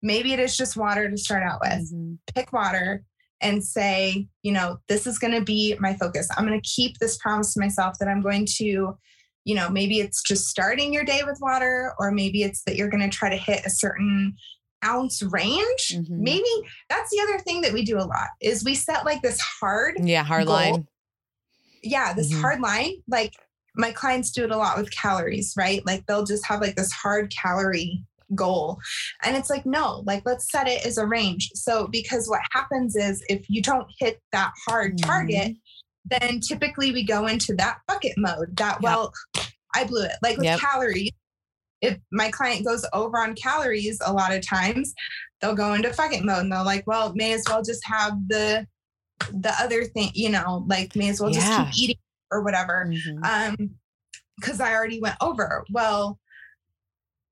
Maybe 0.00 0.32
it 0.32 0.38
is 0.38 0.56
just 0.56 0.76
water 0.76 1.10
to 1.10 1.16
start 1.16 1.42
out 1.42 1.58
with 1.60 1.92
Mhm. 1.92 2.18
pick 2.36 2.52
water 2.52 3.02
and 3.40 3.62
say, 3.62 4.26
you 4.42 4.52
know, 4.52 4.78
this 4.88 5.06
is 5.06 5.18
going 5.18 5.34
to 5.34 5.42
be 5.42 5.76
my 5.78 5.94
focus. 5.94 6.28
I'm 6.36 6.46
going 6.46 6.60
to 6.60 6.68
keep 6.68 6.98
this 6.98 7.16
promise 7.18 7.52
to 7.54 7.60
myself 7.60 7.94
that 8.00 8.08
I'm 8.08 8.22
going 8.22 8.46
to, 8.56 8.96
you 9.44 9.54
know, 9.54 9.68
maybe 9.68 10.00
it's 10.00 10.22
just 10.22 10.46
starting 10.48 10.92
your 10.92 11.04
day 11.04 11.20
with 11.24 11.38
water, 11.40 11.92
or 11.98 12.10
maybe 12.10 12.42
it's 12.42 12.62
that 12.64 12.76
you're 12.76 12.88
going 12.90 13.08
to 13.08 13.14
try 13.14 13.28
to 13.28 13.36
hit 13.36 13.64
a 13.66 13.70
certain 13.70 14.34
ounce 14.84 15.22
range. 15.22 15.92
Mhm. 15.92 16.08
Maybe 16.10 16.44
that's 16.88 17.10
the 17.10 17.20
other 17.22 17.38
thing 17.40 17.60
that 17.62 17.72
we 17.72 17.84
do 17.84 17.98
a 17.98 18.04
lot 18.04 18.28
is 18.40 18.64
we 18.64 18.74
set 18.74 19.04
like 19.04 19.22
this 19.22 19.40
hard, 19.40 19.96
Yeah. 20.02 20.22
Hard 20.24 20.46
Goal. 20.46 20.54
line. 20.54 20.86
yeah, 21.82 22.12
this 22.14 22.32
Mhm. 22.32 22.40
hard 22.40 22.60
line. 22.60 22.94
Like 23.06 23.32
my 23.76 23.92
clients 23.92 24.30
do 24.32 24.42
it 24.44 24.50
a 24.50 24.56
lot 24.56 24.76
with 24.76 24.90
calories, 24.90 25.54
right? 25.56 25.84
Like 25.86 26.04
they'll 26.06 26.24
just 26.24 26.44
have 26.46 26.60
like 26.60 26.74
this 26.74 26.90
hard 26.90 27.30
calorie 27.32 28.02
goal. 28.34 28.78
And 29.22 29.36
it's 29.36 29.50
like, 29.50 29.64
no, 29.66 30.02
like 30.06 30.22
let's 30.26 30.50
set 30.50 30.68
it 30.68 30.84
as 30.84 30.98
a 30.98 31.06
range. 31.06 31.50
So, 31.54 31.86
because 31.86 32.28
what 32.28 32.40
happens 32.52 32.96
is 32.96 33.24
if 33.28 33.48
you 33.48 33.62
don't 33.62 33.86
hit 33.98 34.20
that 34.32 34.52
hard 34.66 34.98
target, 34.98 35.56
then 36.04 36.40
typically 36.40 36.92
we 36.92 37.04
go 37.04 37.26
into 37.26 37.54
that 37.56 37.78
bucket 37.86 38.14
mode 38.16 38.56
that, 38.56 38.78
Yeah. 38.82 38.90
well, 38.96 39.12
I 39.74 39.84
blew 39.84 40.04
it. 40.04 40.12
Like 40.22 40.36
with 40.36 40.46
Yep. 40.46 40.60
calories, 40.60 41.10
if 41.82 41.98
my 42.10 42.30
client 42.30 42.64
goes 42.64 42.84
over 42.92 43.18
on 43.18 43.34
calories 43.34 43.98
a 44.04 44.12
lot 44.12 44.32
of 44.34 44.46
times, 44.46 44.94
they'll 45.40 45.54
go 45.54 45.74
into 45.74 45.92
bucket 45.94 46.24
mode 46.24 46.38
and 46.44 46.52
they're 46.52 46.62
like, 46.62 46.86
well, 46.86 47.12
may 47.14 47.32
as 47.32 47.44
well 47.48 47.62
just 47.62 47.84
have 47.86 48.14
the 48.28 48.66
the 49.32 49.52
other 49.60 49.84
thing, 49.84 50.10
you 50.14 50.28
know, 50.28 50.64
like 50.68 50.94
may 50.94 51.08
as 51.08 51.20
well 51.20 51.30
just 51.30 51.50
keep 51.56 51.78
eating 51.84 51.96
or 52.30 52.42
whatever 52.42 52.86
Mhm. 52.88 53.24
um 53.24 53.70
because 54.36 54.60
i 54.60 54.74
already 54.74 55.00
went 55.00 55.14
over 55.20 55.64
well 55.70 56.18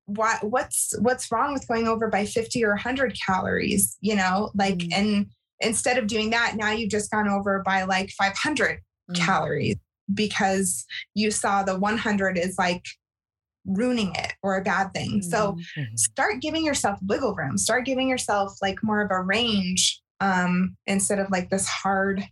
why 0.06 0.36
what's 0.42 0.94
what's 1.00 1.30
wrong 1.32 1.52
with 1.52 1.66
going 1.66 1.86
over 1.88 2.08
by 2.08 2.26
50 2.26 2.64
or 2.64 2.70
100 2.70 3.16
calories 3.26 3.96
you 4.00 4.14
know 4.14 4.50
like 4.54 4.78
Mm. 4.78 4.92
and 4.94 5.26
instead 5.60 5.96
of 5.98 6.06
doing 6.06 6.30
that 6.30 6.56
now 6.56 6.70
you've 6.72 6.90
just 6.90 7.10
gone 7.10 7.28
over 7.28 7.62
by 7.64 7.84
like 7.84 8.10
500 8.10 8.80
Mhm. 9.10 9.14
calories 9.16 9.76
because 10.12 10.84
you 11.14 11.30
saw 11.30 11.62
the 11.62 11.78
100 11.78 12.36
is 12.36 12.56
like 12.58 12.84
ruining 13.66 14.14
it 14.14 14.34
or 14.42 14.56
a 14.56 14.62
bad 14.62 14.92
thing 14.92 15.22
so 15.22 15.52
Mhm. 15.52 15.64
Mhm. 15.78 15.98
start 15.98 16.40
giving 16.42 16.64
yourself 16.64 16.98
wiggle 17.06 17.34
room 17.34 17.56
start 17.56 17.86
giving 17.86 18.08
yourself 18.08 18.52
like 18.60 18.82
more 18.82 19.00
of 19.00 19.10
a 19.10 19.22
range 19.22 20.02
um 20.20 20.76
instead 20.86 21.18
of 21.18 21.30
like 21.30 21.48
this 21.48 21.66
hard 21.66 22.22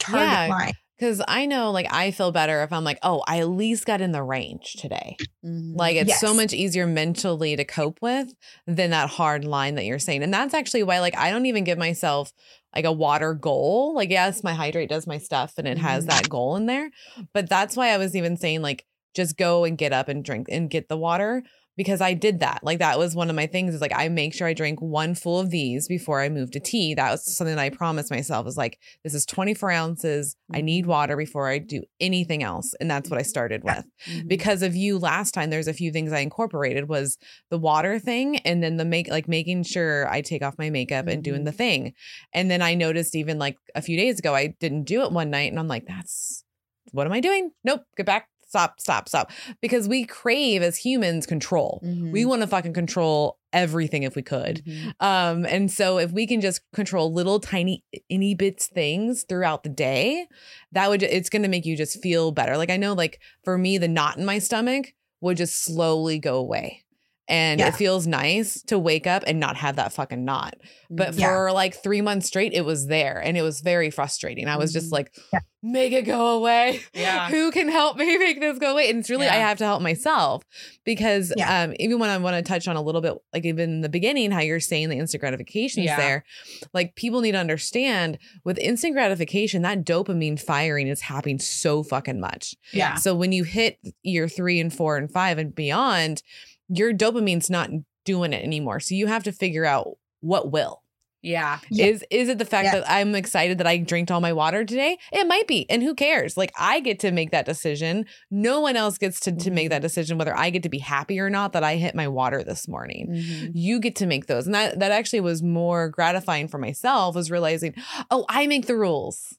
target 0.00 0.30
Yeah. 0.32 0.46
line 0.48 0.72
Because 0.98 1.20
I 1.26 1.46
know, 1.46 1.72
like, 1.72 1.92
I 1.92 2.12
feel 2.12 2.30
better 2.30 2.62
if 2.62 2.72
I'm 2.72 2.84
like, 2.84 2.98
oh, 3.02 3.22
I 3.26 3.40
at 3.40 3.48
least 3.48 3.84
got 3.84 4.00
in 4.00 4.12
the 4.12 4.22
range 4.22 4.74
today. 4.74 5.16
Mhm. 5.44 5.76
Like, 5.76 5.96
it's 5.96 6.20
so 6.20 6.32
much 6.32 6.52
easier 6.52 6.86
mentally 6.86 7.56
to 7.56 7.64
cope 7.64 7.98
with 8.00 8.32
than 8.66 8.90
that 8.90 9.08
hard 9.10 9.44
line 9.44 9.74
that 9.74 9.84
you're 9.86 9.98
saying. 9.98 10.22
And 10.22 10.32
that's 10.32 10.54
actually 10.54 10.84
why, 10.84 11.00
like, 11.00 11.16
I 11.16 11.30
don't 11.30 11.46
even 11.46 11.64
give 11.64 11.78
myself 11.78 12.32
like 12.74 12.84
a 12.84 12.92
water 12.92 13.34
goal. 13.34 13.94
Like, 13.94 14.10
yes, 14.10 14.44
my 14.44 14.54
hydrate 14.54 14.88
does 14.88 15.06
my 15.06 15.18
stuff 15.18 15.54
and 15.58 15.66
it 15.66 15.78
has 15.78 16.04
Mhm. 16.04 16.08
that 16.08 16.28
goal 16.28 16.54
in 16.56 16.66
there. 16.66 16.90
But 17.32 17.48
that's 17.48 17.76
why 17.76 17.88
I 17.90 17.98
was 17.98 18.14
even 18.14 18.36
saying, 18.36 18.62
like, 18.62 18.84
just 19.14 19.36
go 19.36 19.64
and 19.64 19.76
get 19.78 19.92
up 19.92 20.08
and 20.08 20.24
drink 20.24 20.46
and 20.50 20.70
get 20.70 20.88
the 20.88 20.96
water 20.96 21.42
because 21.76 22.00
I 22.00 22.14
did 22.14 22.40
that. 22.40 22.60
Like, 22.62 22.78
that 22.78 22.98
was 22.98 23.14
one 23.14 23.30
of 23.30 23.36
my 23.36 23.46
things 23.46 23.74
is 23.74 23.80
like, 23.80 23.92
I 23.94 24.08
make 24.08 24.34
sure 24.34 24.46
I 24.46 24.54
drink 24.54 24.80
one 24.80 25.14
full 25.14 25.40
of 25.40 25.50
these 25.50 25.88
before 25.88 26.20
I 26.20 26.28
move 26.28 26.50
to 26.52 26.60
tea. 26.60 26.94
That 26.94 27.10
was 27.10 27.36
something 27.36 27.54
that 27.56 27.62
I 27.62 27.70
promised 27.70 28.10
myself 28.10 28.46
is 28.46 28.56
like, 28.56 28.78
this 29.02 29.14
is 29.14 29.26
24 29.26 29.70
ounces. 29.70 30.36
I 30.52 30.60
need 30.60 30.86
water 30.86 31.16
before 31.16 31.48
I 31.48 31.58
do 31.58 31.82
anything 32.00 32.42
else. 32.42 32.74
And 32.80 32.90
that's 32.90 33.10
what 33.10 33.18
I 33.18 33.22
started 33.22 33.64
with 33.64 33.84
Mhm. 34.08 34.28
because 34.28 34.62
of 34.62 34.76
you 34.76 34.98
last 34.98 35.32
time 35.32 35.50
there's 35.50 35.68
a 35.68 35.72
few 35.72 35.90
things 35.90 36.12
i 36.12 36.18
incorporated 36.18 36.88
was 36.88 37.16
the 37.50 37.58
water 37.58 37.98
thing 37.98 38.38
and 38.38 38.62
then 38.62 38.76
the 38.76 38.84
make 38.84 39.08
like 39.08 39.28
making 39.28 39.62
sure 39.62 40.08
i 40.10 40.20
take 40.20 40.42
off 40.42 40.58
my 40.58 40.70
makeup 40.70 41.06
and 41.06 41.22
doing 41.24 41.44
the 41.44 41.52
thing 41.52 41.92
and 42.32 42.50
then 42.50 42.60
i 42.62 42.74
noticed 42.74 43.14
even 43.14 43.38
like 43.38 43.56
a 43.74 43.82
few 43.82 43.96
days 43.96 44.18
ago 44.18 44.34
i 44.34 44.48
didn't 44.60 44.84
do 44.84 45.02
it 45.02 45.12
one 45.12 45.30
night 45.30 45.50
and 45.50 45.58
i'm 45.58 45.68
like 45.68 45.86
that's 45.86 46.44
what 46.92 47.06
am 47.06 47.12
i 47.12 47.20
doing 47.20 47.50
nope 47.64 47.82
get 47.96 48.06
back 48.06 48.28
stop 48.54 48.80
stop 48.80 49.08
stop 49.08 49.30
because 49.60 49.88
we 49.88 50.04
crave 50.04 50.62
as 50.62 50.76
humans 50.76 51.26
control 51.26 51.80
we 51.82 52.22
Mhm. 52.22 52.28
want 52.28 52.40
to 52.42 52.46
fucking 52.46 52.72
control 52.72 53.38
everything 53.52 54.02
if 54.04 54.14
we 54.14 54.22
could 54.22 54.62
Mhm. 54.64 54.94
um, 55.00 55.44
and 55.46 55.70
so 55.70 55.98
if 55.98 56.12
we 56.12 56.26
can 56.26 56.40
just 56.40 56.60
control 56.72 57.12
little 57.12 57.40
tiny 57.40 57.82
any 58.08 58.34
bits 58.34 58.66
things 58.68 59.24
throughout 59.28 59.62
the 59.64 59.68
day, 59.70 60.26
that 60.72 60.88
would 60.88 61.02
it's 61.02 61.28
gonna 61.30 61.48
make 61.48 61.66
you 61.66 61.76
just 61.76 62.00
feel 62.02 62.30
better. 62.30 62.56
Like 62.56 62.70
I 62.70 62.76
know, 62.76 62.92
like 62.92 63.18
for 63.42 63.58
me, 63.58 63.78
the 63.78 63.88
knot 63.88 64.18
in 64.18 64.24
my 64.24 64.38
stomach 64.38 64.92
would 65.20 65.36
just 65.36 65.64
slowly 65.64 66.18
go 66.18 66.36
away. 66.36 66.83
And 67.26 67.58
Yeah. 67.60 67.68
it 67.68 67.74
feels 67.76 68.06
nice 68.06 68.60
to 68.64 68.78
wake 68.78 69.06
up 69.06 69.24
and 69.26 69.40
not 69.40 69.56
have 69.56 69.76
that 69.76 69.92
fucking 69.92 70.24
knot. 70.24 70.56
But. 70.90 71.14
Yeah. 71.14 71.26
for 71.28 71.50
like 71.52 71.74
three 71.82 72.02
months 72.02 72.26
straight, 72.26 72.52
it 72.52 72.64
was 72.64 72.86
there 72.86 73.18
and 73.18 73.36
it 73.36 73.42
was 73.42 73.60
very 73.62 73.90
frustrating. 73.90 74.46
I 74.46 74.56
was 74.56 74.72
just 74.72 74.88
Mhm. 74.90 74.92
like, 74.92 75.14
Yeah. 75.32 75.40
make 75.62 75.92
it 75.92 76.02
go 76.02 76.36
away. 76.36 76.80
Yeah. 76.92 77.28
Who 77.30 77.50
can 77.50 77.68
help 77.68 77.96
me 77.96 78.16
make 78.18 78.38
this 78.40 78.58
go 78.58 78.72
away? 78.72 78.90
And 78.90 79.00
it's 79.00 79.10
really, 79.10 79.26
I 79.26 79.36
have 79.36 79.58
to 79.58 79.64
help 79.64 79.82
myself 79.82 80.44
because 80.84 81.32
Yeah. 81.36 81.62
um, 81.64 81.74
even 81.80 81.98
when 81.98 82.10
I 82.10 82.18
want 82.18 82.36
to 82.36 82.42
touch 82.48 82.68
on 82.68 82.76
a 82.76 82.82
little 82.82 83.00
bit, 83.00 83.14
like 83.32 83.44
even 83.44 83.70
in 83.70 83.80
the 83.80 83.88
beginning, 83.88 84.30
how 84.30 84.40
you're 84.40 84.60
saying 84.60 84.88
the 84.90 84.98
instant 84.98 85.20
gratification 85.20 85.82
is 85.82 85.86
Yeah. 85.88 85.96
there, 85.96 86.24
like 86.72 86.94
people 86.94 87.22
need 87.22 87.32
to 87.32 87.38
understand 87.38 88.18
with 88.44 88.58
instant 88.58 88.92
gratification, 88.94 89.62
that 89.62 89.84
dopamine 89.84 90.38
firing 90.38 90.86
is 90.86 91.00
happening 91.00 91.38
so 91.40 91.82
fucking 91.82 92.20
much. 92.20 92.54
yeah. 92.72 92.94
So 92.96 93.14
when 93.16 93.32
you 93.32 93.42
hit 93.44 93.78
year 94.02 94.28
three 94.28 94.60
and 94.60 94.72
four 94.72 94.96
and 94.96 95.10
five 95.10 95.38
and 95.38 95.54
beyond, 95.54 96.22
your 96.68 96.92
dopamine's 96.92 97.50
not 97.50 97.70
doing 98.04 98.32
it 98.32 98.42
anymore. 98.44 98.80
So 98.80 98.94
you 98.94 99.06
have 99.06 99.24
to 99.24 99.32
figure 99.32 99.64
out 99.64 99.96
what 100.20 100.50
will. 100.52 100.82
Yeah. 101.22 101.60
Is 101.70 102.04
is 102.10 102.28
it 102.28 102.36
the 102.36 102.44
fact 102.44 102.66
Yeah. 102.66 102.80
that 102.80 102.90
I'm 102.90 103.14
excited 103.14 103.56
that 103.56 103.66
I 103.66 103.78
drank 103.78 104.10
all 104.10 104.20
my 104.20 104.34
water 104.34 104.62
today? 104.62 104.98
It 105.10 105.26
might 105.26 105.48
be. 105.48 105.64
And 105.70 105.82
who 105.82 105.94
cares? 105.94 106.36
Like 106.36 106.52
I 106.58 106.80
get 106.80 106.98
to 107.00 107.10
make 107.12 107.30
that 107.30 107.46
decision. 107.46 108.04
No 108.30 108.60
one 108.60 108.76
else 108.76 108.98
gets 108.98 109.20
to, 109.20 109.32
to 109.34 109.50
make 109.50 109.70
that 109.70 109.80
decision 109.80 110.18
whether 110.18 110.36
I 110.36 110.50
get 110.50 110.62
to 110.64 110.68
be 110.68 110.80
happy 110.80 111.18
or 111.18 111.30
not 111.30 111.54
that 111.54 111.64
I 111.64 111.76
hit 111.76 111.94
my 111.94 112.08
water 112.08 112.44
this 112.44 112.68
morning. 112.68 113.08
Mhm. 113.10 113.52
You 113.54 113.80
get 113.80 113.96
to 113.96 114.06
make 114.06 114.26
those. 114.26 114.44
And 114.44 114.54
that 114.54 114.78
that 114.80 114.92
actually 114.92 115.20
was 115.22 115.42
more 115.42 115.88
gratifying 115.88 116.46
for 116.46 116.58
myself 116.58 117.14
was 117.14 117.30
realizing, 117.30 117.74
oh, 118.10 118.26
I 118.28 118.46
make 118.46 118.66
the 118.66 118.76
rules. 118.76 119.38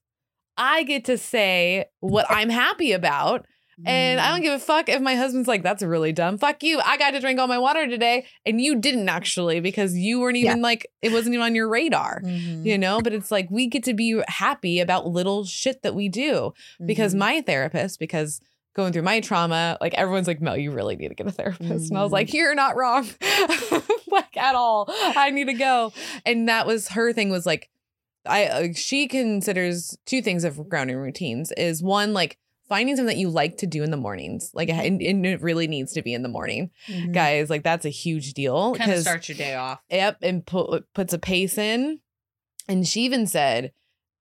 I 0.58 0.82
get 0.84 1.06
to 1.06 1.20
say 1.20 1.86
what 2.00 2.26
I'm 2.30 2.50
happy 2.50 2.94
about. 2.94 3.46
And 3.86 4.20
I 4.22 4.30
don't 4.32 4.42
give 4.42 4.54
a 4.54 4.60
fuck 4.60 4.88
if 4.90 5.02
my 5.02 5.16
husband's 5.16 5.48
like, 5.48 5.64
that's 5.64 5.84
really 5.84 6.14
dumb. 6.14 6.38
Fuck 6.38 6.64
you. 6.64 6.80
I 6.80 6.98
got 6.98 7.12
to 7.12 7.20
drink 7.20 7.40
all 7.40 7.48
my 7.48 7.58
water 7.58 7.88
today. 7.88 8.26
And 8.46 8.62
you 8.62 8.76
didn't 8.78 9.10
actually 9.10 9.60
because 9.60 9.96
you 9.96 10.20
weren't 10.22 10.38
even 10.38 10.62
like, 10.62 10.88
it 11.02 11.12
wasn't 11.12 11.34
even 11.36 11.44
on 11.46 11.56
your 11.56 11.68
radar, 11.68 12.22
Mhm. 12.24 12.66
you 12.66 12.78
know? 12.78 13.02
But 13.02 13.14
it's 13.14 13.32
like, 13.32 13.50
we 13.52 13.68
get 13.68 13.84
to 13.84 13.94
be 13.94 14.22
happy 14.28 14.80
about 14.80 15.08
little 15.08 15.44
shit 15.44 15.82
that 15.84 15.94
we 15.96 16.08
do 16.08 16.54
because 16.86 17.14
Mhm. 17.14 17.20
my 17.20 17.42
therapist, 17.42 18.00
because 18.00 18.40
going 18.76 18.94
through 18.94 19.02
my 19.04 19.20
trauma, 19.20 19.78
like 19.82 19.94
everyone's 19.96 20.28
like, 20.28 20.42
Mel, 20.42 20.58
you 20.58 20.72
really 20.72 20.96
need 20.96 21.10
to 21.10 21.16
get 21.16 21.28
a 21.28 21.32
therapist. 21.32 21.90
And 21.90 21.98
I 21.98 22.04
was 22.04 22.12
like, 22.12 22.34
you're 22.34 22.56
not 22.56 22.76
wrong. 22.78 23.08
like 24.08 24.38
at 24.38 24.56
all. 24.56 24.86
I 24.90 25.32
need 25.32 25.48
to 25.48 25.54
go. 25.54 25.92
And 26.26 26.48
that 26.50 26.66
was 26.68 26.90
her 26.90 27.14
thing 27.14 27.30
was 27.30 27.46
like, 27.46 27.70
I 28.26 28.46
uh, 28.46 28.68
she 28.74 29.08
considers 29.08 29.98
two 30.06 30.22
things 30.22 30.44
of 30.44 30.68
grounding 30.68 30.98
routines 30.98 31.52
is 31.58 31.84
one 31.84 32.12
like 32.14 32.38
finding 32.68 32.96
something 32.96 33.16
that 33.16 33.20
you 33.20 33.30
like 33.30 33.58
to 33.58 33.68
do 33.68 33.84
in 33.84 33.92
the 33.92 33.98
mornings 33.98 34.52
like 34.54 34.70
and, 34.70 35.02
and 35.02 35.26
it 35.26 35.42
really 35.42 35.68
needs 35.68 35.94
to 35.94 36.02
be 36.02 36.14
in 36.14 36.24
the 36.24 36.30
morning 36.30 36.72
guys 37.12 37.50
like 37.50 37.64
that's 37.64 37.86
a 37.86 37.90
huge 37.90 38.34
deal 38.34 38.76
Kind 38.76 38.92
of 38.92 39.00
start 39.00 39.28
your 39.30 39.38
day 39.38 39.56
off. 39.56 39.80
Yep, 39.90 40.18
and 40.22 40.46
put, 40.46 40.92
puts 40.94 41.14
a 41.14 41.20
pace 41.20 41.58
in. 41.58 42.00
And 42.68 42.88
she 42.88 43.02
even 43.02 43.28
said, 43.28 43.72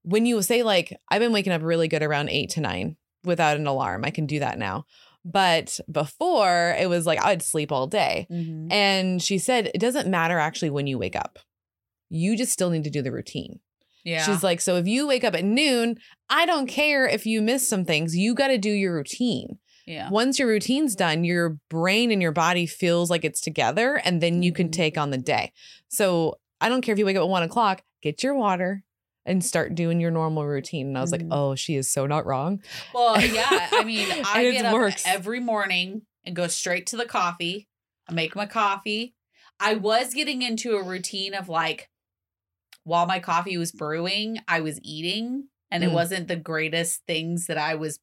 when 0.03 0.27
you 0.27 0.43
say 0.43 0.63
like, 0.63 0.95
I've 1.09 1.21
been 1.21 1.33
waking 1.33 1.53
up 1.53 1.63
really 1.63 1.89
good 1.89 2.03
around 2.03 2.29
eight 2.29 2.51
to 2.51 2.61
nine 2.61 2.97
without 3.25 3.57
an 3.57 3.67
alarm, 3.67 4.05
I 4.05 4.11
can 4.11 4.27
do 4.27 4.39
that 4.41 4.59
now. 4.59 4.85
But 5.25 5.81
before 5.91 6.77
it 6.79 6.89
was 6.91 7.07
like 7.07 7.25
I'd 7.25 7.43
sleep 7.43 7.73
all 7.73 7.87
day. 7.87 8.27
Mhm. 8.31 8.71
And 8.71 9.23
she 9.23 9.39
said, 9.39 9.71
it 9.75 9.79
doesn't 9.81 10.09
matter 10.09 10.39
actually 10.39 10.71
when 10.71 10.87
you 10.87 10.99
wake 10.99 11.17
up. 11.17 11.39
You 12.11 12.37
just 12.37 12.53
still 12.53 12.69
need 12.69 12.85
to 12.85 12.91
do 12.91 13.01
the 13.01 13.13
routine. 13.13 13.61
Yeah. 14.05 14.25
She's 14.25 14.43
like, 14.45 14.61
so 14.61 14.77
if 14.77 14.87
you 14.87 15.07
wake 15.07 15.25
up 15.25 15.35
at 15.35 15.45
noon, 15.45 15.97
I 16.29 16.47
don't 16.47 16.67
care 16.67 17.07
if 17.07 17.25
you 17.27 17.41
miss 17.43 17.67
some 17.67 17.85
things. 17.85 18.17
You 18.17 18.35
got 18.35 18.49
to 18.49 18.59
do 18.59 18.71
your 18.71 18.95
routine. 18.95 19.59
yeah. 19.87 20.09
Once 20.11 20.39
your 20.39 20.49
routine's 20.49 20.95
done, 20.95 21.25
your 21.25 21.59
brain 21.71 22.11
and 22.11 22.23
your 22.23 22.33
body 22.33 22.67
feels 22.67 23.11
like 23.11 23.25
it's 23.25 23.41
together, 23.41 24.01
and 24.05 24.23
then 24.23 24.43
you 24.43 24.53
can 24.53 24.69
Mhm. 24.69 24.73
take 24.73 24.97
on 24.99 25.11
the 25.11 25.19
day. 25.19 25.53
So 25.89 26.39
I 26.61 26.69
don't 26.71 26.81
care 26.81 26.93
if 26.95 26.99
you 26.99 27.05
wake 27.07 27.17
up 27.17 27.23
at 27.23 27.29
one 27.29 27.43
o'clock, 27.43 27.83
get 28.03 28.23
your 28.23 28.35
water 28.35 28.83
and 29.27 29.43
start 29.45 29.75
doing 29.75 30.01
your 30.01 30.11
normal 30.11 30.47
routine. 30.47 30.89
And 30.89 30.99
I 30.99 31.01
was 31.01 31.11
like, 31.13 31.23
oh, 31.31 31.55
she 31.55 31.75
is 31.77 31.91
so 31.91 32.07
not 32.07 32.25
wrong. 32.27 32.63
Well, 32.95 33.21
yeah. 33.21 33.69
I 33.73 33.85
mean, 33.85 34.07
I 34.27 34.51
get 34.53 34.65
up 34.67 34.73
works. 34.75 35.03
every 35.07 35.41
morning 35.41 36.03
and 36.25 36.35
go 36.37 36.47
straight 36.47 36.87
to 36.89 36.97
the 36.97 37.07
coffee. 37.07 37.69
I 38.09 38.13
make 38.13 38.35
my 38.37 38.45
coffee. 38.47 39.15
I 39.61 39.75
was 39.75 40.13
getting 40.15 40.43
into 40.43 40.77
a 40.77 40.83
routine 40.83 41.33
of 41.35 41.49
like, 41.49 41.89
while 42.85 43.07
my 43.07 43.19
coffee 43.21 43.57
was 43.59 43.73
brewing, 43.73 44.39
I 44.49 44.61
was 44.61 44.81
eating, 44.83 45.49
and 45.71 45.83
it 45.85 45.89
Mm. 45.89 45.95
wasn't 45.95 46.29
the 46.29 46.37
greatest 46.37 47.03
things 47.07 47.47
that 47.47 47.59
I 47.59 47.75
was 47.77 47.99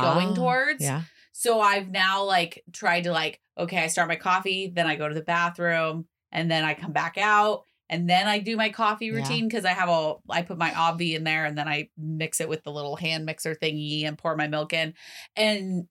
going 0.00 0.28
Ah, 0.30 0.34
towards. 0.34 0.80
Yeah. 0.82 1.02
So 1.32 1.60
I've 1.60 1.88
now 1.88 2.24
like 2.24 2.62
tried 2.72 3.04
to 3.04 3.12
like, 3.12 3.40
okay, 3.58 3.78
I 3.78 3.86
start 3.88 4.08
my 4.08 4.16
coffee, 4.16 4.68
then 4.74 4.86
I 4.86 4.96
go 4.96 5.08
to 5.08 5.14
the 5.14 5.22
bathroom, 5.22 6.06
and 6.32 6.50
then 6.50 6.64
I 6.64 6.74
come 6.74 6.92
back 6.92 7.18
out, 7.18 7.64
and 7.88 8.08
then 8.08 8.28
I 8.28 8.38
do 8.38 8.56
my 8.56 8.70
coffee 8.70 9.10
routine 9.10 9.48
because 9.48 9.64
I 9.64 9.70
have 9.72 9.88
a 9.88 10.14
I 10.28 10.42
put 10.42 10.58
my 10.58 10.70
obvi 10.70 11.14
in 11.14 11.24
there 11.24 11.44
and 11.44 11.58
then 11.58 11.68
I 11.68 11.88
mix 11.96 12.40
it 12.40 12.48
with 12.48 12.62
the 12.62 12.70
little 12.72 12.96
hand 12.96 13.26
mixer 13.26 13.54
thingy 13.54 14.04
and 14.06 14.16
pour 14.18 14.36
my 14.36 14.46
milk 14.48 14.72
in. 14.72 14.94
And 15.36 15.88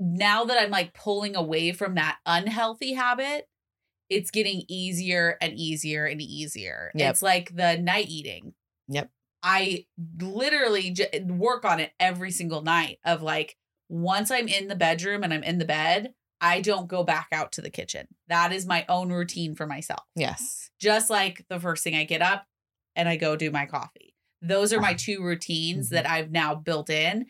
now 0.00 0.44
that 0.44 0.60
I'm 0.62 0.70
like 0.70 0.94
pulling 0.94 1.36
away 1.36 1.72
from 1.72 1.94
that 1.96 2.18
unhealthy 2.26 2.92
habit, 2.94 3.48
it's 4.10 4.30
getting 4.30 4.62
easier 4.68 5.36
and 5.40 5.54
easier 5.54 6.04
and 6.04 6.20
easier. 6.20 6.90
Yep. 6.94 7.10
It's 7.10 7.22
like 7.22 7.54
the 7.54 7.76
night 7.76 8.08
eating. 8.08 8.54
Yep. 8.88 9.10
I 9.42 9.86
literally 10.20 10.90
j- 10.90 11.08
eh, 11.12 11.22
work 11.24 11.64
on 11.64 11.80
it 11.80 11.92
every 12.00 12.30
single 12.30 12.62
night 12.62 12.98
of 13.04 13.22
like 13.22 13.56
once 13.88 14.30
I'm 14.30 14.48
in 14.48 14.68
the 14.68 14.74
bedroom 14.74 15.22
and 15.22 15.32
I'm 15.32 15.42
in 15.42 15.58
the 15.58 15.64
bed, 15.64 16.14
I 16.40 16.60
don't 16.60 16.88
go 16.88 17.04
back 17.04 17.28
out 17.32 17.52
to 17.52 17.60
the 17.60 17.70
kitchen. 17.70 18.06
That 18.28 18.52
is 18.52 18.66
my 18.66 18.84
own 18.88 19.10
routine 19.10 19.54
for 19.54 19.66
myself. 19.66 20.04
Yes. 20.14 20.70
Just 20.80 21.10
like 21.10 21.44
the 21.48 21.60
first 21.60 21.84
thing 21.84 21.94
I 21.94 22.04
get 22.04 22.22
up 22.22 22.46
and 22.96 23.08
I 23.08 23.16
go 23.16 23.36
do 23.36 23.50
my 23.50 23.66
coffee. 23.66 24.14
Those 24.40 24.72
are 24.72 24.80
my 24.80 24.92
ah. 24.92 24.98
two 24.98 25.22
routines 25.22 25.90
that 25.90 26.04
mm-hmm. 26.04 26.14
I've 26.14 26.30
now 26.30 26.54
built 26.54 26.90
in. 26.90 27.26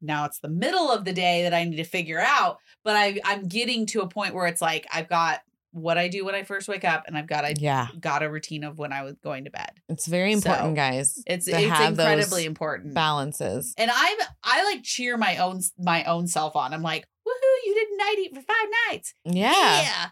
Now 0.00 0.24
it's 0.24 0.40
the 0.40 0.48
middle 0.48 0.90
of 0.90 1.04
the 1.04 1.12
day 1.12 1.42
that 1.42 1.54
I 1.54 1.64
need 1.64 1.76
to 1.76 1.84
figure 1.84 2.20
out, 2.20 2.58
but 2.84 2.96
I 2.96 3.18
I'm 3.24 3.48
getting 3.48 3.84
to 3.86 4.02
a 4.02 4.08
point 4.08 4.34
where 4.34 4.46
it's 4.46 4.62
like 4.62 4.86
I've 4.92 5.08
got 5.08 5.40
what 5.72 5.98
I 5.98 6.08
do 6.08 6.24
when 6.24 6.34
I 6.34 6.42
first 6.44 6.66
wake 6.68 6.84
up 6.84 7.04
and 7.06 7.16
I've 7.16 7.26
got 7.26 7.44
a 7.44 7.54
Yeah. 7.58 7.88
got 8.00 8.22
a 8.22 8.30
routine 8.30 8.64
of 8.64 8.78
when 8.78 8.92
I 8.92 9.02
was 9.02 9.14
going 9.22 9.44
to 9.44 9.50
bed. 9.50 9.70
It's 9.88 10.06
very 10.06 10.32
important, 10.32 10.70
So, 10.70 10.74
guys. 10.74 11.22
It's 11.26 11.44
to 11.46 11.52
it's 11.52 11.68
have 11.68 11.96
those 11.96 12.06
incredibly 12.06 12.44
important. 12.46 12.94
balances. 12.94 13.74
And 13.76 13.90
I'm 13.90 14.16
I 14.42 14.64
like 14.64 14.82
cheer 14.82 15.16
my 15.16 15.36
own 15.36 15.60
my 15.78 16.04
own 16.04 16.26
self 16.26 16.56
on. 16.56 16.72
I'm 16.72 16.82
like, 16.82 17.04
woohoo, 17.26 17.66
you 17.66 17.74
didn't 17.74 17.96
night 17.98 18.16
eat 18.18 18.34
for 18.34 18.40
five 18.42 18.66
nights. 18.90 19.14
Yeah. 19.24 19.52
Yeah. 19.82 20.06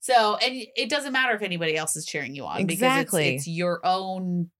So 0.00 0.36
and 0.36 0.66
it 0.76 0.88
doesn't 0.90 1.12
matter 1.12 1.34
if 1.34 1.42
anybody 1.42 1.76
else 1.76 1.96
is 1.96 2.04
cheering 2.06 2.34
you 2.34 2.44
on 2.44 2.60
Exactly. 2.60 3.22
because 3.22 3.34
it's, 3.34 3.42
it's 3.42 3.48
your 3.48 3.80
own 3.84 4.50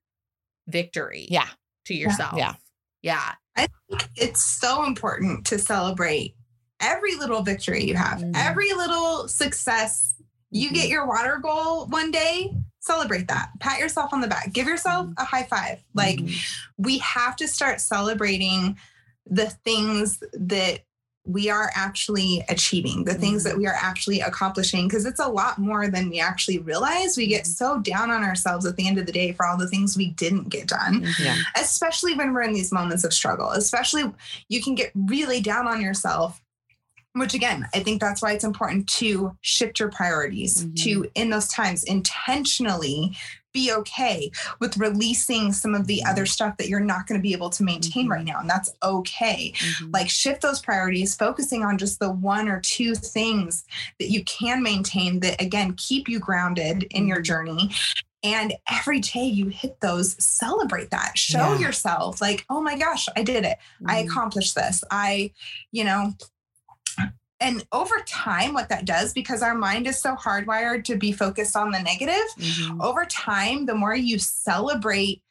victory 0.69 1.27
Yeah. 1.31 1.49
to 1.87 1.95
yourself. 1.95 2.35
Yeah. 2.37 2.55
Yeah. 3.03 3.33
I 3.57 3.69
think 3.89 4.09
it's 4.17 4.45
so 4.45 4.85
important 4.85 5.47
to 5.47 5.59
celebrate 5.59 6.35
every 6.81 7.15
little 7.17 7.43
victory 7.43 7.85
you 7.85 7.95
have, 7.95 8.19
Mhm. 8.19 8.33
every 8.37 8.73
little 8.75 9.29
success. 9.29 10.15
You 10.51 10.71
get 10.73 10.85
mm-hmm. 10.85 10.93
your 10.93 11.07
water 11.07 11.39
goal 11.43 11.87
one 11.87 12.11
day, 12.11 12.55
celebrate 12.81 13.29
that. 13.29 13.51
Pat 13.61 13.81
yourself 13.81 14.13
on 14.13 14.21
the 14.21 14.29
back. 14.29 14.53
Give 14.53 14.67
yourself 14.67 15.07
mm-hmm. 15.07 15.21
a 15.21 15.25
high 15.25 15.43
five. 15.45 15.83
Like 15.95 16.19
Mhm. 16.19 16.41
we 16.77 16.99
have 16.99 17.37
to 17.37 17.49
start 17.49 17.81
celebrating 17.81 18.79
the 19.29 19.51
things 19.65 20.23
that 20.33 20.81
we 21.29 21.51
are 21.51 21.73
actually 21.75 22.45
achieving, 22.49 23.03
the 23.03 23.13
things 23.15 23.43
that 23.43 23.55
mm-hmm. 23.55 23.63
we 23.63 23.67
are 23.67 23.75
actually 23.77 24.21
accomplishing, 24.21 24.87
because 24.87 25.05
it's 25.05 25.19
a 25.19 25.27
lot 25.27 25.59
more 25.59 25.89
than 25.89 26.09
we 26.09 26.21
actually 26.21 26.61
realize. 26.61 27.17
We 27.17 27.27
get 27.27 27.49
so 27.49 27.81
down 27.81 28.13
on 28.13 28.23
ourselves 28.23 28.65
at 28.65 28.77
the 28.77 28.87
end 28.87 28.99
of 28.99 29.07
the 29.07 29.13
day 29.13 29.33
for 29.33 29.45
all 29.45 29.57
the 29.57 29.67
things 29.67 29.97
we 29.97 30.11
didn't 30.13 30.51
get 30.51 30.69
done. 30.69 31.05
Yeah. 31.19 31.37
especially 31.57 32.15
when 32.15 32.33
we're 32.33 32.43
in 32.43 32.53
these 32.53 32.71
moments 32.71 33.03
of 33.03 33.13
struggle 33.13 33.51
especially 33.51 34.05
you 34.49 34.63
can 34.63 34.75
get 34.77 34.93
really 34.95 35.41
down 35.41 35.67
on 35.67 35.81
yourself 35.81 36.41
which 37.17 37.35
again 37.35 37.67
i 37.75 37.81
think 37.81 38.01
that's 38.01 38.23
why 38.23 38.33
it's 38.33 38.45
important 38.45 38.87
to 38.89 39.37
shift 39.41 39.81
your 39.81 39.91
priorities 39.91 40.65
Mhm. 40.65 40.77
to 40.83 41.11
in 41.15 41.31
those 41.31 41.49
times 41.49 41.85
intentionally 41.85 43.17
be 43.53 43.73
okay 43.73 44.31
with 44.61 44.77
releasing 44.77 45.51
some 45.51 45.75
of 45.75 45.87
the 45.87 46.05
other 46.05 46.27
stuff 46.27 46.59
that 46.59 46.69
you're 46.69 46.79
not 46.79 47.07
going 47.07 47.19
to 47.19 47.23
be 47.23 47.33
able 47.33 47.49
to 47.49 47.63
maintain 47.63 48.07
Mhm. 48.07 48.11
right 48.11 48.25
now 48.25 48.39
and 48.39 48.51
that's 48.51 48.71
okay 48.83 49.53
Mhm. 49.57 49.93
like 49.95 50.11
shift 50.11 50.43
those 50.43 50.61
priorities 50.61 51.15
focusing 51.15 51.65
on 51.65 51.79
just 51.79 51.99
the 51.99 52.11
one 52.11 52.49
or 52.49 52.61
two 52.61 52.95
things 52.95 53.65
that 53.99 54.11
you 54.11 54.23
can 54.25 54.63
maintain 54.63 55.21
that 55.21 55.41
again 55.41 55.73
keep 55.75 56.09
you 56.09 56.19
grounded 56.19 56.83
in 56.91 57.07
your 57.09 57.21
Mhm. 57.21 57.25
journey 57.25 57.71
and 58.23 58.55
every 58.71 59.01
day 59.01 59.25
you 59.25 59.47
hit 59.49 59.81
those 59.81 60.17
celebrate 60.23 60.91
that 60.91 61.17
show 61.17 61.55
Yeah. 61.55 61.59
yourself 61.61 62.21
like 62.21 62.45
oh 62.51 62.61
my 62.61 62.77
gosh 62.77 63.07
i 63.17 63.23
did 63.23 63.45
it 63.47 63.57
i 63.87 64.03
Mhm. 64.03 64.07
accomplished 64.07 64.55
this 64.55 64.85
i 64.91 65.31
you 65.73 65.85
know 65.85 66.13
and 67.41 67.67
over 67.73 67.97
time 68.07 68.55
what 68.55 68.69
that 68.71 68.85
does 68.85 69.13
because 69.13 69.43
our 69.43 69.55
mind 69.55 69.87
is 69.87 70.01
so 70.01 70.15
hardwired 70.15 70.85
to 70.85 70.97
be 70.97 71.13
focused 71.13 71.57
on 71.57 71.71
the 71.71 71.79
negative 71.81 72.27
Mhm. 72.39 72.83
over 72.83 73.05
time, 73.05 73.67
the 73.67 73.75
more 73.75 73.95
you 73.95 74.19
celebrate 74.19 75.23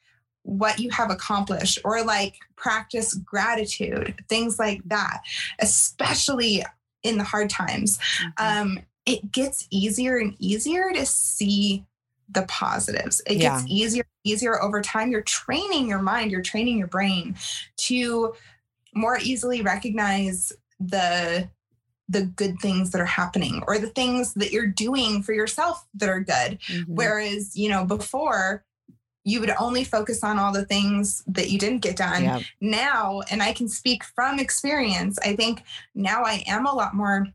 what 0.42 0.78
you 0.78 0.90
have 0.90 1.10
accomplished 1.10 1.78
or 1.84 2.04
like 2.04 2.36
practice 2.54 3.14
gratitude, 3.14 4.24
things 4.28 4.58
like 4.58 4.80
that, 4.86 5.20
especially 5.58 6.64
in 7.02 7.18
the 7.18 7.24
hard 7.24 7.50
times, 7.50 7.98
Mhm. 8.22 8.32
um, 8.38 8.78
it 9.04 9.32
gets 9.32 9.66
easier 9.70 10.18
and 10.18 10.36
easier 10.38 10.92
to 10.92 11.04
see 11.06 11.84
the 12.28 12.42
positives. 12.42 13.20
It 13.26 13.38
Yeah. 13.38 13.58
gets 13.60 13.70
easier 13.70 14.04
easier 14.24 14.60
over 14.60 14.82
time. 14.82 15.12
You're 15.12 15.22
training 15.22 15.88
your 15.88 16.02
mind, 16.02 16.32
you're 16.32 16.42
training 16.42 16.78
your 16.78 16.88
brain 16.88 17.36
to 17.76 18.34
more 18.92 19.18
easily 19.22 19.62
recognize 19.62 20.52
the 20.80 21.48
the 22.08 22.22
good 22.22 22.58
things 22.60 22.90
that 22.90 23.00
are 23.00 23.04
happening 23.04 23.62
or 23.66 23.78
the 23.78 23.88
things 23.88 24.34
that 24.34 24.52
you're 24.52 24.66
doing 24.66 25.22
for 25.22 25.32
yourself 25.32 25.86
that 25.94 26.08
are 26.08 26.20
good 26.20 26.58
Mhm. 26.68 26.84
Whereas, 26.88 27.56
you 27.56 27.68
know, 27.68 27.84
before 27.84 28.64
you 29.24 29.40
would 29.40 29.52
only 29.58 29.82
focus 29.82 30.22
on 30.22 30.38
all 30.38 30.52
the 30.52 30.64
things 30.64 31.24
that 31.26 31.50
you 31.50 31.58
didn't 31.58 31.80
get 31.80 31.96
done. 31.96 32.22
Yeah. 32.22 32.40
Now, 32.60 33.22
and 33.28 33.42
I 33.42 33.52
can 33.52 33.68
speak 33.68 34.04
from 34.04 34.38
experience, 34.38 35.18
I 35.18 35.34
think 35.34 35.64
now 35.96 36.22
I 36.22 36.44
am 36.46 36.64
a 36.64 36.72
lot 36.72 36.94
more. 36.94 37.26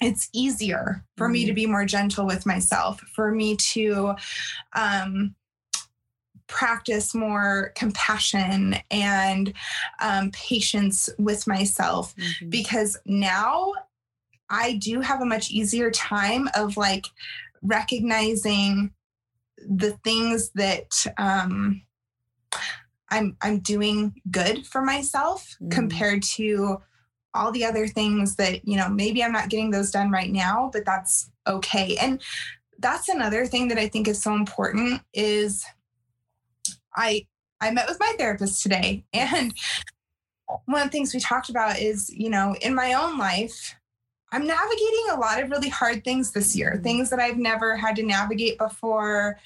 It's 0.00 0.30
easier 0.32 1.04
for 1.18 1.28
me 1.28 1.44
to 1.44 1.52
be 1.52 1.66
more 1.66 1.84
gentle 1.84 2.24
with 2.24 2.46
myself, 2.46 3.00
for 3.00 3.30
me 3.30 3.56
to 3.56 4.14
um, 4.72 5.34
practice 6.46 7.14
more 7.14 7.72
compassion 7.74 8.76
and 8.90 9.52
um, 10.00 10.30
patience 10.30 11.10
with 11.18 11.46
myself 11.46 12.14
Mhm. 12.16 12.48
because 12.50 12.96
now 13.04 13.74
I 14.50 14.74
do 14.74 15.00
have 15.00 15.20
a 15.20 15.26
much 15.26 15.50
easier 15.50 15.90
time 15.90 16.48
of 16.54 16.76
like 16.76 17.06
recognizing 17.62 18.92
the 19.58 19.92
things 20.04 20.50
that 20.54 21.04
um 21.18 21.82
I'm 23.10 23.36
I'm 23.40 23.60
doing 23.60 24.20
good 24.30 24.66
for 24.66 24.82
myself 24.82 25.56
Mhm. 25.62 25.70
compared 25.70 26.22
to 26.36 26.82
all 27.34 27.52
the 27.52 27.64
other 27.64 27.86
things 27.86 28.36
that, 28.36 28.66
you 28.66 28.76
know, 28.76 28.88
maybe 28.88 29.22
I'm 29.22 29.32
not 29.32 29.48
getting 29.50 29.70
those 29.70 29.90
done 29.90 30.10
right 30.10 30.30
now, 30.30 30.70
but 30.72 30.84
that's 30.84 31.30
okay. 31.46 31.96
And 32.00 32.20
that's 32.78 33.08
another 33.08 33.46
thing 33.46 33.68
that 33.68 33.78
I 33.78 33.88
think 33.88 34.08
is 34.08 34.22
so 34.22 34.34
important 34.34 35.02
is 35.12 35.64
I 36.96 37.26
I 37.60 37.70
met 37.72 37.88
with 37.88 37.98
my 38.00 38.14
therapist 38.18 38.62
today 38.62 39.04
and 39.12 39.52
one 40.66 40.80
of 40.82 40.86
the 40.88 40.90
things 40.92 41.12
we 41.12 41.20
talked 41.20 41.50
about 41.50 41.78
is, 41.78 42.08
you 42.10 42.30
know, 42.30 42.54
in 42.62 42.74
my 42.74 42.94
own 42.94 43.18
life, 43.18 43.74
I'm 44.32 44.46
navigating 44.46 45.06
a 45.10 45.18
lot 45.18 45.42
of 45.42 45.50
really 45.50 45.68
hard 45.68 46.04
things 46.04 46.32
this 46.32 46.54
year, 46.54 46.80
things 46.82 47.10
that 47.10 47.20
I've 47.20 47.38
never 47.38 47.76
had 47.76 47.96
to 47.96 48.02
navigate 48.02 48.58
before, 48.58 49.38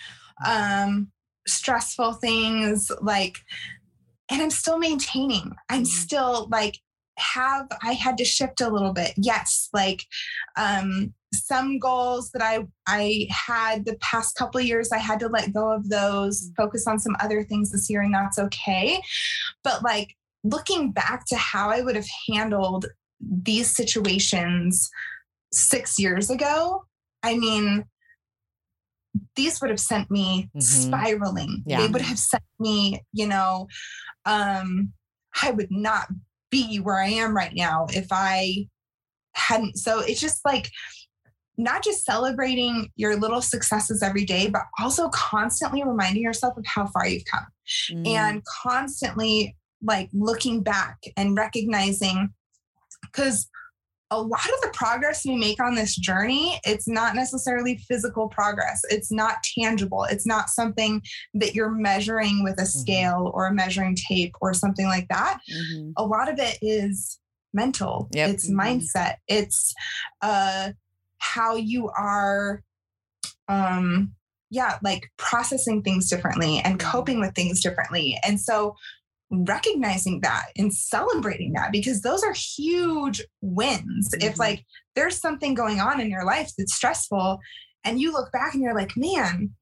um, 0.45 1.11
stressful 1.47 2.15
things 2.15 2.91
like, 3.01 3.39
and 4.31 4.43
I'm 4.43 4.51
still 4.51 4.79
maintaining. 4.79 5.53
I'm 5.69 5.85
still 5.85 6.49
like, 6.51 6.79
have 7.19 7.69
I 7.83 7.93
had 7.93 8.17
to 8.19 8.25
shift 8.25 8.61
a 8.61 8.69
little 8.69 8.93
bit? 8.93 9.13
Yes, 9.17 9.69
like 9.73 10.05
um 10.57 11.13
some 11.35 11.79
goals 11.79 12.31
that 12.33 12.43
I 12.43 12.67
I 12.87 13.27
had 13.31 13.85
the 13.85 13.97
past 14.01 14.37
couple 14.37 14.61
of 14.61 14.67
years 14.67 14.93
I 14.93 14.99
had 14.99 15.21
to 15.21 15.29
let 15.29 15.53
go 15.53 15.71
of 15.71 15.89
those, 15.89 16.51
focus 16.57 16.87
on 16.87 16.99
some 16.99 17.17
other 17.21 17.45
things 17.45 17.71
this 17.71 17.89
year 17.91 18.03
and 18.03 18.15
that's 18.15 18.39
okay. 18.39 19.01
But 19.63 19.83
like 19.83 20.17
looking 20.45 20.91
back 20.91 21.25
to 21.27 21.37
how 21.37 21.71
I 21.71 21.83
would 21.83 21.97
have 21.97 22.09
handled 22.29 22.87
these 23.23 23.71
situations 23.75 24.91
6 25.53 25.99
years 25.99 26.31
ago, 26.31 26.85
I 27.23 27.37
mean 27.37 27.85
these 29.37 29.61
would 29.61 29.71
have 29.71 29.81
sent 29.81 30.11
me 30.11 30.49
Mhm. 30.57 30.63
spiraling. 30.63 31.63
Yeah. 31.67 31.83
They 31.83 31.89
would 31.89 32.01
have 32.03 32.19
sent 32.19 32.43
me, 32.59 33.03
you 33.13 33.27
know, 33.27 33.69
um 34.25 34.93
I 35.43 35.51
would 35.51 35.71
not 35.71 36.09
be 36.51 36.79
where 36.79 36.99
I 36.99 37.09
am 37.09 37.35
right 37.35 37.55
now 37.55 37.87
if 37.91 38.09
I 38.11 38.69
hadn't. 39.35 39.79
So 39.79 40.01
it's 40.01 40.21
just 40.21 40.45
like 40.45 40.71
not 41.59 41.83
just 41.85 42.05
celebrating 42.05 42.91
your 42.97 43.17
little 43.17 43.41
successes 43.43 44.03
every 44.03 44.25
day, 44.25 44.49
but 44.49 44.63
also 44.79 45.09
constantly 45.11 45.83
reminding 45.85 46.23
yourself 46.23 46.57
of 46.57 46.65
how 46.67 46.87
far 46.89 47.07
you've 47.07 47.25
come 47.31 47.47
Mm. 47.91 48.07
and 48.07 48.43
constantly 48.45 49.57
like 49.83 50.09
looking 50.13 50.63
back 50.63 50.99
and 51.17 51.37
recognizing 51.37 52.33
because 53.03 53.49
a 54.11 54.21
lot 54.21 54.45
of 54.45 54.61
the 54.63 54.71
progress 54.75 55.25
we 55.25 55.37
make 55.37 55.59
on 55.63 55.75
this 55.75 55.97
journey 55.97 56.61
it's 56.65 56.87
not 56.87 57.15
necessarily 57.15 57.79
physical 57.89 58.29
progress 58.29 58.83
it's 58.91 59.11
not 59.11 59.37
tangible 59.59 60.05
it's 60.05 60.27
not 60.27 60.51
something 60.51 61.01
that 61.33 61.55
you're 61.55 61.71
measuring 61.71 62.43
with 62.45 62.61
a 62.61 62.67
scale 62.67 63.31
or 63.35 63.47
a 63.47 63.55
measuring 63.55 63.97
tape 63.97 64.35
or 64.43 64.53
something 64.53 64.87
like 64.87 65.09
that 65.09 65.39
Mhm. 65.51 65.95
a 65.97 66.05
lot 66.05 66.29
of 66.31 66.39
it 66.39 66.59
is 66.61 67.19
mental 67.55 68.09
Yep. 68.13 68.31
it's 68.31 68.51
Mhm. 68.51 68.57
mindset 68.57 69.17
it's 69.29 69.75
uh 70.21 70.73
how 71.19 71.57
you 71.57 71.89
are 71.97 72.63
um 73.49 74.13
yeah 74.51 74.79
like 74.83 75.11
processing 75.17 75.83
things 75.83 76.11
differently 76.11 76.59
and 76.59 76.79
Mhm. 76.79 76.83
coping 76.85 77.19
with 77.21 77.35
things 77.35 77.63
differently 77.63 78.19
and 78.23 78.39
so 78.41 78.75
recognizing 79.33 80.21
that 80.21 80.47
and 80.57 80.75
celebrating 80.75 81.53
that 81.55 81.73
because 81.73 82.03
those 82.03 82.23
are 82.23 82.35
huge 82.35 83.25
wins 83.41 84.11
if 84.21 84.35
Mhm. 84.35 84.39
like 84.39 84.65
there's 84.95 85.19
something 85.19 85.55
going 85.55 85.81
on 85.81 86.01
in 86.01 86.11
your 86.11 86.25
life 86.25 86.53
that's 86.57 86.75
stressful 86.75 87.39
and 87.83 87.99
you 87.99 88.13
look 88.13 88.31
back 88.31 88.53
and 88.53 88.63
you're 88.63 88.75
like 88.75 88.95
man 88.95 89.55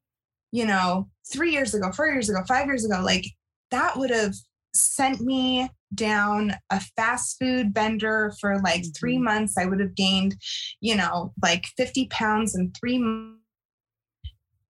you 0.50 0.66
know 0.66 1.08
3 1.32 1.52
years 1.52 1.72
ago 1.72 1.92
4 1.92 2.08
years 2.08 2.28
ago 2.28 2.42
5 2.48 2.66
years 2.66 2.84
ago 2.84 3.00
like 3.00 3.24
that 3.70 3.96
would 3.96 4.10
have 4.10 4.34
sent 4.74 5.20
me 5.20 5.68
down 5.94 6.54
a 6.70 6.80
fast 6.96 7.38
food 7.38 7.74
bender 7.74 8.32
for 8.40 8.60
like 8.60 8.84
three 8.96 9.18
Mhm. 9.18 9.24
months. 9.24 9.58
I 9.58 9.66
would 9.66 9.80
have 9.80 9.94
gained, 9.94 10.36
you 10.80 10.94
know, 10.94 11.32
like 11.42 11.66
50 11.76 12.06
pounds 12.08 12.54
in 12.54 12.72
three 12.72 12.98
months. 12.98 13.40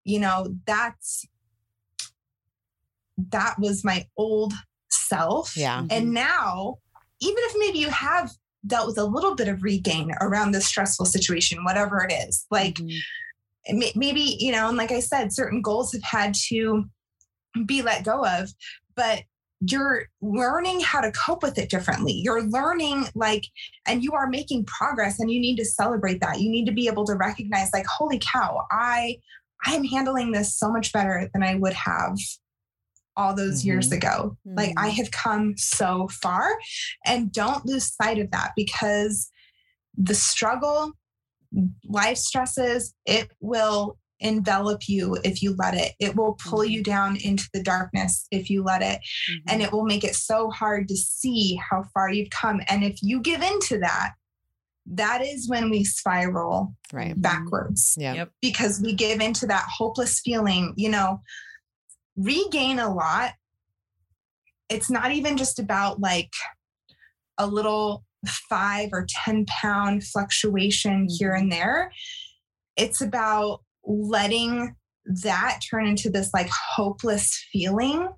You 0.04 0.20
know, 0.20 0.56
that's 0.66 1.26
that 3.30 3.58
was 3.58 3.84
my 3.84 4.06
old 4.16 4.54
self. 5.10 5.56
Yeah. 5.56 5.84
And 5.90 6.12
now, 6.12 6.76
even 7.20 7.42
if 7.48 7.54
maybe 7.58 7.78
you 7.78 7.90
have 7.90 8.30
dealt 8.66 8.86
with 8.88 8.98
a 8.98 9.04
little 9.04 9.34
bit 9.34 9.48
of 9.48 9.62
regain 9.62 10.10
around 10.20 10.52
this 10.52 10.66
stressful 10.66 11.06
situation, 11.06 11.64
whatever 11.64 12.04
it 12.08 12.12
is, 12.12 12.46
like 12.50 12.76
Mhm. 12.76 12.98
maybe 13.94 14.36
you 14.40 14.50
know 14.52 14.68
and 14.68 14.78
like 14.78 14.90
i 14.90 15.00
said 15.00 15.32
certain 15.32 15.60
goals 15.60 15.92
have 15.92 16.02
had 16.02 16.34
to 16.34 16.84
be 17.66 17.82
let 17.82 18.04
go 18.04 18.24
of 18.24 18.48
but 18.96 19.22
you're 19.70 20.04
learning 20.22 20.80
how 20.80 21.00
to 21.00 21.12
cope 21.12 21.42
with 21.42 21.58
it 21.58 21.68
differently 21.68 22.12
you're 22.24 22.44
learning 22.44 23.04
like 23.14 23.44
and 23.86 24.02
you 24.02 24.12
are 24.12 24.26
making 24.28 24.64
progress 24.64 25.20
and 25.20 25.30
you 25.30 25.38
need 25.38 25.56
to 25.56 25.64
celebrate 25.64 26.20
that 26.22 26.40
you 26.40 26.50
need 26.50 26.64
to 26.64 26.72
be 26.72 26.86
able 26.88 27.04
to 27.04 27.14
recognize 27.14 27.68
like 27.74 27.86
holy 27.86 28.18
cow 28.18 28.66
i 28.70 29.14
i 29.66 29.74
am 29.74 29.84
handling 29.84 30.32
this 30.32 30.56
so 30.58 30.72
much 30.72 30.90
better 30.92 31.28
than 31.34 31.42
i 31.42 31.54
would 31.54 31.74
have 31.74 32.16
all 33.20 33.34
those 33.34 33.64
years 33.64 33.90
Mhm. 33.90 33.96
ago 33.98 34.36
like 34.44 34.72
i 34.76 34.88
mm-hmm. 34.88 34.96
have 34.96 35.10
come 35.10 35.54
so 35.56 36.08
far 36.22 36.46
and 37.04 37.32
don't 37.32 37.66
lose 37.66 37.94
sight 37.94 38.18
of 38.18 38.30
that 38.30 38.52
because 38.56 39.30
the 39.96 40.14
struggle 40.14 40.92
life 41.84 42.16
stresses 42.16 42.94
it 43.06 43.28
will 43.40 43.98
envelop 44.20 44.88
you 44.88 45.16
if 45.24 45.42
you 45.42 45.54
let 45.58 45.74
it 45.74 45.92
it 45.98 46.14
will 46.14 46.34
pull 46.34 46.60
mm-hmm. 46.60 46.72
you 46.72 46.82
down 46.82 47.16
into 47.24 47.48
the 47.54 47.62
darkness 47.62 48.26
if 48.30 48.50
you 48.50 48.62
let 48.62 48.82
it 48.82 49.00
mm-hmm. 49.30 49.48
and 49.48 49.62
it 49.62 49.72
will 49.72 49.84
make 49.84 50.04
it 50.04 50.14
so 50.14 50.50
hard 50.50 50.86
to 50.88 50.96
see 50.96 51.58
how 51.70 51.82
far 51.94 52.10
you've 52.10 52.30
come 52.30 52.60
and 52.68 52.84
if 52.84 52.98
you 53.02 53.20
give 53.20 53.42
into 53.42 53.78
that 53.78 54.12
that 54.86 55.22
is 55.22 55.48
when 55.48 55.70
we 55.70 55.84
spiral 55.84 56.74
Right. 56.92 57.20
backwards 57.20 57.94
Yeah. 57.98 58.14
Yep. 58.14 58.30
because 58.42 58.80
we 58.80 58.94
give 58.94 59.20
into 59.20 59.46
that 59.46 59.66
hopeless 59.78 60.20
feeling, 60.20 60.74
you 60.76 60.88
know, 60.88 61.20
regain 62.16 62.78
a 62.78 62.92
lot. 62.92 63.32
It's 64.68 64.90
not 64.90 65.12
even 65.12 65.36
just 65.36 65.58
about 65.58 66.00
like 66.00 66.32
a 67.38 67.46
little 67.46 68.04
five 68.26 68.90
or 68.92 69.06
10 69.08 69.46
pound 69.46 70.04
fluctuation 70.04 71.06
here 71.08 71.32
mm-hmm. 71.32 71.44
and 71.44 71.52
there. 71.52 71.92
It's 72.76 73.00
about 73.00 73.60
letting 73.84 74.76
that 75.24 75.60
turn 75.68 75.86
into 75.86 76.10
this 76.10 76.30
like 76.34 76.48
hopeless 76.50 77.44
feeling 77.52 78.08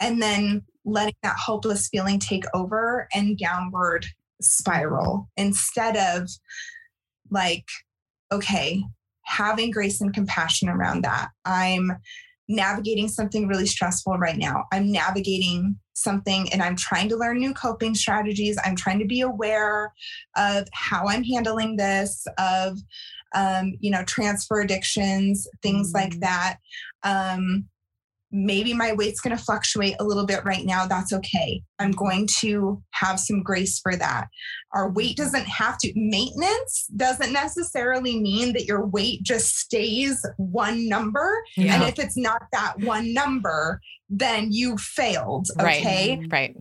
and 0.00 0.20
then 0.20 0.62
letting 0.84 1.14
that 1.22 1.36
hopeless 1.38 1.88
feeling 1.88 2.18
take 2.18 2.44
over 2.54 3.08
and 3.14 3.38
downward 3.38 4.06
spiral 4.42 5.30
instead 5.36 5.96
of 5.96 6.28
like, 7.30 7.64
okay, 8.32 8.82
having 9.22 9.70
grace 9.70 10.00
and 10.00 10.12
compassion 10.12 10.68
around 10.68 11.02
that. 11.02 11.30
I'm 11.44 11.92
navigating 12.48 13.08
something 13.08 13.48
really 13.48 13.66
stressful 13.66 14.18
right 14.18 14.36
now. 14.36 14.64
I'm 14.72 14.90
navigating 14.92 15.78
something 15.94 16.52
and 16.52 16.62
I'm 16.62 16.76
trying 16.76 17.08
to 17.08 17.16
learn 17.16 17.38
new 17.38 17.54
coping 17.54 17.94
strategies. 17.94 18.58
I'm 18.64 18.76
trying 18.76 18.98
to 18.98 19.06
be 19.06 19.20
aware 19.20 19.92
of 20.36 20.66
how 20.72 21.06
I'm 21.06 21.24
handling 21.24 21.76
this, 21.76 22.26
of, 22.38 22.78
um, 23.34 23.74
you 23.80 23.90
know, 23.90 24.04
transfer 24.04 24.60
addictions, 24.60 25.46
things 25.62 25.92
like 25.94 26.12
Mhm. 26.14 26.20
that. 26.20 26.58
Um, 27.02 27.68
maybe 28.34 28.74
my 28.74 28.92
weight's 28.92 29.20
going 29.20 29.36
to 29.36 29.42
fluctuate 29.42 29.94
a 30.00 30.04
little 30.04 30.26
bit 30.26 30.44
right 30.44 30.64
now. 30.64 30.86
That's 30.86 31.12
okay. 31.12 31.62
I'm 31.78 31.92
going 31.92 32.26
to 32.40 32.82
have 32.90 33.20
some 33.20 33.44
grace 33.44 33.78
for 33.78 33.94
that. 33.94 34.26
Our 34.74 34.90
weight 34.90 35.16
doesn't 35.16 35.46
have 35.46 35.78
to, 35.78 35.92
maintenance 35.94 36.88
doesn't 36.96 37.32
necessarily 37.32 38.20
mean 38.20 38.52
that 38.54 38.64
your 38.64 38.84
weight 38.86 39.22
just 39.22 39.56
stays 39.56 40.26
one 40.36 40.88
number. 40.88 41.44
Yeah. 41.56 41.74
And 41.74 41.84
if 41.84 42.00
it's 42.00 42.16
not 42.16 42.42
that 42.52 42.74
one 42.80 43.14
number, 43.14 43.80
then 44.10 44.48
you 44.50 44.76
failed. 44.78 45.46
Right. 45.56 45.80
Okay. 45.80 46.26
Right. 46.28 46.56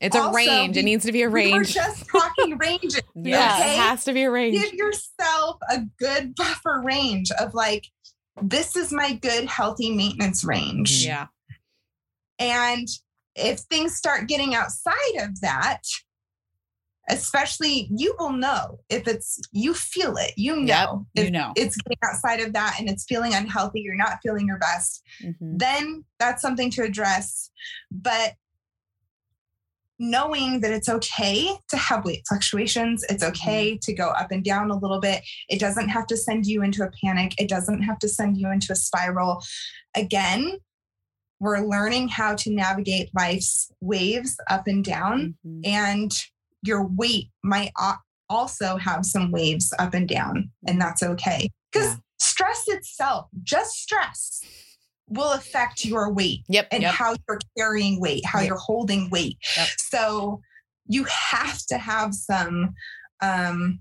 It's 0.00 0.16
a 0.16 0.30
range. 0.30 0.76
It 0.76 0.82
needs 0.82 1.06
to 1.06 1.12
be 1.12 1.22
a 1.22 1.28
range. 1.28 1.52
We 1.52 1.58
were 1.58 1.64
just 1.64 2.06
talking 2.08 2.58
ranges. 2.58 3.00
Yeah. 3.14 3.56
okay? 3.58 3.74
It 3.74 3.78
has 3.78 4.04
to 4.04 4.12
be 4.12 4.24
a 4.24 4.30
range. 4.30 4.60
Give 4.60 4.74
yourself 4.74 5.56
a 5.70 5.80
good 5.98 6.34
buffer 6.34 6.82
range 6.84 7.30
of 7.40 7.54
like, 7.54 7.86
this 8.42 8.76
is 8.76 8.92
my 8.92 9.14
good, 9.14 9.46
healthy 9.46 9.94
maintenance 9.94 10.44
range. 10.44 11.04
Yeah. 11.04 11.26
And 12.38 12.86
if 13.34 13.60
things 13.60 13.96
start 13.96 14.28
getting 14.28 14.54
outside 14.54 15.16
of 15.20 15.40
that, 15.40 15.82
especially 17.08 17.88
you 17.96 18.14
will 18.18 18.32
know 18.32 18.80
if 18.88 19.06
it's 19.06 19.38
you 19.52 19.72
feel 19.74 20.16
it, 20.16 20.32
you 20.36 20.56
know 20.56 21.06
You 21.14 21.30
know. 21.30 21.52
it's 21.56 21.76
getting 21.76 21.98
outside 22.04 22.40
of 22.40 22.52
that 22.54 22.76
and 22.80 22.88
it's 22.90 23.04
feeling 23.04 23.32
unhealthy, 23.32 23.80
you're 23.80 23.94
not 23.94 24.18
feeling 24.22 24.46
your 24.48 24.58
best, 24.58 25.02
Mhm. 25.22 25.36
then 25.40 26.04
that's 26.18 26.42
something 26.42 26.70
to 26.72 26.82
address. 26.82 27.50
But 27.90 28.34
knowing 29.98 30.60
that 30.60 30.72
it's 30.72 30.88
okay 30.88 31.48
to 31.68 31.76
have 31.76 32.04
weight 32.04 32.22
fluctuations, 32.28 33.04
it's 33.08 33.22
okay 33.22 33.78
to 33.82 33.92
go 33.94 34.08
up 34.08 34.30
and 34.30 34.44
down 34.44 34.70
a 34.70 34.76
little 34.78 35.00
bit. 35.00 35.22
It 35.48 35.58
doesn't 35.58 35.88
have 35.88 36.06
to 36.08 36.16
send 36.16 36.46
you 36.46 36.62
into 36.62 36.84
a 36.84 36.90
panic, 37.02 37.34
it 37.38 37.48
doesn't 37.48 37.82
have 37.82 37.98
to 38.00 38.08
send 38.08 38.36
you 38.36 38.50
into 38.50 38.72
a 38.72 38.76
spiral. 38.76 39.42
Again, 39.94 40.58
we're 41.40 41.60
learning 41.60 42.08
how 42.08 42.34
to 42.34 42.50
navigate 42.50 43.10
life's 43.14 43.70
waves 43.80 44.36
up 44.48 44.66
and 44.66 44.84
down, 44.84 45.36
Mhm. 45.46 45.66
and 45.66 46.12
your 46.62 46.86
weight 46.86 47.30
might 47.42 47.72
also 48.28 48.76
have 48.76 49.04
some 49.04 49.30
waves 49.30 49.72
up 49.78 49.94
and 49.94 50.08
down, 50.08 50.50
and 50.66 50.80
that's 50.80 51.02
okay. 51.02 51.48
Because 51.72 51.92
Yeah. 51.92 51.96
stress 52.18 52.64
itself, 52.68 53.28
just 53.42 53.72
stress, 53.74 54.40
will 55.08 55.32
affect 55.32 55.84
your 55.84 56.12
weight 56.12 56.42
Yep. 56.48 56.68
and 56.72 56.82
Yep. 56.82 56.94
how 56.94 57.14
you're 57.28 57.38
carrying 57.56 58.00
weight, 58.00 58.24
how 58.24 58.40
Yep. 58.40 58.48
you're 58.48 58.58
holding 58.58 59.08
weight. 59.10 59.38
So 59.78 60.40
you 60.86 61.04
have 61.04 61.58
to 61.66 61.78
have 61.78 62.14
some 62.14 62.74
um 63.22 63.80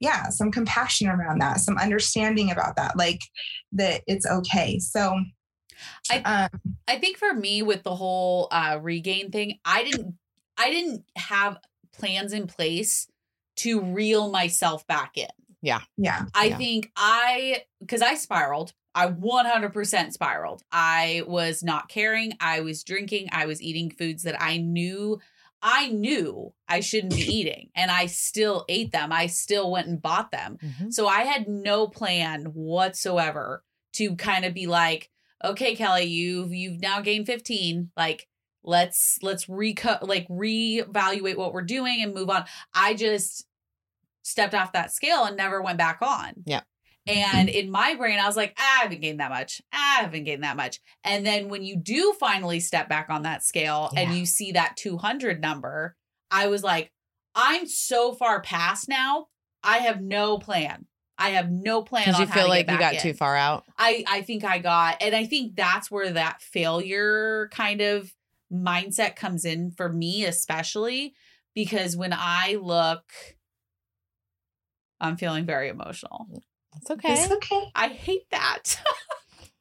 yeah, 0.00 0.30
some 0.30 0.50
compassion 0.50 1.06
around 1.08 1.40
that, 1.40 1.60
some 1.60 1.78
understanding 1.78 2.50
about 2.50 2.74
that, 2.74 2.96
like 2.96 3.20
that 3.70 4.02
it's 4.08 4.26
okay. 4.26 4.78
So 4.78 5.16
I- 6.10 6.18
um 6.52 6.60
I 6.88 6.98
think 6.98 7.16
for 7.16 7.32
me 7.32 7.62
with 7.62 7.82
the 7.82 7.94
whole 7.96 8.48
uh 8.50 8.78
regain 8.82 9.30
thing, 9.30 9.58
I 9.64 9.84
didn't 9.84 10.18
I 10.58 10.70
didn't 10.70 11.04
have 11.16 11.58
plans 11.92 12.32
in 12.32 12.46
place 12.46 13.06
to 13.56 13.80
reel 13.80 14.30
myself 14.30 14.86
back 14.86 15.16
in. 15.16 15.28
Yeah. 15.62 15.80
Yeah. 15.96 16.26
I 16.34 16.46
Yeah. 16.46 16.56
think 16.58 16.90
I 16.96 17.62
because 17.80 18.02
I 18.02 18.14
spiraled. 18.16 18.72
I 18.94 19.08
100% 19.08 20.12
spiraled. 20.12 20.62
I 20.70 21.22
was 21.26 21.62
not 21.62 21.88
caring. 21.88 22.32
I 22.40 22.60
was 22.60 22.84
drinking. 22.84 23.28
I 23.32 23.46
was 23.46 23.62
eating 23.62 23.90
foods 23.90 24.22
that 24.24 24.40
I 24.40 24.58
knew 24.58 25.20
I 25.64 25.90
knew 25.90 26.52
I 26.66 26.80
shouldn't 26.80 27.14
be 27.14 27.22
eating 27.22 27.70
and 27.76 27.88
I 27.88 28.06
still 28.06 28.64
ate 28.68 28.90
them. 28.90 29.12
I 29.12 29.28
still 29.28 29.70
went 29.70 29.86
and 29.86 30.02
bought 30.02 30.32
them. 30.32 30.58
Mhm. 30.60 30.92
So 30.92 31.06
I 31.06 31.22
had 31.22 31.46
no 31.46 31.86
plan 31.86 32.46
whatsoever 32.46 33.62
to 33.92 34.16
kind 34.16 34.44
of 34.44 34.54
be 34.54 34.66
like, 34.66 35.08
okay, 35.44 35.76
Kellie, 35.76 36.04
you've 36.06 36.52
you've 36.52 36.80
now 36.80 37.00
gained 37.00 37.26
15. 37.26 37.92
Like, 37.96 38.26
let's 38.64 39.18
let's 39.22 39.48
recut 39.48 40.06
like 40.06 40.26
reevaluate 40.28 41.36
what 41.36 41.52
we're 41.52 41.62
doing 41.62 42.02
and 42.02 42.12
move 42.12 42.28
on. 42.28 42.44
I 42.74 42.94
just 42.94 43.46
stepped 44.22 44.54
off 44.54 44.72
that 44.72 44.92
scale 44.92 45.24
and 45.24 45.36
never 45.36 45.62
went 45.62 45.78
back 45.78 45.98
on. 46.02 46.32
Yeah. 46.44 46.62
And 47.06 47.48
in 47.48 47.70
my 47.70 47.94
brain, 47.96 48.20
I 48.20 48.26
was 48.26 48.36
like, 48.36 48.54
"Ah, 48.58 48.78
I 48.80 48.82
haven't 48.82 49.00
gained 49.00 49.20
that 49.20 49.30
much. 49.30 49.60
Ah, 49.72 49.98
I 49.98 50.02
haven't 50.02 50.24
gained 50.24 50.44
that 50.44 50.56
much. 50.56 50.78
And 51.02 51.26
then 51.26 51.48
when 51.48 51.64
you 51.64 51.76
do 51.76 52.14
finally 52.20 52.60
step 52.60 52.88
back 52.88 53.10
on 53.10 53.22
that 53.22 53.44
scale 53.44 53.90
and 53.96 54.14
you 54.14 54.24
see 54.24 54.52
that 54.52 54.76
200 54.76 55.40
number, 55.40 55.96
I 56.30 56.46
was 56.46 56.62
like, 56.62 56.92
I'm 57.34 57.66
so 57.66 58.12
far 58.12 58.40
past 58.40 58.88
now. 58.88 59.26
I 59.64 59.78
have 59.78 60.00
no 60.00 60.38
plan. 60.38 60.86
I 61.18 61.30
have 61.30 61.50
no 61.50 61.82
plan. 61.82 62.04
Because 62.06 62.20
you 62.20 62.26
feel 62.26 62.48
like 62.48 62.70
you 62.70 62.78
got 62.78 62.94
in. 62.94 63.00
too 63.00 63.14
far 63.14 63.36
out. 63.36 63.64
I 63.78 64.04
I 64.08 64.22
think 64.22 64.44
I 64.44 64.58
got, 64.58 64.96
and 65.00 65.14
I 65.14 65.24
think 65.26 65.56
that's 65.56 65.90
where 65.90 66.10
that 66.12 66.40
failure 66.40 67.48
kind 67.52 67.80
of 67.80 68.12
mindset 68.52 69.16
comes 69.16 69.44
in 69.44 69.70
for 69.70 69.88
me, 69.92 70.24
especially 70.24 71.14
because 71.54 71.96
when 71.96 72.12
I 72.12 72.58
look, 72.60 73.04
I'm 75.00 75.16
feeling 75.16 75.44
very 75.46 75.68
emotional. 75.68 76.26
It's 76.76 76.90
okay. 76.90 77.12
It's 77.14 77.32
okay. 77.32 77.70
I 77.74 77.88
hate 77.88 78.30
that. 78.30 78.80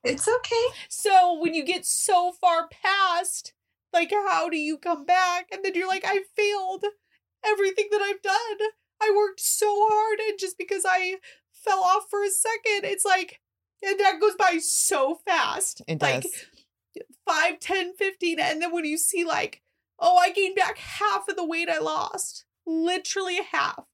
It's 0.03 0.28
okay. 0.28 0.66
so 0.89 1.38
when 1.39 1.53
you 1.53 1.64
get 1.64 1.86
so 1.86 2.32
far 2.41 2.68
past, 2.68 3.53
like, 3.93 4.09
how 4.09 4.49
do 4.49 4.57
you 4.57 4.80
come 4.80 5.05
back? 5.05 5.49
And 5.51 5.64
then 5.64 5.76
you're 5.76 5.88
like, 5.88 6.03
I 6.03 6.22
failed 6.36 6.84
everything 7.45 7.88
that 7.91 8.01
I've 8.01 8.22
done. 8.24 8.70
I 8.99 9.14
worked 9.16 9.39
so 9.41 9.86
hard, 9.88 10.20
and 10.20 10.39
just 10.39 10.57
because 10.57 10.86
I 10.88 11.18
fell 11.51 11.84
off 11.84 12.05
for 12.09 12.24
a 12.24 12.30
second, 12.32 12.89
it's 12.89 13.05
like, 13.05 13.41
and 13.84 13.99
that 13.99 14.20
goes 14.20 14.34
by 14.36 14.57
so 14.59 15.20
fast. 15.24 15.84
It 15.88 16.01
Like, 16.01 16.24
does. 16.24 16.45
5 17.28 17.59
10 17.59 17.93
15 17.95 18.39
and 18.39 18.62
then 18.62 18.74
when 18.74 18.84
you 18.86 18.97
see 18.97 19.24
like 19.24 19.62
oh 19.99 20.18
i 20.18 20.32
gained 20.32 20.55
back 20.55 20.78
half 20.78 21.28
of 21.30 21.36
the 21.38 21.45
weight 21.45 21.70
i 21.70 21.78
lost 21.78 22.43
literally 22.66 23.39
half 23.51 23.86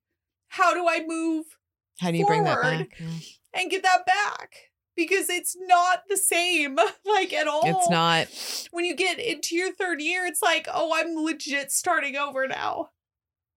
how 0.49 0.73
do 0.73 0.87
i 0.87 1.03
move 1.05 1.56
How 1.99 2.11
do 2.11 2.17
you 2.17 2.25
bring 2.25 2.43
that 2.43 2.61
back? 2.61 2.99
Yeah. 2.99 3.07
and 3.53 3.71
get 3.71 3.83
that 3.83 4.05
back 4.05 4.55
because 4.97 5.29
it's 5.29 5.55
not 5.59 6.03
the 6.09 6.17
same 6.17 6.75
like 7.05 7.31
at 7.31 7.47
all 7.47 7.61
It's 7.63 7.89
not. 7.89 8.27
when 8.71 8.83
you 8.83 8.95
get 8.95 9.19
into 9.19 9.55
your 9.55 9.71
third 9.71 10.01
year 10.01 10.25
it's 10.25 10.41
like 10.41 10.67
oh 10.73 10.91
i'm 10.93 11.15
legit 11.15 11.71
starting 11.71 12.17
over 12.17 12.47
now 12.47 12.89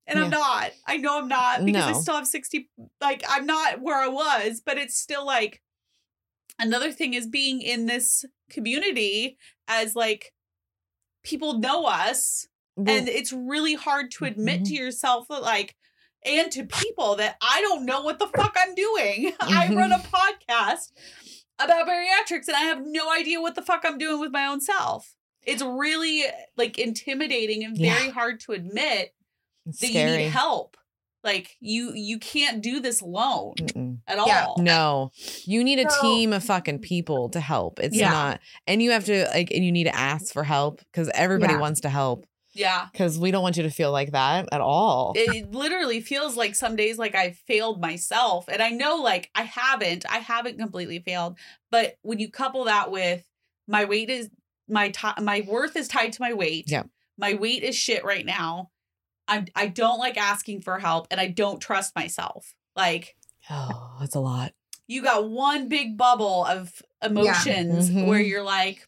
and 0.06 0.18
i'm 0.18 0.30
not 0.30 0.70
i 0.86 0.96
know 0.96 1.18
i'm 1.18 1.28
not 1.28 1.64
because 1.64 1.84
i 1.84 1.92
still 1.92 2.14
have 2.14 2.26
60 2.26 2.68
like 3.00 3.24
i'm 3.28 3.46
not 3.46 3.80
where 3.80 3.98
i 3.98 4.06
was 4.06 4.60
but 4.64 4.76
it's 4.76 4.96
still 4.96 5.26
like 5.26 5.62
another 6.58 6.92
thing 6.92 7.14
is 7.14 7.26
being 7.26 7.62
in 7.62 7.86
this 7.86 8.24
community 8.50 9.38
as 9.66 9.96
like 9.96 10.32
people 11.24 11.58
know 11.58 11.86
us 11.86 12.46
Well, 12.76 12.94
and 12.94 13.08
it's 13.08 13.32
really 13.32 13.74
hard 13.74 14.10
to 14.12 14.26
admit 14.26 14.64
to 14.66 14.72
mm-hmm. 14.72 14.84
yourself 14.84 15.26
that 15.28 15.42
like 15.42 15.76
and 16.24 16.50
to 16.52 16.64
people 16.64 17.16
that 17.16 17.36
I 17.40 17.60
don't 17.62 17.84
know 17.86 18.02
what 18.02 18.18
the 18.18 18.26
fuck 18.28 18.54
I'm 18.58 18.74
doing. 18.74 19.32
I 19.40 19.72
run 19.74 19.92
a 19.92 19.98
podcast 20.12 20.92
about 21.58 21.86
bariatrics 21.86 22.48
and 22.48 22.56
I 22.56 22.62
have 22.62 22.80
no 22.84 23.12
idea 23.12 23.40
what 23.40 23.54
the 23.54 23.62
fuck 23.62 23.82
I'm 23.84 23.98
doing 23.98 24.20
with 24.20 24.32
my 24.32 24.46
own 24.46 24.60
self. 24.60 25.14
It's 25.42 25.62
really 25.62 26.24
like 26.56 26.78
intimidating 26.78 27.64
and 27.64 27.76
very 27.76 28.06
Yeah. 28.06 28.10
hard 28.12 28.40
to 28.40 28.52
admit 28.52 29.14
it's 29.66 29.80
that 29.80 29.88
you 29.90 30.04
need 30.04 30.28
help. 30.30 30.76
Like 31.22 31.56
you 31.60 31.92
you 31.94 32.18
can't 32.18 32.62
do 32.62 32.80
this 32.80 33.02
alone 33.02 33.54
Mm-mm. 33.58 33.98
at 34.06 34.16
Yeah. 34.26 34.46
all. 34.46 34.56
No, 34.58 35.10
you 35.44 35.62
need 35.62 35.78
a 35.78 35.90
So- 35.90 36.00
team 36.00 36.32
of 36.32 36.42
fucking 36.44 36.78
people 36.78 37.28
to 37.30 37.40
help. 37.40 37.78
It's 37.78 37.94
Yeah. 37.96 38.10
not, 38.10 38.40
and 38.66 38.82
you 38.82 38.90
have 38.92 39.04
to 39.04 39.26
like, 39.34 39.50
and 39.50 39.62
you 39.62 39.70
need 39.70 39.84
to 39.84 39.94
ask 39.94 40.32
for 40.32 40.44
help 40.44 40.80
because 40.90 41.10
everybody 41.12 41.52
Yeah. 41.54 41.60
wants 41.60 41.82
to 41.82 41.90
help. 41.90 42.24
Yeah. 42.52 42.88
Because 42.90 43.18
we 43.18 43.30
don't 43.30 43.42
want 43.42 43.56
you 43.56 43.62
to 43.62 43.70
feel 43.70 43.92
like 43.92 44.12
that 44.12 44.48
at 44.52 44.60
all. 44.60 45.12
it 45.16 45.52
literally 45.52 46.00
feels 46.00 46.36
like 46.36 46.54
some 46.54 46.74
days 46.76 46.98
like 46.98 47.14
I 47.14 47.30
failed 47.46 47.80
myself. 47.80 48.46
And 48.48 48.60
I 48.60 48.70
know 48.70 48.96
like 48.96 49.30
I 49.34 49.42
haven't, 49.42 50.04
I 50.10 50.18
haven't 50.18 50.58
completely 50.58 50.98
failed. 50.98 51.38
But 51.70 51.96
when 52.02 52.18
you 52.18 52.30
couple 52.30 52.64
that 52.64 52.90
with 52.90 53.24
my 53.68 53.84
weight 53.84 54.10
is 54.10 54.30
my 54.68 54.88
ti 54.90 55.08
my 55.20 55.44
worth 55.46 55.76
is 55.76 55.86
tied 55.88 56.12
to 56.14 56.22
my 56.22 56.32
weight. 56.32 56.64
Yeah. 56.68 56.84
My 57.18 57.34
weight 57.34 57.62
is 57.62 57.76
shit 57.76 58.04
right 58.04 58.26
now. 58.26 58.70
I'm 59.28 59.46
I 59.54 59.68
don't 59.68 59.98
like 59.98 60.16
asking 60.16 60.62
for 60.62 60.78
help 60.80 61.06
and 61.10 61.20
I 61.20 61.28
don't 61.28 61.60
trust 61.60 61.94
myself. 61.94 62.52
Like 62.74 63.14
oh, 63.48 63.96
that's 64.00 64.14
a 64.16 64.20
lot. 64.20 64.52
you 64.88 65.02
got 65.02 65.28
one 65.30 65.68
big 65.68 65.96
bubble 65.96 66.44
of 66.44 66.82
emotions 67.02 67.90
Mhm. 67.90 68.06
where 68.06 68.20
you're 68.20 68.42
like 68.42 68.86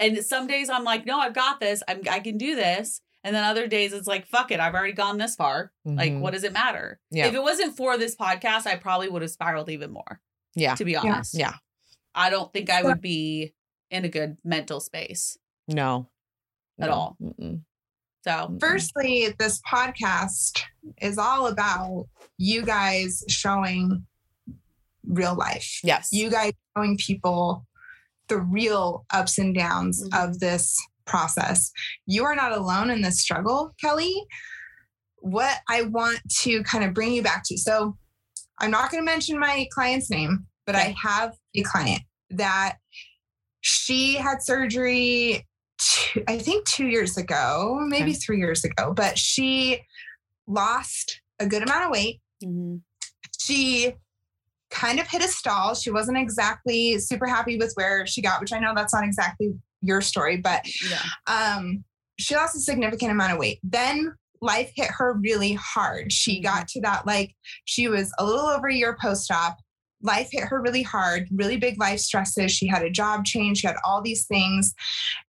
and 0.00 0.18
some 0.24 0.46
days 0.48 0.68
I'm 0.68 0.82
like, 0.84 1.06
no, 1.06 1.18
I've 1.20 1.34
got 1.34 1.60
this. 1.60 1.82
I'm 1.86 2.00
I 2.10 2.18
can 2.20 2.36
do 2.38 2.56
this. 2.56 3.00
And 3.22 3.34
then 3.36 3.44
other 3.44 3.66
days 3.66 3.92
it's 3.92 4.06
like, 4.08 4.26
fuck 4.26 4.50
it, 4.50 4.60
I've 4.60 4.74
already 4.74 4.94
gone 4.94 5.18
this 5.18 5.36
far. 5.36 5.72
Like, 5.84 6.10
Mhm. 6.12 6.20
what 6.20 6.32
does 6.32 6.42
it 6.42 6.54
matter? 6.54 6.98
Yeah. 7.10 7.26
If 7.26 7.34
it 7.34 7.42
wasn't 7.42 7.76
for 7.76 7.98
this 7.98 8.16
podcast, 8.16 8.66
I 8.66 8.76
probably 8.76 9.08
would 9.10 9.20
have 9.22 9.30
spiraled 9.30 9.68
even 9.68 9.90
more, 9.92 10.20
Yeah. 10.54 10.74
to 10.76 10.84
be 10.86 10.96
honest. 10.96 11.34
Yeah. 11.34 11.52
I 12.14 12.30
don't 12.30 12.50
think 12.52 12.70
I 12.70 12.82
would 12.82 13.00
be 13.02 13.54
in 13.90 14.04
a 14.06 14.08
good 14.08 14.38
mental 14.42 14.80
space 14.80 15.36
No. 15.68 16.08
at 16.80 16.88
No. 16.88 16.94
all. 16.94 17.16
Mm-mm. 17.22 17.60
So, 18.24 18.56
Firstly, 18.58 19.34
this 19.38 19.60
podcast 19.70 20.62
is 21.00 21.18
all 21.18 21.46
about 21.46 22.06
you 22.38 22.62
guys 22.64 23.22
showing 23.28 24.06
real 25.06 25.34
life. 25.34 25.80
Yes. 25.82 26.08
You 26.12 26.30
guys 26.30 26.52
showing 26.76 26.96
people 26.96 27.66
the 28.30 28.38
real 28.40 29.04
ups 29.12 29.36
and 29.38 29.54
downs 29.54 30.02
Mhm. 30.02 30.24
of 30.24 30.38
this 30.40 30.74
process. 31.06 31.70
You 32.06 32.24
are 32.24 32.34
not 32.34 32.52
alone 32.52 32.88
in 32.90 33.02
this 33.02 33.20
struggle, 33.20 33.74
Kellie. 33.80 34.24
What 35.16 35.58
I 35.68 35.82
want 35.82 36.20
to 36.40 36.62
kind 36.62 36.84
of 36.84 36.94
bring 36.94 37.12
you 37.12 37.22
back 37.22 37.42
to. 37.46 37.58
So, 37.58 37.98
I'm 38.58 38.70
not 38.70 38.90
going 38.90 39.00
to 39.02 39.04
mention 39.10 39.38
my 39.38 39.66
client's 39.72 40.10
name, 40.10 40.46
but 40.66 40.74
I 40.76 40.94
have 41.02 41.34
a 41.54 41.62
client 41.62 42.02
that 42.30 42.76
she 43.62 44.14
had 44.14 44.42
surgery 44.42 45.46
two, 45.78 46.22
I 46.28 46.38
think 46.38 46.66
two 46.68 46.86
years 46.86 47.16
ago, 47.16 47.78
maybe 47.88 48.10
Okay. 48.12 48.20
three 48.20 48.38
years 48.38 48.64
ago, 48.64 48.92
but 48.94 49.18
she 49.18 49.80
lost 50.46 51.20
a 51.38 51.46
good 51.46 51.62
amount 51.62 51.84
of 51.86 51.90
weight. 51.90 52.20
mhm. 52.44 52.82
She 53.38 53.94
kind 54.70 55.00
of 55.00 55.08
hit 55.08 55.24
a 55.24 55.28
stall. 55.28 55.74
She 55.74 55.90
wasn't 55.90 56.18
exactly 56.18 56.98
super 56.98 57.26
happy 57.26 57.56
with 57.56 57.72
where 57.74 58.06
she 58.06 58.22
got, 58.22 58.40
which 58.40 58.52
I 58.52 58.58
know 58.58 58.72
that's 58.74 58.94
not 58.94 59.04
exactly 59.04 59.52
your 59.82 60.00
story, 60.00 60.36
but 60.36 60.62
yeah. 60.88 61.02
um, 61.26 61.84
she 62.18 62.36
lost 62.36 62.56
a 62.56 62.60
significant 62.60 63.10
amount 63.10 63.32
of 63.32 63.38
weight. 63.38 63.58
Then 63.62 64.14
life 64.40 64.70
hit 64.74 64.90
her 64.90 65.14
really 65.14 65.54
hard. 65.54 66.12
She 66.12 66.40
got 66.40 66.68
to 66.68 66.80
that, 66.82 67.06
like, 67.06 67.34
she 67.64 67.88
was 67.88 68.12
a 68.18 68.24
little 68.24 68.46
over 68.46 68.68
a 68.68 68.74
year 68.74 68.96
post 69.00 69.30
op. 69.30 69.58
Life 70.02 70.28
hit 70.32 70.44
her 70.44 70.62
really 70.62 70.82
hard, 70.82 71.28
really 71.30 71.58
big 71.58 71.78
life 71.78 72.00
stresses. 72.00 72.52
She 72.52 72.66
had 72.66 72.82
a 72.82 72.90
job 72.90 73.24
change, 73.24 73.58
she 73.58 73.66
had 73.66 73.76
all 73.84 74.00
these 74.00 74.26
things, 74.26 74.74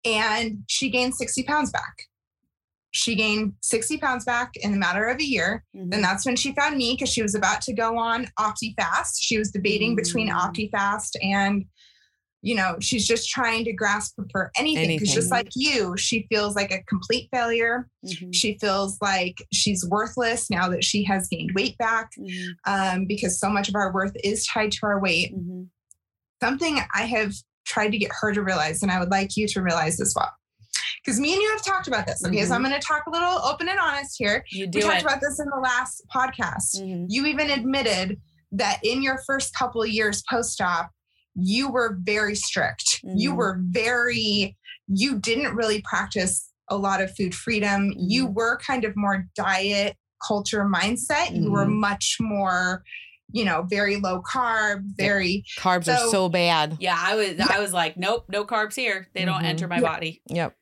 and 0.05 0.63
she 0.67 0.91
gained 0.91 1.16
60 1.16 1.43
pounds 1.43 1.71
back. 1.71 2.08
She 2.91 3.16
gained 3.16 3.53
60 3.61 3.97
pounds 3.97 4.25
back 4.25 4.51
in 4.55 4.71
the 4.71 4.78
matter 4.78 5.05
of 5.05 5.20
a 5.20 5.24
year. 5.24 5.63
Mhm. 5.75 5.91
Then 5.91 6.01
that's 6.01 6.25
when 6.25 6.36
she 6.36 6.53
found 6.55 6.78
me 6.78 6.93
because 6.93 7.09
she 7.09 7.21
was 7.21 7.36
about 7.36 7.61
to 7.61 7.74
go 7.74 7.97
on 7.97 8.28
OptiFast. 8.39 9.17
She 9.20 9.37
was 9.37 9.51
debating 9.51 9.95
between 9.95 10.29
Mm. 10.29 10.39
OptiFast 10.39 11.11
and, 11.21 11.66
you 12.41 12.55
know, 12.55 12.78
she's 12.79 13.05
just 13.05 13.29
trying 13.29 13.63
to 13.66 13.74
grasp 13.74 14.17
for 14.32 14.49
anything. 14.55 14.97
Because 14.97 15.13
just 15.13 15.29
like 15.29 15.49
you, 15.55 15.95
she 15.97 16.25
feels 16.29 16.55
like 16.55 16.71
a 16.71 16.82
complete 16.83 17.29
failure. 17.32 17.87
Mhm. 18.05 18.33
She 18.33 18.57
feels 18.59 18.97
like 19.01 19.37
she's 19.53 19.86
worthless 19.87 20.49
now 20.49 20.67
that 20.70 20.83
she 20.83 21.03
has 21.03 21.28
gained 21.28 21.51
weight 21.53 21.78
back 21.78 22.09
Mhm. 22.17 22.55
um, 22.66 23.05
because 23.05 23.39
so 23.39 23.49
much 23.49 23.70
of 23.70 23.75
our 23.75 23.93
worth 23.93 24.16
is 24.24 24.47
tied 24.47 24.71
to 24.71 24.79
our 24.87 24.99
weight. 24.99 25.36
Mhm. 25.36 25.67
Something 26.41 26.79
I 26.95 27.03
have 27.05 27.33
tried 27.66 27.91
to 27.91 27.97
get 27.99 28.11
her 28.21 28.33
to 28.33 28.41
realize, 28.41 28.82
and 28.82 28.91
I 28.91 28.99
would 28.99 29.11
like 29.11 29.37
you 29.37 29.47
to 29.49 29.61
realize 29.61 29.99
as 29.99 30.13
well. 30.16 30.32
Because 31.04 31.20
me 31.20 31.34
and 31.34 31.42
you 31.42 31.50
have 31.51 31.63
talked 31.63 31.88
about 31.88 32.05
this. 32.08 32.24
Okay. 32.26 32.43
So 32.46 32.54
I'm 32.55 32.63
going 32.63 32.74
to 32.74 32.86
talk 32.86 33.04
a 33.08 33.09
little 33.09 33.39
open 33.46 33.70
and 33.70 33.80
honest 33.80 34.16
here. 34.17 34.43
You 34.51 34.66
we 34.66 34.71
do 34.71 34.82
talked 34.82 34.97
it. 34.97 35.01
about 35.04 35.21
this 35.21 35.39
in 35.39 35.46
the 35.50 35.59
last 35.62 36.04
podcast. 36.13 36.82
Mhm. 36.82 37.05
You 37.09 37.26
even 37.26 37.50
admitted 37.50 38.20
that 38.51 38.80
in 38.84 39.01
your 39.01 39.20
first 39.26 39.54
couple 39.55 39.82
of 39.82 39.89
years 39.89 40.24
post 40.30 40.59
op, 40.62 40.89
you 41.36 41.70
were 41.71 41.97
very 42.01 42.36
strict. 42.36 43.00
You 43.04 43.32
Mhm. 43.34 43.36
were 43.38 43.59
very, 43.70 44.58
you 44.88 45.20
didn't 45.20 45.55
really 45.55 45.82
practice 45.84 46.50
a 46.70 46.76
lot 46.76 47.01
of 47.01 47.16
food 47.16 47.34
freedom. 47.34 47.93
You 47.97 48.28
Mhm. 48.28 48.34
were 48.34 48.58
kind 48.58 48.84
of 48.84 48.93
more 48.96 49.26
diet 49.36 49.96
culture 50.28 50.66
mindset. 50.66 51.36
You 51.39 51.50
were 51.51 51.66
Mm-hmm. 51.66 51.80
much 51.80 52.17
more, 52.20 52.84
you 53.32 53.46
know, 53.46 53.62
very 53.70 53.96
low 53.96 54.21
carb, 54.21 54.84
very, 54.97 55.46
Carbs 55.58 55.88
are 55.88 55.97
So- 55.97 56.12
so 56.12 56.30
bad. 56.30 56.78
Yeah, 56.80 56.97
I 57.00 57.16
was. 57.16 57.39
I 57.39 57.59
was 57.59 57.71
like, 57.71 57.96
nope, 57.96 58.26
no 58.28 58.43
carbs 58.43 58.76
here. 58.76 59.08
They 59.13 59.24
don't 59.24 59.42
Mhm. 59.43 59.47
enter 59.47 59.67
my 59.67 59.78
Yeah. 59.78 59.82
body. 59.82 60.21
Yep. 60.28 60.55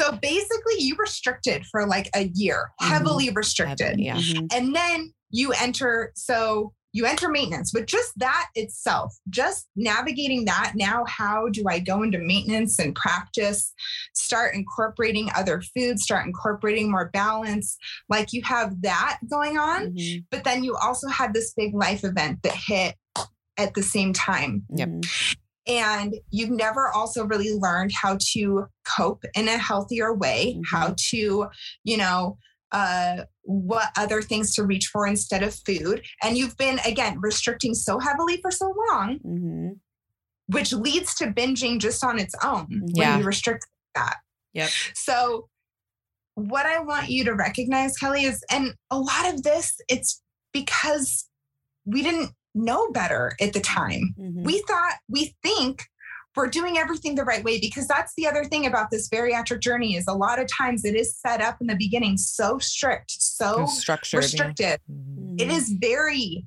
So 0.00 0.12
basically 0.20 0.74
you 0.78 0.96
restricted 0.98 1.64
for 1.66 1.86
like 1.86 2.08
a 2.14 2.24
year, 2.34 2.72
Mhm. 2.80 2.88
heavily 2.88 3.30
restricted. 3.30 4.00
Yeah. 4.00 4.16
Mhm. 4.16 4.52
And 4.52 4.74
then 4.74 5.12
you 5.30 5.52
enter, 5.52 6.12
so 6.16 6.72
you 6.94 7.06
enter 7.06 7.30
maintenance, 7.30 7.70
but 7.72 7.86
just 7.86 8.12
that 8.18 8.48
itself, 8.54 9.16
just 9.30 9.66
navigating 9.76 10.44
that 10.44 10.72
now, 10.74 11.04
how 11.06 11.48
do 11.48 11.64
I 11.66 11.78
go 11.78 12.02
into 12.02 12.18
maintenance 12.18 12.78
and 12.78 12.94
practice, 12.94 13.72
start 14.14 14.54
incorporating 14.54 15.30
other 15.34 15.62
foods, 15.74 16.02
start 16.02 16.26
incorporating 16.26 16.90
more 16.90 17.08
balance? 17.10 17.78
Like 18.10 18.32
you 18.34 18.42
have 18.42 18.82
that 18.82 19.20
going 19.30 19.56
on, 19.56 19.92
Mhm. 19.92 20.24
but 20.30 20.44
then 20.44 20.64
you 20.64 20.76
also 20.76 21.08
had 21.08 21.32
this 21.32 21.54
big 21.56 21.74
life 21.74 22.04
event 22.04 22.42
that 22.42 22.56
hit 22.56 22.96
at 23.56 23.72
the 23.74 23.82
same 23.82 24.12
time. 24.12 24.64
Yep. 24.74 24.90
And 25.66 26.14
you've 26.30 26.50
never 26.50 26.88
also 26.88 27.24
really 27.24 27.52
learned 27.52 27.92
how 28.00 28.18
to 28.32 28.66
cope 28.96 29.24
in 29.34 29.48
a 29.48 29.58
healthier 29.58 30.12
way, 30.12 30.60
how 30.70 30.94
to, 31.10 31.46
you 31.84 31.96
know, 31.96 32.36
uh, 32.72 33.24
what 33.42 33.90
other 33.96 34.22
things 34.22 34.54
to 34.54 34.64
reach 34.64 34.86
for 34.92 35.06
instead 35.06 35.42
of 35.42 35.54
food. 35.66 36.02
And 36.22 36.36
you've 36.36 36.56
been, 36.56 36.78
again, 36.86 37.20
restricting 37.20 37.74
so 37.74 37.98
heavily 37.98 38.40
for 38.40 38.50
so 38.50 38.74
long, 38.88 39.18
Mhm. 39.24 39.80
which 40.46 40.72
leads 40.72 41.14
to 41.16 41.26
binging 41.26 41.78
just 41.78 42.02
on 42.02 42.18
its 42.18 42.34
own 42.42 42.82
Yeah. 42.94 43.10
when 43.10 43.20
you 43.20 43.24
restrict 43.26 43.66
that. 43.94 44.16
Yep. 44.54 44.70
So, 44.94 45.48
what 46.34 46.64
I 46.64 46.78
want 46.80 47.10
you 47.10 47.24
to 47.24 47.34
recognize, 47.34 47.96
Kellie, 47.98 48.24
is, 48.24 48.42
and 48.50 48.74
a 48.90 48.98
lot 48.98 49.32
of 49.32 49.42
this, 49.42 49.74
it's 49.88 50.22
because 50.52 51.28
we 51.84 52.02
didn't 52.02 52.32
know 52.54 52.90
better 52.90 53.34
at 53.40 53.52
the 53.52 53.60
time 53.60 54.14
Mhm. 54.18 54.44
we 54.44 54.62
thought 54.68 54.94
we 55.08 55.34
think 55.42 55.84
we're 56.36 56.46
doing 56.48 56.78
everything 56.78 57.14
the 57.14 57.24
right 57.24 57.44
way 57.44 57.60
because 57.60 57.86
that's 57.86 58.12
the 58.16 58.26
other 58.26 58.44
thing 58.44 58.64
about 58.66 58.90
this 58.90 59.08
bariatric 59.08 59.60
journey 59.60 59.96
is 59.96 60.06
a 60.08 60.14
lot 60.14 60.38
of 60.38 60.46
times 60.48 60.84
it 60.84 60.94
is 60.94 61.14
set 61.18 61.40
up 61.42 61.58
in 61.60 61.66
the 61.66 61.76
beginning 61.76 62.16
so 62.16 62.58
strict 62.58 63.10
so 63.10 63.66
structured. 63.66 64.12
yeah. 64.14 64.26
restricted 64.26 64.80
Mhm. 64.90 65.40
it 65.40 65.50
is 65.50 65.74
very 65.80 66.46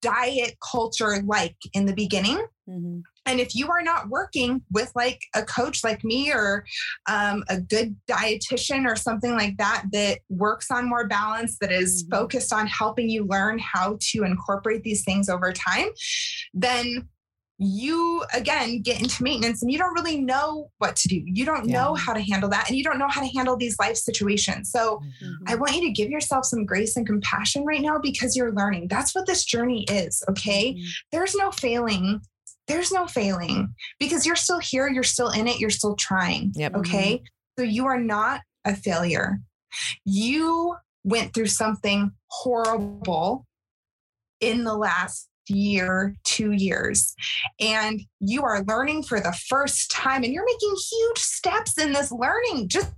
diet 0.00 0.56
culture 0.72 1.20
like 1.24 1.56
in 1.74 1.86
the 1.86 1.92
beginning 1.94 2.44
Mhm. 2.68 3.02
And 3.28 3.40
if 3.40 3.54
you 3.54 3.68
are 3.70 3.82
not 3.82 4.08
working 4.08 4.62
with 4.72 4.90
like 4.94 5.20
a 5.34 5.42
coach 5.42 5.84
like 5.84 6.02
me 6.02 6.32
or 6.32 6.64
um, 7.08 7.44
a 7.48 7.60
good 7.60 7.94
dietitian 8.10 8.86
or 8.90 8.96
something 8.96 9.32
like 9.34 9.56
that 9.58 9.84
that 9.92 10.20
works 10.28 10.70
on 10.70 10.88
more 10.88 11.06
balance, 11.06 11.58
that 11.60 11.70
is 11.70 12.04
Mhm. 12.04 12.10
focused 12.10 12.52
on 12.52 12.66
helping 12.66 13.08
you 13.08 13.24
learn 13.24 13.58
how 13.58 13.98
to 14.12 14.24
incorporate 14.24 14.82
these 14.82 15.04
things 15.04 15.28
over 15.28 15.52
time, 15.52 15.88
then 16.54 17.08
you 17.60 18.24
again 18.32 18.80
get 18.82 19.00
into 19.00 19.20
maintenance 19.20 19.62
and 19.62 19.72
you 19.72 19.76
don't 19.78 19.92
really 19.92 20.20
know 20.20 20.70
what 20.78 20.94
to 20.94 21.08
do. 21.08 21.20
You 21.26 21.44
don't 21.44 21.66
know 21.66 21.94
how 21.94 22.12
to 22.12 22.20
handle 22.20 22.48
that 22.50 22.68
and 22.68 22.78
you 22.78 22.84
don't 22.84 23.00
know 23.00 23.08
how 23.08 23.20
to 23.20 23.26
handle 23.36 23.56
these 23.56 23.76
life 23.80 23.96
situations. 23.96 24.70
So 24.70 25.00
Mhm. 25.22 25.34
I 25.48 25.56
want 25.56 25.74
you 25.74 25.80
to 25.82 25.90
give 25.90 26.08
yourself 26.08 26.44
some 26.44 26.64
grace 26.64 26.96
and 26.96 27.04
compassion 27.04 27.64
right 27.64 27.82
now 27.82 27.98
because 27.98 28.36
you're 28.36 28.52
learning. 28.52 28.86
That's 28.86 29.12
what 29.12 29.26
this 29.26 29.44
journey 29.44 29.82
is, 29.90 30.22
okay? 30.30 30.74
Mhm. 30.74 30.84
there's 31.10 31.34
no 31.34 31.50
failing. 31.50 32.20
There's 32.68 32.92
no 32.92 33.06
failing 33.06 33.74
because 33.98 34.26
you're 34.26 34.36
still 34.36 34.58
here, 34.58 34.88
you're 34.88 35.02
still 35.02 35.30
in 35.30 35.48
it, 35.48 35.58
you're 35.58 35.70
still 35.70 35.96
trying. 35.96 36.52
Yep. 36.54 36.76
Okay. 36.76 37.22
So 37.58 37.64
you 37.64 37.86
are 37.86 37.98
not 38.00 38.42
a 38.64 38.76
failure. 38.76 39.40
You 40.04 40.76
went 41.04 41.34
through 41.34 41.46
something 41.46 42.12
horrible 42.28 43.46
in 44.40 44.64
the 44.64 44.74
last 44.76 45.28
year, 45.48 46.14
two 46.24 46.52
years, 46.52 47.14
and 47.58 48.00
you 48.20 48.42
are 48.42 48.62
learning 48.64 49.02
for 49.02 49.18
the 49.18 49.36
first 49.48 49.90
time 49.90 50.22
and 50.22 50.32
you're 50.32 50.44
making 50.44 50.74
huge 50.90 51.18
steps 51.18 51.78
in 51.78 51.92
this 51.92 52.12
learning 52.12 52.68
just 52.68 52.92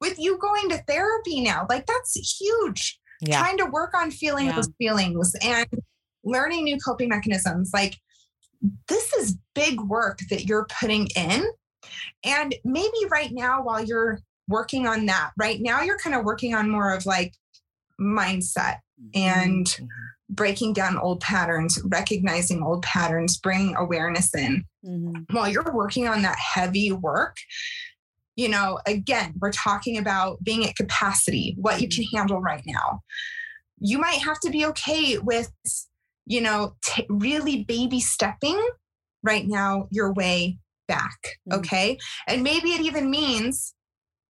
with 0.00 0.18
you 0.18 0.38
going 0.38 0.68
to 0.68 0.78
therapy 0.86 1.40
now. 1.40 1.66
Like 1.68 1.86
that's 1.86 2.14
huge 2.38 3.00
Yeah. 3.20 3.40
trying 3.40 3.58
to 3.58 3.64
work 3.66 3.94
on 3.94 4.10
feeling 4.10 4.46
Yeah. 4.46 4.56
those 4.56 4.70
feelings 4.78 5.32
and 5.42 5.66
learning 6.24 6.64
new 6.64 6.78
coping 6.78 7.08
mechanisms. 7.08 7.70
Like 7.72 7.96
this 8.88 9.12
is 9.14 9.36
big 9.54 9.80
work 9.80 10.18
that 10.30 10.44
you're 10.46 10.66
putting 10.80 11.06
in. 11.16 11.44
And 12.24 12.54
maybe 12.64 13.06
right 13.10 13.30
now, 13.32 13.62
while 13.62 13.84
you're 13.84 14.20
working 14.48 14.86
on 14.86 15.06
that, 15.06 15.32
right 15.38 15.60
now 15.60 15.82
you're 15.82 15.98
kind 15.98 16.16
of 16.16 16.24
working 16.24 16.54
on 16.54 16.70
more 16.70 16.92
of 16.92 17.06
like 17.06 17.34
mindset 18.00 18.78
and 19.14 19.66
Mhm. 19.66 19.88
breaking 20.30 20.72
down 20.72 20.98
old 20.98 21.20
patterns, 21.20 21.80
recognizing 21.84 22.62
old 22.62 22.82
patterns, 22.82 23.38
bringing 23.38 23.76
awareness 23.76 24.34
in 24.34 24.64
Mhm. 24.84 25.26
while 25.32 25.48
you're 25.48 25.72
working 25.72 26.08
on 26.08 26.22
that 26.22 26.38
heavy 26.38 26.92
work, 26.92 27.36
you 28.36 28.48
know, 28.48 28.78
again, 28.86 29.34
we're 29.40 29.52
talking 29.52 29.98
about 29.98 30.42
being 30.44 30.64
at 30.66 30.76
capacity, 30.76 31.54
what 31.58 31.80
you 31.80 31.88
can 31.88 32.04
handle 32.14 32.40
right 32.40 32.62
now. 32.66 33.02
You 33.80 33.98
might 33.98 34.20
have 34.22 34.38
to 34.40 34.50
be 34.50 34.64
okay 34.66 35.18
with, 35.18 35.52
you 36.28 36.40
know, 36.40 36.76
t- 36.84 37.06
really 37.08 37.64
baby 37.64 38.00
stepping 38.00 38.60
right 39.22 39.46
now 39.46 39.88
your 39.90 40.12
way 40.12 40.58
back. 40.86 41.18
Mhm. 41.50 41.58
Okay. 41.58 41.98
And 42.26 42.42
maybe 42.42 42.70
it 42.70 42.80
even 42.80 43.10
means, 43.10 43.74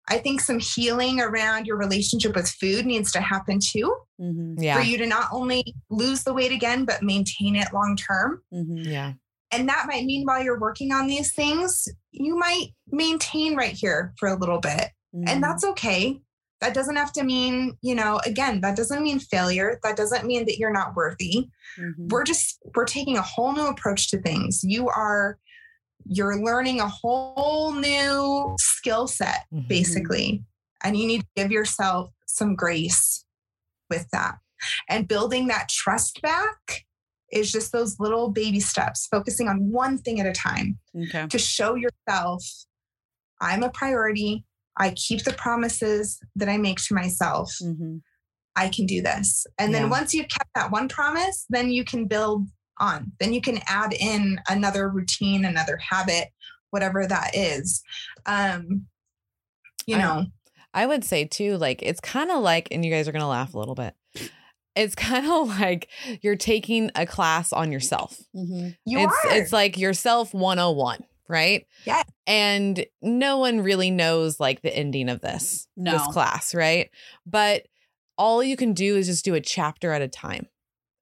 I 0.09 0.19
think 0.19 0.41
some 0.41 0.61
healing 0.61 1.21
around 1.21 1.67
your 1.67 1.77
relationship 1.77 2.37
with 2.37 2.49
food 2.49 2.87
needs 2.87 3.11
to 3.13 3.21
happen 3.21 3.59
too, 3.61 3.93
Mhm. 4.21 4.55
Yeah. 4.59 4.77
for 4.77 4.83
you 4.83 4.99
to 4.99 5.07
not 5.07 5.29
only 5.33 5.75
lose 5.91 6.23
the 6.23 6.33
weight 6.33 6.53
again, 6.53 6.85
but 6.85 7.03
maintain 7.03 7.57
it 7.57 7.73
long 7.73 7.97
term. 7.97 8.43
Mhm. 8.55 8.85
Yeah. 8.85 9.13
And 9.51 9.69
that 9.69 9.87
might 9.89 10.05
mean 10.05 10.25
while 10.25 10.43
you're 10.43 10.61
working 10.61 10.93
on 10.93 11.07
these 11.07 11.33
things, 11.35 11.89
you 12.13 12.37
might 12.39 12.69
maintain 12.89 13.57
right 13.57 13.75
here 13.75 14.13
for 14.19 14.29
a 14.29 14.37
little 14.39 14.59
bit. 14.61 14.91
And 15.27 15.43
that's 15.43 15.65
okay. 15.65 16.21
That 16.61 16.73
doesn't 16.75 16.97
have 16.97 17.13
to 17.13 17.23
mean, 17.25 17.77
you 17.83 17.95
know, 17.95 18.19
again, 18.25 18.61
that 18.63 18.77
doesn't 18.77 19.03
mean 19.03 19.19
failure. 19.19 19.79
That 19.83 19.97
doesn't 19.97 20.27
mean 20.27 20.47
that 20.47 20.59
you're 20.59 20.73
not 20.73 20.95
worthy. 20.97 21.49
Mhm. 21.79 22.11
We're 22.11 22.25
just, 22.25 22.59
we're 22.75 22.87
taking 22.87 23.17
a 23.19 23.23
whole 23.23 23.53
new 23.53 23.67
approach 23.67 24.09
to 24.11 24.21
things. 24.23 24.61
You 24.65 24.89
are, 24.89 25.39
you're 26.07 26.43
learning 26.43 26.81
a 26.81 26.89
whole 26.89 27.73
new 27.73 28.55
skill 28.59 29.07
set, 29.07 29.45
Mhm. 29.53 29.69
basically. 29.69 30.45
And 30.83 30.97
you 30.97 31.07
need 31.07 31.21
to 31.23 31.27
give 31.37 31.51
yourself 31.51 32.11
some 32.27 32.55
grace 32.55 33.25
with 33.91 34.09
that. 34.13 34.39
And 34.89 35.07
building 35.07 35.49
that 35.49 35.69
trust 35.69 36.23
back 36.23 36.87
is 37.33 37.53
just 37.53 37.73
those 37.73 37.99
little 38.01 38.31
baby 38.31 38.61
steps, 38.61 39.07
focusing 39.11 39.49
on 39.49 39.71
one 39.71 39.99
thing 39.99 40.21
at 40.21 40.27
a 40.27 40.33
time 40.33 40.79
Okay. 40.97 41.27
to 41.27 41.39
show 41.39 41.75
yourself 41.75 42.43
I'm 43.39 43.63
a 43.63 43.69
priority. 43.69 44.47
I 44.79 44.91
keep 44.91 45.25
the 45.25 45.33
promises 45.33 46.19
that 46.37 46.49
I 46.49 46.59
make 46.59 46.79
to 46.85 46.95
myself. 46.95 47.53
Mhm. 47.63 48.03
I 48.55 48.69
can 48.71 48.87
do 48.87 49.03
this. 49.03 49.47
And 49.59 49.75
then 49.75 49.91
once 49.91 50.15
you've 50.15 50.29
kept 50.29 50.51
that 50.55 50.71
one 50.71 50.89
promise, 50.89 51.45
then 51.51 51.71
you 51.71 51.85
can 51.85 52.07
build 52.07 52.49
on. 52.79 53.13
Then 53.21 53.35
you 53.35 53.41
can 53.43 53.61
add 53.67 53.93
in 53.93 54.41
another 54.49 54.89
routine, 54.89 55.45
another 55.45 55.77
habit, 55.77 56.29
whatever 56.71 57.07
that 57.07 57.35
is. 57.35 57.83
Um, 58.25 58.87
you 59.87 59.99
know, 59.99 60.27
I 60.75 60.87
would 60.87 61.05
say 61.05 61.25
too, 61.27 61.57
like 61.59 61.83
it's 61.83 62.01
kind 62.01 62.31
of 62.31 62.43
like, 62.43 62.69
and 62.71 62.85
you 62.85 62.91
guys 62.91 63.07
are 63.09 63.13
gonna 63.13 63.29
laugh 63.29 63.55
a 63.55 63.59
little 63.59 63.75
bit. 63.75 63.95
It's 64.75 64.95
kind 64.95 65.27
of 65.31 65.49
like 65.61 65.89
you're 66.23 66.37
taking 66.37 66.91
a 66.95 67.07
class 67.07 67.53
on 67.53 67.73
yourself. 67.73 68.19
Mhm. 68.35 68.77
you 68.85 68.99
it's 69.01 69.25
are. 69.25 69.37
it's 69.37 69.53
like 69.53 69.79
yourself 69.79 70.33
101, 70.35 71.05
right? 71.29 71.67
Yeah. 71.85 72.03
And 72.27 72.85
no 73.03 73.39
one 73.39 73.61
really 73.61 73.91
knows 73.91 74.41
like 74.41 74.63
the 74.63 74.77
ending 74.77 75.09
of 75.09 75.21
this 75.21 75.69
this 75.77 76.03
class, 76.13 76.55
right? 76.55 76.91
But 77.25 77.67
all 78.19 78.43
you 78.43 78.57
can 78.57 78.73
do 78.73 78.97
is 78.97 79.07
just 79.07 79.25
do 79.25 79.35
a 79.35 79.41
chapter 79.41 79.93
at 79.93 80.03
a 80.03 80.09
time. 80.09 80.49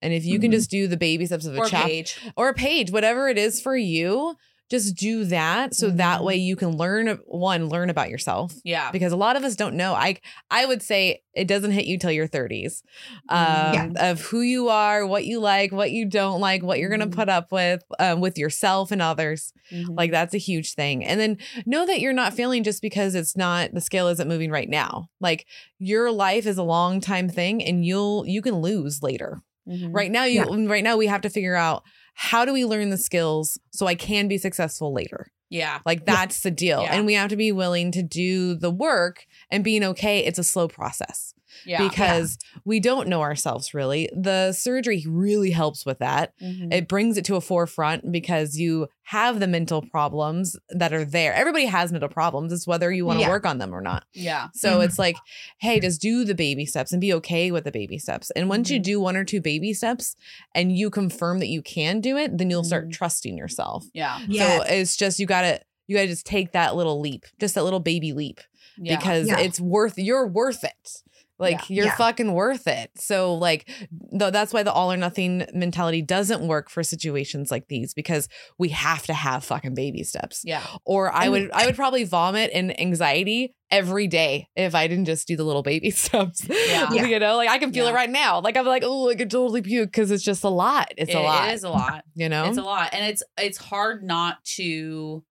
And 0.03 0.13
if 0.13 0.25
you 0.25 0.39
can 0.39 0.51
Mhm. 0.51 0.55
just 0.55 0.71
do 0.71 0.87
the 0.87 0.97
baby 0.99 1.25
steps 1.27 1.47
of 1.47 1.55
a 1.57 1.61
chapter 1.69 1.89
page. 1.89 2.19
or 2.37 2.49
a 2.49 2.55
page, 2.55 2.91
whatever 2.91 3.29
it 3.29 3.39
is 3.39 3.61
for 3.61 3.77
you, 3.77 4.35
just 4.75 4.97
do 4.97 5.25
that 5.27 5.75
so 5.75 5.91
that 5.91 6.21
Mhm. 6.21 6.25
way 6.25 6.37
you 6.37 6.57
can 6.57 6.77
learn 6.77 7.19
one 7.27 7.69
learn 7.69 7.91
about 7.91 8.11
yourself 8.11 8.53
Yeah. 8.65 8.91
because 8.91 9.13
a 9.13 9.17
lot 9.17 9.37
of 9.37 9.45
us 9.45 9.55
don't 9.57 9.75
know. 9.77 9.95
I 9.95 10.19
I 10.51 10.67
would 10.67 10.83
say 10.83 11.23
it 11.35 11.47
doesn't 11.49 11.73
hit 11.73 11.87
you 11.87 11.99
till 11.99 12.13
your 12.13 12.27
30s 12.29 12.83
um, 13.29 13.39
Mhm. 13.39 13.97
of 14.11 14.21
who 14.21 14.41
you 14.41 14.69
are, 14.69 15.07
what 15.07 15.25
you 15.25 15.41
like, 15.41 15.73
what 15.73 15.91
you 15.91 16.05
don't 16.07 16.41
like, 16.41 16.63
what 16.63 16.79
you're 16.79 16.91
gonna 16.91 17.07
Mhm. 17.07 17.15
put 17.15 17.29
up 17.29 17.51
with 17.53 17.83
um, 17.99 18.21
with 18.21 18.37
yourself 18.39 18.91
and 18.93 19.01
others. 19.03 19.53
Mhm. 19.73 19.97
Like 19.97 20.11
that's 20.11 20.35
a 20.35 20.39
huge 20.39 20.75
thing. 20.75 21.05
And 21.05 21.19
then 21.21 21.39
know 21.67 21.87
that 21.87 22.01
you're 22.01 22.13
not 22.13 22.35
failing 22.35 22.63
just 22.65 22.83
because 22.83 23.15
it's 23.15 23.37
not 23.37 23.73
the 23.73 23.81
scale 23.81 24.09
isn't 24.09 24.29
moving 24.29 24.51
right 24.51 24.69
now. 24.69 25.09
Like 25.21 25.47
your 25.79 26.11
life 26.11 26.47
is 26.47 26.59
a 26.59 26.63
long 26.63 27.01
time 27.01 27.29
thing, 27.29 27.63
and 27.65 27.85
you'll 27.85 28.27
you 28.27 28.43
can 28.43 28.57
lose 28.57 29.03
later. 29.03 29.41
Mhm. 29.69 29.91
Right 29.95 30.11
now, 30.11 30.25
you 30.25 30.43
right 30.69 30.85
now 30.85 30.97
we 30.97 31.07
have 31.07 31.23
to 31.23 31.31
figure 31.31 31.55
out 31.57 31.83
how 32.15 32.45
do 32.45 32.53
we 32.53 32.65
learn 32.65 32.91
the 32.91 32.97
skills 32.97 33.59
so 33.73 33.87
I 33.87 33.95
can 33.95 34.29
be 34.29 34.39
successful 34.39 34.93
later. 34.93 35.27
Yeah. 35.51 35.81
Like 35.85 36.07
that's 36.07 36.41
the 36.41 36.51
deal. 36.51 36.83
Yeah. 36.83 36.95
And 36.95 37.07
we 37.07 37.15
have 37.15 37.31
to 37.31 37.37
be 37.37 37.53
willing 37.53 37.93
to 37.93 38.03
do 38.03 38.55
the 38.55 38.71
work 38.71 39.27
and 39.51 39.63
being 39.63 39.85
okay. 39.85 40.21
It's 40.21 40.39
a 40.39 40.45
slow 40.45 40.69
process 40.69 41.34
Yeah. 41.65 41.87
because 41.89 42.39
we 42.65 42.81
don't 42.81 43.09
know 43.09 43.21
ourselves 43.23 43.75
really. 43.75 44.09
The 44.15 44.53
surgery 44.53 45.05
really 45.09 45.51
helps 45.51 45.85
with 45.87 45.99
that. 45.99 46.33
Mhm. 46.41 46.73
It 46.73 46.89
brings 46.89 47.17
it 47.17 47.25
to 47.27 47.37
a 47.37 47.41
forefront 47.41 48.11
because 48.13 48.59
you 48.59 48.89
have 49.09 49.39
the 49.41 49.47
mental 49.47 49.83
problems 49.83 50.57
that 50.71 50.93
are 50.95 51.05
there. 51.05 51.35
Everybody 51.35 51.67
has 51.67 51.93
mental 51.93 52.09
problems. 52.09 52.53
It's 52.53 52.67
whether 52.67 52.91
you 52.91 53.05
want 53.05 53.19
to 53.19 53.25
Yeah. 53.25 53.29
work 53.31 53.45
on 53.45 53.59
them 53.59 53.75
or 53.75 53.81
not. 53.81 54.05
yeah. 54.15 54.49
So 54.55 54.79
Mhm. 54.79 54.85
it's 54.87 54.99
like, 54.99 55.17
hey, 55.59 55.79
just 55.81 56.01
do 56.01 56.25
the 56.25 56.35
baby 56.35 56.65
steps 56.65 56.91
and 56.93 57.01
be 57.01 57.13
okay 57.15 57.51
with 57.51 57.65
the 57.65 57.71
baby 57.73 57.99
steps. 57.99 58.31
And 58.31 58.49
once 58.49 58.71
you 58.71 58.81
Mhm. 58.81 58.85
do 58.85 59.01
one 59.01 59.17
or 59.17 59.25
two 59.25 59.41
baby 59.43 59.73
steps 59.75 60.17
and 60.55 60.77
you 60.77 60.89
confirm 60.91 61.39
that 61.41 61.49
you 61.49 61.61
can 61.63 62.01
do 62.01 62.17
it, 62.17 62.39
then 62.39 62.49
you'll 62.51 62.65
start 62.65 62.89
Mhm. 62.89 62.93
trusting 62.93 63.37
yourself. 63.37 63.85
Yeah. 63.93 64.21
Yes. 64.27 64.67
So 64.69 64.75
it's 64.75 64.97
just 64.97 65.19
you 65.21 65.27
gotta 65.27 65.61
you 65.87 65.95
gotta 65.97 66.09
just 66.09 66.25
take 66.25 66.53
that 66.53 66.75
little 66.75 66.99
leap, 66.99 67.27
just 67.39 67.55
that 67.57 67.63
little 67.63 67.79
baby 67.79 68.15
leap, 68.15 68.41
Yeah. 68.79 68.97
because 68.97 69.27
Yeah. 69.29 69.39
it's 69.41 69.61
worth 69.61 69.99
you're 69.99 70.27
worth 70.27 70.65
it. 70.65 71.03
Like 71.39 71.69
you're 71.69 71.87
Yeah. 71.87 71.97
fucking 71.97 72.33
worth 72.33 72.69
it. 72.69 72.91
So 72.97 73.35
like 73.35 73.69
though 74.13 74.31
that's 74.31 74.53
why 74.53 74.63
the 74.63 74.73
all 74.73 74.93
or 74.93 74.97
nothing 74.97 75.45
mentality 75.53 76.01
doesn't 76.01 76.47
work 76.47 76.71
for 76.71 76.83
situations 76.85 77.51
like 77.51 77.67
these 77.69 77.93
because 77.93 78.29
we 78.57 78.69
have 78.69 79.03
to 79.07 79.13
have 79.15 79.43
fucking 79.45 79.75
baby 79.75 80.05
steps. 80.05 80.43
yeah. 80.45 80.63
Or 80.85 81.13
I 81.13 81.25
And- 81.25 81.31
would 81.33 81.51
I 81.53 81.67
would 81.67 81.75
probably 81.75 82.05
vomit 82.05 82.51
in 82.53 82.79
anxiety 82.81 83.55
every 83.71 84.07
day 84.07 84.47
if 84.55 84.77
I 84.77 84.87
didn't 84.87 85.07
just 85.07 85.27
do 85.27 85.37
the 85.37 85.43
little 85.43 85.63
baby 85.65 85.91
steps. 86.03 86.47
Yeah. 86.49 86.93
Yeah. 86.93 87.07
You 87.07 87.19
know, 87.19 87.37
like 87.37 87.49
I 87.49 87.59
can 87.59 87.73
feel 87.73 87.89
it 87.89 87.93
right 87.95 88.11
now. 88.11 88.41
Like 88.41 88.57
I'm 88.57 88.67
like, 88.67 88.85
oh, 88.87 89.09
I 89.11 89.17
could 89.17 89.31
totally 89.31 89.63
puke 89.63 89.89
because 89.91 90.13
it's 90.13 90.23
just 90.23 90.45
a 90.45 90.49
lot. 90.49 90.93
It's 90.97 91.11
It- 91.11 91.17
a 91.17 91.21
lot. 91.21 91.49
It 91.49 91.55
is 91.55 91.65
a 91.65 91.71
lot. 91.71 92.05
You 92.15 92.29
know? 92.29 92.45
It's 92.49 92.59
a 92.59 92.63
lot. 92.63 92.91
And 92.93 93.05
it's 93.07 93.25
it's 93.37 93.59
hard 93.59 94.05
not 94.05 94.45
to 94.57 95.25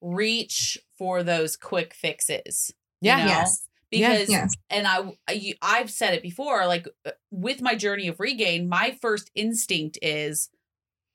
reach 0.00 0.78
for 0.98 1.22
those 1.22 1.56
quick 1.56 1.94
fixes. 1.94 2.72
you 3.00 3.08
Yeah. 3.10 3.24
know? 3.24 3.30
Yes. 3.30 3.66
Because 3.98 4.28
Yes. 4.30 4.54
and 4.70 4.86
I 4.86 5.16
I- 5.28 5.54
I've 5.62 5.90
said 5.90 6.14
it 6.14 6.22
before 6.22 6.66
like 6.66 6.86
uh, 7.04 7.12
with 7.30 7.60
my 7.60 7.74
journey 7.74 8.08
of 8.08 8.20
regain, 8.20 8.68
my 8.68 8.96
first 9.00 9.30
instinct 9.34 9.98
is 10.02 10.50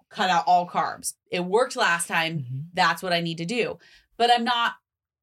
cut 0.09 0.29
out 0.29 0.43
all 0.47 0.67
carbs. 0.67 1.13
It 1.31 1.45
worked 1.45 1.75
last 1.75 2.07
time. 2.07 2.39
Mhm. 2.39 2.63
That's 2.73 3.01
what 3.01 3.13
I 3.13 3.21
need 3.21 3.37
to 3.37 3.45
do. 3.45 3.77
But 4.17 4.31
I'm 4.31 4.43
not 4.43 4.73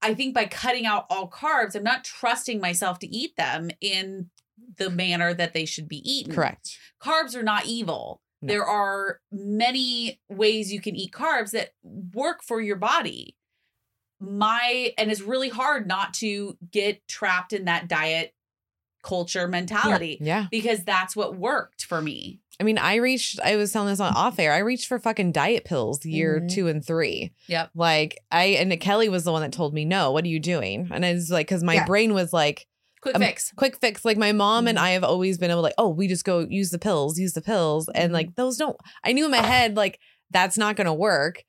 I 0.01 0.14
think 0.14 0.32
by 0.32 0.44
cutting 0.47 0.86
out 0.86 1.06
all 1.10 1.28
carbs, 1.28 1.74
I'm 1.74 1.82
not 1.82 2.05
trusting 2.05 2.60
myself 2.60 3.01
to 3.01 3.09
eat 3.09 3.35
them 3.36 3.70
in 3.80 4.30
the 4.76 4.90
manner 4.90 5.35
that 5.35 5.55
they 5.55 5.64
should 5.64 5.89
be 5.89 6.09
eaten. 6.09 6.32
Correct. 6.35 6.78
Carbs 7.02 7.35
are 7.35 7.43
not 7.43 7.66
evil. 7.66 8.22
No. 8.40 8.47
There 8.52 8.64
are 8.64 9.20
many 9.32 10.20
ways 10.28 10.72
you 10.72 10.80
can 10.80 10.94
eat 10.94 11.10
carbs 11.12 11.51
that 11.51 11.70
work 11.82 12.44
for 12.44 12.60
your 12.60 12.76
body. 12.76 13.35
My 14.20 14.93
and 14.99 15.11
it's 15.11 15.20
really 15.20 15.49
hard 15.49 15.86
not 15.86 16.15
to 16.15 16.57
get 16.70 17.07
trapped 17.09 17.53
in 17.53 17.66
that 17.66 17.89
diet 17.89 18.35
culture 19.03 19.47
mentality 19.47 20.19
Yeah. 20.20 20.47
because 20.51 20.82
that's 20.85 21.15
what 21.15 21.36
worked 21.36 21.85
for 21.85 22.03
me. 22.03 22.40
I 22.61 22.65
mean, 22.65 22.78
I 22.78 22.97
reached, 22.97 23.39
I 23.40 23.55
was 23.55 23.73
telling 23.73 23.89
this 23.90 24.01
on 24.01 24.12
off 24.15 24.40
air. 24.40 24.53
I 24.53 24.59
reached 24.59 24.89
for 24.89 24.99
fucking 24.99 25.31
diet 25.31 25.65
pills 25.65 26.05
year 26.05 26.40
Mhm. 26.40 26.51
two 26.53 26.66
and 26.66 26.85
three. 26.85 27.32
Yep. 27.47 27.70
Like, 27.77 28.19
I, 28.32 28.47
and 28.47 28.78
Kellie 28.81 29.09
was 29.09 29.23
the 29.23 29.31
one 29.31 29.43
that 29.43 29.53
told 29.53 29.73
me, 29.73 29.85
no, 29.85 30.11
what 30.11 30.24
are 30.24 30.28
you 30.28 30.40
doing? 30.40 30.89
And 30.90 31.07
I 31.07 31.12
was 31.12 31.31
like, 31.31 31.47
because 31.47 31.62
my 31.62 31.74
Yeah. 31.74 31.85
brain 31.86 32.12
was 32.15 32.32
like, 32.32 32.66
Quick 33.01 33.15
Um, 33.15 33.23
fix. 33.23 33.53
quick 33.55 33.77
fix. 33.81 34.05
Like, 34.05 34.16
my 34.19 34.32
mom 34.32 34.66
and 34.66 34.77
Mhm. 34.77 34.81
I 34.82 34.90
have 34.90 35.05
always 35.05 35.39
been 35.39 35.53
able, 35.53 35.61
to, 35.61 35.62
like, 35.62 35.74
oh, 35.78 35.89
we 35.90 36.09
just 36.09 36.24
go 36.24 36.40
use 36.40 36.70
the 36.70 36.81
pills, 36.81 37.16
use 37.16 37.32
the 37.35 37.40
pills. 37.40 37.89
And 37.95 38.12
like, 38.12 38.35
those 38.35 38.57
don't, 38.57 38.77
I 39.05 39.12
knew 39.12 39.24
in 39.27 39.31
my 39.31 39.36
head, 39.40 39.77
like, 39.77 40.01
that's 40.32 40.59
not 40.59 40.74
going 40.74 40.86
to 40.89 40.93
work. 40.93 41.45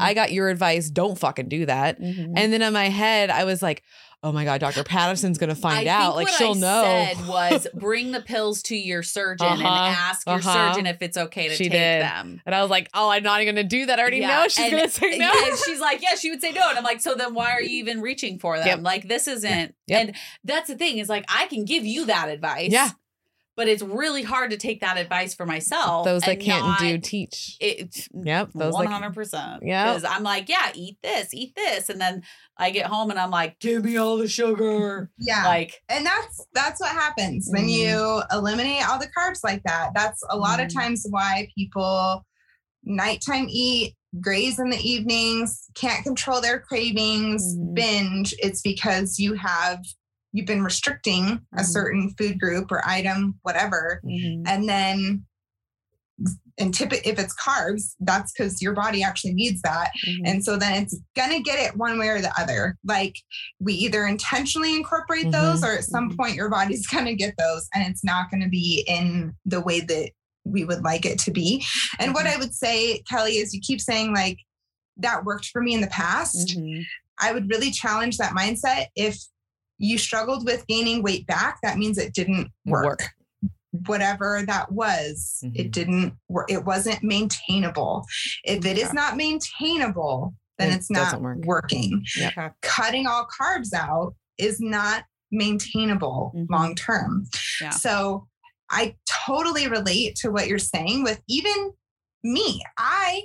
I 0.00 0.14
got 0.14 0.32
your 0.32 0.48
advice. 0.48 0.88
Don't 0.90 1.18
fucking 1.18 1.48
do 1.48 1.66
that. 1.66 2.00
Mhm. 2.00 2.32
And 2.36 2.52
then 2.52 2.62
in 2.62 2.72
my 2.72 2.88
head, 2.88 3.30
I 3.30 3.44
was 3.44 3.60
like, 3.62 3.82
oh 4.22 4.32
my 4.32 4.44
God, 4.44 4.58
Dr. 4.58 4.84
Patterson's 4.84 5.36
going 5.36 5.50
to 5.50 5.54
find 5.54 5.86
I 5.86 5.92
out. 5.92 6.14
Like, 6.16 6.28
she'll 6.28 6.52
I 6.52 6.60
know. 6.60 6.82
Said 7.14 7.28
was 7.28 7.66
bring 7.74 8.12
the 8.12 8.22
pills 8.22 8.62
to 8.62 8.76
your 8.76 9.02
surgeon 9.02 9.46
and 9.46 9.60
Uh-huh, 9.62 9.94
ask 9.98 10.26
your 10.26 10.36
uh-huh. 10.36 10.72
surgeon 10.72 10.86
if 10.86 11.02
it's 11.02 11.18
okay 11.18 11.48
to 11.48 11.54
She 11.54 11.64
take 11.64 11.72
did. 11.72 12.02
them. 12.02 12.40
and 12.46 12.54
I 12.54 12.62
was 12.62 12.70
like, 12.70 12.88
oh, 12.94 13.10
I'm 13.10 13.22
not 13.22 13.42
even 13.42 13.54
going 13.56 13.68
to 13.68 13.76
do 13.76 13.84
that. 13.86 13.98
I 13.98 14.02
already 14.02 14.18
Yeah, 14.18 14.28
know 14.42 14.48
she's 14.48 14.58
and- 14.64 14.70
going 14.72 14.84
to 14.84 14.90
say 14.90 15.18
no. 15.18 15.30
And 15.30 15.58
she's 15.66 15.80
like, 15.80 16.00
yeah, 16.02 16.14
she 16.14 16.30
would 16.30 16.40
say 16.40 16.52
no. 16.52 16.66
And 16.70 16.78
I'm 16.78 16.84
like, 16.84 17.02
so 17.02 17.14
then 17.14 17.34
why 17.34 17.50
are 17.52 17.60
you 17.60 17.76
even 17.80 18.00
reaching 18.00 18.38
for 18.38 18.56
them? 18.56 18.66
Yep. 18.66 18.78
Like, 18.82 19.08
this 19.08 19.28
isn't. 19.28 19.74
Yep. 19.88 20.00
And 20.00 20.16
that's 20.42 20.68
the 20.68 20.76
thing 20.76 20.96
is 20.98 21.10
like, 21.10 21.26
I 21.28 21.46
can 21.48 21.66
give 21.66 21.84
you 21.84 22.06
that 22.06 22.28
advice. 22.30 22.70
Yeah. 22.72 22.88
But 23.56 23.68
it's 23.68 23.82
really 23.82 24.22
hard 24.24 24.50
to 24.50 24.56
take 24.56 24.80
that 24.80 24.96
advice 24.96 25.32
for 25.34 25.46
myself. 25.46 26.04
Those 26.04 26.22
that 26.22 26.40
can't 26.40 26.66
not- 26.66 26.78
do 26.80 26.98
teach. 26.98 27.56
it. 27.60 28.08
Yep. 28.12 28.50
Those 28.54 28.74
hundred 28.74 29.14
percent. 29.14 29.62
Yeah. 29.64 29.92
Because 29.92 30.04
I'm 30.04 30.24
like, 30.24 30.48
yeah, 30.48 30.72
eat 30.74 30.98
this, 31.02 31.32
eat 31.32 31.54
this, 31.54 31.88
and 31.88 32.00
then 32.00 32.22
I 32.56 32.70
get 32.70 32.86
home 32.86 33.10
and 33.10 33.18
I'm 33.18 33.30
like, 33.30 33.60
give 33.60 33.84
me 33.84 33.96
all 33.96 34.16
the 34.16 34.26
sugar. 34.28 35.10
Yeah. 35.18 35.44
Like, 35.44 35.80
and 35.88 36.04
that's 36.04 36.44
that's 36.52 36.80
what 36.80 36.90
happens 36.90 37.48
when 37.52 37.66
Mhm. 37.66 37.72
you 37.72 38.22
eliminate 38.32 38.88
all 38.88 38.98
the 38.98 39.08
carbs 39.16 39.44
like 39.44 39.62
that 39.64 39.90
that's 39.94 40.22
a 40.30 40.36
lot 40.36 40.58
Mhm. 40.58 40.66
of 40.66 40.74
times 40.74 41.06
why 41.08 41.48
people 41.56 42.24
nighttime 42.84 43.46
eat 43.48 43.94
graze 44.20 44.58
in 44.58 44.70
the 44.70 44.78
evenings 44.78 45.68
can't 45.74 46.04
control 46.04 46.40
their 46.40 46.60
cravings 46.60 47.56
Mhm. 47.56 47.74
binge 47.74 48.34
it's 48.38 48.60
because 48.62 49.18
you 49.18 49.34
have 49.34 49.82
you've 50.34 50.46
been 50.46 50.62
restricting 50.62 51.40
a 51.56 51.62
Mhm. 51.62 51.64
certain 51.64 52.14
food 52.18 52.38
group 52.38 52.70
or 52.70 52.86
item 52.86 53.38
whatever 53.42 54.00
and 54.04 54.68
then 54.68 55.24
and 56.58 56.72
tip 56.72 56.92
it 56.92 57.04
if 57.04 57.18
it's 57.18 57.34
carbs 57.34 57.94
that's 58.00 58.30
because 58.32 58.62
your 58.62 58.72
body 58.72 59.02
actually 59.02 59.34
needs 59.34 59.60
that 59.62 59.90
Mm-hmm. 60.06 60.26
and 60.26 60.44
so 60.44 60.56
then 60.56 60.82
it's 60.82 60.96
gonna 61.16 61.40
get 61.40 61.58
it 61.58 61.76
one 61.76 61.98
way 61.98 62.08
or 62.08 62.20
the 62.20 62.32
other. 62.40 62.76
Like 62.84 63.16
we 63.58 63.74
either 63.74 64.06
intentionally 64.06 64.76
incorporate 64.76 65.32
those 65.32 65.64
or 65.64 65.72
at 65.72 65.84
some 65.84 66.10
Mhm. 66.10 66.16
point 66.16 66.34
your 66.36 66.48
body's 66.50 66.86
gonna 66.92 67.14
get 67.14 67.34
those 67.38 67.68
and 67.74 67.84
it's 67.88 68.04
not 68.04 68.30
gonna 68.30 68.48
be 68.48 68.84
in 68.86 69.34
the 69.44 69.60
way 69.60 69.80
that 69.80 70.10
we 70.44 70.64
would 70.64 70.82
like 70.84 71.04
it 71.06 71.18
to 71.20 71.30
be. 71.32 71.64
And 71.98 72.12
what 72.14 72.26
I 72.26 72.36
would 72.36 72.54
say, 72.54 73.02
Kellie, 73.10 73.38
is 73.38 73.52
you 73.54 73.60
keep 73.60 73.80
saying 73.80 74.12
like 74.14 74.38
that 74.98 75.24
worked 75.24 75.46
for 75.46 75.60
me 75.62 75.74
in 75.74 75.80
the 75.80 75.86
past. 75.88 76.56
I 77.18 77.32
would 77.32 77.48
really 77.50 77.70
challenge 77.72 78.18
that 78.18 78.32
mindset. 78.34 78.86
If 78.94 79.16
you 79.78 79.98
struggled 79.98 80.44
with 80.44 80.66
gaining 80.66 81.02
weight 81.02 81.26
back, 81.26 81.58
that 81.62 81.78
means 81.78 81.98
it 81.98 82.14
didn't 82.14 82.48
work. 82.66 82.84
Work. 82.84 83.02
Whatever 83.86 84.44
that 84.46 84.70
was, 84.70 85.40
Mhm. 85.44 85.52
it 85.56 85.70
didn't 85.72 86.14
work. 86.28 86.50
It 86.50 86.64
wasn't 86.64 87.02
maintainable. 87.02 88.06
If 88.44 88.64
it 88.64 88.78
is 88.78 88.84
Okay. 88.84 88.92
not 88.94 89.16
maintainable, 89.16 90.34
then 90.58 90.70
It 90.70 90.76
it's 90.76 90.90
not 90.90 91.20
work. 91.20 91.38
working. 91.44 92.04
Okay. 92.16 92.50
Cutting 92.62 93.06
all 93.08 93.26
carbs 93.26 93.72
out 93.74 94.14
is 94.38 94.60
not 94.60 95.04
maintainable 95.32 96.32
Mhm. 96.36 96.46
long 96.50 96.74
term. 96.76 97.26
Yeah. 97.60 97.70
So 97.70 98.28
I 98.70 98.94
totally 99.26 99.66
relate 99.66 100.14
to 100.16 100.30
what 100.30 100.46
you're 100.46 100.58
saying 100.58 101.02
with 101.02 101.20
even 101.28 101.72
me. 102.22 102.62
I 102.78 103.24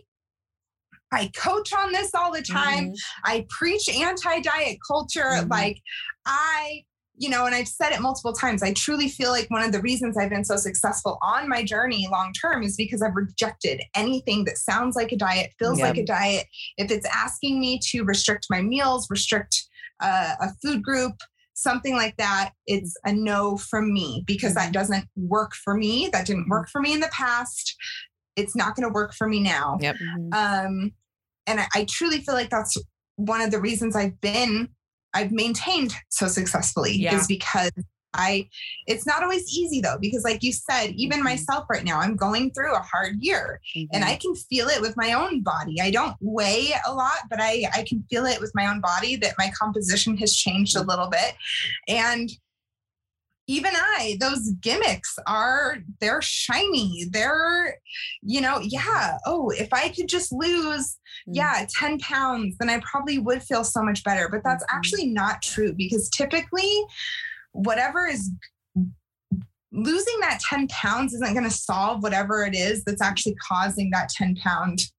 I 1.12 1.32
coach 1.36 1.74
on 1.74 1.92
this 1.92 2.14
all 2.14 2.32
the 2.32 2.42
time. 2.42 2.92
Mhm. 2.92 2.96
I 3.26 3.46
preach 3.50 3.90
anti-diet 3.90 4.78
culture. 4.88 5.32
Mhm. 5.32 5.50
Like 5.50 5.82
I, 6.26 6.84
you 7.16 7.30
know, 7.30 7.46
and 7.46 7.54
I've 7.54 7.68
said 7.68 7.92
it 7.92 8.00
multiple 8.00 8.32
times. 8.32 8.64
I 8.64 8.72
truly 8.74 9.10
feel 9.10 9.32
like 9.32 9.50
one 9.50 9.62
of 9.64 9.72
the 9.72 9.82
reasons 9.82 10.18
I've 10.18 10.30
been 10.30 10.46
so 10.46 10.56
successful 10.56 11.18
on 11.22 11.50
my 11.50 11.64
journey 11.64 12.08
long 12.10 12.32
term 12.34 12.64
is 12.64 12.78
because 12.78 13.02
I've 13.02 13.16
rejected 13.16 13.82
anything 13.96 14.46
that 14.46 14.58
sounds 14.58 14.96
like 14.96 15.12
a 15.12 15.18
diet, 15.18 15.52
feels 15.60 15.80
Yeah. 15.80 15.88
like 15.88 15.98
a 15.98 16.06
diet. 16.06 16.48
If 16.78 16.92
it's 16.92 17.06
asking 17.08 17.60
me 17.60 17.80
to 17.90 18.04
restrict 18.04 18.48
my 18.50 18.62
meals, 18.62 19.08
restrict 19.10 19.66
uh, 20.02 20.36
a 20.40 20.50
food 20.64 20.82
group, 20.82 21.14
something 21.56 21.94
like 21.94 22.16
that, 22.16 22.52
it's 22.68 22.96
a 23.04 23.12
no 23.12 23.58
from 23.58 23.94
me 23.94 24.24
because 24.26 24.54
that 24.54 24.72
doesn't 24.72 25.06
work 25.18 25.52
for 25.54 25.76
me. 25.76 26.08
That 26.14 26.26
didn't 26.26 26.48
work 26.48 26.70
for 26.70 26.80
me 26.80 26.94
in 26.94 27.02
the 27.02 27.10
past. 27.12 27.76
It's 28.40 28.56
not 28.56 28.76
going 28.76 28.88
to 28.88 28.94
work 28.94 29.14
for 29.14 29.28
me 29.28 29.40
now. 29.40 29.78
Yep. 29.82 29.96
Mhm. 29.98 30.34
Um, 30.34 30.92
and 31.48 31.60
I, 31.62 31.68
I 31.76 31.86
truly 31.90 32.20
feel 32.22 32.36
like 32.36 32.50
that's 32.50 32.78
one 33.16 33.42
of 33.42 33.52
the 33.52 33.60
reasons 33.60 33.96
I've 33.96 34.20
been, 34.22 34.70
I've 35.14 35.32
maintained 35.32 35.94
so 36.10 36.28
successfully 36.28 36.94
Yeah. 36.94 37.16
is 37.16 37.28
because 37.28 37.72
I 38.16 38.50
it's 38.88 39.06
not 39.06 39.22
always 39.22 39.48
easy 39.56 39.82
though 39.82 39.98
because 40.02 40.24
like 40.24 40.42
you 40.42 40.52
said 40.52 40.88
even 40.96 41.20
Mhm. 41.20 41.26
myself 41.26 41.66
right 41.70 41.84
now 41.84 42.00
I'm 42.00 42.16
going 42.16 42.50
through 42.52 42.74
a 42.74 42.80
hard 42.80 43.18
year 43.20 43.62
and 43.76 43.88
Mm-hmm. 43.94 44.04
I 44.04 44.16
can 44.16 44.34
feel 44.34 44.68
it 44.68 44.82
with 44.82 44.96
my 44.98 45.14
own 45.14 45.44
body. 45.44 45.80
I 45.80 45.92
don't 45.92 46.16
weigh 46.20 46.74
a 46.88 46.92
lot 46.92 47.20
but 47.30 47.40
I 47.40 47.66
I 47.72 47.84
can 47.88 48.04
feel 48.10 48.26
it 48.26 48.40
with 48.42 48.52
my 48.56 48.66
own 48.66 48.82
body 48.82 49.16
that 49.18 49.36
my 49.38 49.52
composition 49.60 50.18
has 50.18 50.36
changed 50.36 50.76
a 50.76 50.82
little 50.82 51.08
bit 51.08 51.36
and 51.88 52.32
even 53.50 53.72
I, 53.76 54.16
those 54.20 54.52
gimmicks 54.62 55.18
are, 55.26 55.78
they're 56.00 56.22
shiny. 56.22 57.06
They're, 57.10 57.76
you 58.22 58.42
know, 58.42 58.60
yeah. 58.62 59.18
Oh, 59.26 59.50
if 59.50 59.74
I 59.74 59.90
could 59.90 60.08
just 60.08 60.32
lose, 60.32 60.98
Mm. 61.28 61.34
yeah, 61.34 61.66
10 61.80 61.98
pounds, 61.98 62.56
then 62.60 62.70
I 62.70 62.80
probably 62.80 63.18
would 63.18 63.42
feel 63.42 63.64
so 63.64 63.82
much 63.82 64.04
better. 64.04 64.30
But 64.30 64.44
that's 64.44 64.64
Mhm. 64.66 64.76
actually 64.76 65.08
not 65.08 65.42
true 65.42 65.74
because 65.74 66.08
typically, 66.10 66.72
whatever 67.54 68.06
is 68.06 68.30
losing 69.72 70.20
that 70.20 70.40
10 70.48 70.68
pounds 70.68 71.14
isn't 71.16 71.34
going 71.34 71.44
to 71.44 71.50
solve 71.50 72.04
whatever 72.04 72.46
it 72.46 72.54
is 72.56 72.84
that's 72.84 73.02
actually 73.02 73.36
causing 73.36 73.90
that 73.90 74.10
10 74.10 74.36
pound 74.36 74.92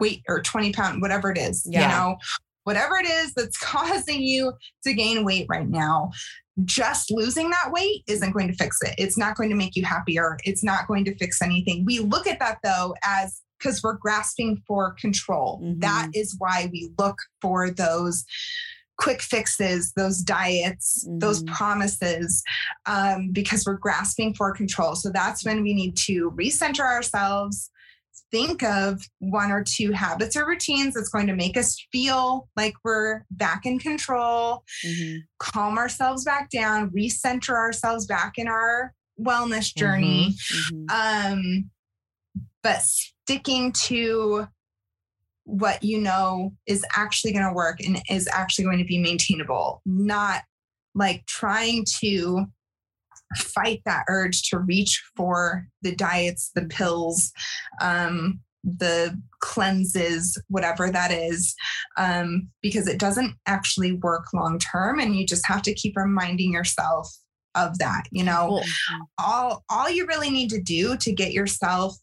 weight 0.00 0.22
or 0.28 0.42
20 0.42 0.72
pound, 0.72 1.00
whatever 1.00 1.30
it 1.30 1.38
is, 1.38 1.64
Yeah. 1.70 1.82
you 1.82 1.88
know, 1.88 2.18
whatever 2.64 2.96
it 2.96 3.06
is 3.06 3.32
that's 3.34 3.58
causing 3.62 4.20
you 4.22 4.52
to 4.84 4.92
gain 4.92 5.24
weight 5.24 5.46
right 5.48 5.68
now. 5.68 6.10
Just 6.64 7.10
losing 7.10 7.48
that 7.50 7.70
weight 7.70 8.02
isn't 8.08 8.32
going 8.32 8.48
to 8.48 8.54
fix 8.54 8.78
it. 8.82 8.94
It's 8.98 9.16
not 9.16 9.36
going 9.36 9.50
to 9.50 9.56
make 9.56 9.76
you 9.76 9.84
happier. 9.84 10.36
It's 10.44 10.64
not 10.64 10.86
going 10.88 11.04
to 11.06 11.14
fix 11.16 11.40
anything. 11.42 11.84
We 11.84 12.00
look 12.00 12.26
at 12.26 12.38
that 12.40 12.58
though 12.62 12.94
as 13.04 13.40
because 13.58 13.82
we're 13.82 13.98
grasping 13.98 14.62
for 14.66 14.92
control. 14.94 15.60
Mhm. 15.62 15.80
That 15.80 16.08
is 16.14 16.34
why 16.38 16.70
we 16.72 16.90
look 16.98 17.16
for 17.42 17.70
those 17.70 18.24
quick 18.96 19.20
fixes, 19.22 19.92
those 19.96 20.22
diets, 20.22 21.06
those 21.18 21.42
Mhm. 21.42 21.54
promises, 21.54 22.42
um, 22.86 23.30
because 23.32 23.64
we're 23.66 23.76
grasping 23.76 24.34
for 24.34 24.52
control. 24.52 24.94
So 24.96 25.10
that's 25.10 25.44
when 25.44 25.62
we 25.62 25.74
need 25.74 25.96
to 26.06 26.30
recenter 26.32 26.84
ourselves, 26.84 27.70
think 28.30 28.62
of 28.62 29.02
one 29.18 29.50
or 29.50 29.64
two 29.64 29.92
habits 29.92 30.36
or 30.36 30.46
routines 30.46 30.94
that's 30.94 31.08
going 31.08 31.26
to 31.26 31.34
make 31.34 31.56
us 31.56 31.84
feel 31.90 32.48
like 32.56 32.74
we're 32.84 33.24
back 33.30 33.66
in 33.66 33.78
control, 33.78 34.64
Mhm. 34.84 35.22
calm 35.38 35.78
ourselves 35.78 36.24
back 36.24 36.50
down, 36.50 36.90
recenter 36.90 37.54
ourselves 37.54 38.06
back 38.06 38.34
in 38.36 38.46
our 38.48 38.94
wellness 39.20 39.74
journey. 39.74 40.36
Mhm. 40.70 40.90
Um, 40.90 41.70
but 42.62 42.82
sticking 42.82 43.72
to 43.72 44.46
what 45.44 45.82
you 45.82 45.98
know 46.00 46.54
is 46.66 46.84
actually 46.94 47.32
going 47.32 47.46
to 47.46 47.52
work 47.52 47.80
and 47.80 48.00
is 48.08 48.28
actually 48.32 48.64
going 48.64 48.78
to 48.78 48.84
be 48.84 48.98
maintainable, 48.98 49.82
not 49.84 50.42
like 50.94 51.26
trying 51.26 51.84
to 52.00 52.46
fight 53.36 53.82
that 53.84 54.04
urge 54.08 54.42
to 54.50 54.58
reach 54.58 55.02
for 55.16 55.66
the 55.82 55.94
diets, 55.94 56.50
the 56.54 56.64
pills, 56.66 57.32
um, 57.80 58.40
the 58.64 59.18
cleanses, 59.40 60.40
whatever 60.48 60.90
that 60.90 61.10
is, 61.10 61.54
um, 61.96 62.48
because 62.62 62.86
it 62.86 62.98
doesn't 62.98 63.34
actually 63.46 63.92
work 63.92 64.26
long 64.34 64.58
term. 64.58 65.00
And 65.00 65.16
you 65.16 65.24
just 65.26 65.46
have 65.46 65.62
to 65.62 65.74
keep 65.74 65.96
reminding 65.96 66.52
yourself 66.52 67.10
of 67.54 67.78
that. 67.78 68.04
You 68.10 68.24
know, 68.24 68.48
Well, 68.52 68.62
Mhm. 68.62 69.00
all 69.18 69.64
all 69.70 69.90
you 69.90 70.06
really 70.06 70.30
need 70.30 70.50
to 70.50 70.60
do 70.60 70.96
to 70.98 71.12
get 71.12 71.32
yourself 71.32 71.96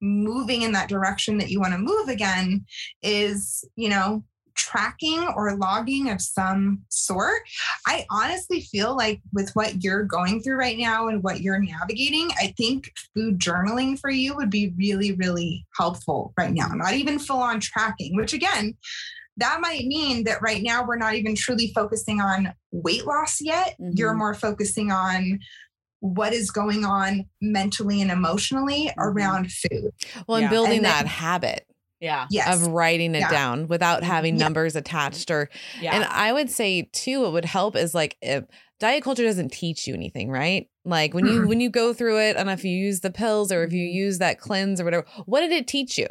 moving 0.00 0.62
in 0.62 0.72
that 0.72 0.88
direction 0.88 1.38
that 1.38 1.50
you 1.50 1.60
want 1.60 1.72
to 1.72 1.78
move 1.78 2.08
again 2.08 2.64
is 3.02 3.64
you 3.76 3.88
know 3.88 4.22
tracking 4.58 5.26
or 5.36 5.56
logging 5.56 6.10
of 6.10 6.20
some 6.20 6.82
sort 6.88 7.40
i 7.86 8.04
honestly 8.10 8.60
feel 8.60 8.96
like 8.96 9.20
with 9.32 9.50
what 9.54 9.82
you're 9.82 10.02
going 10.02 10.42
through 10.42 10.56
right 10.56 10.76
now 10.76 11.06
and 11.08 11.22
what 11.22 11.40
you're 11.40 11.60
navigating 11.60 12.28
i 12.40 12.52
think 12.56 12.92
food 13.14 13.38
journaling 13.38 13.98
for 13.98 14.10
you 14.10 14.34
would 14.34 14.50
be 14.50 14.74
really 14.76 15.12
really 15.12 15.64
helpful 15.78 16.34
right 16.36 16.52
now 16.52 16.66
not 16.68 16.92
even 16.92 17.18
full 17.18 17.38
on 17.40 17.60
tracking 17.60 18.16
which 18.16 18.32
again 18.32 18.74
that 19.36 19.60
might 19.60 19.84
mean 19.86 20.24
that 20.24 20.42
right 20.42 20.62
now 20.64 20.84
we're 20.84 20.96
not 20.96 21.14
even 21.14 21.36
truly 21.36 21.70
focusing 21.72 22.20
on 22.20 22.52
weight 22.72 23.06
loss 23.06 23.40
yet 23.40 23.76
you're 23.78 24.12
Mhm. 24.14 24.18
more 24.18 24.34
focusing 24.34 24.90
on 24.90 25.38
what 26.00 26.32
is 26.32 26.50
going 26.50 26.84
on 26.84 27.24
mentally 27.40 28.00
and 28.02 28.10
emotionally 28.10 28.86
Mhm. 28.86 28.94
around 28.98 29.50
food. 29.50 29.90
well, 30.28 30.36
and 30.36 30.44
Yeah. 30.44 30.50
building 30.50 30.76
And 30.78 30.84
then- 30.84 31.04
that 31.04 31.06
habit 31.06 31.66
Yeah. 32.00 32.26
Yes. 32.30 32.54
of 32.62 32.68
writing 32.68 33.14
it 33.14 33.20
Yeah. 33.20 33.30
down 33.30 33.66
without 33.68 34.02
having 34.04 34.36
Yeah. 34.36 34.44
numbers 34.44 34.76
attached 34.76 35.30
or 35.30 35.48
Yeah. 35.80 35.94
And 35.94 36.04
I 36.04 36.32
would 36.32 36.50
say 36.50 36.88
too, 36.92 37.22
what 37.22 37.32
would 37.32 37.44
help 37.44 37.74
is 37.76 37.94
like 37.94 38.16
if 38.22 38.44
diet 38.78 39.02
culture 39.02 39.24
doesn't 39.24 39.50
teach 39.52 39.86
you 39.86 39.94
anything, 39.94 40.30
right? 40.30 40.68
Like 40.84 41.12
when 41.14 41.26
you 41.26 41.40
Mm-mm. 41.42 41.48
when 41.48 41.60
you 41.60 41.70
go 41.70 41.92
through 41.92 42.20
it, 42.20 42.36
and 42.36 42.48
if 42.50 42.64
you 42.64 42.70
use 42.70 43.00
the 43.00 43.10
pills 43.10 43.50
or 43.50 43.64
if 43.64 43.72
you 43.72 43.86
Mhm. 43.88 43.92
use 43.94 44.18
that 44.18 44.38
cleanse 44.38 44.80
or 44.80 44.84
whatever, 44.84 45.06
what 45.26 45.40
did 45.40 45.52
it 45.52 45.66
teach 45.66 45.98
you? 45.98 46.06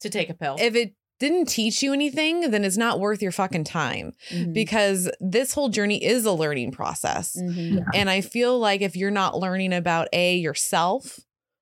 to 0.00 0.10
take 0.10 0.28
a 0.30 0.34
pill. 0.34 0.56
If 0.58 0.74
it 0.74 0.94
didn't 1.20 1.46
teach 1.46 1.80
you 1.80 1.92
anything, 1.92 2.50
then 2.50 2.64
it's 2.64 2.76
not 2.76 2.98
worth 2.98 3.22
your 3.22 3.30
fucking 3.30 3.62
time 3.62 4.14
Mhm. 4.30 4.52
because 4.52 5.08
this 5.20 5.52
whole 5.52 5.68
journey 5.68 6.02
is 6.02 6.24
a 6.24 6.32
learning 6.32 6.72
process. 6.72 7.36
Mhm. 7.40 7.76
Yeah. 7.76 7.84
And 7.94 8.10
I 8.10 8.20
feel 8.20 8.58
like 8.58 8.80
if 8.80 8.96
you're 8.96 9.12
not 9.12 9.38
learning 9.38 9.72
about 9.72 10.08
A, 10.12 10.34
yourself, 10.36 11.20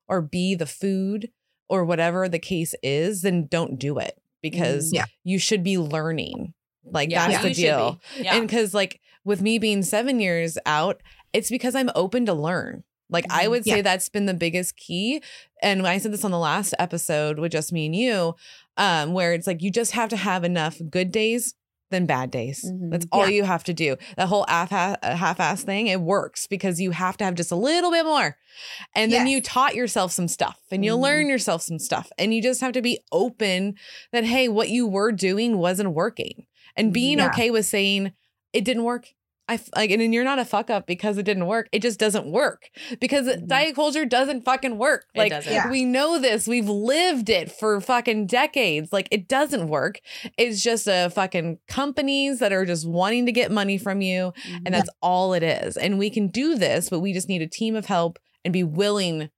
or 0.09 0.23
B, 0.23 0.55
the 0.55 0.65
food, 0.65 1.29
or 1.71 1.85
whatever 1.85 2.29
the 2.29 2.39
case 2.39 2.75
is, 2.83 3.23
then 3.23 3.47
don't 3.47 3.79
do 3.79 3.97
it 3.99 4.21
because 4.43 4.93
Yeah. 4.93 5.05
you 5.25 5.39
should 5.39 5.63
be 5.65 5.79
learning. 5.79 6.53
Like 6.85 7.11
Yeah, 7.11 7.29
that's 7.29 7.43
you 7.45 7.49
the 7.51 7.55
deal. 7.55 8.01
be. 8.19 8.25
Yeah. 8.25 8.37
And 8.37 8.47
because, 8.49 8.75
like, 8.75 9.01
with 9.25 9.41
me 9.41 9.59
being 9.59 9.83
seven 9.83 10.19
years 10.21 10.59
out, 10.67 11.01
it's 11.33 11.51
because 11.51 11.75
I'm 11.75 11.91
open 11.95 12.27
to 12.27 12.35
learn. 12.35 12.83
Like, 13.09 13.27
I 13.31 13.45
Mhm. 13.47 13.51
would 13.51 13.65
say 13.65 13.77
Yeah. 13.77 13.83
that's 13.83 14.09
been 14.09 14.27
the 14.27 14.35
biggest 14.35 14.77
key. 14.77 15.23
And 15.63 15.83
when 15.83 15.91
I 15.93 15.99
said 15.99 16.13
this 16.13 16.25
on 16.25 16.31
the 16.31 16.39
last 16.39 16.75
episode 16.79 17.39
with 17.39 17.53
just 17.53 17.73
me 17.73 17.87
and 17.87 17.95
you, 17.95 18.35
um, 18.77 19.13
where 19.13 19.33
it's 19.33 19.47
like 19.47 19.63
you 19.63 19.71
just 19.71 19.93
have 19.93 20.09
to 20.11 20.17
have 20.17 20.43
enough 20.45 20.81
good 20.91 21.13
days 21.13 21.55
than 21.91 22.07
bad 22.07 22.31
days. 22.31 22.65
Mhm. 22.65 22.91
That's 22.91 23.07
all 23.13 23.27
Yeah. 23.29 23.35
you 23.37 23.45
have 23.45 23.65
to 23.65 23.75
do. 23.75 23.97
That 24.17 24.29
whole 24.29 24.45
half 24.49 24.71
half-ass 24.71 25.65
thing, 25.65 25.89
it 25.89 26.01
works 26.01 26.47
because 26.47 26.81
you 26.81 26.93
have 26.93 27.17
to 27.19 27.25
have 27.25 27.35
just 27.35 27.51
a 27.53 27.57
little 27.57 27.91
bit 27.91 28.05
more. 28.05 28.37
And 28.95 29.13
then 29.13 29.27
you 29.27 29.41
taught 29.41 29.75
yourself 29.75 30.13
some 30.13 30.29
stuff 30.29 30.59
and 30.71 30.85
you'll 30.85 30.99
Mhm. 30.99 31.03
learn 31.03 31.29
yourself 31.29 31.63
some 31.63 31.79
stuff. 31.79 32.11
And 32.19 32.33
you 32.33 32.43
just 32.43 32.61
have 32.61 32.73
to 32.73 32.83
be 32.83 33.01
open 33.13 33.75
that, 34.13 34.25
hey, 34.25 34.49
what 34.49 34.69
you 34.71 34.87
were 34.87 35.13
doing 35.13 35.59
wasn't 35.59 35.93
working. 35.95 36.47
And 36.77 36.93
being 36.93 37.19
Yeah. 37.19 37.27
okay 37.29 37.51
with 37.51 37.67
saying 37.67 38.13
it 38.53 38.65
didn't 38.65 38.85
work. 38.85 39.09
I 39.51 39.55
f- 39.55 39.69
like, 39.75 39.91
and 39.91 40.01
then 40.01 40.13
you're 40.13 40.25
not 40.25 40.39
a 40.39 40.45
fuck 40.45 40.71
up 40.71 40.87
because 40.87 41.19
it 41.19 41.25
didn't 41.25 41.47
work. 41.47 41.69
It 41.73 41.83
just 41.83 41.99
doesn't 41.99 42.27
work 42.31 42.71
because 43.01 43.27
Mhm. 43.27 43.49
diet 43.49 43.75
culture 43.75 44.05
doesn't 44.05 44.45
fucking 44.45 44.79
work. 44.79 45.07
It 45.15 45.19
Like, 45.19 45.31
doesn't. 45.33 45.53
Yeah. 45.53 45.71
we 45.71 45.85
know 45.85 46.19
this. 46.19 46.47
We've 46.47 46.69
lived 46.69 47.29
it 47.29 47.51
for 47.51 47.81
fucking 47.81 48.27
decades. 48.27 48.93
Like, 48.93 49.09
it 49.11 49.27
doesn't 49.29 49.69
work. 49.69 50.01
It's 50.39 50.63
just 50.63 50.87
a 50.87 51.11
fucking 51.11 51.59
companies 51.69 52.39
that 52.39 52.53
are 52.53 52.65
just 52.65 52.87
wanting 52.89 53.27
to 53.27 53.33
get 53.33 53.51
money 53.51 53.77
from 53.79 54.01
you. 54.01 54.33
And 54.65 54.73
that's 54.75 54.91
all 55.03 55.35
it 55.35 55.43
is. 55.43 55.77
And 55.77 55.99
we 55.99 56.11
can 56.11 56.29
do 56.29 56.55
this, 56.57 56.89
but 56.89 57.01
we 57.01 57.13
just 57.13 57.29
need 57.29 57.43
a 57.43 57.49
team 57.49 57.75
of 57.75 57.87
help 57.87 58.19
and 58.45 58.53
be 58.53 58.63
willing 58.65 59.31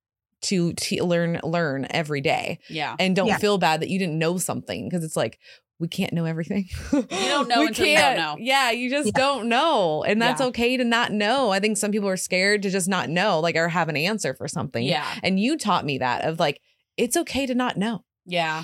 to, 0.43 0.73
to 0.73 1.05
learn, 1.05 1.39
learn 1.45 1.87
every 1.91 2.21
day. 2.21 2.59
yeah. 2.69 2.97
And 2.99 3.15
don't 3.15 3.29
Yeah. 3.29 3.39
feel 3.39 3.59
bad 3.59 3.81
that 3.81 3.89
you 3.89 3.99
didn't 3.99 4.19
know 4.19 4.39
something 4.39 4.89
because 4.89 5.05
it's 5.05 5.15
like, 5.17 5.39
we 5.79 5.89
can't 5.89 6.13
know 6.13 6.25
everything. 6.27 6.69
You 6.93 7.03
don't 7.09 7.49
know 7.49 7.67
until 7.67 7.87
you 7.87 7.97
don't 7.99 8.17
know. 8.17 8.37
Yeah, 8.39 8.71
you 8.71 8.89
just 8.89 9.07
Yeah. 9.09 9.13
don't 9.19 9.49
know. 9.49 10.05
And 10.05 10.23
that's 10.23 10.41
Yeah. 10.41 10.47
okay 10.49 10.77
to 10.77 10.85
not 10.85 11.13
know. 11.13 11.51
I 11.51 11.59
think 11.61 11.77
some 11.77 11.91
people 11.91 12.09
are 12.09 12.17
scared 12.17 12.63
to 12.63 12.71
just 12.71 12.89
not 12.89 13.09
know, 13.09 13.41
like, 13.41 13.57
or 13.57 13.69
have 13.69 13.89
an 13.89 13.97
answer 13.97 14.33
for 14.35 14.47
something. 14.47 14.85
Yeah. 14.85 15.07
And 15.23 15.41
you 15.41 15.57
taught 15.59 15.85
me 15.85 15.99
that 15.99 16.25
of 16.25 16.39
like, 16.39 16.61
it's 16.97 17.17
okay 17.17 17.47
to 17.47 17.55
not 17.55 17.77
know. 17.77 18.05
Yeah. 18.27 18.63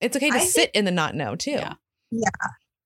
It's 0.00 0.16
okay 0.16 0.30
to 0.30 0.36
I 0.36 0.38
think- 0.40 0.50
sit 0.52 0.70
in 0.72 0.84
the 0.84 0.90
not 0.92 1.14
know 1.16 1.34
too. 1.34 1.58
Yeah. 2.10 2.28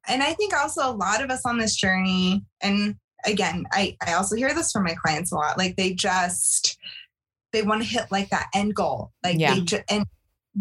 and 0.09 0.23
I 0.23 0.33
think 0.35 0.55
also 0.55 0.89
a 0.89 0.93
lot 0.95 1.23
of 1.23 1.31
us 1.31 1.43
on 1.45 1.59
this 1.59 1.75
journey, 1.75 2.45
and 2.63 2.95
again, 3.27 3.65
I, 3.73 3.97
I 4.07 4.13
also 4.15 4.37
hear 4.37 4.55
this 4.55 4.71
from 4.73 4.85
my 4.85 4.95
clients 4.95 5.33
a 5.33 5.35
lot, 5.35 5.59
like 5.59 5.77
they 5.77 5.93
just 5.95 6.79
they 7.53 7.63
want 7.63 7.83
to 7.83 7.89
hit 7.89 8.07
like 8.11 8.29
that 8.31 8.47
end 8.55 8.75
goal. 8.75 9.13
Like 9.25 9.39
Yeah. 9.39 9.55
they 9.55 9.61
ju- 9.63 9.83
and 9.91 10.07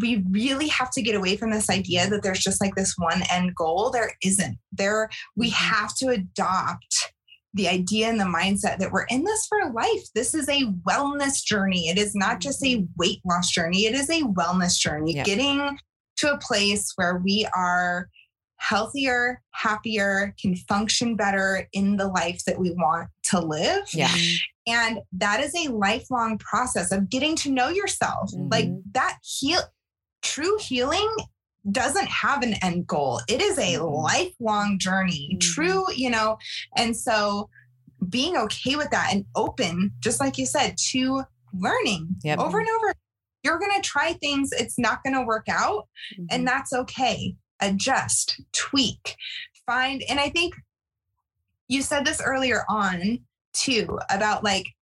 we 0.01 0.23
really 0.29 0.67
have 0.67 0.91
to 0.91 1.01
get 1.01 1.15
away 1.15 1.37
from 1.37 1.51
this 1.51 1.69
idea 1.69 2.09
that 2.09 2.21
there's 2.23 2.43
just 2.43 2.61
like 2.61 2.75
this 2.75 2.95
one 2.97 3.23
end 3.31 3.55
goal. 3.55 3.91
There 3.91 4.11
isn't. 4.23 4.57
There 4.71 5.09
we 5.35 5.49
Mhm. 5.51 5.53
have 5.53 5.95
to 5.95 6.07
adopt 6.09 7.13
the 7.53 7.69
idea 7.69 8.09
and 8.09 8.19
the 8.19 8.25
mindset 8.25 8.79
that 8.79 8.91
we're 8.91 9.05
in 9.05 9.23
this 9.23 9.45
for 9.47 9.71
life. 9.71 10.03
This 10.13 10.33
is 10.33 10.49
a 10.49 10.65
wellness 10.87 11.41
journey. 11.43 11.87
It 11.87 11.97
is 11.97 12.13
not 12.13 12.41
just 12.41 12.61
a 12.65 12.85
weight 12.97 13.21
loss 13.25 13.49
journey. 13.49 13.85
It 13.85 13.93
is 13.95 14.09
a 14.09 14.23
wellness 14.23 14.77
journey. 14.77 15.15
Yeah. 15.15 15.23
Getting 15.23 15.79
to 16.17 16.33
a 16.33 16.37
place 16.39 16.91
where 16.97 17.17
we 17.23 17.47
are 17.55 18.09
healthier, 18.57 19.41
happier, 19.51 20.33
can 20.41 20.55
function 20.55 21.15
better 21.15 21.67
in 21.73 21.97
the 21.97 22.07
life 22.07 22.41
that 22.45 22.59
we 22.59 22.71
want 22.71 23.09
to 23.23 23.39
live. 23.39 23.83
Yeah. 23.93 24.13
And 24.67 24.99
that 25.13 25.41
is 25.41 25.53
a 25.55 25.69
lifelong 25.71 26.37
process 26.39 26.91
of 26.91 27.09
getting 27.09 27.35
to 27.37 27.51
know 27.51 27.69
yourself. 27.69 28.31
Like 28.33 28.65
Mhm. 28.65 28.81
that 28.93 29.19
heal 29.21 29.61
true 30.25 30.57
healing 30.59 31.09
doesn't 31.71 32.07
have 32.07 32.43
an 32.43 32.53
end 32.61 32.85
goal. 32.87 33.21
It 33.27 33.41
is 33.41 33.57
a 33.57 33.75
Mhm. 33.75 34.03
lifelong 34.03 34.77
journey. 34.79 35.31
Mhm. 35.35 35.39
True, 35.41 35.85
you 35.93 36.09
know. 36.09 36.37
And 36.75 36.95
so 36.95 37.49
being 38.09 38.35
okay 38.37 38.75
with 38.75 38.89
that 38.91 39.13
and 39.13 39.25
open, 39.35 39.91
just 39.99 40.19
like 40.19 40.37
you 40.37 40.45
said, 40.45 40.77
to 40.91 41.23
learning 41.53 42.17
Yep. 42.23 42.39
over 42.39 42.59
and 42.59 42.69
over. 42.69 42.93
You're 43.43 43.59
going 43.59 43.75
to 43.75 43.81
try 43.87 44.13
things, 44.13 44.51
it's 44.51 44.77
not 44.77 45.03
going 45.03 45.13
to 45.15 45.21
work 45.23 45.47
out, 45.47 45.87
Mm-hmm. 46.13 46.25
and 46.31 46.47
that's 46.47 46.73
okay. 46.73 47.35
Adjust, 47.61 48.41
tweak, 48.51 49.15
find. 49.65 50.03
And 50.09 50.19
I 50.19 50.29
think 50.29 50.55
you 51.67 51.81
said 51.81 52.05
this 52.05 52.21
earlier 52.21 52.63
on 52.69 53.25
too 53.53 53.99
about 54.09 54.43
like 54.43 54.74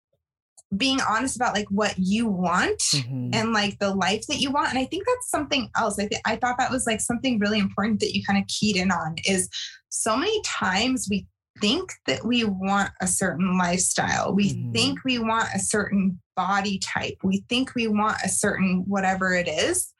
being 0.77 0.99
honest 1.01 1.35
about 1.35 1.53
like 1.53 1.69
what 1.69 1.95
you 1.97 2.27
want 2.27 2.79
Mhm. 2.79 3.35
and 3.35 3.51
like 3.51 3.77
the 3.79 3.93
life 3.93 4.25
that 4.27 4.39
you 4.39 4.51
want. 4.51 4.69
And 4.69 4.79
I 4.79 4.85
think 4.85 5.05
that's 5.05 5.29
something 5.29 5.69
else. 5.77 5.99
I 5.99 6.07
think 6.07 6.21
I 6.25 6.37
thought 6.37 6.57
that 6.59 6.71
was 6.71 6.85
like 6.85 7.01
something 7.01 7.39
really 7.39 7.59
important 7.59 7.99
that 7.99 8.15
you 8.15 8.23
kind 8.23 8.39
of 8.41 8.47
keyed 8.47 8.77
in 8.77 8.89
on 8.91 9.15
is 9.25 9.49
so 9.89 10.15
many 10.15 10.41
times 10.43 11.07
we 11.09 11.27
think 11.59 11.91
that 12.07 12.25
we 12.25 12.45
want 12.45 12.89
a 13.01 13.07
certain 13.07 13.57
lifestyle. 13.57 14.33
We 14.33 14.53
Mhm. 14.53 14.73
think 14.73 14.99
we 15.03 15.19
want 15.19 15.49
a 15.53 15.59
certain 15.59 16.21
body 16.37 16.79
type. 16.79 17.17
We 17.23 17.43
think 17.49 17.75
we 17.75 17.87
want 17.87 18.17
a 18.23 18.29
certain 18.29 18.85
whatever 18.87 19.33
it 19.33 19.49
is. 19.49 19.93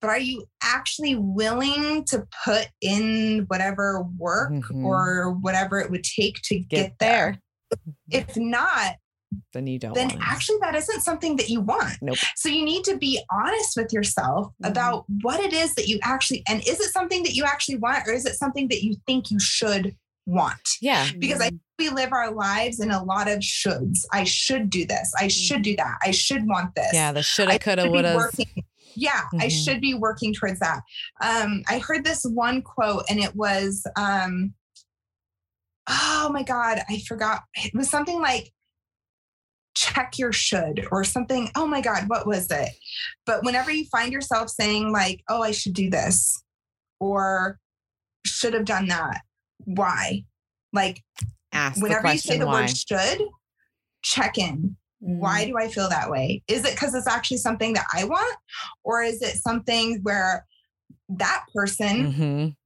But 0.00 0.10
are 0.10 0.18
you 0.18 0.44
actually 0.62 1.16
willing 1.16 2.04
to 2.04 2.26
put 2.44 2.68
in 2.80 3.46
whatever 3.48 4.02
work 4.16 4.52
Mhm. 4.52 4.84
or 4.84 5.32
whatever 5.32 5.80
it 5.80 5.90
would 5.90 6.04
take 6.04 6.40
to 6.42 6.60
get, 6.60 6.68
Get 6.90 6.98
there? 7.00 7.38
there. 7.70 7.80
If 8.20 8.36
not, 8.36 8.96
Then 9.52 9.66
you 9.66 9.78
don't 9.78 9.94
then 9.94 10.16
actually 10.22 10.58
that 10.60 10.74
isn't 10.74 11.00
something 11.00 11.36
that 11.36 11.48
you 11.48 11.60
want. 11.60 11.94
Nope. 12.00 12.16
So 12.36 12.48
you 12.48 12.64
need 12.64 12.84
to 12.84 12.96
be 12.96 13.20
honest 13.30 13.76
with 13.76 13.92
yourself 13.92 14.52
Mhm. 14.62 14.70
about 14.70 15.04
what 15.22 15.40
it 15.40 15.52
is 15.52 15.74
that 15.74 15.88
you 15.88 15.98
actually 16.02 16.42
and 16.48 16.60
is 16.66 16.80
it 16.80 16.92
something 16.92 17.22
that 17.24 17.34
you 17.34 17.44
actually 17.44 17.76
want 17.78 18.06
or 18.06 18.12
is 18.12 18.24
it 18.24 18.36
something 18.36 18.68
that 18.68 18.82
you 18.84 18.96
think 19.06 19.30
you 19.30 19.40
should 19.40 19.96
want? 20.26 20.60
Yeah. 20.80 21.08
Because 21.18 21.40
I 21.40 21.50
we 21.78 21.90
live 21.90 22.12
our 22.12 22.32
lives 22.32 22.80
in 22.80 22.90
a 22.90 23.02
lot 23.04 23.28
of 23.28 23.40
shoulds. 23.40 23.98
I 24.12 24.24
should 24.24 24.70
do 24.70 24.86
this. 24.86 25.12
I 25.18 25.28
should 25.28 25.60
do 25.62 25.76
that. 25.76 25.98
I 26.02 26.10
should 26.10 26.46
want 26.46 26.74
this. 26.74 26.90
Yeah. 26.94 27.12
The 27.12 27.22
shoulda, 27.22 27.52
I 27.52 27.58
coulda, 27.58 27.90
woulda. 27.90 28.30
Yeah, 28.94 29.24
I 29.38 29.46
Mhm. 29.48 29.64
should 29.64 29.80
be 29.82 29.92
working 29.92 30.32
towards 30.32 30.58
that. 30.60 30.80
Um, 31.20 31.62
I 31.68 31.80
heard 31.80 32.02
this 32.02 32.24
one 32.24 32.62
quote, 32.62 33.04
and 33.10 33.20
it 33.20 33.36
was, 33.36 33.86
um, 33.96 34.54
oh 35.88 36.30
my 36.32 36.42
god, 36.42 36.82
I 36.88 37.00
forgot. 37.06 37.42
It 37.56 37.74
was 37.74 37.90
something 37.90 38.20
like 38.20 38.52
check 39.76 40.18
your 40.18 40.32
should 40.32 40.88
or 40.90 41.04
something. 41.04 41.50
Oh 41.54 41.66
my 41.66 41.80
god, 41.80 42.04
what 42.08 42.26
was 42.26 42.50
it? 42.50 42.70
But 43.26 43.44
whenever 43.44 43.70
you 43.70 43.84
find 43.92 44.12
yourself 44.12 44.48
saying 44.48 44.90
like, 44.90 45.22
oh, 45.28 45.42
I 45.42 45.52
should 45.52 45.74
do 45.74 45.90
this, 45.90 46.42
or 46.98 47.58
should 48.24 48.54
have 48.54 48.64
done 48.64 48.88
that, 48.88 49.20
why? 49.58 50.24
Like 50.72 51.02
Ask 51.52 51.80
whenever 51.80 52.08
you 52.08 52.18
say 52.18 52.38
the 52.38 52.46
why. 52.46 52.62
word 52.62 52.76
should, 52.76 53.20
check 54.02 54.38
in 54.38 54.76
why 54.98 55.42
Mm-hmm. 55.42 55.50
do 55.50 55.58
I 55.58 55.68
feel 55.68 55.88
that 55.90 56.10
way? 56.10 56.42
Is 56.48 56.64
it 56.64 56.72
because 56.72 56.94
it's 56.94 57.06
actually 57.06 57.36
something 57.36 57.74
that 57.74 57.86
I 57.92 58.04
want? 58.04 58.36
Or 58.82 59.02
is 59.02 59.20
it 59.20 59.36
something 59.36 60.00
where 60.02 60.46
that 61.10 61.44
person 61.54 62.12
Mhm. 62.12 62.56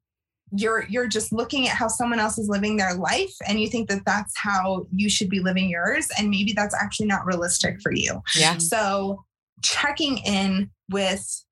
You're 0.52 0.84
you're 0.88 1.06
just 1.06 1.32
looking 1.32 1.68
at 1.68 1.76
how 1.76 1.88
someone 1.88 2.18
else 2.18 2.38
is 2.38 2.48
living 2.48 2.76
their 2.76 2.94
life 2.94 3.34
and 3.46 3.60
you 3.60 3.68
think 3.68 3.88
that 3.88 4.04
that's 4.04 4.36
how 4.36 4.86
you 4.92 5.08
should 5.08 5.28
be 5.28 5.40
living 5.40 5.68
yours 5.68 6.08
and 6.18 6.30
maybe 6.30 6.52
that's 6.52 6.74
actually 6.74 7.06
not 7.06 7.24
realistic 7.26 7.80
for 7.82 7.92
you. 7.92 8.20
Yeah. 8.36 8.58
So 8.58 9.24
checking 9.62 10.18
in 10.18 10.70
with 10.90 11.44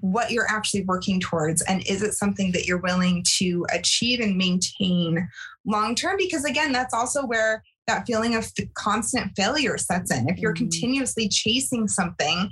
what 0.00 0.30
you're 0.30 0.48
actually 0.48 0.82
working 0.84 1.20
towards 1.20 1.60
and 1.62 1.86
is 1.86 2.02
it 2.02 2.14
something 2.14 2.50
that 2.52 2.64
you're 2.64 2.78
willing 2.80 3.22
to 3.36 3.66
achieve 3.72 4.20
and 4.20 4.38
maintain 4.38 5.28
long 5.66 5.94
term 5.94 6.16
because 6.16 6.44
again 6.46 6.72
that's 6.72 6.94
also 6.94 7.26
where 7.26 7.62
that 7.86 8.06
feeling 8.06 8.34
of 8.34 8.50
constant 8.74 9.30
failure 9.36 9.76
sets 9.76 10.10
in 10.10 10.28
if 10.30 10.38
you're 10.38 10.54
Mhm. 10.54 10.56
continuously 10.58 11.28
chasing 11.28 11.86
something 11.88 12.50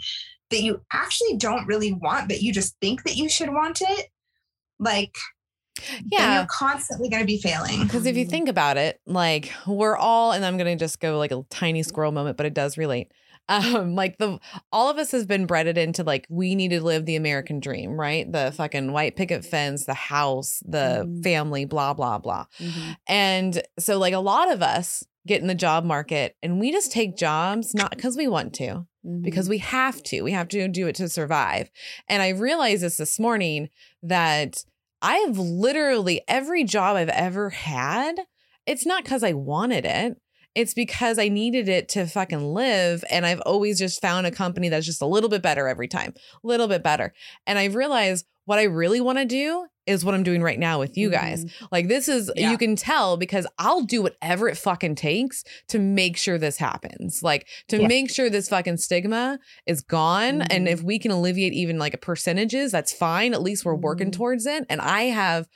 that 0.50 0.62
you 0.62 0.82
actually 0.92 1.36
don't 1.38 1.66
really 1.66 1.94
want 1.94 2.28
but 2.28 2.42
you 2.42 2.52
just 2.52 2.76
think 2.82 3.04
that 3.04 3.16
you 3.16 3.26
should 3.28 3.48
want 3.48 3.80
it 3.80 4.08
like 4.78 5.16
Yeah. 6.10 6.36
you're 6.38 6.46
constantly 6.50 7.08
going 7.08 7.22
to 7.22 7.26
be 7.26 7.38
failing 7.38 7.82
Because 7.84 8.06
if 8.06 8.16
you 8.16 8.26
Mhm. 8.26 8.30
think 8.30 8.48
about 8.48 8.76
it, 8.76 9.00
like 9.06 9.52
we're 9.66 9.96
all, 9.96 10.32
and 10.32 10.44
I'm 10.44 10.56
gonna 10.56 10.76
just 10.76 11.00
go 11.00 11.18
like 11.18 11.32
a 11.32 11.42
tiny 11.50 11.82
squirrel 11.82 12.12
moment, 12.12 12.36
but 12.36 12.46
it 12.46 12.54
does 12.54 12.76
relate. 12.78 13.12
Um, 13.48 13.96
like 13.96 14.18
the 14.18 14.38
all 14.70 14.90
of 14.90 14.98
us 14.98 15.10
has 15.10 15.26
been 15.26 15.44
bred 15.46 15.66
into 15.76 16.04
like 16.04 16.24
we 16.30 16.54
need 16.54 16.68
to 16.68 16.80
live 16.80 17.04
the 17.04 17.16
American 17.16 17.58
dream, 17.58 17.98
right? 17.98 18.30
The 18.30 18.52
fucking 18.56 18.92
white 18.92 19.16
picket 19.16 19.44
fence, 19.44 19.86
the 19.86 19.94
house, 19.94 20.62
the 20.64 21.04
Mhm. 21.08 21.24
family, 21.24 21.64
blah 21.64 21.92
blah 21.94 22.18
blah. 22.18 22.44
Mhm. 22.60 22.96
And 23.08 23.62
so, 23.78 23.98
like 23.98 24.14
a 24.14 24.20
lot 24.20 24.52
of 24.52 24.62
us 24.62 25.02
get 25.26 25.40
in 25.40 25.48
the 25.48 25.54
job 25.56 25.84
market, 25.84 26.36
and 26.44 26.60
we 26.60 26.70
just 26.70 26.92
take 26.92 27.16
jobs 27.16 27.74
not 27.74 27.90
because 27.90 28.16
we 28.16 28.28
want 28.28 28.52
to, 28.54 28.86
because 29.22 29.46
Mm-hmm. 29.46 29.50
we 29.50 29.58
have 29.58 30.00
to. 30.04 30.22
We 30.22 30.30
have 30.32 30.46
to 30.48 30.68
do 30.68 30.86
it 30.86 30.94
to 30.96 31.08
survive. 31.08 31.70
And 32.08 32.22
I 32.22 32.28
realized 32.28 32.82
this 32.84 32.98
this 32.98 33.18
morning 33.18 33.68
that 34.02 34.64
I've 35.02 35.38
literally 35.38 36.22
every 36.28 36.64
job 36.64 36.96
I've 36.96 37.08
ever 37.08 37.50
had, 37.50 38.16
it's 38.66 38.86
not 38.86 39.04
because 39.04 39.22
I 39.22 39.32
wanted 39.32 39.84
it. 39.84 40.16
It's 40.54 40.74
because 40.74 41.18
I 41.18 41.28
needed 41.28 41.68
it 41.68 41.88
to 41.90 42.06
fucking 42.06 42.42
live. 42.42 43.04
And 43.10 43.24
I've 43.24 43.40
always 43.42 43.78
just 43.78 44.00
found 44.00 44.26
a 44.26 44.32
company 44.32 44.68
that's 44.68 44.86
just 44.86 45.02
a 45.02 45.06
little 45.06 45.30
bit 45.30 45.42
better 45.42 45.68
every 45.68 45.88
time, 45.88 46.12
a 46.42 46.46
little 46.46 46.66
bit 46.66 46.82
better. 46.82 47.14
And 47.46 47.58
I 47.58 47.66
realized 47.66 48.26
what 48.46 48.58
I 48.58 48.64
really 48.64 49.00
want 49.00 49.18
to 49.18 49.24
do 49.24 49.66
is 49.90 50.04
what 50.04 50.14
I'm 50.14 50.22
doing 50.22 50.42
right 50.42 50.58
now 50.58 50.78
with 50.78 50.96
you 50.96 51.10
guys. 51.10 51.44
Like 51.70 51.88
this 51.88 52.08
is 52.08 52.30
Yeah. 52.36 52.50
you 52.50 52.56
can 52.58 52.76
tell 52.76 53.16
because 53.16 53.46
I'll 53.58 53.82
do 53.82 54.02
whatever 54.02 54.48
it 54.48 54.56
fucking 54.56 54.94
takes 54.94 55.44
to 55.68 55.78
make 55.78 56.16
sure 56.16 56.38
this 56.38 56.56
happens. 56.56 57.22
Like 57.22 57.46
to 57.68 57.80
Yeah. 57.80 57.88
make 57.88 58.10
sure 58.10 58.30
this 58.30 58.48
fucking 58.48 58.76
stigma 58.78 59.38
is 59.66 59.80
gone 59.82 60.42
and 60.42 60.66
Mhm. 60.66 60.70
if 60.70 60.82
we 60.82 60.98
can 60.98 61.10
alleviate 61.10 61.52
even 61.52 61.78
like 61.78 61.94
a 61.94 61.98
percentages, 61.98 62.72
that's 62.72 62.92
fine. 62.92 63.34
At 63.34 63.42
least 63.42 63.64
we're 63.64 63.74
working 63.74 64.08
Mhm. 64.08 64.12
towards 64.12 64.46
it 64.46 64.64
and 64.70 64.80
I 64.80 65.02
have 65.04 65.46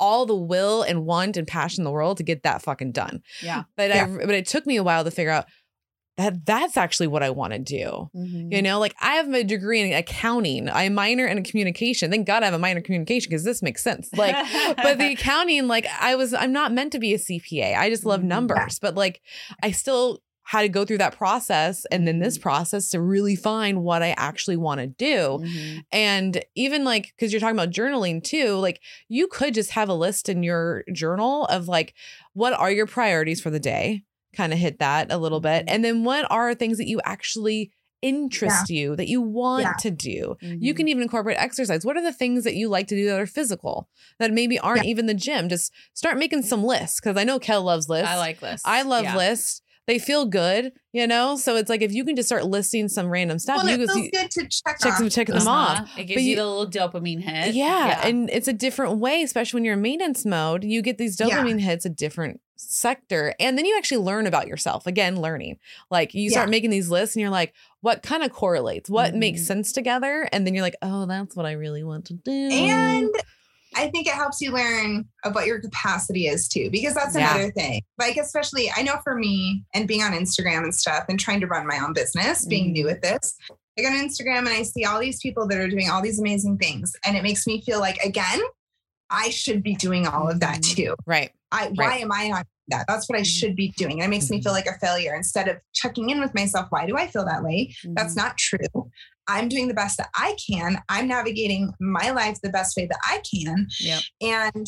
all 0.00 0.26
the 0.26 0.34
will 0.34 0.82
and 0.82 1.06
want 1.06 1.36
and 1.36 1.46
passion 1.46 1.80
in 1.82 1.84
the 1.84 1.90
world 1.92 2.16
to 2.16 2.24
get 2.24 2.42
that 2.42 2.60
fucking 2.62 2.90
done. 2.90 3.22
Yeah. 3.40 3.62
But 3.76 3.90
Yeah. 3.90 4.04
I 4.20 4.26
but 4.26 4.34
it 4.34 4.46
took 4.46 4.66
me 4.66 4.76
a 4.76 4.82
while 4.82 5.04
to 5.04 5.10
figure 5.12 5.30
out 5.30 5.46
that 6.16 6.46
that's 6.46 6.76
actually 6.76 7.08
what 7.08 7.22
I 7.22 7.30
want 7.30 7.52
to 7.54 7.58
do. 7.58 8.10
Mm-hmm. 8.14 8.52
You 8.52 8.62
know, 8.62 8.78
like 8.78 8.94
I 9.00 9.14
have 9.14 9.32
a 9.32 9.42
degree 9.42 9.80
in 9.80 9.92
accounting. 9.92 10.68
I 10.68 10.88
minor 10.88 11.26
in 11.26 11.42
communication. 11.42 12.10
Thank 12.10 12.26
God 12.26 12.42
I 12.42 12.46
have 12.46 12.54
a 12.54 12.58
minor 12.58 12.78
in 12.78 12.84
communication 12.84 13.30
because 13.30 13.44
this 13.44 13.62
makes 13.62 13.82
sense. 13.82 14.10
Like, 14.14 14.36
but 14.76 14.98
the 14.98 15.12
accounting, 15.12 15.66
like 15.66 15.86
I 16.00 16.14
was, 16.14 16.32
I'm 16.32 16.52
not 16.52 16.72
meant 16.72 16.92
to 16.92 16.98
be 17.00 17.14
a 17.14 17.18
CPA. 17.18 17.76
I 17.76 17.90
just 17.90 18.04
love 18.06 18.20
Mhm. 18.20 18.24
numbers, 18.24 18.78
but 18.78 18.94
like 18.94 19.22
I 19.62 19.72
still 19.72 20.20
had 20.46 20.60
to 20.62 20.68
go 20.68 20.84
through 20.84 20.98
that 20.98 21.16
process 21.16 21.86
and 21.86 22.06
then 22.06 22.18
this 22.18 22.36
process 22.36 22.90
to 22.90 23.00
really 23.00 23.34
find 23.34 23.82
what 23.82 24.02
I 24.02 24.14
actually 24.18 24.58
want 24.58 24.78
to 24.82 24.86
do. 24.86 25.40
Mhm. 25.42 25.84
And 25.90 26.44
even 26.54 26.84
like, 26.84 27.14
because 27.16 27.32
you're 27.32 27.40
talking 27.40 27.56
about 27.56 27.70
journaling 27.70 28.22
too, 28.22 28.52
like 28.56 28.80
you 29.08 29.26
could 29.26 29.54
just 29.54 29.70
have 29.70 29.88
a 29.88 29.94
list 29.94 30.28
in 30.28 30.42
your 30.42 30.84
journal 30.92 31.46
of 31.46 31.66
like, 31.66 31.94
what 32.34 32.52
are 32.52 32.70
your 32.70 32.86
priorities 32.86 33.40
for 33.40 33.48
the 33.50 33.58
day? 33.58 34.04
Kind 34.36 34.52
of 34.52 34.58
hit 34.58 34.78
that 34.80 35.10
a 35.12 35.18
little 35.18 35.40
bit. 35.40 35.64
And 35.68 35.84
then 35.84 36.04
what 36.04 36.26
are 36.30 36.54
things 36.54 36.78
that 36.78 36.86
you 36.88 37.00
actually 37.04 37.70
interest 38.02 38.68
you 38.68 38.94
that 38.96 39.08
you 39.08 39.20
want 39.22 39.62
Yeah. 39.62 39.72
to 39.80 39.90
do? 39.90 40.36
You 40.42 40.74
Mhm. 40.74 40.76
can 40.76 40.88
even 40.88 41.02
incorporate 41.02 41.38
exercise. 41.38 41.84
What 41.86 41.96
are 41.96 42.02
the 42.02 42.12
things 42.12 42.44
that 42.44 42.54
you 42.54 42.68
like 42.68 42.86
to 42.88 42.96
do 42.96 43.06
that 43.06 43.18
are 43.20 43.26
physical 43.26 43.88
that 44.18 44.32
maybe 44.32 44.58
aren't 44.58 44.84
even 44.84 45.06
the 45.06 45.14
gym? 45.14 45.48
Just 45.48 45.72
start 45.94 46.18
making 46.18 46.42
some 46.42 46.64
lists 46.64 47.00
because 47.00 47.16
I 47.16 47.24
know 47.24 47.38
Kel 47.38 47.62
loves 47.62 47.88
lists. 47.88 48.08
I 48.10 48.16
like 48.18 48.42
lists. 48.42 48.66
I 48.66 48.82
love 48.82 49.04
Yeah. 49.04 49.16
lists. 49.16 49.62
They 49.86 49.98
feel 49.98 50.24
good, 50.24 50.72
you 50.94 51.06
know? 51.06 51.36
So 51.36 51.56
it's 51.56 51.68
like 51.68 51.82
if 51.82 51.92
you 51.92 52.04
can 52.06 52.16
just 52.16 52.26
start 52.28 52.46
listing 52.46 52.88
some 52.88 53.08
random 53.10 53.38
stuff, 53.38 53.58
well, 53.58 53.68
you 53.68 53.74
it 53.82 53.86
can 53.86 53.94
feels 53.94 54.08
good 54.12 54.30
to 54.30 54.40
check, 54.48 54.78
check 54.80 54.92
off. 54.92 54.98
them, 54.98 55.08
check 55.10 55.26
them 55.26 55.46
off. 55.46 55.80
Uh-huh. 55.80 56.00
It 56.00 56.04
gives 56.04 56.16
But 56.16 56.22
you, 56.24 56.30
you- 56.30 56.36
the 56.36 56.46
little 56.46 56.66
dopamine 56.70 57.20
hit. 57.22 57.54
Yeah, 57.54 58.00
and 58.06 58.30
it's 58.30 58.48
a 58.48 58.54
different 58.54 58.96
way, 58.98 59.22
especially 59.22 59.58
when 59.58 59.64
you're 59.66 59.74
in 59.74 59.82
maintenance 59.82 60.24
mode. 60.24 60.64
You 60.64 60.80
get 60.80 60.96
these 60.96 61.20
Yeah. 61.20 61.28
dopamine 61.28 61.60
hits, 61.60 61.84
a 61.84 61.90
different 61.90 62.40
sector, 62.56 63.34
and 63.40 63.56
then 63.58 63.64
you 63.64 63.76
actually 63.76 63.98
learn 63.98 64.26
about 64.26 64.46
yourself. 64.46 64.86
Again, 64.86 65.20
learning. 65.20 65.58
Like 65.90 66.14
you 66.14 66.30
start 66.30 66.48
Yeah. 66.48 66.52
making 66.52 66.70
these 66.70 66.90
lists, 66.90 67.16
and 67.16 67.20
you're 67.20 67.30
like, 67.30 67.52
what 67.80 68.02
kind 68.02 68.22
of 68.22 68.32
correlates? 68.32 68.88
What 68.88 69.14
makes 69.14 69.42
Mhm. 69.42 69.46
sense 69.46 69.72
together? 69.72 70.28
And 70.32 70.46
then 70.46 70.54
you're 70.54 70.62
like, 70.62 70.76
oh, 70.82 71.06
that's 71.06 71.36
what 71.36 71.46
I 71.46 71.52
really 71.52 71.82
want 71.84 72.06
to 72.06 72.14
do. 72.14 72.30
And 72.50 73.10
I 73.76 73.88
think 73.88 74.06
it 74.06 74.14
helps 74.14 74.40
you 74.40 74.52
learn 74.52 75.08
of 75.24 75.34
what 75.34 75.46
your 75.46 75.60
capacity 75.60 76.28
is 76.28 76.46
too, 76.46 76.70
because 76.70 76.94
that's 76.94 77.16
Yeah. 77.16 77.34
another 77.34 77.50
thing. 77.50 77.82
Like, 77.98 78.16
especially, 78.16 78.70
I 78.74 78.82
know 78.82 79.00
for 79.02 79.16
me 79.16 79.64
and 79.74 79.88
being 79.88 80.02
on 80.02 80.12
Instagram 80.12 80.62
and 80.62 80.74
stuff 80.74 81.04
and 81.08 81.18
trying 81.18 81.40
to 81.40 81.46
run 81.48 81.66
my 81.66 81.78
own 81.80 81.92
business, 81.92 82.44
being 82.46 82.68
Mhm. 82.68 82.72
new 82.72 82.88
at 82.88 83.02
this, 83.02 83.36
I 83.76 83.82
go 83.82 83.88
on 83.88 83.94
Instagram 83.94 84.38
and 84.38 84.50
I 84.50 84.62
see 84.62 84.84
all 84.84 85.00
these 85.00 85.18
people 85.20 85.48
that 85.48 85.58
are 85.58 85.66
doing 85.68 85.90
all 85.90 86.00
these 86.00 86.20
amazing 86.20 86.58
things. 86.58 86.94
And 87.04 87.16
it 87.16 87.24
makes 87.24 87.48
me 87.48 87.60
feel 87.62 87.80
like, 87.80 87.96
again, 88.04 88.40
I 89.10 89.30
should 89.30 89.62
be 89.64 89.74
doing 89.74 90.06
all 90.06 90.30
of 90.30 90.38
that 90.40 90.60
Mhm. 90.60 90.76
too. 90.76 90.94
right. 91.06 91.32
I, 91.54 91.68
why 91.74 91.96
am 91.98 92.10
I 92.12 92.28
not 92.28 92.44
doing 92.44 92.78
that? 92.78 92.84
That's 92.88 93.08
what 93.08 93.18
I 93.18 93.22
Mhm. 93.22 93.26
should 93.26 93.56
be 93.56 93.72
doing. 93.76 94.00
And 94.00 94.04
it 94.04 94.08
makes 94.08 94.28
me 94.30 94.42
feel 94.42 94.52
like 94.52 94.66
a 94.66 94.78
failure 94.78 95.14
instead 95.14 95.48
of 95.48 95.56
checking 95.72 96.10
in 96.10 96.20
with 96.20 96.34
myself. 96.34 96.66
Why 96.70 96.86
do 96.86 96.96
I 96.96 97.06
feel 97.06 97.24
that 97.24 97.42
way? 97.42 97.74
That's 97.94 98.14
Mhm. 98.14 98.16
not 98.16 98.38
true. 98.38 98.90
I'm 99.26 99.48
doing 99.48 99.68
the 99.68 99.74
best 99.74 99.96
that 99.98 100.10
I 100.14 100.36
can. 100.50 100.82
I'm 100.88 101.08
navigating 101.08 101.72
my 101.80 102.10
life 102.10 102.38
the 102.42 102.50
best 102.50 102.76
way 102.76 102.86
that 102.86 102.98
I 103.04 103.22
can. 103.32 103.68
Yep. 103.80 104.02
And 104.20 104.66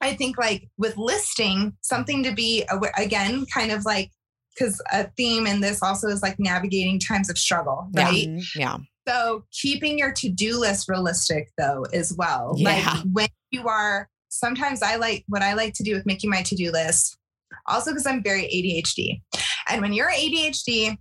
I 0.00 0.14
think 0.14 0.36
like 0.36 0.68
with 0.76 0.96
listing, 0.98 1.72
something 1.80 2.22
to 2.22 2.32
be 2.32 2.64
again, 2.98 3.46
kind 3.46 3.72
of 3.72 3.84
like 3.84 4.10
because 4.54 4.80
a 4.92 5.04
theme 5.18 5.46
in 5.46 5.60
this 5.60 5.82
also 5.82 6.08
is 6.08 6.22
like 6.22 6.36
navigating 6.38 6.98
times 6.98 7.28
of 7.30 7.38
struggle, 7.38 7.88
right? 7.94 8.26
Mhm. 8.28 8.42
Yeah. 8.54 8.78
So 9.06 9.44
keeping 9.52 9.98
your 9.98 10.12
to-do 10.12 10.58
list 10.58 10.88
realistic 10.88 11.50
though 11.58 11.84
as 11.92 12.12
well. 12.14 12.54
Yeah. 12.56 12.70
Like 12.94 13.04
when 13.12 13.28
you 13.50 13.68
are 13.68 14.08
sometimes 14.28 14.82
I 14.82 14.96
like 14.96 15.24
what 15.28 15.42
I 15.42 15.54
like 15.54 15.74
to 15.74 15.82
do 15.82 15.94
with 15.94 16.06
making 16.06 16.30
my 16.30 16.42
to-do 16.42 16.70
list, 16.70 17.18
also 17.66 17.90
because 17.90 18.06
I'm 18.06 18.22
very 18.22 18.42
ADHD. 18.42 19.20
And 19.68 19.82
when 19.82 19.92
you're 19.92 20.10
ADHD, 20.10 20.96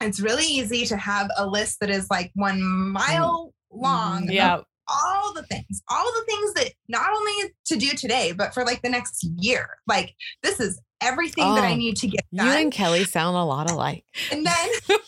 it's 0.00 0.20
really 0.20 0.44
easy 0.44 0.86
to 0.86 0.96
have 0.96 1.28
a 1.36 1.46
list 1.46 1.78
that 1.80 1.90
is 1.90 2.06
like 2.10 2.30
one 2.34 2.62
mile 2.62 3.52
mm. 3.72 3.82
long. 3.82 4.24
of 4.24 4.30
Yeah. 4.30 4.60
All 4.92 5.32
the 5.34 5.44
things, 5.44 5.82
all 5.88 6.04
the 6.04 6.24
things 6.26 6.54
that 6.54 6.72
not 6.88 7.10
only 7.16 7.52
to 7.66 7.76
do 7.76 7.90
today, 7.90 8.32
but 8.32 8.52
for 8.52 8.64
like 8.64 8.82
the 8.82 8.88
next 8.88 9.24
year. 9.36 9.68
Like 9.86 10.14
this 10.42 10.58
is 10.58 10.80
everything 11.00 11.54
that 11.54 11.62
I 11.62 11.72
Oh, 11.72 11.76
need 11.76 11.96
to 11.98 12.08
get 12.08 12.24
done. 12.34 12.46
You 12.46 12.52
and 12.52 12.72
Kellie 12.72 13.04
sound 13.04 13.36
a 13.36 13.44
lot 13.44 13.70
alike. 13.70 14.04
and 14.32 14.44
then 14.44 14.68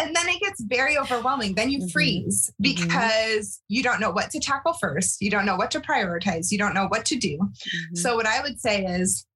and 0.00 0.14
then 0.16 0.28
it 0.28 0.40
gets 0.40 0.60
very 0.64 0.96
overwhelming. 0.98 1.54
Then 1.54 1.70
you 1.70 1.80
Mhm. 1.80 1.92
freeze 1.92 2.50
Mhm. 2.50 2.54
because 2.62 3.60
you 3.68 3.82
don't 3.82 4.00
know 4.00 4.10
what 4.10 4.30
to 4.30 4.40
tackle 4.40 4.72
first. 4.74 5.20
You 5.20 5.30
don't 5.30 5.46
know 5.46 5.56
what 5.56 5.70
to 5.72 5.80
prioritize. 5.80 6.50
You 6.50 6.58
don't 6.58 6.74
know 6.74 6.86
what 6.88 7.04
to 7.06 7.16
do. 7.16 7.36
Mm-hmm. 7.38 7.96
so 7.96 8.16
what 8.16 8.26
i 8.26 8.40
would 8.42 8.60
say 8.60 8.84
is 8.84 9.26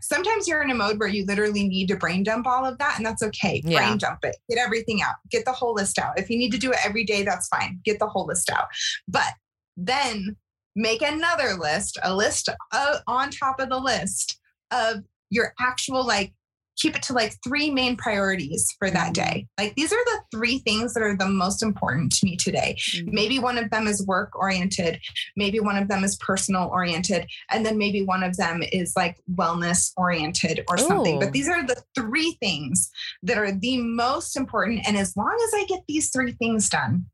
sometimes 0.00 0.46
you're 0.46 0.62
in 0.62 0.70
a 0.70 0.74
mode 0.74 0.98
where 1.00 1.08
you 1.08 1.24
literally 1.24 1.66
need 1.66 1.88
to 1.88 1.96
brain 1.96 2.22
dump 2.22 2.46
all 2.46 2.64
of 2.64 2.78
that 2.78 2.96
and 2.96 3.04
that's 3.06 3.22
okay. 3.22 3.60
Yeah. 3.64 3.78
brain 3.78 3.98
dump 3.98 4.20
it. 4.24 4.36
Get 4.48 4.58
everything 4.58 5.02
out. 5.02 5.14
Get 5.30 5.44
the 5.44 5.52
whole 5.52 5.74
list 5.74 5.98
out. 5.98 6.18
If 6.18 6.28
you 6.30 6.36
need 6.38 6.52
to 6.52 6.58
do 6.58 6.70
it 6.72 6.78
every 6.84 7.04
day 7.04 7.22
that's 7.24 7.48
fine. 7.48 7.80
Get 7.84 7.98
the 7.98 8.06
whole 8.06 8.26
list 8.26 8.50
out. 8.50 8.66
But 9.08 9.32
then 9.76 10.36
make 10.76 11.02
another 11.02 11.54
list 11.54 11.98
a 12.02 12.14
list 12.14 12.48
uh, 12.72 12.98
on 13.06 13.30
top 13.30 13.58
of 13.60 13.68
the 13.68 13.78
list 13.78 14.38
of 14.70 15.02
your 15.30 15.54
actual 15.58 16.04
like 16.06 16.32
keep 16.76 16.96
it 16.96 17.02
to 17.02 17.12
like 17.12 17.34
three 17.44 17.70
main 17.70 17.96
priorities 17.96 18.68
for 18.78 18.90
that 18.90 19.10
Mhm. 19.10 19.14
day. 19.14 19.46
Like 19.58 19.74
these 19.76 19.92
are 19.92 20.04
the 20.04 20.20
three 20.32 20.58
things 20.58 20.94
that 20.94 21.02
are 21.02 21.16
the 21.16 21.28
most 21.28 21.62
important 21.62 22.12
to 22.16 22.26
me 22.26 22.36
today. 22.36 22.76
Mhm. 22.94 23.12
maybe 23.12 23.38
one 23.38 23.58
of 23.58 23.70
them 23.70 23.86
is 23.86 24.04
work 24.06 24.34
oriented 24.36 25.00
maybe 25.36 25.60
one 25.60 25.76
of 25.76 25.88
them 25.88 26.04
is 26.04 26.16
personal 26.16 26.68
oriented 26.68 27.26
and 27.50 27.64
then 27.64 27.78
maybe 27.78 28.02
one 28.02 28.22
of 28.22 28.36
them 28.36 28.62
is 28.72 28.92
like 28.96 29.16
wellness 29.34 29.92
oriented 29.96 30.64
or 30.68 30.76
something. 30.78 31.18
But 31.18 31.32
these 31.32 31.48
are 31.48 31.64
the 31.66 31.82
three 31.94 32.36
things 32.40 32.90
that 33.22 33.38
are 33.38 33.52
the 33.52 33.78
most 33.78 34.36
important 34.36 34.80
and 34.86 34.96
as 34.96 35.16
long 35.16 35.36
as 35.46 35.54
i 35.54 35.64
get 35.66 35.80
these 35.88 36.10
three 36.10 36.32
things 36.32 36.68
done 36.68 37.06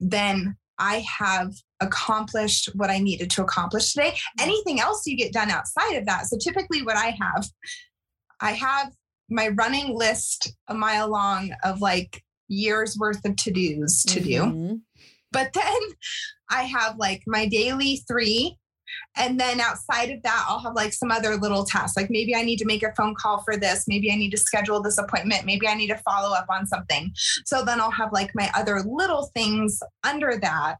then 0.00 0.56
i 0.78 1.04
have 1.18 1.52
accomplished 1.80 2.68
what 2.74 2.90
i 2.90 2.98
needed 2.98 3.30
to 3.30 3.42
accomplish 3.42 3.92
today. 3.92 4.16
Anything 4.40 4.80
else 4.80 5.06
you 5.06 5.16
get 5.16 5.32
done 5.32 5.50
outside 5.50 5.94
of 5.96 6.06
that. 6.06 6.26
So 6.26 6.36
typically 6.38 6.82
what 6.82 6.96
i 6.96 7.16
have 7.20 7.48
i 8.40 8.52
have 8.52 8.92
my 9.28 9.48
running 9.48 9.96
list 9.96 10.52
a 10.68 10.74
mile 10.74 11.08
long 11.08 11.50
of 11.64 11.80
like 11.80 12.22
years 12.48 12.96
worth 12.98 13.24
of 13.24 13.34
to-dos 13.36 14.04
to 14.04 14.20
do 14.20 14.42
Mhm. 14.42 14.80
but 15.32 15.52
then 15.52 15.78
I 16.48 16.62
have 16.62 16.96
like 16.96 17.22
my 17.26 17.46
daily 17.46 18.04
three. 18.06 18.56
And 19.16 19.38
then 19.38 19.60
outside 19.60 20.10
of 20.10 20.22
that, 20.22 20.44
I'll 20.48 20.60
have 20.60 20.74
like 20.74 20.92
some 20.92 21.10
other 21.10 21.36
little 21.36 21.64
tasks. 21.64 21.96
Like 21.96 22.08
maybe 22.08 22.36
I 22.36 22.42
need 22.42 22.58
to 22.58 22.64
make 22.66 22.84
a 22.84 22.94
phone 22.96 23.16
call 23.16 23.42
for 23.42 23.56
this. 23.56 23.86
Maybe 23.88 24.12
I 24.12 24.14
need 24.14 24.30
to 24.30 24.36
schedule 24.36 24.80
this 24.80 24.96
appointment. 24.96 25.44
Maybe 25.44 25.66
I 25.66 25.74
need 25.74 25.88
to 25.88 25.98
follow 25.98 26.32
up 26.34 26.46
on 26.48 26.64
something. 26.66 27.10
So 27.44 27.64
then 27.64 27.80
I'll 27.80 27.90
have 27.90 28.12
like 28.12 28.30
my 28.36 28.48
other 28.54 28.80
little 28.86 29.28
things 29.34 29.80
under 30.04 30.38
that. 30.40 30.76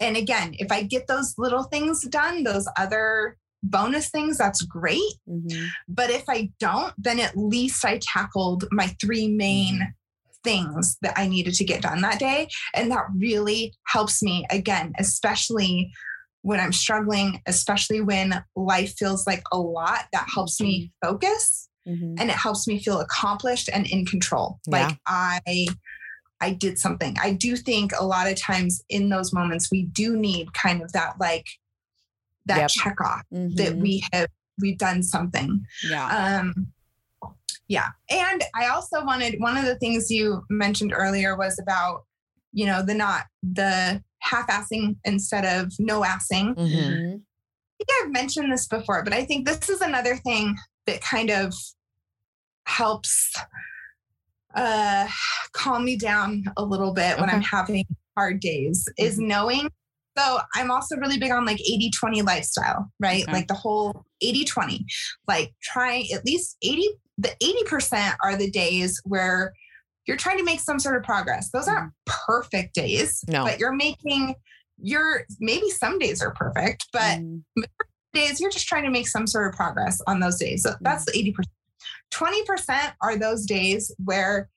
And 0.00 0.18
again, 0.18 0.54
if 0.58 0.70
I 0.70 0.82
get 0.82 1.06
those 1.06 1.34
little 1.38 1.62
things 1.62 2.02
done, 2.02 2.44
those 2.44 2.68
other 2.76 3.38
bonus 3.62 4.10
things, 4.10 4.38
that's 4.38 4.62
great. 4.62 5.02
Mhm. 5.28 5.68
But 5.88 6.10
if 6.10 6.24
I 6.28 6.50
don't, 6.60 6.92
then 6.98 7.18
at 7.20 7.36
least 7.36 7.84
I 7.84 7.98
tackled 8.02 8.64
my 8.70 8.88
three 9.00 9.28
main 9.28 9.94
things 10.44 10.96
that 11.02 11.14
I 11.18 11.26
needed 11.26 11.54
to 11.54 11.64
get 11.64 11.82
done 11.82 12.00
that 12.02 12.20
day. 12.20 12.48
And 12.74 12.90
that 12.92 13.06
really 13.16 13.74
helps 13.86 14.22
me, 14.22 14.46
again, 14.50 14.92
especially 14.98 15.90
when 16.42 16.60
I'm 16.60 16.72
struggling, 16.72 17.42
especially 17.46 18.00
when 18.00 18.44
life 18.54 18.94
feels 18.96 19.26
like 19.26 19.42
a 19.50 19.58
lot, 19.58 20.04
that 20.12 20.28
helps 20.32 20.60
me 20.60 20.92
focus 21.04 21.68
Mhm. 21.88 22.20
and 22.20 22.30
it 22.30 22.36
helps 22.36 22.68
me 22.68 22.80
feel 22.80 23.00
accomplished 23.00 23.68
and 23.72 23.86
in 23.88 24.06
control. 24.06 24.60
Yeah. 24.68 24.86
Like 24.88 24.98
I 25.06 25.66
I 26.40 26.52
did 26.52 26.78
something. 26.78 27.16
I 27.20 27.32
do 27.32 27.56
think 27.56 27.92
a 27.98 28.04
lot 28.04 28.30
of 28.30 28.36
times 28.38 28.82
in 28.90 29.08
those 29.08 29.32
moments 29.32 29.70
we 29.72 29.84
do 29.84 30.16
need 30.16 30.52
kind 30.52 30.82
of 30.82 30.92
that 30.92 31.14
like 31.18 31.46
that 32.46 32.58
Yep. 32.58 32.68
check 32.70 33.00
off 33.00 33.22
that 33.30 33.74
Mhm. 33.74 33.80
we 33.80 34.04
have 34.12 34.28
we've 34.60 34.78
done 34.78 35.02
something. 35.02 35.64
yeah. 35.86 36.06
Um, 36.40 36.72
yeah. 37.68 37.88
And 38.08 38.42
I 38.54 38.68
also 38.68 39.04
wanted 39.04 39.34
one 39.38 39.56
of 39.58 39.64
the 39.66 39.76
things 39.78 40.10
you 40.10 40.44
mentioned 40.48 40.92
earlier 40.94 41.36
was 41.36 41.58
about, 41.58 42.06
you 42.52 42.64
know, 42.64 42.82
the 42.82 42.94
not 42.94 43.26
the 43.42 44.02
half-assing 44.20 44.96
instead 45.04 45.44
of 45.44 45.72
no-assing. 45.78 46.54
Mhm. 46.54 46.56
Mm-hmm. 46.56 47.16
I 47.16 47.84
think 47.84 47.88
I've 48.02 48.12
mentioned 48.12 48.50
this 48.50 48.66
before, 48.66 49.04
but 49.04 49.12
I 49.12 49.24
think 49.26 49.46
this 49.46 49.68
is 49.68 49.82
another 49.82 50.16
thing 50.16 50.56
that 50.86 51.02
kind 51.02 51.28
of 51.30 51.52
helps 52.64 53.34
uh 54.54 55.06
calm 55.52 55.84
me 55.84 55.96
down 55.96 56.44
a 56.56 56.64
little 56.64 56.94
bit 56.94 57.18
when 57.20 57.28
I'm 57.28 57.42
having 57.42 57.84
hard 58.16 58.40
days 58.40 58.88
is 58.96 59.18
knowing 59.18 59.68
so 60.16 60.38
I'm 60.54 60.70
also 60.70 60.96
really 60.96 61.18
big 61.18 61.30
on 61.32 61.44
like 61.44 61.58
80-20 61.58 62.24
lifestyle, 62.24 62.90
right? 63.00 63.22
Okay. 63.24 63.32
Like 63.32 63.48
the 63.48 63.54
whole 63.54 64.04
80-20. 64.22 64.84
Like 65.28 65.52
try 65.62 66.04
at 66.14 66.24
least 66.24 66.56
80 66.62 66.88
the 67.18 67.34
80% 67.70 68.14
are 68.22 68.36
the 68.36 68.50
days 68.50 69.00
where 69.04 69.52
you're 70.06 70.16
trying 70.18 70.38
to 70.38 70.44
make 70.44 70.60
some 70.60 70.78
sort 70.78 70.96
of 70.96 71.02
progress. 71.02 71.50
Those 71.50 71.66
aren't 71.66 71.92
perfect 72.04 72.74
days, 72.74 73.24
No. 73.28 73.44
but 73.44 73.58
you're 73.58 73.72
making 73.72 74.34
you're 74.78 75.22
maybe 75.40 75.70
some 75.70 75.98
days 75.98 76.20
are 76.20 76.34
perfect, 76.34 76.86
but 76.92 77.18
Mhm. 77.18 77.42
days 78.12 78.40
you're 78.40 78.50
just 78.50 78.66
trying 78.68 78.84
to 78.84 78.90
make 78.90 79.08
some 79.08 79.26
sort 79.26 79.48
of 79.48 79.54
progress 79.56 80.02
on 80.06 80.20
those 80.20 80.38
days. 80.38 80.62
So 80.62 80.74
that's 80.82 81.06
the 81.06 81.16
80%. 81.16 81.46
20% 82.10 82.92
are 83.00 83.16
those 83.16 83.46
days 83.46 83.90
where 84.04 84.50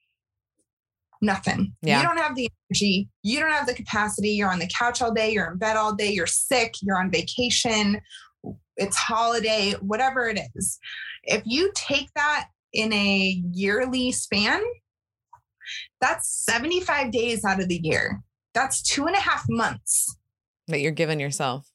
nothing. 1.22 1.74
Yeah. 1.82 2.02
You 2.02 2.08
don't 2.08 2.18
have 2.18 2.36
the 2.36 2.50
energy, 2.70 3.10
you 3.24 3.40
don't 3.40 3.52
have 3.52 3.68
the 3.68 3.74
capacity, 3.74 4.30
you're 4.30 4.52
on 4.52 4.60
the 4.60 4.70
couch 4.78 5.02
all 5.02 5.14
day, 5.14 5.32
you're 5.32 5.52
in 5.52 5.58
bed 5.58 5.76
all 5.76 5.94
day, 5.94 6.10
you're 6.12 6.28
sick, 6.28 6.76
you're 6.82 6.98
on 6.98 7.12
vacation, 7.12 8.00
it's 8.78 8.96
holiday, 8.98 9.74
whatever 9.82 10.28
it 10.30 10.40
is. 10.56 10.80
If 11.24 11.44
you 11.46 11.72
take 11.76 12.08
that 12.16 12.48
in 12.74 12.94
a 12.94 13.42
yearly 13.52 14.12
span, 14.12 14.62
that's 16.02 16.30
75 16.46 17.12
days 17.12 17.44
out 17.44 17.62
of 17.62 17.68
the 17.68 17.80
year. 17.84 18.22
That's 18.54 18.82
two 18.82 19.06
and 19.06 19.16
a 19.16 19.20
half 19.20 19.44
months 19.50 20.16
that 20.68 20.80
you're 20.80 20.92
giving 20.92 21.20
yourself 21.20 21.68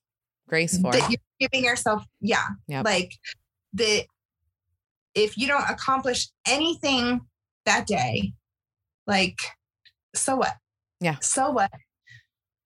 grace 0.49 0.79
for. 0.81 0.93
that 0.93 1.11
you're 1.11 1.49
giving 1.51 1.65
yourself 1.65 2.05
yeah 2.21 2.47
Yep. 2.69 2.85
like 2.85 3.13
that 3.75 4.05
if 5.15 5.37
you 5.37 5.47
don't 5.49 5.69
accomplish 5.69 6.29
anything 6.47 7.21
that 7.67 7.87
day 7.87 8.33
like 9.07 9.39
so 10.15 10.37
what? 10.37 10.55
Yeah. 11.01 11.17
so 11.21 11.51
what? 11.51 11.71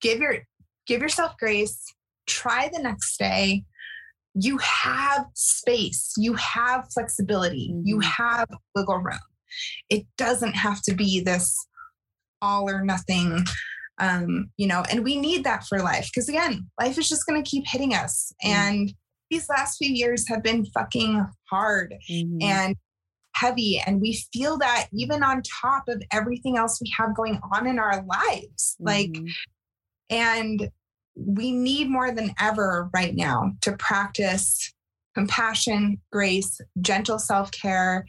Give 0.01 0.19
your 0.19 0.39
give 0.87 1.01
yourself 1.01 1.33
grace. 1.37 1.83
Try 2.27 2.69
the 2.71 2.81
next 2.81 3.17
day. 3.17 3.63
You 4.35 4.57
have 4.59 5.25
space. 5.33 6.13
You 6.17 6.35
have 6.35 6.87
flexibility. 6.93 7.73
You 7.83 7.97
Mhm. 7.97 8.03
have 8.03 8.47
wiggle 8.75 8.97
room. 8.99 9.19
It 9.89 10.05
doesn't 10.17 10.53
have 10.53 10.81
to 10.83 10.93
be 10.93 11.19
this 11.21 11.55
all 12.41 12.69
or 12.69 12.85
nothing 12.85 13.43
um 14.01 14.49
you 14.55 14.65
know 14.65 14.81
and 14.89 15.03
we 15.03 15.19
need 15.19 15.43
that 15.43 15.65
for 15.67 15.79
life. 15.79 16.07
Because 16.13 16.29
again 16.29 16.69
life 16.79 16.97
is 16.97 17.09
just 17.09 17.25
going 17.25 17.43
to 17.43 17.49
keep 17.49 17.65
hitting 17.67 17.93
us. 17.93 18.31
Mm. 18.45 18.49
and 18.49 18.93
these 19.29 19.49
last 19.49 19.77
few 19.77 19.91
years 19.93 20.27
have 20.29 20.41
been 20.41 20.65
fucking 20.67 21.25
hard. 21.49 21.93
Mhm. 22.09 22.41
and 22.41 22.75
heavy 23.39 23.81
and 23.85 24.01
we 24.01 24.13
feel 24.33 24.57
that 24.57 24.87
even 24.91 25.23
on 25.23 25.41
top 25.43 25.83
of 25.87 26.01
everything 26.11 26.57
else 26.57 26.79
we 26.81 26.91
have 26.97 27.15
going 27.15 27.39
on 27.53 27.67
in 27.67 27.79
our 27.79 28.03
lives 28.05 28.75
like 28.79 29.09
Mhm. 29.11 29.29
and 30.09 30.71
we 31.15 31.51
need 31.51 31.89
more 31.89 32.11
than 32.11 32.33
ever 32.39 32.89
right 32.93 33.15
now 33.15 33.51
to 33.61 33.75
practice 33.77 34.73
compassion, 35.15 35.99
grace, 36.11 36.61
gentle 36.81 37.19
self 37.19 37.51
care. 37.51 38.05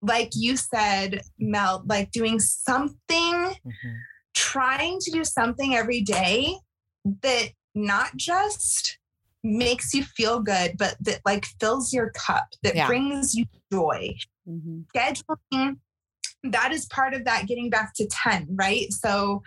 Like 0.00 0.30
you 0.34 0.56
said, 0.56 1.20
Mel, 1.38 1.82
like 1.86 2.10
doing 2.12 2.40
something, 2.40 3.34
Mhm. 3.66 4.00
trying 4.34 4.98
to 5.00 5.10
do 5.10 5.22
something 5.24 5.74
every 5.74 6.00
day 6.00 6.56
that 7.04 7.50
not 7.74 8.16
just 8.16 8.98
makes 9.42 9.92
you 9.92 10.02
feel 10.04 10.40
good, 10.40 10.76
but 10.78 10.96
that 11.00 11.20
like 11.26 11.44
fills 11.60 11.92
your 11.92 12.10
cup, 12.10 12.46
that 12.62 12.74
Yeah. 12.74 12.86
brings 12.86 13.34
you 13.34 13.44
joy 13.72 14.16
Mm-hmm. 14.48 14.80
scheduling 14.96 15.76
that 16.44 16.72
is 16.72 16.86
part 16.86 17.14
of 17.14 17.24
that 17.24 17.46
getting 17.46 17.70
back 17.70 17.92
to 17.94 18.06
10, 18.06 18.48
right? 18.52 18.90
So 18.92 19.42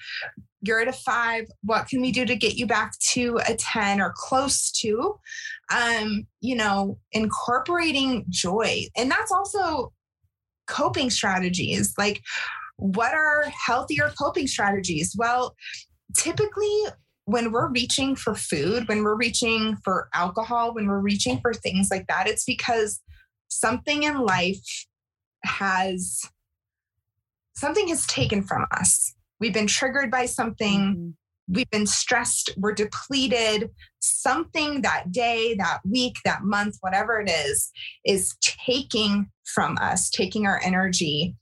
you're 0.61 0.79
at 0.79 0.87
a 0.87 0.93
five. 0.93 1.45
What 1.63 1.87
can 1.87 2.01
we 2.01 2.11
do 2.11 2.25
to 2.25 2.35
get 2.35 2.55
you 2.55 2.67
back 2.67 2.93
to 3.11 3.39
a 3.47 3.55
10 3.55 3.99
or 3.99 4.13
close 4.15 4.71
to? 4.81 5.19
Um, 5.73 6.27
you 6.41 6.55
know, 6.55 6.99
incorporating 7.11 8.25
joy. 8.29 8.85
And 8.95 9.09
that's 9.09 9.31
also 9.31 9.91
coping 10.67 11.09
strategies. 11.09 11.93
Like, 11.97 12.21
what 12.77 13.13
are 13.13 13.51
healthier 13.65 14.11
coping 14.17 14.47
strategies? 14.47 15.15
Well, 15.17 15.55
typically, 16.15 16.85
when 17.25 17.51
we're 17.51 17.71
reaching 17.71 18.15
for 18.15 18.35
food, 18.35 18.87
when 18.87 19.03
we're 19.03 19.15
reaching 19.15 19.77
for 19.83 20.09
alcohol, 20.13 20.73
when 20.73 20.87
we're 20.87 20.99
reaching 20.99 21.39
for 21.39 21.53
things 21.53 21.87
like 21.89 22.05
that, 22.07 22.27
it's 22.27 22.43
because 22.43 22.99
something 23.59 24.03
in 24.03 24.19
life 24.19 24.85
has 25.45 26.21
something 27.55 27.87
has 27.89 28.05
taken 28.07 28.43
from 28.43 28.65
us. 28.71 29.13
We've 29.39 29.53
been 29.53 29.67
triggered 29.67 30.09
by 30.11 30.25
something. 30.25 30.79
Mm-hmm. 30.79 31.09
We've 31.49 31.69
been 31.69 31.85
stressed. 31.85 32.51
We're 32.57 32.73
depleted. 32.73 33.69
Something 33.99 34.81
that 34.81 35.11
day, 35.11 35.55
that 35.55 35.79
week, 35.85 36.15
that 36.25 36.43
month, 36.43 36.77
whatever 36.81 37.19
it 37.19 37.29
is, 37.29 37.71
is 38.05 38.35
taking 38.41 39.29
from 39.45 39.77
us, 39.81 40.09
taking 40.09 40.47
our 40.47 40.61
energy. 40.63 41.35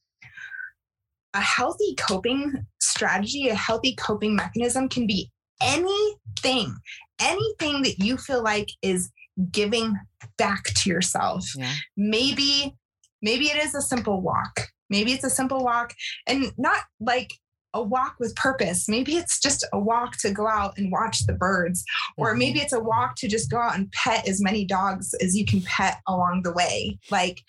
A 1.34 1.42
healthy 1.42 1.96
coping 1.96 2.66
strategy, 2.82 3.48
a 3.48 3.56
healthy 3.56 3.96
coping 3.96 4.36
mechanism 4.36 4.90
can 4.90 5.08
be 5.08 5.32
anything, 5.62 6.76
anything 7.22 7.84
that 7.84 8.00
you 8.00 8.18
feel 8.18 8.44
like 8.44 8.70
is 8.82 9.10
giving 9.52 9.98
back 10.38 10.66
to 10.66 10.90
yourself. 10.90 11.46
Yeah. 11.56 11.74
Maybe, 11.98 12.76
maybe 13.22 13.46
it 13.46 13.58
is 13.64 13.76
a 13.76 13.82
simple 13.82 14.22
walk. 14.22 14.68
Maybe 14.90 15.14
it's 15.14 15.24
a 15.24 15.30
simple 15.30 15.64
walk 15.64 15.94
and 16.28 16.52
not 16.58 16.84
like 17.00 17.34
a 17.74 17.82
walk 17.82 18.16
with 18.20 18.36
purpose. 18.36 18.90
Maybe 18.90 19.16
it's 19.16 19.40
just 19.40 19.66
a 19.72 19.80
walk 19.80 20.18
to 20.18 20.32
go 20.32 20.46
out 20.48 20.78
and 20.78 20.92
watch 20.92 21.26
the 21.26 21.34
birds, 21.34 21.86
or 22.18 22.34
Mhm. 22.34 22.38
maybe 22.40 22.60
it's 22.60 22.74
a 22.74 22.80
walk 22.82 23.16
to 23.18 23.30
just 23.30 23.50
go 23.50 23.58
out 23.60 23.76
and 23.76 23.90
pet 23.94 24.28
as 24.28 24.42
many 24.42 24.66
dogs 24.66 25.14
as 25.24 25.38
you 25.38 25.46
can 25.46 25.62
pet 25.62 26.02
along 26.06 26.44
the 26.44 26.52
way. 26.52 27.00
Like, 27.10 27.42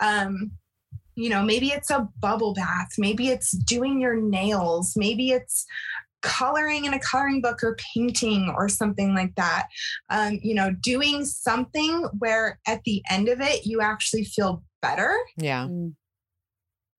um, 0.00 0.52
you 1.14 1.30
know, 1.30 1.42
maybe 1.42 1.68
it's 1.68 1.90
a 1.90 2.06
bubble 2.20 2.52
bath, 2.52 2.88
maybe 2.98 3.28
it's 3.28 3.52
doing 3.52 4.00
your 4.00 4.16
nails, 4.20 4.92
maybe 4.96 5.30
it's 5.30 5.64
coloring 6.22 6.84
in 6.84 6.94
a 6.94 6.98
coloring 7.00 7.40
book 7.40 7.62
or 7.62 7.76
painting 7.94 8.52
or 8.56 8.68
something 8.68 9.14
like 9.14 9.34
that. 9.36 9.66
Um, 10.10 10.38
you 10.42 10.54
know, 10.54 10.70
doing 10.80 11.24
something 11.24 12.08
where 12.18 12.58
at 12.66 12.82
the 12.84 13.02
end 13.10 13.28
of 13.28 13.40
it, 13.40 13.66
you 13.66 13.80
actually 13.80 14.24
feel 14.24 14.62
better 14.80 15.14
Yeah. 15.36 15.66
Mm. 15.66 15.94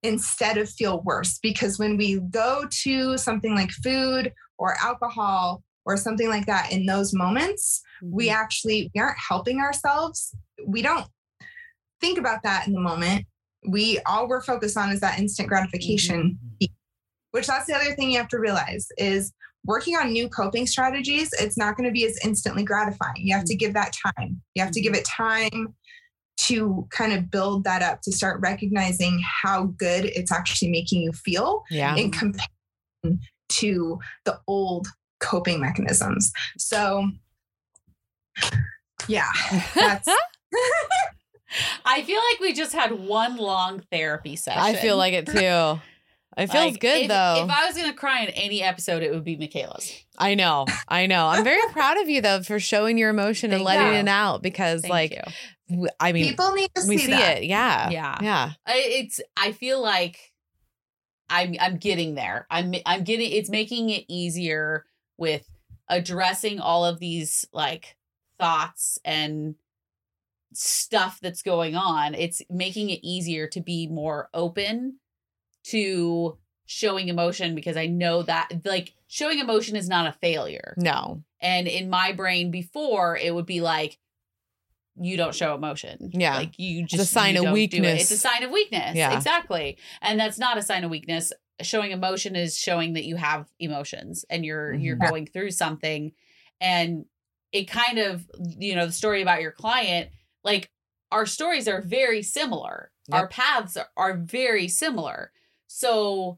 instead 0.03 0.57
of 0.57 0.69
feel 0.69 1.01
worse. 1.03 1.39
Because 1.41 1.79
when 1.79 1.97
we 1.97 2.19
go 2.19 2.65
to 2.83 3.17
something 3.17 3.55
like 3.55 3.71
food 3.71 4.31
or 4.57 4.75
alcohol 4.81 5.63
or 5.85 5.97
something 5.97 6.29
like 6.29 6.45
that 6.45 6.71
in 6.71 6.85
those 6.85 7.13
moments, 7.13 7.81
we 8.01 8.27
Mm-hmm. 8.27 8.35
actually 8.35 8.91
we 8.93 9.01
aren't 9.01 9.17
helping 9.17 9.59
ourselves. 9.59 10.35
We 10.65 10.81
don't 10.81 11.05
think 12.01 12.17
about 12.17 12.43
that 12.43 12.67
in 12.67 12.73
the 12.73 12.81
moment. 12.81 13.25
We 13.65 13.99
all 14.05 14.27
we're 14.27 14.41
focused 14.43 14.77
on 14.77 14.91
is 14.91 14.99
that 14.99 15.19
instant 15.19 15.47
gratification, 15.47 16.37
which 17.33 17.47
that's 17.47 17.65
the 17.65 17.75
other 17.75 17.93
thing 17.95 18.11
you 18.11 18.17
have 18.17 18.27
to 18.27 18.39
realize 18.39 18.87
is 18.97 19.33
working 19.65 19.95
on 19.95 20.11
new 20.11 20.29
coping 20.29 20.67
strategies, 20.67 21.31
it's 21.39 21.57
not 21.57 21.75
going 21.75 21.87
to 21.87 21.91
be 21.91 22.05
as 22.05 22.19
instantly 22.23 22.63
gratifying. 22.63 23.15
You 23.17 23.33
have 23.33 23.43
to 23.45 23.53
mm-hmm. 23.53 23.59
give 23.59 23.73
that 23.73 23.93
time. 24.17 24.39
You 24.53 24.63
have 24.63 24.71
to 24.71 24.81
give 24.81 24.93
mm-hmm. 24.93 24.99
it 24.99 25.05
time 25.05 25.73
to 26.37 26.87
kind 26.91 27.11
of 27.11 27.31
build 27.31 27.63
that 27.63 27.81
up 27.81 28.01
to 28.01 28.11
start 28.11 28.39
recognizing 28.41 29.19
how 29.43 29.65
good 29.77 30.05
it's 30.05 30.31
actually 30.31 30.69
making 30.69 31.01
you 31.01 31.11
feel 31.11 31.63
Yeah. 31.71 31.95
in 31.95 32.11
comparison 32.11 33.19
to 33.49 33.99
the 34.25 34.39
old 34.47 34.87
coping 35.19 35.59
mechanisms. 35.59 36.31
So, 36.57 37.09
yeah, 39.07 39.31
that's 39.73 40.07
I 41.85 42.03
feel 42.03 42.19
like 42.31 42.39
we 42.41 42.53
just 42.53 42.73
had 42.73 42.91
one 42.91 43.37
long 43.37 43.83
therapy 43.91 44.35
session. 44.35 44.61
I 44.61 44.73
feel 44.75 44.97
like 44.97 45.13
it 45.13 45.27
too. 45.27 45.79
It 46.37 46.47
feels 46.47 46.71
Like, 46.71 46.79
good 46.79 47.01
if, 47.03 47.07
though. 47.09 47.43
If 47.45 47.49
I 47.51 47.67
was 47.67 47.75
gonna 47.77 47.93
cry 47.93 48.23
in 48.23 48.29
any 48.29 48.63
episode, 48.63 49.03
it 49.03 49.11
would 49.11 49.23
be 49.23 49.35
Michaela's. 49.35 49.91
I 50.17 50.35
know. 50.35 50.65
I 50.87 51.05
know. 51.05 51.27
I'm 51.27 51.43
very 51.43 51.61
proud 51.71 51.97
of 52.01 52.09
you 52.09 52.21
though 52.21 52.41
for 52.43 52.59
showing 52.59 52.97
your 52.97 53.09
emotion 53.09 53.53
and 53.53 53.63
letting 53.63 53.87
you. 53.93 53.99
it 53.99 54.07
out 54.07 54.41
because 54.41 54.81
Thank 54.81 54.91
like 54.91 55.11
you. 55.11 55.21
w- 55.69 55.89
I 55.99 56.11
mean 56.11 56.25
people 56.27 56.51
need 56.53 56.69
to 56.75 56.83
we 56.87 56.97
see, 56.97 57.05
see 57.05 57.11
that. 57.11 57.37
it. 57.39 57.43
Yeah. 57.45 57.89
Yeah. 57.89 58.17
Yeah. 58.21 58.51
I, 58.65 58.73
it's. 58.85 59.19
I 59.37 59.51
feel 59.51 59.81
like 59.81 60.33
I'm. 61.29 61.55
I'm 61.59 61.77
getting 61.77 62.15
there. 62.15 62.47
I'm. 62.49 62.73
I'm 62.85 63.03
getting. 63.03 63.31
It's 63.31 63.49
making 63.49 63.89
it 63.89 64.05
easier 64.07 64.85
with 65.17 65.47
addressing 65.89 66.59
all 66.59 66.85
of 66.85 66.99
these 66.99 67.45
like 67.53 67.95
thoughts 68.39 68.97
and 69.05 69.55
stuff 70.53 71.19
that's 71.21 71.41
going 71.43 71.75
on. 71.75 72.13
It's 72.15 72.41
making 72.49 72.89
it 72.89 72.99
easier 73.03 73.47
to 73.47 73.61
be 73.61 73.87
more 73.87 74.29
open 74.33 74.97
to 75.65 76.37
showing 76.65 77.07
emotion 77.09 77.55
because 77.55 77.77
I 77.77 77.87
know 77.87 78.23
that 78.23 78.49
like 78.65 78.93
showing 79.07 79.39
emotion 79.39 79.75
is 79.75 79.87
not 79.87 80.07
a 80.07 80.13
failure. 80.13 80.73
No. 80.77 81.23
And 81.41 81.67
in 81.67 81.89
my 81.89 82.13
brain 82.13 82.51
before, 82.51 83.17
it 83.17 83.33
would 83.35 83.45
be 83.45 83.61
like, 83.61 83.97
you 84.95 85.17
don't 85.17 85.33
show 85.35 85.55
emotion. 85.55 86.11
Yeah. 86.13 86.35
Like 86.37 86.57
you 86.57 86.83
just 86.83 86.93
a 86.93 86.97
just 86.97 87.11
sign 87.13 87.35
of 87.35 87.43
don't 87.43 87.51
it. 87.51 87.53
weakness. 87.53 88.01
It's 88.03 88.11
a 88.11 88.17
sign 88.17 88.43
of 88.43 88.51
weakness. 88.51 88.95
Yeah. 88.95 89.15
Exactly. 89.15 89.77
And 90.01 90.19
that's 90.19 90.37
not 90.37 90.57
a 90.57 90.61
sign 90.61 90.83
of 90.83 90.91
weakness. 90.91 91.33
Showing 91.61 91.91
emotion 91.91 92.35
is 92.35 92.57
showing 92.57 92.93
that 92.93 93.03
you 93.03 93.15
have 93.15 93.47
emotions 93.59 94.23
and 94.29 94.45
you're 94.45 94.73
you're 94.73 94.97
Mhm. 94.97 95.09
going 95.09 95.25
through 95.27 95.51
something. 95.51 96.11
And 96.61 97.05
it 97.51 97.65
kind 97.65 97.99
of, 97.99 98.29
you 98.57 98.75
know, 98.75 98.85
the 98.85 98.91
story 98.91 99.21
about 99.21 99.41
your 99.41 99.51
client, 99.51 100.09
like 100.43 100.69
our 101.11 101.25
stories 101.25 101.67
are 101.67 101.81
very 101.81 102.23
similar. 102.23 102.91
Our 103.11 103.27
paths 103.27 103.77
are 103.97 104.15
very 104.17 104.67
similar. 104.67 105.31
So 105.75 106.37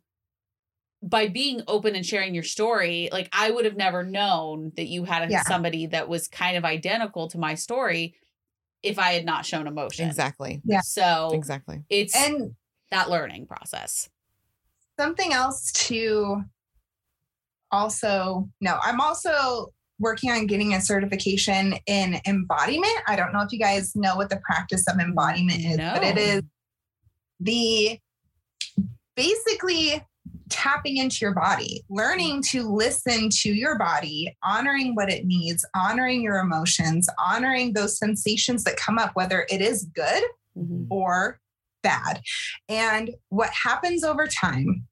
by 1.03 1.27
being 1.27 1.61
open 1.67 1.93
and 1.93 2.05
sharing 2.05 2.33
your 2.33 2.43
story, 2.45 3.09
like 3.11 3.27
I 3.33 3.51
would 3.51 3.65
have 3.65 3.75
never 3.75 4.01
known 4.01 4.71
that 4.77 4.85
you 4.87 5.03
had 5.03 5.27
a, 5.27 5.31
Yeah. 5.31 5.43
somebody 5.43 5.87
that 5.87 6.07
was 6.07 6.29
kind 6.29 6.55
of 6.55 6.63
identical 6.63 7.27
to 7.27 7.37
my 7.37 7.55
story 7.55 8.15
if 8.81 8.97
I 8.97 9.11
had 9.11 9.25
not 9.25 9.45
shown 9.45 9.67
emotion. 9.67 10.07
Exactly. 10.07 10.61
Yeah. 10.63 10.79
So 10.79 11.31
Exactly. 11.33 11.83
it's 11.89 12.15
And 12.15 12.55
that 12.91 13.09
learning 13.09 13.45
process. 13.47 14.09
something 14.97 15.33
else 15.33 15.73
to 15.73 16.43
also 17.71 18.49
no, 18.61 18.79
I'm 18.81 19.01
also 19.01 19.73
working 19.99 20.31
on 20.31 20.47
getting 20.47 20.73
a 20.73 20.79
certification 20.81 21.75
in 21.87 22.21
embodiment. 22.25 22.97
I 23.05 23.17
don't 23.17 23.33
know 23.33 23.41
if 23.41 23.51
you 23.51 23.59
guys 23.59 23.95
know 23.97 24.15
what 24.15 24.29
the 24.29 24.37
practice 24.37 24.87
of 24.87 24.97
embodiment 24.99 25.59
is, 25.59 25.77
but 25.77 26.03
it 26.03 26.17
is 26.17 26.41
the 27.41 27.99
basically 29.15 30.03
tapping 30.49 30.97
into 30.97 31.17
your 31.21 31.33
body, 31.33 31.83
learning 31.89 32.41
to 32.41 32.63
listen 32.63 33.29
to 33.29 33.49
your 33.49 33.77
body, 33.77 34.35
honoring 34.43 34.95
what 34.95 35.11
it 35.11 35.25
needs, 35.25 35.65
honoring 35.75 36.21
your 36.21 36.37
emotions, 36.37 37.09
honoring 37.19 37.73
those 37.73 37.97
sensations 37.97 38.63
that 38.63 38.77
come 38.77 38.97
up, 38.97 39.11
whether 39.15 39.45
it 39.49 39.61
is 39.61 39.87
good 39.95 40.23
or 40.89 41.39
bad. 41.83 42.21
And 42.69 43.11
what 43.29 43.49
happens 43.51 44.03
over 44.03 44.27
time 44.27 44.85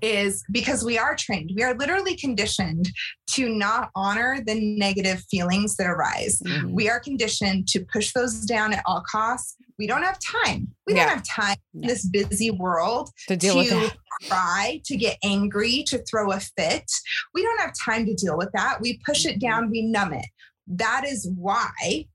is 0.00 0.44
because 0.50 0.84
we 0.84 0.98
are 0.98 1.14
trained, 1.14 1.52
we 1.54 1.62
are 1.62 1.74
literally 1.74 2.16
conditioned 2.16 2.90
to 3.30 3.48
not 3.48 3.90
honor 3.94 4.40
the 4.44 4.54
negative 4.78 5.22
feelings 5.30 5.76
that 5.76 5.86
arise. 5.86 6.40
Mhm. 6.40 6.70
We 6.70 6.88
are 6.88 7.00
conditioned 7.00 7.68
to 7.68 7.84
push 7.92 8.12
those 8.12 8.40
down 8.46 8.72
at 8.72 8.82
all 8.86 9.02
costs. 9.10 9.56
We 9.78 9.86
don't 9.86 10.02
have 10.02 10.18
time. 10.20 10.74
We 10.86 10.94
Yeah. 10.94 11.06
don't 11.06 11.16
have 11.18 11.26
time 11.26 11.56
in 11.74 11.80
this 11.82 12.04
busy 12.06 12.50
world 12.50 13.10
To 13.28 13.36
deal 13.36 13.56
with 13.56 13.68
to 13.68 13.74
that. 13.74 13.96
cry, 14.28 14.80
to 14.84 14.96
get 14.96 15.18
angry, 15.24 15.82
to 15.88 15.98
throw 16.04 16.30
a 16.32 16.40
fit. 16.40 16.90
We 17.34 17.42
don't 17.42 17.60
have 17.60 17.72
time 17.78 18.06
to 18.06 18.14
deal 18.14 18.36
with 18.36 18.50
that. 18.54 18.80
We 18.80 19.00
push 19.04 19.26
it 19.26 19.40
down, 19.40 19.70
we 19.70 19.82
numb 19.82 20.12
it. 20.12 20.26
That 20.66 21.04
is 21.04 21.28
why, 21.34 22.06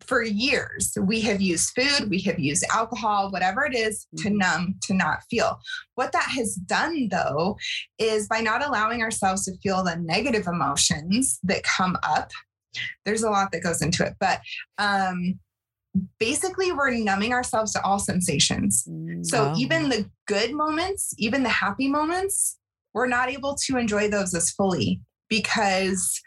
for 0.00 0.22
years, 0.22 0.96
we 1.00 1.20
have 1.22 1.40
used 1.40 1.70
food, 1.74 2.08
we 2.08 2.20
have 2.22 2.38
used 2.38 2.64
alcohol, 2.72 3.30
whatever 3.30 3.64
it 3.64 3.74
is, 3.74 4.06
to 4.18 4.30
Mhm. 4.30 4.36
numb, 4.38 4.74
to 4.82 4.94
not 4.94 5.22
feel. 5.30 5.60
What 5.96 6.12
that 6.12 6.30
has 6.30 6.54
done, 6.54 7.08
though, 7.08 7.56
is 7.98 8.28
by 8.28 8.40
not 8.40 8.64
allowing 8.64 9.02
ourselves 9.02 9.44
to 9.44 9.56
feel 9.58 9.82
the 9.84 9.96
negative 9.96 10.46
emotions 10.46 11.38
that 11.42 11.62
come 11.64 11.96
up. 12.02 12.30
There's 13.04 13.22
a 13.22 13.30
lot 13.30 13.52
that 13.52 13.62
goes 13.62 13.82
into 13.82 14.04
it, 14.06 14.14
but 14.18 14.40
um, 14.78 15.38
basically, 16.18 16.72
we're 16.72 16.90
numbing 16.90 17.32
ourselves 17.32 17.72
to 17.72 17.82
all 17.84 17.98
sensations. 17.98 18.84
Mhm. 18.88 19.24
So 19.26 19.50
Oh. 19.50 19.54
even 19.58 19.88
the 19.88 20.10
good 20.26 20.54
moments, 20.54 21.14
even 21.18 21.42
the 21.42 21.48
happy 21.50 21.88
moments, 21.88 22.58
we're 22.94 23.06
not 23.06 23.28
able 23.30 23.54
to 23.66 23.76
enjoy 23.76 24.08
those 24.08 24.34
as 24.34 24.50
fully 24.50 25.00
because 25.28 26.20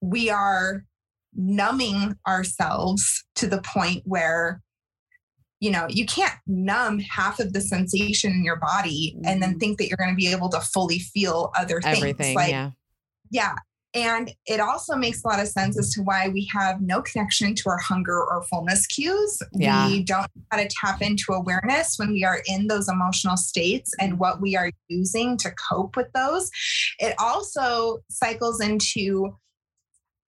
we 0.00 0.30
are 0.30 0.84
numbing 1.34 2.16
ourselves 2.26 3.24
to 3.36 3.46
the 3.46 3.60
point 3.62 4.02
where 4.06 4.62
you 5.58 5.70
know, 5.70 5.86
you 5.88 6.04
can't 6.04 6.34
numb 6.46 6.98
half 6.98 7.40
of 7.40 7.54
the 7.54 7.62
sensation 7.62 8.30
in 8.30 8.44
your 8.44 8.56
body 8.56 9.16
and 9.24 9.42
then 9.42 9.54
Mhm. 9.54 9.58
think 9.60 9.78
that 9.78 9.88
you're 9.88 9.96
going 9.96 10.10
to 10.10 10.14
be 10.14 10.26
able 10.28 10.50
to 10.50 10.60
fully 10.60 10.98
feel 10.98 11.50
other 11.56 11.80
things. 11.80 11.96
Everything. 11.96 12.34
Like, 12.36 12.50
yeah. 12.50 12.72
yeah. 13.30 13.54
And 13.96 14.30
it 14.44 14.60
also 14.60 14.94
makes 14.94 15.24
a 15.24 15.26
lot 15.26 15.40
of 15.40 15.48
sense 15.48 15.78
as 15.78 15.90
to 15.92 16.02
why 16.02 16.28
we 16.28 16.46
have 16.52 16.82
no 16.82 17.00
connection 17.00 17.54
to 17.54 17.70
our 17.70 17.78
hunger 17.78 18.22
or 18.22 18.42
fullness 18.42 18.86
cues. 18.86 19.42
Yeah. 19.54 19.88
We 19.88 20.02
don't 20.02 20.28
know 20.36 20.42
how 20.50 20.58
to 20.58 20.68
tap 20.68 21.00
into 21.00 21.32
awareness 21.32 21.98
when 21.98 22.12
we 22.12 22.22
are 22.22 22.42
in 22.46 22.66
those 22.66 22.90
emotional 22.90 23.38
states 23.38 23.94
and 23.98 24.18
what 24.18 24.42
we 24.42 24.54
are 24.54 24.70
using 24.88 25.38
to 25.38 25.50
cope 25.52 25.96
with 25.96 26.12
those. 26.12 26.50
It 26.98 27.14
also 27.18 28.00
cycles 28.10 28.60
into 28.60 29.34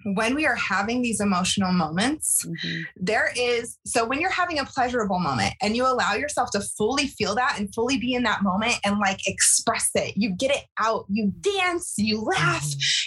when 0.05 0.35
we 0.35 0.47
are 0.47 0.55
having 0.55 1.03
these 1.03 1.21
emotional 1.21 1.73
moments, 1.73 2.45
Mhm. 2.47 2.85
there 2.97 3.33
is 3.37 3.79
so 3.85 4.05
when 4.05 4.21
you're 4.21 4.31
having 4.31 4.59
a 4.59 4.65
pleasurable 4.65 5.19
moment 5.19 5.55
and 5.61 5.77
you 5.77 5.85
allow 5.87 6.15
yourself 6.15 6.51
to 6.53 6.61
fully 6.61 7.09
feel 7.09 7.35
that 7.35 7.59
and 7.59 7.75
fully 7.75 7.99
be 7.99 8.15
in 8.15 8.23
that 8.23 8.43
moment 8.43 8.77
and 8.85 8.99
like 8.99 9.27
express 9.27 9.91
it 9.95 10.17
you 10.17 10.31
get 10.31 10.51
it 10.53 10.65
out 10.79 11.05
you 11.09 11.33
dance 11.41 11.95
you 11.99 12.21
laugh 12.21 12.65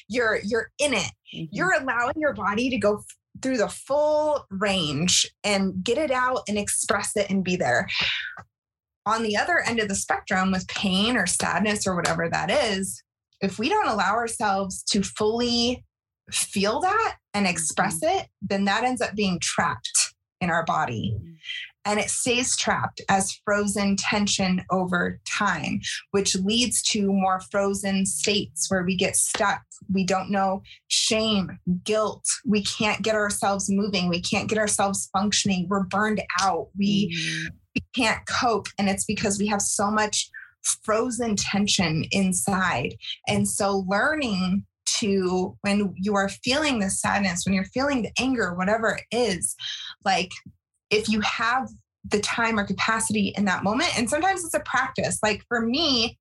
you're 0.09 0.39
you're 0.43 0.69
in 0.79 0.93
it 0.93 1.11
Mhm. 1.33 1.47
you're 1.51 1.73
allowing 1.73 2.15
your 2.17 2.33
body 2.33 2.69
to 2.69 2.77
go 2.77 3.01
through 3.41 3.57
the 3.57 3.69
full 3.69 4.45
range 4.51 5.25
and 5.45 5.83
get 5.83 5.97
it 5.97 6.11
out 6.11 6.41
and 6.49 6.57
express 6.57 7.15
it 7.15 7.29
and 7.29 7.43
be 7.45 7.55
there 7.55 7.87
on 9.05 9.23
the 9.23 9.37
other 9.37 9.59
end 9.59 9.79
of 9.79 9.87
the 9.87 9.95
spectrum 9.95 10.51
with 10.51 10.67
pain 10.67 11.15
or 11.15 11.25
sadness 11.25 11.87
or 11.87 11.95
whatever 11.95 12.27
that 12.29 12.51
is 12.51 13.01
if 13.39 13.57
we 13.57 13.69
don't 13.69 13.87
allow 13.87 14.11
ourselves 14.13 14.83
to 14.83 15.01
fully 15.01 15.83
feel 16.31 16.79
that 16.79 17.15
and 17.33 17.47
express 17.47 17.99
it 18.01 18.27
then 18.41 18.65
that 18.65 18.83
ends 18.83 19.01
up 19.01 19.15
being 19.15 19.39
trapped 19.41 20.13
in 20.39 20.49
our 20.49 20.63
body 20.65 21.15
and 21.85 21.99
it 21.99 22.09
stays 22.09 22.55
trapped 22.55 23.01
as 23.09 23.39
frozen 23.43 23.95
tension 23.95 24.63
over 24.69 25.19
time, 25.25 25.81
which 26.11 26.35
leads 26.35 26.81
to 26.83 27.11
more 27.11 27.39
frozen 27.51 28.05
states 28.05 28.69
where 28.69 28.83
we 28.83 28.95
get 28.95 29.15
stuck. 29.15 29.63
We 29.91 30.03
don't 30.03 30.29
know 30.29 30.61
shame, 30.89 31.57
guilt. 31.83 32.23
We 32.45 32.63
can't 32.63 33.01
get 33.01 33.15
ourselves 33.15 33.67
moving. 33.69 34.09
We 34.09 34.21
can't 34.21 34.47
get 34.47 34.59
ourselves 34.59 35.09
functioning. 35.11 35.65
We're 35.69 35.85
burned 35.85 36.21
out. 36.39 36.67
We, 36.77 37.15
Mhm. 37.17 37.47
we 37.75 37.81
can't 37.95 38.23
cope. 38.27 38.67
And 38.77 38.87
it's 38.87 39.05
because 39.05 39.39
we 39.39 39.47
have 39.47 39.61
so 39.61 39.89
much 39.89 40.29
frozen 40.83 41.35
tension 41.35 42.05
inside. 42.11 42.95
And 43.27 43.49
so 43.49 43.83
learning 43.87 44.65
to 45.01 45.57
when 45.61 45.93
you 45.97 46.15
are 46.15 46.29
feeling 46.29 46.79
the 46.79 46.89
sadness, 46.89 47.45
when 47.45 47.53
you're 47.53 47.65
feeling 47.65 48.01
the 48.01 48.11
anger, 48.19 48.53
whatever 48.53 48.97
it 48.97 49.15
is, 49.15 49.55
like 50.05 50.31
if 50.89 51.09
you 51.09 51.21
have 51.21 51.69
the 52.09 52.19
time 52.19 52.59
or 52.59 52.65
capacity 52.65 53.33
in 53.37 53.45
that 53.45 53.63
moment, 53.63 53.97
and 53.97 54.09
sometimes 54.09 54.43
it's 54.43 54.53
a 54.53 54.59
practice. 54.61 55.19
Like 55.21 55.43
for 55.47 55.61
me, 55.61 56.17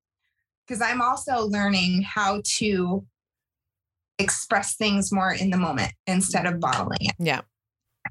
because 0.66 0.82
I'm 0.82 1.00
also 1.00 1.46
learning 1.46 2.02
how 2.02 2.42
to 2.58 3.06
express 4.18 4.76
things 4.76 5.10
more 5.10 5.32
in 5.32 5.50
the 5.50 5.56
moment 5.56 5.92
instead 6.06 6.46
of 6.46 6.60
bottling 6.60 6.98
it. 7.00 7.14
Yeah. 7.18 7.40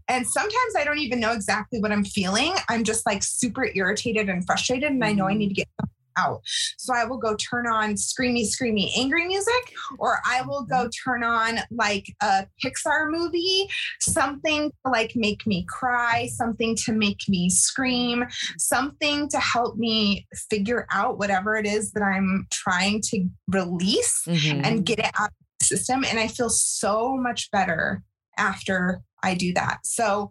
And 0.08 0.28
sometimes 0.28 0.76
I 0.78 0.84
don't 0.84 0.98
even 0.98 1.20
know 1.20 1.32
exactly 1.32 1.80
what 1.80 1.92
I'm 1.92 2.04
feeling. 2.04 2.54
I'm 2.68 2.84
just 2.84 3.06
like 3.06 3.24
super 3.24 3.70
irritated 3.76 4.30
and 4.30 4.46
frustrated, 4.46 4.92
and 4.92 5.04
I 5.04 5.14
know 5.14 5.28
I 5.28 5.32
mm-hmm. 5.32 5.40
need 5.40 5.50
to 5.50 5.54
get 5.56 5.68
out. 6.20 6.42
So 6.78 6.94
I 6.94 7.06
will 7.06 7.18
go 7.18 7.36
turn 7.36 7.68
on 7.68 7.94
screamy, 7.96 8.46
screamy, 8.48 8.92
angry 8.98 9.26
music, 9.26 9.74
or 9.98 10.20
I 10.26 10.42
will 10.42 10.64
go 10.64 10.90
turn 11.04 11.24
on 11.24 11.60
like 11.72 12.06
a 12.22 12.46
Pixar 12.64 13.10
movie, 13.10 13.68
something 14.00 14.72
to 14.86 14.92
like 14.92 15.14
make 15.16 15.46
me 15.48 15.66
cry, 15.68 16.28
something 16.32 16.76
to 16.86 16.94
make 16.94 17.22
me 17.28 17.50
scream, 17.50 18.26
something 18.58 19.30
to 19.30 19.40
help 19.40 19.78
me 19.78 20.28
figure 20.50 20.88
out 20.92 21.18
whatever 21.18 21.56
it 21.56 21.66
is 21.66 21.92
that 21.94 22.04
I'm 22.04 22.48
trying 22.52 23.02
to 23.10 23.26
release 23.48 24.24
Mhm. 24.28 24.66
and 24.66 24.86
get 24.86 25.00
it 25.00 25.12
out 25.20 25.30
of 25.30 25.36
the 25.60 25.66
system. 25.66 26.04
And 26.04 26.20
I 26.20 26.28
feel 26.28 26.50
so 26.50 27.16
much 27.18 27.50
better 27.52 28.04
after 28.38 29.02
I 29.24 29.36
do 29.36 29.54
that. 29.54 29.80
So 29.86 30.30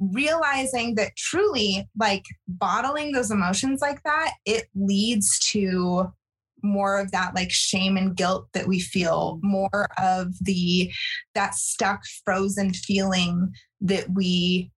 realizing 0.00 0.94
that 0.96 1.16
truly 1.16 1.88
like 1.98 2.24
bottling 2.48 3.12
those 3.12 3.30
emotions 3.30 3.80
like 3.80 4.02
that, 4.04 4.32
it 4.44 4.66
leads 4.74 5.38
to 5.50 6.12
more 6.62 6.98
of 6.98 7.12
that 7.12 7.34
like 7.34 7.50
shame 7.50 7.96
and 7.96 8.16
guilt 8.16 8.48
that 8.54 8.66
we 8.66 8.80
feel, 8.80 9.38
more 9.42 9.86
of 9.98 10.28
the 10.40 10.90
that 11.34 11.54
stuck 11.54 12.00
frozen 12.24 12.72
feeling 12.72 13.52
that 13.80 14.08
we 14.10 14.70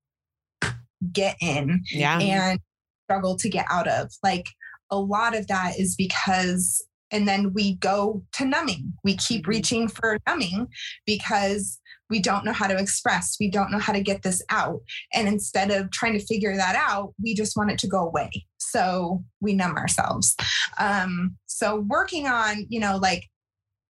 get 1.11 1.37
in 1.41 1.81
yeah. 1.91 2.19
and 2.19 2.59
struggle 3.05 3.37
to 3.37 3.49
get 3.49 3.65
out 3.69 3.87
of. 3.87 4.11
Like 4.21 4.47
a 4.91 4.99
lot 4.99 5.35
of 5.35 5.47
that 5.47 5.79
is 5.79 5.95
because, 5.95 6.85
and 7.11 7.27
then 7.27 7.53
we 7.53 7.75
go 7.75 8.23
to 8.33 8.45
numbing. 8.45 8.93
We 9.03 9.15
keep 9.15 9.45
Mhm. 9.45 9.47
reaching 9.47 9.87
for 9.87 10.19
numbing 10.27 10.67
because 11.05 11.79
we 12.09 12.19
don't 12.19 12.45
know 12.45 12.53
how 12.53 12.67
to 12.67 12.77
express, 12.77 13.35
we 13.39 13.49
don't 13.49 13.71
know 13.71 13.79
how 13.79 13.93
to 13.93 14.01
get 14.01 14.23
this 14.23 14.41
out. 14.49 14.81
And 15.13 15.27
instead 15.27 15.71
of 15.71 15.91
trying 15.91 16.13
to 16.13 16.25
figure 16.25 16.55
that 16.55 16.75
out, 16.75 17.13
we 17.21 17.33
just 17.33 17.57
want 17.57 17.71
it 17.71 17.79
to 17.79 17.87
go 17.87 18.05
away. 18.05 18.29
So 18.57 19.23
we 19.41 19.53
numb 19.53 19.75
ourselves. 19.75 20.35
Um, 20.77 21.37
so 21.45 21.81
working 21.87 22.27
on, 22.27 22.65
you 22.69 22.79
know, 22.79 22.97
like 22.97 23.27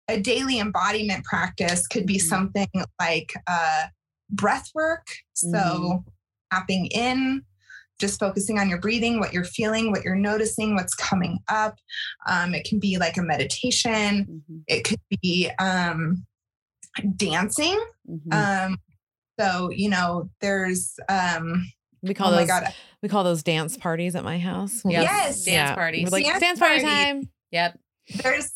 a 0.08 0.20
daily 0.20 0.60
embodiment 0.60 1.26
practice 1.26 1.88
could 1.88 2.06
be 2.06 2.18
Mhm. 2.18 2.22
something 2.22 2.70
like 3.00 3.34
uh, 3.48 3.86
breath 4.30 4.70
work. 4.74 5.08
So 5.34 5.48
Mhm. 5.48 6.04
tapping 6.52 6.86
in, 6.88 7.44
just 8.00 8.20
focusing 8.20 8.60
on 8.60 8.70
your 8.70 8.80
breathing, 8.80 9.20
what 9.20 9.34
you're 9.34 9.44
feeling, 9.44 9.90
what 9.90 10.04
you're 10.04 10.16
noticing, 10.16 10.76
what's 10.76 10.94
coming 10.94 11.40
up. 11.48 11.76
Um, 12.28 12.54
it 12.54 12.66
can 12.68 12.80
be 12.80 12.98
like 12.98 13.18
a 13.18 13.24
meditation. 13.24 14.44
Mhm. 14.50 14.64
It 14.68 14.84
could 14.84 15.00
be 15.22 15.50
um, 15.60 16.26
dancing. 17.18 17.80
Mhm. 18.10 18.34
Um, 18.68 18.78
so 19.40 19.70
you 19.72 19.90
know, 19.90 20.30
there's 20.42 20.94
um, 21.10 21.66
we 22.02 22.14
call 22.14 22.34
oh 22.34 22.46
those 22.46 22.50
we 23.02 23.10
call 23.10 23.24
those 23.24 23.44
dance 23.44 23.78
parties 23.78 24.16
at 24.16 24.24
my 24.24 24.38
house. 24.40 24.82
Yep. 24.86 25.04
Yes. 25.04 25.44
Dance 25.44 25.48
Yeah. 25.48 25.76
parties. 25.76 26.06
We're 26.06 26.18
like 26.18 26.26
Dance 26.26 26.40
dance, 26.40 26.60
party 26.60 26.82
party. 26.82 26.96
time. 26.96 27.30
Yep. 27.52 27.80
there's 28.24 28.52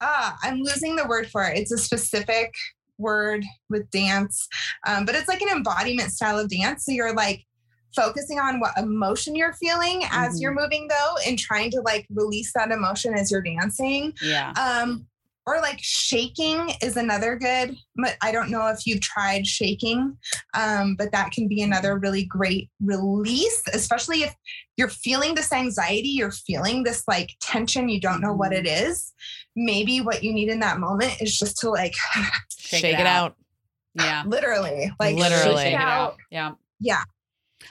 ah, 0.00 0.36
I'm 0.42 0.58
losing 0.60 0.96
the 0.96 1.06
word 1.06 1.28
for 1.30 1.44
it. 1.44 1.58
It's 1.58 1.72
a 1.72 1.78
specific 1.78 2.52
word 2.98 3.44
with 3.70 3.88
dance, 3.90 4.48
um, 4.86 5.04
but 5.04 5.14
it's 5.14 5.28
like 5.28 5.40
an 5.40 5.48
embodiment 5.48 6.10
style 6.12 6.38
of 6.38 6.48
dance. 6.48 6.84
So 6.84 6.92
you're 6.92 7.14
like 7.14 7.44
focusing 7.96 8.38
on 8.38 8.60
what 8.60 8.76
emotion 8.76 9.34
you're 9.34 9.52
feeling 9.54 10.02
as 10.10 10.36
Mhm. 10.36 10.40
you're 10.42 10.54
moving 10.54 10.88
though 10.88 11.14
and 11.26 11.38
trying 11.38 11.70
to 11.70 11.80
like 11.80 12.06
release 12.10 12.52
that 12.54 12.70
emotion 12.70 13.14
as 13.16 13.30
you're 13.30 13.40
dancing 13.42 14.12
Yeah. 14.20 14.50
um 14.52 15.06
or 15.48 15.60
like 15.60 15.78
shaking 15.80 16.70
is 16.82 16.96
another 16.96 17.36
good 17.36 17.74
but 17.96 18.16
i 18.22 18.30
don't 18.30 18.50
know 18.50 18.66
if 18.68 18.86
you've 18.86 19.00
tried 19.00 19.46
shaking 19.46 20.16
um 20.54 20.94
but 20.96 21.10
that 21.12 21.30
can 21.32 21.48
be 21.48 21.62
another 21.62 21.98
really 21.98 22.24
great 22.24 22.68
release 22.82 23.62
especially 23.72 24.22
if 24.22 24.34
you're 24.76 24.88
feeling 24.88 25.34
this 25.34 25.52
anxiety 25.52 26.08
you're 26.08 26.30
feeling 26.30 26.82
this 26.82 27.02
like 27.08 27.30
tension 27.40 27.88
you 27.88 28.00
don't 28.00 28.20
know 28.20 28.32
what 28.32 28.52
it 28.52 28.66
is 28.66 29.12
maybe 29.56 30.00
what 30.00 30.22
you 30.22 30.32
need 30.32 30.48
in 30.48 30.60
that 30.60 30.78
moment 30.78 31.12
is 31.20 31.38
just 31.38 31.56
to 31.58 31.70
like 31.70 31.94
Shake, 32.58 32.84
it 32.84 33.06
out. 33.06 33.34
Yeah. 33.94 34.22
literally 34.26 34.92
like 35.00 35.16
Literally. 35.16 35.56
shake 35.56 35.56
Shake 35.56 35.74
it 35.74 35.80
out 35.80 36.12
out. 36.12 36.16
Yeah. 36.30 36.52
Yeah. 36.80 37.02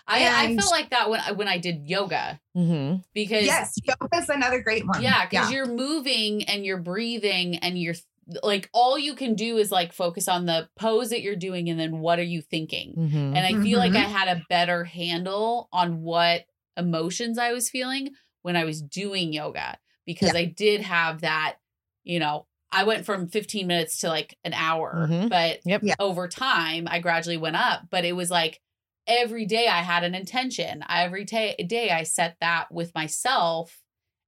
I, 0.08 0.20
I 0.26 0.44
And- 0.46 0.60
feel 0.62 0.70
like 0.72 0.90
that 0.92 1.10
when 1.10 1.20
I, 1.20 1.32
when 1.34 1.48
I 1.48 1.58
did 1.58 1.84
yoga 1.88 2.40
hmm 2.56 2.96
because 3.14 3.46
yes 3.46 3.76
yoga 3.84 4.18
is 4.18 4.30
another 4.30 4.62
great 4.62 4.86
one. 4.88 5.02
Yeah 5.02 5.26
because 5.28 5.52
you're 5.52 5.66
moving 5.68 6.44
and 6.46 6.66
you're 6.66 6.78
breathing 6.80 7.58
and 7.58 7.78
you're 7.78 7.96
like 8.44 8.70
all 8.74 8.98
you 9.00 9.16
can 9.16 9.36
do 9.36 9.58
is 9.58 9.72
like 9.72 9.94
focus 9.94 10.28
on 10.28 10.46
the 10.46 10.68
pose 10.78 11.10
that 11.12 11.22
you're 11.22 11.36
doing 11.36 11.70
and 11.70 11.80
then 11.80 12.00
what 12.00 12.20
are 12.20 12.24
you 12.24 12.42
thinking? 12.42 12.94
Hmm 12.94 13.36
and 13.36 13.40
i 13.40 13.62
feel 13.62 13.80
like 13.80 13.92
Mhm. 13.94 13.98
i 13.98 14.08
had 14.08 14.28
a 14.38 14.42
better 14.50 14.84
handle 14.84 15.70
on 15.72 16.02
what 16.02 16.46
emotions 16.78 17.38
i 17.38 17.52
was 17.54 17.70
feeling 17.70 18.10
when 18.42 18.56
i 18.56 18.64
was 18.66 18.82
doing 18.82 19.34
yoga 19.34 19.78
because 20.06 20.36
i 20.36 20.46
did 20.46 20.82
have 20.82 21.22
that 21.22 21.56
you 22.04 22.20
know 22.20 22.46
i 22.72 22.84
went 22.84 23.06
from 23.06 23.28
15 23.28 23.66
minutes 23.68 24.00
to 24.00 24.08
like 24.10 24.38
an 24.44 24.54
hour 24.54 25.08
Mhm. 25.10 25.30
but 25.30 25.60
Yep. 25.66 25.84
Over 26.00 26.28
time 26.28 26.88
i 26.90 27.00
gradually 27.00 27.38
went 27.38 27.56
up 27.56 27.84
but 27.90 28.06
it 28.06 28.14
was 28.16 28.30
like 28.30 28.60
every 29.08 29.46
day 29.46 29.68
i 29.68 29.82
had 29.82 30.04
an 30.04 30.14
intention 30.14 30.84
every 30.90 31.26
ta- 31.26 31.56
day 31.68 31.90
i 31.90 32.04
set 32.04 32.36
that 32.42 32.72
with 32.72 32.94
myself 32.94 33.80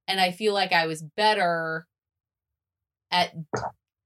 and 0.08 0.20
i 0.20 0.30
feel 0.30 0.54
like 0.54 0.72
i 0.72 0.86
was 0.86 1.02
better 1.16 1.86
at 3.10 3.34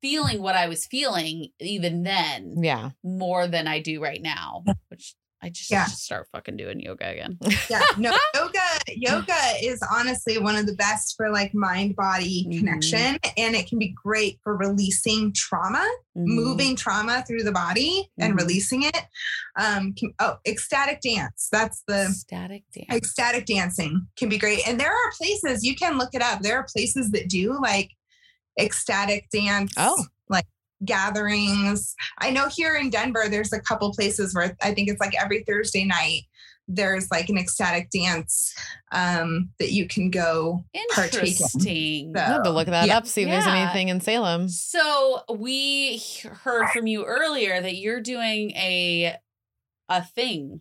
feeling 0.03 0.43
what 0.43 0.55
i 0.57 0.69
was 0.69 0.87
feeling 0.87 1.49
even 1.61 2.03
then 2.03 2.55
Yeah. 2.63 2.91
more 3.03 3.47
than 3.47 3.67
I 3.67 3.81
do 3.81 4.03
right 4.03 4.21
now, 4.21 4.65
which 4.89 5.15
I 5.45 5.51
just 5.51 5.71
Yeah. 5.71 5.85
start 5.85 6.27
fucking 6.33 6.57
doing 6.57 6.81
yoga 6.81 7.07
again. 7.11 7.39
yeah 7.69 7.83
no 7.99 8.11
yoga 8.35 8.61
yoga 8.89 9.37
is 9.63 9.79
honestly 9.93 10.39
one 10.39 10.57
of 10.57 10.67
the 10.67 10.75
best 10.75 11.15
for 11.19 11.31
like 11.31 11.53
mind 11.55 11.95
body 11.97 12.47
Mhm. 12.49 12.59
connection 12.59 13.19
and 13.37 13.55
it 13.55 13.69
can 13.69 13.79
be 13.79 13.95
great 14.03 14.41
for 14.43 14.57
releasing 14.57 15.33
trauma 15.35 15.85
Mhm. 16.17 16.27
moving 16.27 16.77
trauma 16.77 17.23
through 17.27 17.43
the 17.43 17.53
body 17.53 18.11
and 18.19 18.33
Mhm. 18.35 18.39
releasing 18.39 18.83
it 18.85 19.03
um 19.61 19.93
can, 19.93 20.15
oh 20.21 20.37
ecstatic 20.47 21.01
dance 21.03 21.49
that's 21.53 21.83
the 21.87 22.07
static 22.07 22.65
dance. 22.75 22.87
ecstatic 22.91 23.45
dancing 23.45 24.07
can 24.17 24.31
be 24.31 24.39
great 24.39 24.67
and 24.67 24.81
there 24.81 24.93
are 24.93 25.13
places 25.19 25.63
you 25.63 25.75
can 25.77 25.99
look 25.99 26.15
it 26.15 26.23
up 26.23 26.41
there 26.41 26.57
are 26.57 26.67
places 26.75 27.11
that 27.11 27.29
do 27.29 27.59
like 27.61 27.91
ecstatic 28.59 29.29
dance 29.31 29.73
Oh. 29.77 30.05
like 30.29 30.47
gatherings 30.85 31.95
i 32.19 32.31
know 32.31 32.49
here 32.49 32.75
in 32.77 32.91
denver 32.91 33.25
there's 33.29 33.53
a 33.53 33.61
couple 33.61 33.93
places 33.93 34.35
where 34.35 34.57
i 34.63 34.73
think 34.75 34.89
it's 34.89 35.01
like 35.01 35.15
every 35.21 35.43
thursday 35.45 35.85
night 35.85 36.23
there's 36.67 37.11
like 37.11 37.29
an 37.29 37.37
ecstatic 37.37 37.91
dance 37.91 38.55
um 38.93 39.51
that 39.59 39.73
you 39.73 39.87
can 39.87 40.09
go 40.11 40.65
partake 40.95 41.23
in. 41.23 41.29
Interesting. 41.29 42.13
So- 42.17 42.23
I 42.23 42.25
have 42.25 42.43
to 42.45 42.51
look 42.51 42.69
that 42.69 42.87
Yeah. 42.87 42.97
up, 42.97 43.07
see 43.07 43.23
if 43.23 43.29
there's 43.29 43.47
anything 43.47 43.89
in 43.91 44.01
Salem. 44.01 44.49
So 44.49 45.21
we 45.31 46.03
heard 46.43 46.69
from 46.71 46.87
you 46.87 47.05
earlier 47.05 47.61
that 47.61 47.75
you're 47.77 48.01
doing 48.01 48.53
a 48.53 49.15
a 49.91 50.03
thing. 50.03 50.61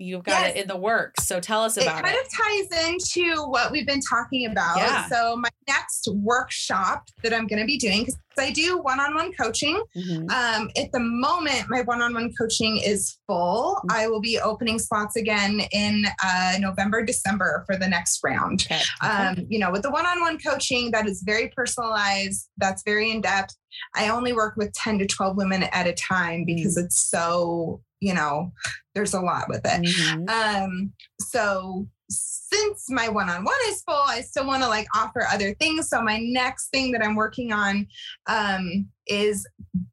You've 0.00 0.24
got 0.24 0.40
Yes. 0.40 0.56
it 0.56 0.62
in 0.62 0.68
the 0.68 0.76
works. 0.76 1.26
So 1.26 1.40
tell 1.40 1.62
us 1.62 1.76
about 1.76 1.98
it 1.98 2.02
kind 2.04 2.16
it. 2.16 2.26
of 2.26 2.32
ties 2.72 2.88
into 2.88 3.42
what 3.48 3.70
we've 3.70 3.86
been 3.86 4.00
talking 4.00 4.46
about. 4.50 4.78
Yeah. 4.78 5.06
So 5.08 5.36
my 5.36 5.50
next 5.68 6.08
workshop 6.14 7.08
that 7.22 7.34
I'm 7.34 7.46
going 7.46 7.60
to 7.60 7.66
be 7.66 7.76
doing 7.76 8.04
because 8.04 8.18
I 8.38 8.50
do 8.50 8.78
one-on-one 8.78 9.32
coaching. 9.34 9.82
Mhm. 9.94 10.30
Um, 10.30 10.70
at 10.74 10.90
the 10.92 11.00
moment, 11.00 11.64
my 11.68 11.82
one-on-one 11.82 12.32
coaching 12.40 12.78
is 12.78 13.18
full. 13.26 13.78
Mm. 13.90 13.94
I 13.94 14.06
will 14.08 14.22
be 14.22 14.40
opening 14.40 14.78
spots 14.78 15.16
again 15.16 15.60
in 15.72 16.06
uh, 16.24 16.54
November, 16.58 17.02
December 17.04 17.64
for 17.66 17.76
the 17.76 17.86
next 17.86 18.20
round. 18.24 18.66
Okay. 18.70 18.80
Um, 19.02 19.46
you 19.50 19.58
know, 19.58 19.70
with 19.70 19.82
the 19.82 19.90
one-on-one 19.90 20.38
coaching, 20.38 20.90
that 20.92 21.06
is 21.06 21.22
very 21.26 21.48
personalized. 21.54 22.48
That's 22.56 22.82
very 22.84 23.10
in 23.10 23.20
depth. 23.20 23.54
I 23.94 24.08
only 24.08 24.32
work 24.32 24.54
with 24.56 24.72
ten 24.72 24.98
to 25.00 25.06
twelve 25.06 25.36
women 25.36 25.64
at 25.64 25.86
a 25.86 25.92
time 25.92 26.44
because 26.44 26.78
it's 26.78 26.98
so 26.98 27.82
you 28.00 28.14
know, 28.14 28.52
there's 28.94 29.14
a 29.14 29.20
lot 29.20 29.48
with 29.48 29.62
it. 29.64 29.82
Mhm. 29.82 30.28
Um, 30.30 30.92
so 31.20 31.86
since 32.10 32.90
my 32.90 33.08
one-on-one 33.08 33.54
is 33.68 33.82
full, 33.82 34.02
I 34.06 34.22
still 34.22 34.46
want 34.46 34.62
to 34.62 34.68
like 34.68 34.86
offer 34.96 35.24
other 35.30 35.54
things. 35.54 35.88
So 35.88 36.02
my 36.02 36.18
next 36.18 36.70
thing 36.70 36.90
that 36.92 37.04
I'm 37.04 37.14
working 37.14 37.52
on 37.52 37.86
um, 38.26 38.88
is 39.06 39.46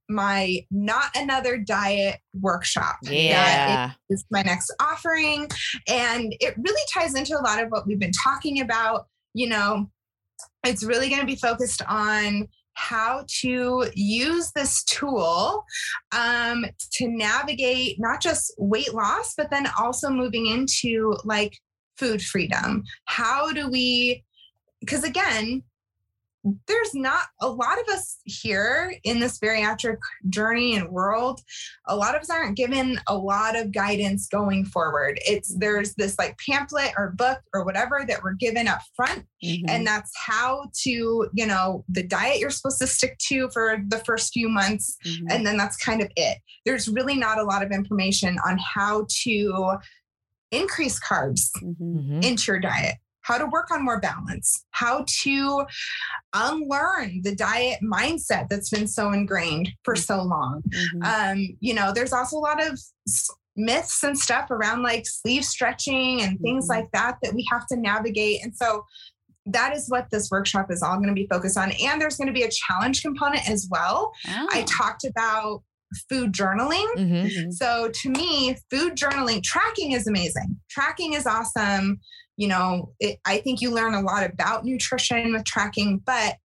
my 0.09 0.65
not 0.71 1.15
another 1.15 1.57
diet 1.57 2.19
workshop. 2.33 2.95
Yeah. 3.03 3.91
is 4.09 4.25
my 4.31 4.41
next 4.41 4.73
offering, 4.81 5.47
and 5.87 6.35
it 6.39 6.55
really 6.57 6.81
ties 6.91 7.13
into 7.13 7.37
a 7.37 7.43
lot 7.43 7.61
of 7.61 7.69
what 7.69 7.85
we've 7.85 7.99
been 7.99 8.11
talking 8.23 8.61
about. 8.61 9.07
You 9.33 9.49
know, 9.49 9.91
it's 10.65 10.83
really 10.83 11.09
going 11.09 11.21
to 11.21 11.27
be 11.27 11.35
focused 11.35 11.83
on 11.87 12.47
how 12.77 13.25
to 13.27 13.89
use 13.95 14.51
this 14.51 14.83
tool 14.83 15.65
um, 16.15 16.63
to 16.91 17.07
navigate 17.07 17.99
not 17.99 18.21
just 18.21 18.53
weight 18.59 18.93
loss, 18.93 19.33
but 19.35 19.49
then 19.49 19.67
also 19.79 20.09
moving 20.11 20.45
into 20.45 21.17
like 21.25 21.57
food 21.97 22.21
freedom. 22.21 22.83
How 23.05 23.51
do 23.51 23.67
we, 23.67 24.23
because 24.79 25.03
again, 25.03 25.63
there's 26.67 26.93
not 26.93 27.23
a 27.41 27.47
lot 27.47 27.79
of 27.79 27.87
us 27.93 28.19
here 28.25 28.95
in 29.03 29.19
this 29.19 29.39
bariatric 29.39 29.97
journey 30.29 30.75
and 30.75 30.89
world 30.89 31.41
a 31.87 31.95
lot 31.95 32.15
of 32.15 32.21
us 32.21 32.29
aren't 32.29 32.55
given 32.57 32.99
a 33.07 33.15
lot 33.17 33.55
of 33.55 33.71
guidance 33.71 34.27
going 34.27 34.65
forward 34.65 35.19
it's 35.25 35.55
there's 35.57 35.93
this 35.95 36.17
like 36.19 36.37
pamphlet 36.45 36.91
or 36.97 37.11
book 37.17 37.39
or 37.53 37.63
whatever 37.65 38.03
that 38.07 38.21
we're 38.23 38.33
given 38.33 38.67
up 38.67 38.79
front 38.95 39.25
Mhm. 39.43 39.65
and 39.69 39.85
that's 39.85 40.11
how 40.17 40.63
to 40.83 41.29
you 41.33 41.45
know 41.45 41.83
the 41.89 42.03
diet 42.03 42.39
you're 42.39 42.49
supposed 42.49 42.79
to 42.79 42.87
stick 42.87 43.17
to 43.27 43.49
for 43.51 43.77
the 43.87 43.99
first 43.99 44.33
few 44.33 44.49
months 44.49 44.97
Mhm. 45.05 45.25
and 45.29 45.45
then 45.45 45.57
that's 45.57 45.77
kind 45.77 46.01
of 46.01 46.09
it 46.15 46.39
there's 46.65 46.87
really 46.87 47.15
not 47.15 47.37
a 47.37 47.43
lot 47.43 47.63
of 47.63 47.71
information 47.71 48.37
on 48.47 48.57
how 48.57 49.05
to 49.23 49.77
increase 50.51 50.99
carbs 50.99 51.49
Mhm. 51.61 51.75
Mhm. 51.79 52.23
into 52.23 52.51
your 52.51 52.59
diet 52.59 52.95
how 53.27 53.37
to 53.37 53.45
work 53.47 53.69
on 53.71 53.83
more 53.83 53.99
balance 53.99 54.65
how 54.71 55.03
to 55.07 55.65
unlearn 56.33 57.21
the 57.23 57.35
diet 57.35 57.79
mindset 57.83 58.47
that's 58.49 58.69
been 58.69 58.87
so 58.87 59.11
ingrained 59.11 59.69
for 59.83 59.95
so 59.95 60.21
long 60.23 60.61
Mhm. 60.67 61.03
um, 61.33 61.57
you 61.59 61.73
know, 61.73 61.91
there's 61.93 62.13
also 62.13 62.37
a 62.37 62.39
lot 62.39 62.65
of 62.65 62.79
myths 63.55 64.03
and 64.03 64.17
stuff 64.17 64.49
around 64.51 64.83
like 64.83 65.05
sleeve 65.07 65.43
stretching 65.43 66.21
and 66.21 66.39
things 66.39 66.65
Mhm. 66.65 66.69
like 66.69 66.91
that 66.93 67.17
that 67.23 67.33
we 67.33 67.45
have 67.51 67.65
to 67.67 67.75
navigate. 67.75 68.43
And 68.43 68.55
so 68.55 68.85
that 69.47 69.75
is 69.75 69.89
what 69.89 70.07
this 70.11 70.29
workshop 70.29 70.67
is 70.69 70.83
all 70.83 70.97
going 70.97 71.07
to 71.07 71.13
be 71.13 71.27
focused 71.31 71.57
on. 71.57 71.71
And 71.71 71.99
there's 71.99 72.17
going 72.17 72.27
to 72.27 72.33
be 72.33 72.43
a 72.43 72.51
challenge 72.51 73.01
component 73.01 73.49
as 73.49 73.67
well. 73.71 74.11
I 74.27 74.61
Oh. 74.61 74.65
talked 74.67 75.05
about 75.05 75.63
food 76.09 76.33
journaling. 76.33 76.85
Mhm. 76.97 77.25
Mhm. 77.31 77.53
So 77.53 77.89
to 78.01 78.09
me, 78.09 78.57
food 78.69 78.95
journaling, 78.95 79.41
tracking 79.41 79.93
is 79.93 80.05
amazing. 80.05 80.59
Tracking 80.69 81.13
is 81.13 81.25
awesome. 81.25 81.99
You 82.37 82.47
know, 82.47 82.93
it, 82.99 83.19
I 83.25 83.39
think 83.39 83.61
you 83.61 83.71
learn 83.71 83.93
a 83.93 84.01
lot 84.01 84.23
about 84.23 84.63
nutrition 84.63 85.33
with 85.33 85.43
tracking, 85.43 85.97
but 86.05 86.37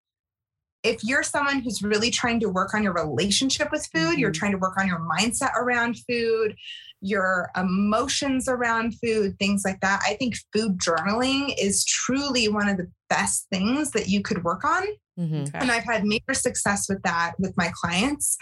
if 0.82 1.05
you're 1.05 1.23
someone 1.23 1.60
who's 1.60 1.82
really 1.82 2.10
trying 2.10 2.40
to 2.40 2.48
work 2.48 2.74
on 2.74 2.82
your 2.82 2.93
relationship 2.93 3.70
with 3.70 3.86
food, 3.94 4.19
you're 4.19 4.31
Mhm. 4.31 4.35
trying 4.35 4.52
to 4.52 4.59
work 4.59 4.77
on 4.78 4.89
your 4.89 4.98
mindset 4.98 5.55
around 5.55 5.97
food, 6.09 6.56
your 7.01 7.51
emotions 7.56 8.48
around 8.48 8.94
food, 8.98 9.39
things 9.39 9.62
like 9.64 9.81
that. 9.81 10.02
I 10.05 10.14
think 10.14 10.35
food 10.52 10.78
journaling 10.78 11.55
is 11.59 11.85
truly 11.85 12.48
one 12.48 12.69
of 12.69 12.78
the 12.78 12.90
best 13.12 13.47
things 13.51 13.90
that 13.90 14.09
you 14.09 14.22
could 14.22 14.43
work 14.43 14.64
on. 14.64 14.84
Mhm. 15.18 15.48
Okay. 15.48 15.59
And 15.59 15.70
I've 15.70 15.84
had 15.84 16.05
major 16.05 16.32
success 16.32 16.89
with 16.89 17.02
that 17.02 17.34
with 17.39 17.55
my 17.59 17.70
clients. 17.74 18.39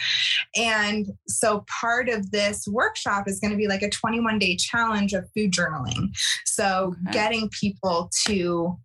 And 0.54 1.06
so 1.26 1.64
part 1.80 2.08
of 2.08 2.30
this 2.30 2.68
workshop 2.68 3.24
is 3.26 3.40
going 3.40 3.50
to 3.50 3.56
be 3.56 3.66
like 3.66 3.82
a 3.82 3.90
21 3.90 4.38
day 4.38 4.54
challenge 4.56 5.12
of 5.12 5.28
food 5.34 5.50
journaling. 5.50 6.16
So 6.44 6.94
Okay. 7.08 7.10
getting 7.18 7.48
people 7.48 8.10
to 8.26 8.78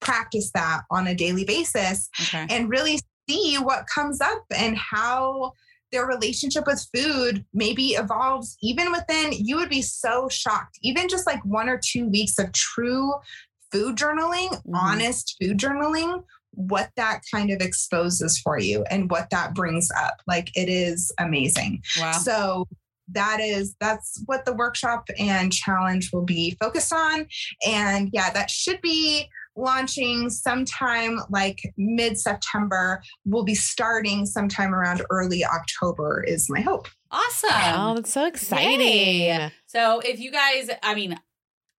practice 0.00 0.50
that 0.54 0.80
on 0.90 1.06
a 1.06 1.14
daily 1.14 1.44
basis 1.44 2.08
Okay. 2.22 2.46
and 2.50 2.68
really 2.68 2.98
see 3.28 3.56
what 3.58 3.86
comes 3.86 4.20
up 4.20 4.42
and 4.54 4.76
how 4.76 5.52
their 5.92 6.06
relationship 6.06 6.66
with 6.66 6.84
food 6.94 7.44
maybe 7.52 7.88
evolves 7.90 8.56
even 8.62 8.90
within 8.92 9.32
you 9.32 9.56
would 9.56 9.68
be 9.68 9.82
so 9.82 10.28
shocked 10.28 10.78
even 10.82 11.08
just 11.08 11.26
like 11.26 11.44
one 11.44 11.68
or 11.68 11.78
two 11.82 12.08
weeks 12.08 12.38
of 12.38 12.50
true 12.52 13.12
food 13.72 13.96
journaling 13.96 14.50
Mhm. 14.50 14.74
honest 14.74 15.36
food 15.40 15.58
journaling 15.58 16.22
what 16.52 16.90
that 16.96 17.20
kind 17.32 17.50
of 17.50 17.60
exposes 17.60 18.38
for 18.38 18.58
you 18.58 18.82
and 18.90 19.10
what 19.10 19.30
that 19.30 19.54
brings 19.54 19.88
up 19.96 20.16
like 20.26 20.50
it 20.56 20.68
is 20.68 21.12
amazing 21.18 21.80
Wow. 21.98 22.12
so 22.12 22.66
that 23.12 23.38
is 23.40 23.74
that's 23.80 24.20
what 24.26 24.44
the 24.44 24.52
workshop 24.52 25.08
and 25.18 25.52
challenge 25.52 26.10
will 26.12 26.24
be 26.24 26.56
focused 26.60 26.92
on 26.92 27.26
and 27.66 28.10
yeah 28.12 28.30
that 28.30 28.50
should 28.50 28.80
be 28.80 29.28
launching 29.56 30.30
sometime 30.30 31.20
like 31.28 31.60
mid 31.76 32.18
September 32.18 33.02
we'll 33.24 33.44
be 33.44 33.54
starting 33.54 34.26
sometime 34.26 34.74
around 34.74 35.02
early 35.10 35.44
October 35.44 36.22
is 36.26 36.48
my 36.48 36.60
hope 36.60 36.88
Awesome. 37.12 37.50
Oh, 37.74 37.94
that's 37.96 38.12
so 38.12 38.24
exciting. 38.24 38.80
Yay. 38.80 39.52
So 39.66 39.98
if 39.98 40.20
you 40.20 40.30
guys, 40.30 40.70
I 40.80 40.94
mean, 40.94 41.18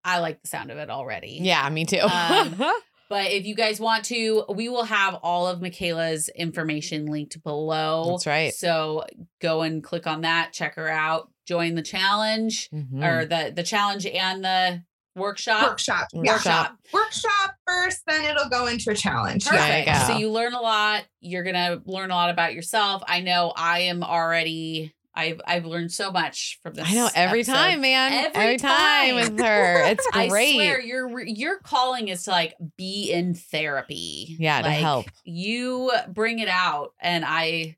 I 0.04 0.20
like 0.20 0.42
the 0.42 0.48
sound 0.48 0.72
of 0.72 0.78
it 0.78 0.90
already. 0.90 1.40
Yeah, 1.42 1.68
me 1.70 1.86
too. 1.86 2.00
Um, 2.00 2.56
But 3.10 3.32
if 3.32 3.46
you 3.46 3.56
guys 3.56 3.78
want 3.78 4.06
to, 4.06 4.46
we 4.48 4.70
will 4.70 4.86
have 4.86 5.16
all 5.16 5.46
of 5.46 5.62
Michaela's 5.62 6.30
information 6.30 7.08
linked 7.08 7.44
below. 7.44 8.12
That's 8.12 8.26
right. 8.26 8.54
So 8.54 9.04
go 9.42 9.64
and 9.64 9.84
click 9.84 10.08
on 10.08 10.22
that, 10.22 10.54
check 10.54 10.76
her 10.76 10.88
out, 10.88 11.30
join 11.46 11.76
the 11.76 11.82
challenge 11.82 12.70
Mhm. 12.74 13.04
or 13.06 13.26
the 13.26 13.52
the 13.54 13.64
challenge 13.64 14.06
and 14.06 14.46
the 14.46 14.84
workshop. 15.14 15.62
workshop 15.64 16.08
yeah 16.14 16.22
Workshop. 16.36 16.78
workshop 16.94 17.56
first 17.68 18.00
then 18.08 18.24
it'll 18.24 18.48
go 18.48 18.68
into 18.68 18.92
a 18.92 18.96
challenge 18.96 19.44
There 19.44 19.56
you 19.80 19.84
Perfect. 19.86 20.08
So 20.08 20.18
you 20.18 20.32
learn 20.32 20.54
a 20.54 20.62
lot. 20.62 21.04
You're 21.20 21.44
gonna 21.44 21.82
learn 21.86 22.12
a 22.12 22.16
lot 22.16 22.30
about 22.30 22.54
yourself. 22.54 23.04
I 23.06 23.20
know 23.20 23.52
I 23.58 23.80
am 23.80 24.04
already. 24.04 24.94
I've 25.14 25.42
I've 25.46 25.66
learned 25.66 25.92
so 25.92 26.12
much 26.12 26.60
from 26.64 26.74
this. 26.76 26.88
I 26.90 26.94
know 26.94 27.10
every 27.14 27.40
episode. 27.42 27.54
time, 27.54 27.82
man. 27.82 28.14
Every 28.14 28.42
Every, 28.42 28.58
time. 28.58 28.78
time. 28.78 29.16
with 29.16 29.40
her. 29.40 29.84
It's 29.88 30.08
great. 30.12 30.32
I 30.32 30.54
swear 30.54 30.82
your 30.82 31.20
your 31.26 31.60
calling 31.60 32.08
is 32.08 32.24
to 32.24 32.32
like 32.32 32.56
be 32.78 33.12
in 33.12 33.34
therapy. 33.34 34.38
Yeah, 34.40 34.62
to 34.62 34.70
help. 34.70 35.08
You 35.24 35.92
bring 36.10 36.40
it 36.40 36.48
out, 36.50 36.94
and 37.02 37.26
I 37.28 37.76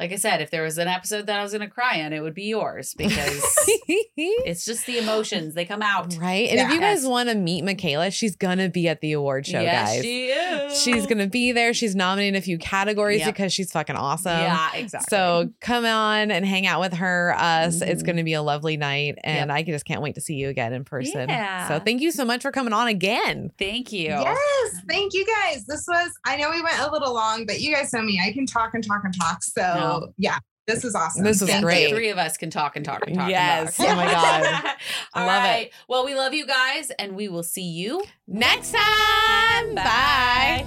Like 0.00 0.12
I 0.12 0.16
said, 0.16 0.40
if 0.40 0.50
there 0.50 0.62
was 0.62 0.78
an 0.78 0.88
episode 0.88 1.26
that 1.26 1.38
I 1.38 1.42
was 1.42 1.52
going 1.52 1.60
to 1.60 1.68
cry 1.68 1.96
in, 1.96 2.12
it 2.14 2.20
would 2.20 2.34
be 2.34 2.44
yours 2.44 2.94
because 2.98 3.42
it's 3.86 4.64
just 4.64 4.86
the 4.86 4.98
emotions. 4.98 5.54
They 5.54 5.64
come 5.66 5.82
out. 5.82 6.16
right. 6.18 6.48
And 6.48 6.58
if 6.58 6.70
you 6.72 6.80
guys 6.80 7.06
want 7.06 7.28
to 7.28 7.34
meet 7.34 7.64
Michaela, 7.64 8.10
she's 8.10 8.34
gonna 8.36 8.68
be 8.68 8.88
at 8.88 9.00
the 9.02 9.12
award 9.12 9.46
show, 9.46 9.60
yes, 9.60 9.90
guys. 9.92 10.02
she 10.02 10.26
is. 10.28 10.80
She's 10.82 11.06
gonna 11.06 11.26
be 11.26 11.52
there. 11.52 11.74
She's 11.74 11.94
nominated 11.94 12.34
in 12.34 12.38
a 12.38 12.42
few 12.42 12.58
categories 12.58 13.20
Yep. 13.20 13.34
because 13.34 13.52
she's 13.52 13.70
fucking 13.72 13.96
awesome. 13.96 14.38
yeah, 14.40 14.74
exactly. 14.74 15.06
So 15.10 15.50
come 15.60 15.84
on 15.84 16.30
and 16.30 16.44
hang 16.46 16.66
out 16.66 16.80
with 16.80 16.94
her, 16.94 17.34
us. 17.36 17.82
It's 17.82 18.02
Mhm. 18.02 18.06
going 18.06 18.16
to 18.16 18.22
be 18.24 18.32
a 18.34 18.42
lovely 18.42 18.76
night, 18.76 19.16
and 19.24 19.52
I 19.52 19.62
just 19.62 19.84
can't 19.84 20.00
wait 20.02 20.14
to 20.14 20.20
see 20.20 20.34
you 20.34 20.48
again 20.48 20.72
in 20.72 20.84
person. 20.84 21.28
Yeah. 21.28 21.68
So 21.68 21.78
thank 21.78 22.00
you 22.00 22.10
so 22.10 22.24
much 22.24 22.42
for 22.42 22.50
coming 22.52 22.72
on 22.72 22.88
again. 22.88 23.50
thank 23.58 23.92
you. 23.92 24.08
Yes, 24.08 24.70
thank 24.88 25.12
you 25.12 25.26
guys. 25.26 25.64
This 25.66 25.84
was, 25.86 26.10
I 26.24 26.36
know 26.36 26.50
we 26.50 26.62
went 26.62 26.78
a 26.78 26.90
little 26.90 27.12
long, 27.12 27.44
but 27.46 27.60
you 27.60 27.74
guys 27.74 27.92
know 27.92 28.02
me. 28.02 28.20
I 28.24 28.32
can 28.32 28.46
talk 28.46 28.70
and 28.74 28.82
talk 28.86 29.02
and 29.04 29.14
talk. 29.20 29.42
So, 29.42 29.60
No. 29.62 29.89
Yeah, 30.16 30.38
this 30.66 30.84
is 30.84 30.94
awesome. 30.94 31.24
This 31.24 31.42
is 31.42 31.48
Thank 31.48 31.64
great. 31.64 31.86
The 31.86 31.96
three 31.96 32.08
of 32.10 32.18
us 32.18 32.36
can 32.36 32.50
talk 32.50 32.76
and 32.76 32.84
talk 32.84 33.06
and 33.06 33.16
talk. 33.16 33.28
Yes. 33.28 33.78
And 33.78 33.88
talk. 33.88 33.96
Oh 33.96 34.00
my 34.00 34.10
God. 34.10 34.76
All 35.14 35.26
Love 35.26 35.60
it. 35.60 35.72
Well, 35.88 36.04
we 36.04 36.14
love 36.14 36.32
you 36.32 36.46
guys, 36.46 36.90
and 36.98 37.16
we 37.16 37.28
will 37.28 37.42
see 37.42 37.68
you 37.68 38.02
Next 38.26 38.72
time. 38.72 39.74
Bye. 39.74 40.66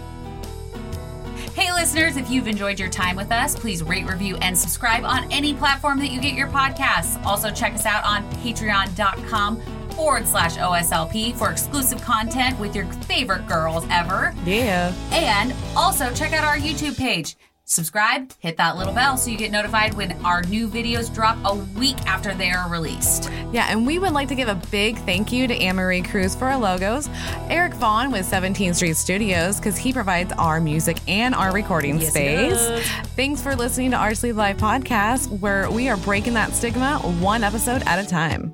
Hey, 1.56 1.72
listeners, 1.72 2.18
if 2.18 2.30
you've 2.32 2.48
enjoyed 2.48 2.80
your 2.80 2.90
time 2.90 3.16
with 3.16 3.32
us, 3.32 3.58
please 3.58 3.84
rate, 3.84 4.10
review, 4.10 4.36
and 4.38 4.58
subscribe 4.58 5.06
on 5.06 5.32
any 5.32 5.54
platform 5.54 6.00
that 6.00 6.10
you 6.10 6.20
get 6.20 6.34
your 6.34 6.48
podcasts. 6.48 7.24
Also, 7.26 7.52
check 7.52 7.76
us 7.76 7.86
out 7.86 8.04
on 8.04 8.30
patreon.com 8.42 9.62
forward 9.92 10.28
slash 10.28 10.58
OSLP 10.58 11.36
for 11.36 11.52
exclusive 11.52 12.02
content 12.02 12.60
with 12.60 12.76
your 12.76 12.86
favorite 13.04 13.48
girls 13.48 13.86
ever. 13.92 14.34
Yeah. 14.46 14.94
And 15.12 15.54
also, 15.78 16.12
check 16.14 16.34
out 16.34 16.44
our 16.44 16.58
YouTube 16.58 16.98
page. 16.98 17.38
Subscribe, 17.66 18.34
hit 18.40 18.58
that 18.58 18.76
little 18.78 18.94
bell 18.94 19.16
so 19.16 19.32
you 19.32 19.38
get 19.38 19.50
notified 19.52 19.94
when 19.94 20.12
our 20.26 20.44
new 20.44 20.68
videos 20.68 21.14
drop 21.14 21.38
a 21.46 21.56
week 21.80 21.96
after 22.06 22.34
they 22.34 22.52
are 22.52 22.70
released. 22.70 23.32
Yeah, 23.54 23.68
and 23.70 23.88
we 23.88 24.00
would 24.00 24.12
like 24.12 24.28
to 24.28 24.36
give 24.36 24.50
a 24.50 24.62
big 24.70 24.98
thank 25.00 25.32
you 25.32 25.48
to 25.48 25.56
Anne 25.56 25.78
Marie 25.78 26.02
Cruz 26.02 26.36
for 26.36 26.46
our 26.46 26.58
logos, 26.58 27.10
Eric 27.50 27.74
Vaughn 27.76 28.12
with 28.12 28.30
17th 28.30 28.76
Street 28.76 28.98
Studios 28.98 29.58
because 29.58 29.78
he 29.78 29.94
provides 29.94 30.34
our 30.34 30.60
music 30.60 30.98
and 31.08 31.34
our 31.34 31.54
recording 31.54 32.00
Yes, 32.00 32.10
space. 32.10 32.90
Thanks 33.16 33.42
for 33.42 33.56
listening 33.56 33.92
to 33.92 33.98
our 33.98 34.14
Sleeved 34.14 34.38
Life 34.38 34.58
podcast, 34.58 35.30
where 35.40 35.72
we 35.72 35.88
are 35.88 35.98
breaking 35.98 36.34
that 36.34 36.54
stigma 36.54 37.00
one 37.22 37.44
episode 37.46 37.82
at 37.86 37.98
a 37.98 38.08
time. 38.08 38.54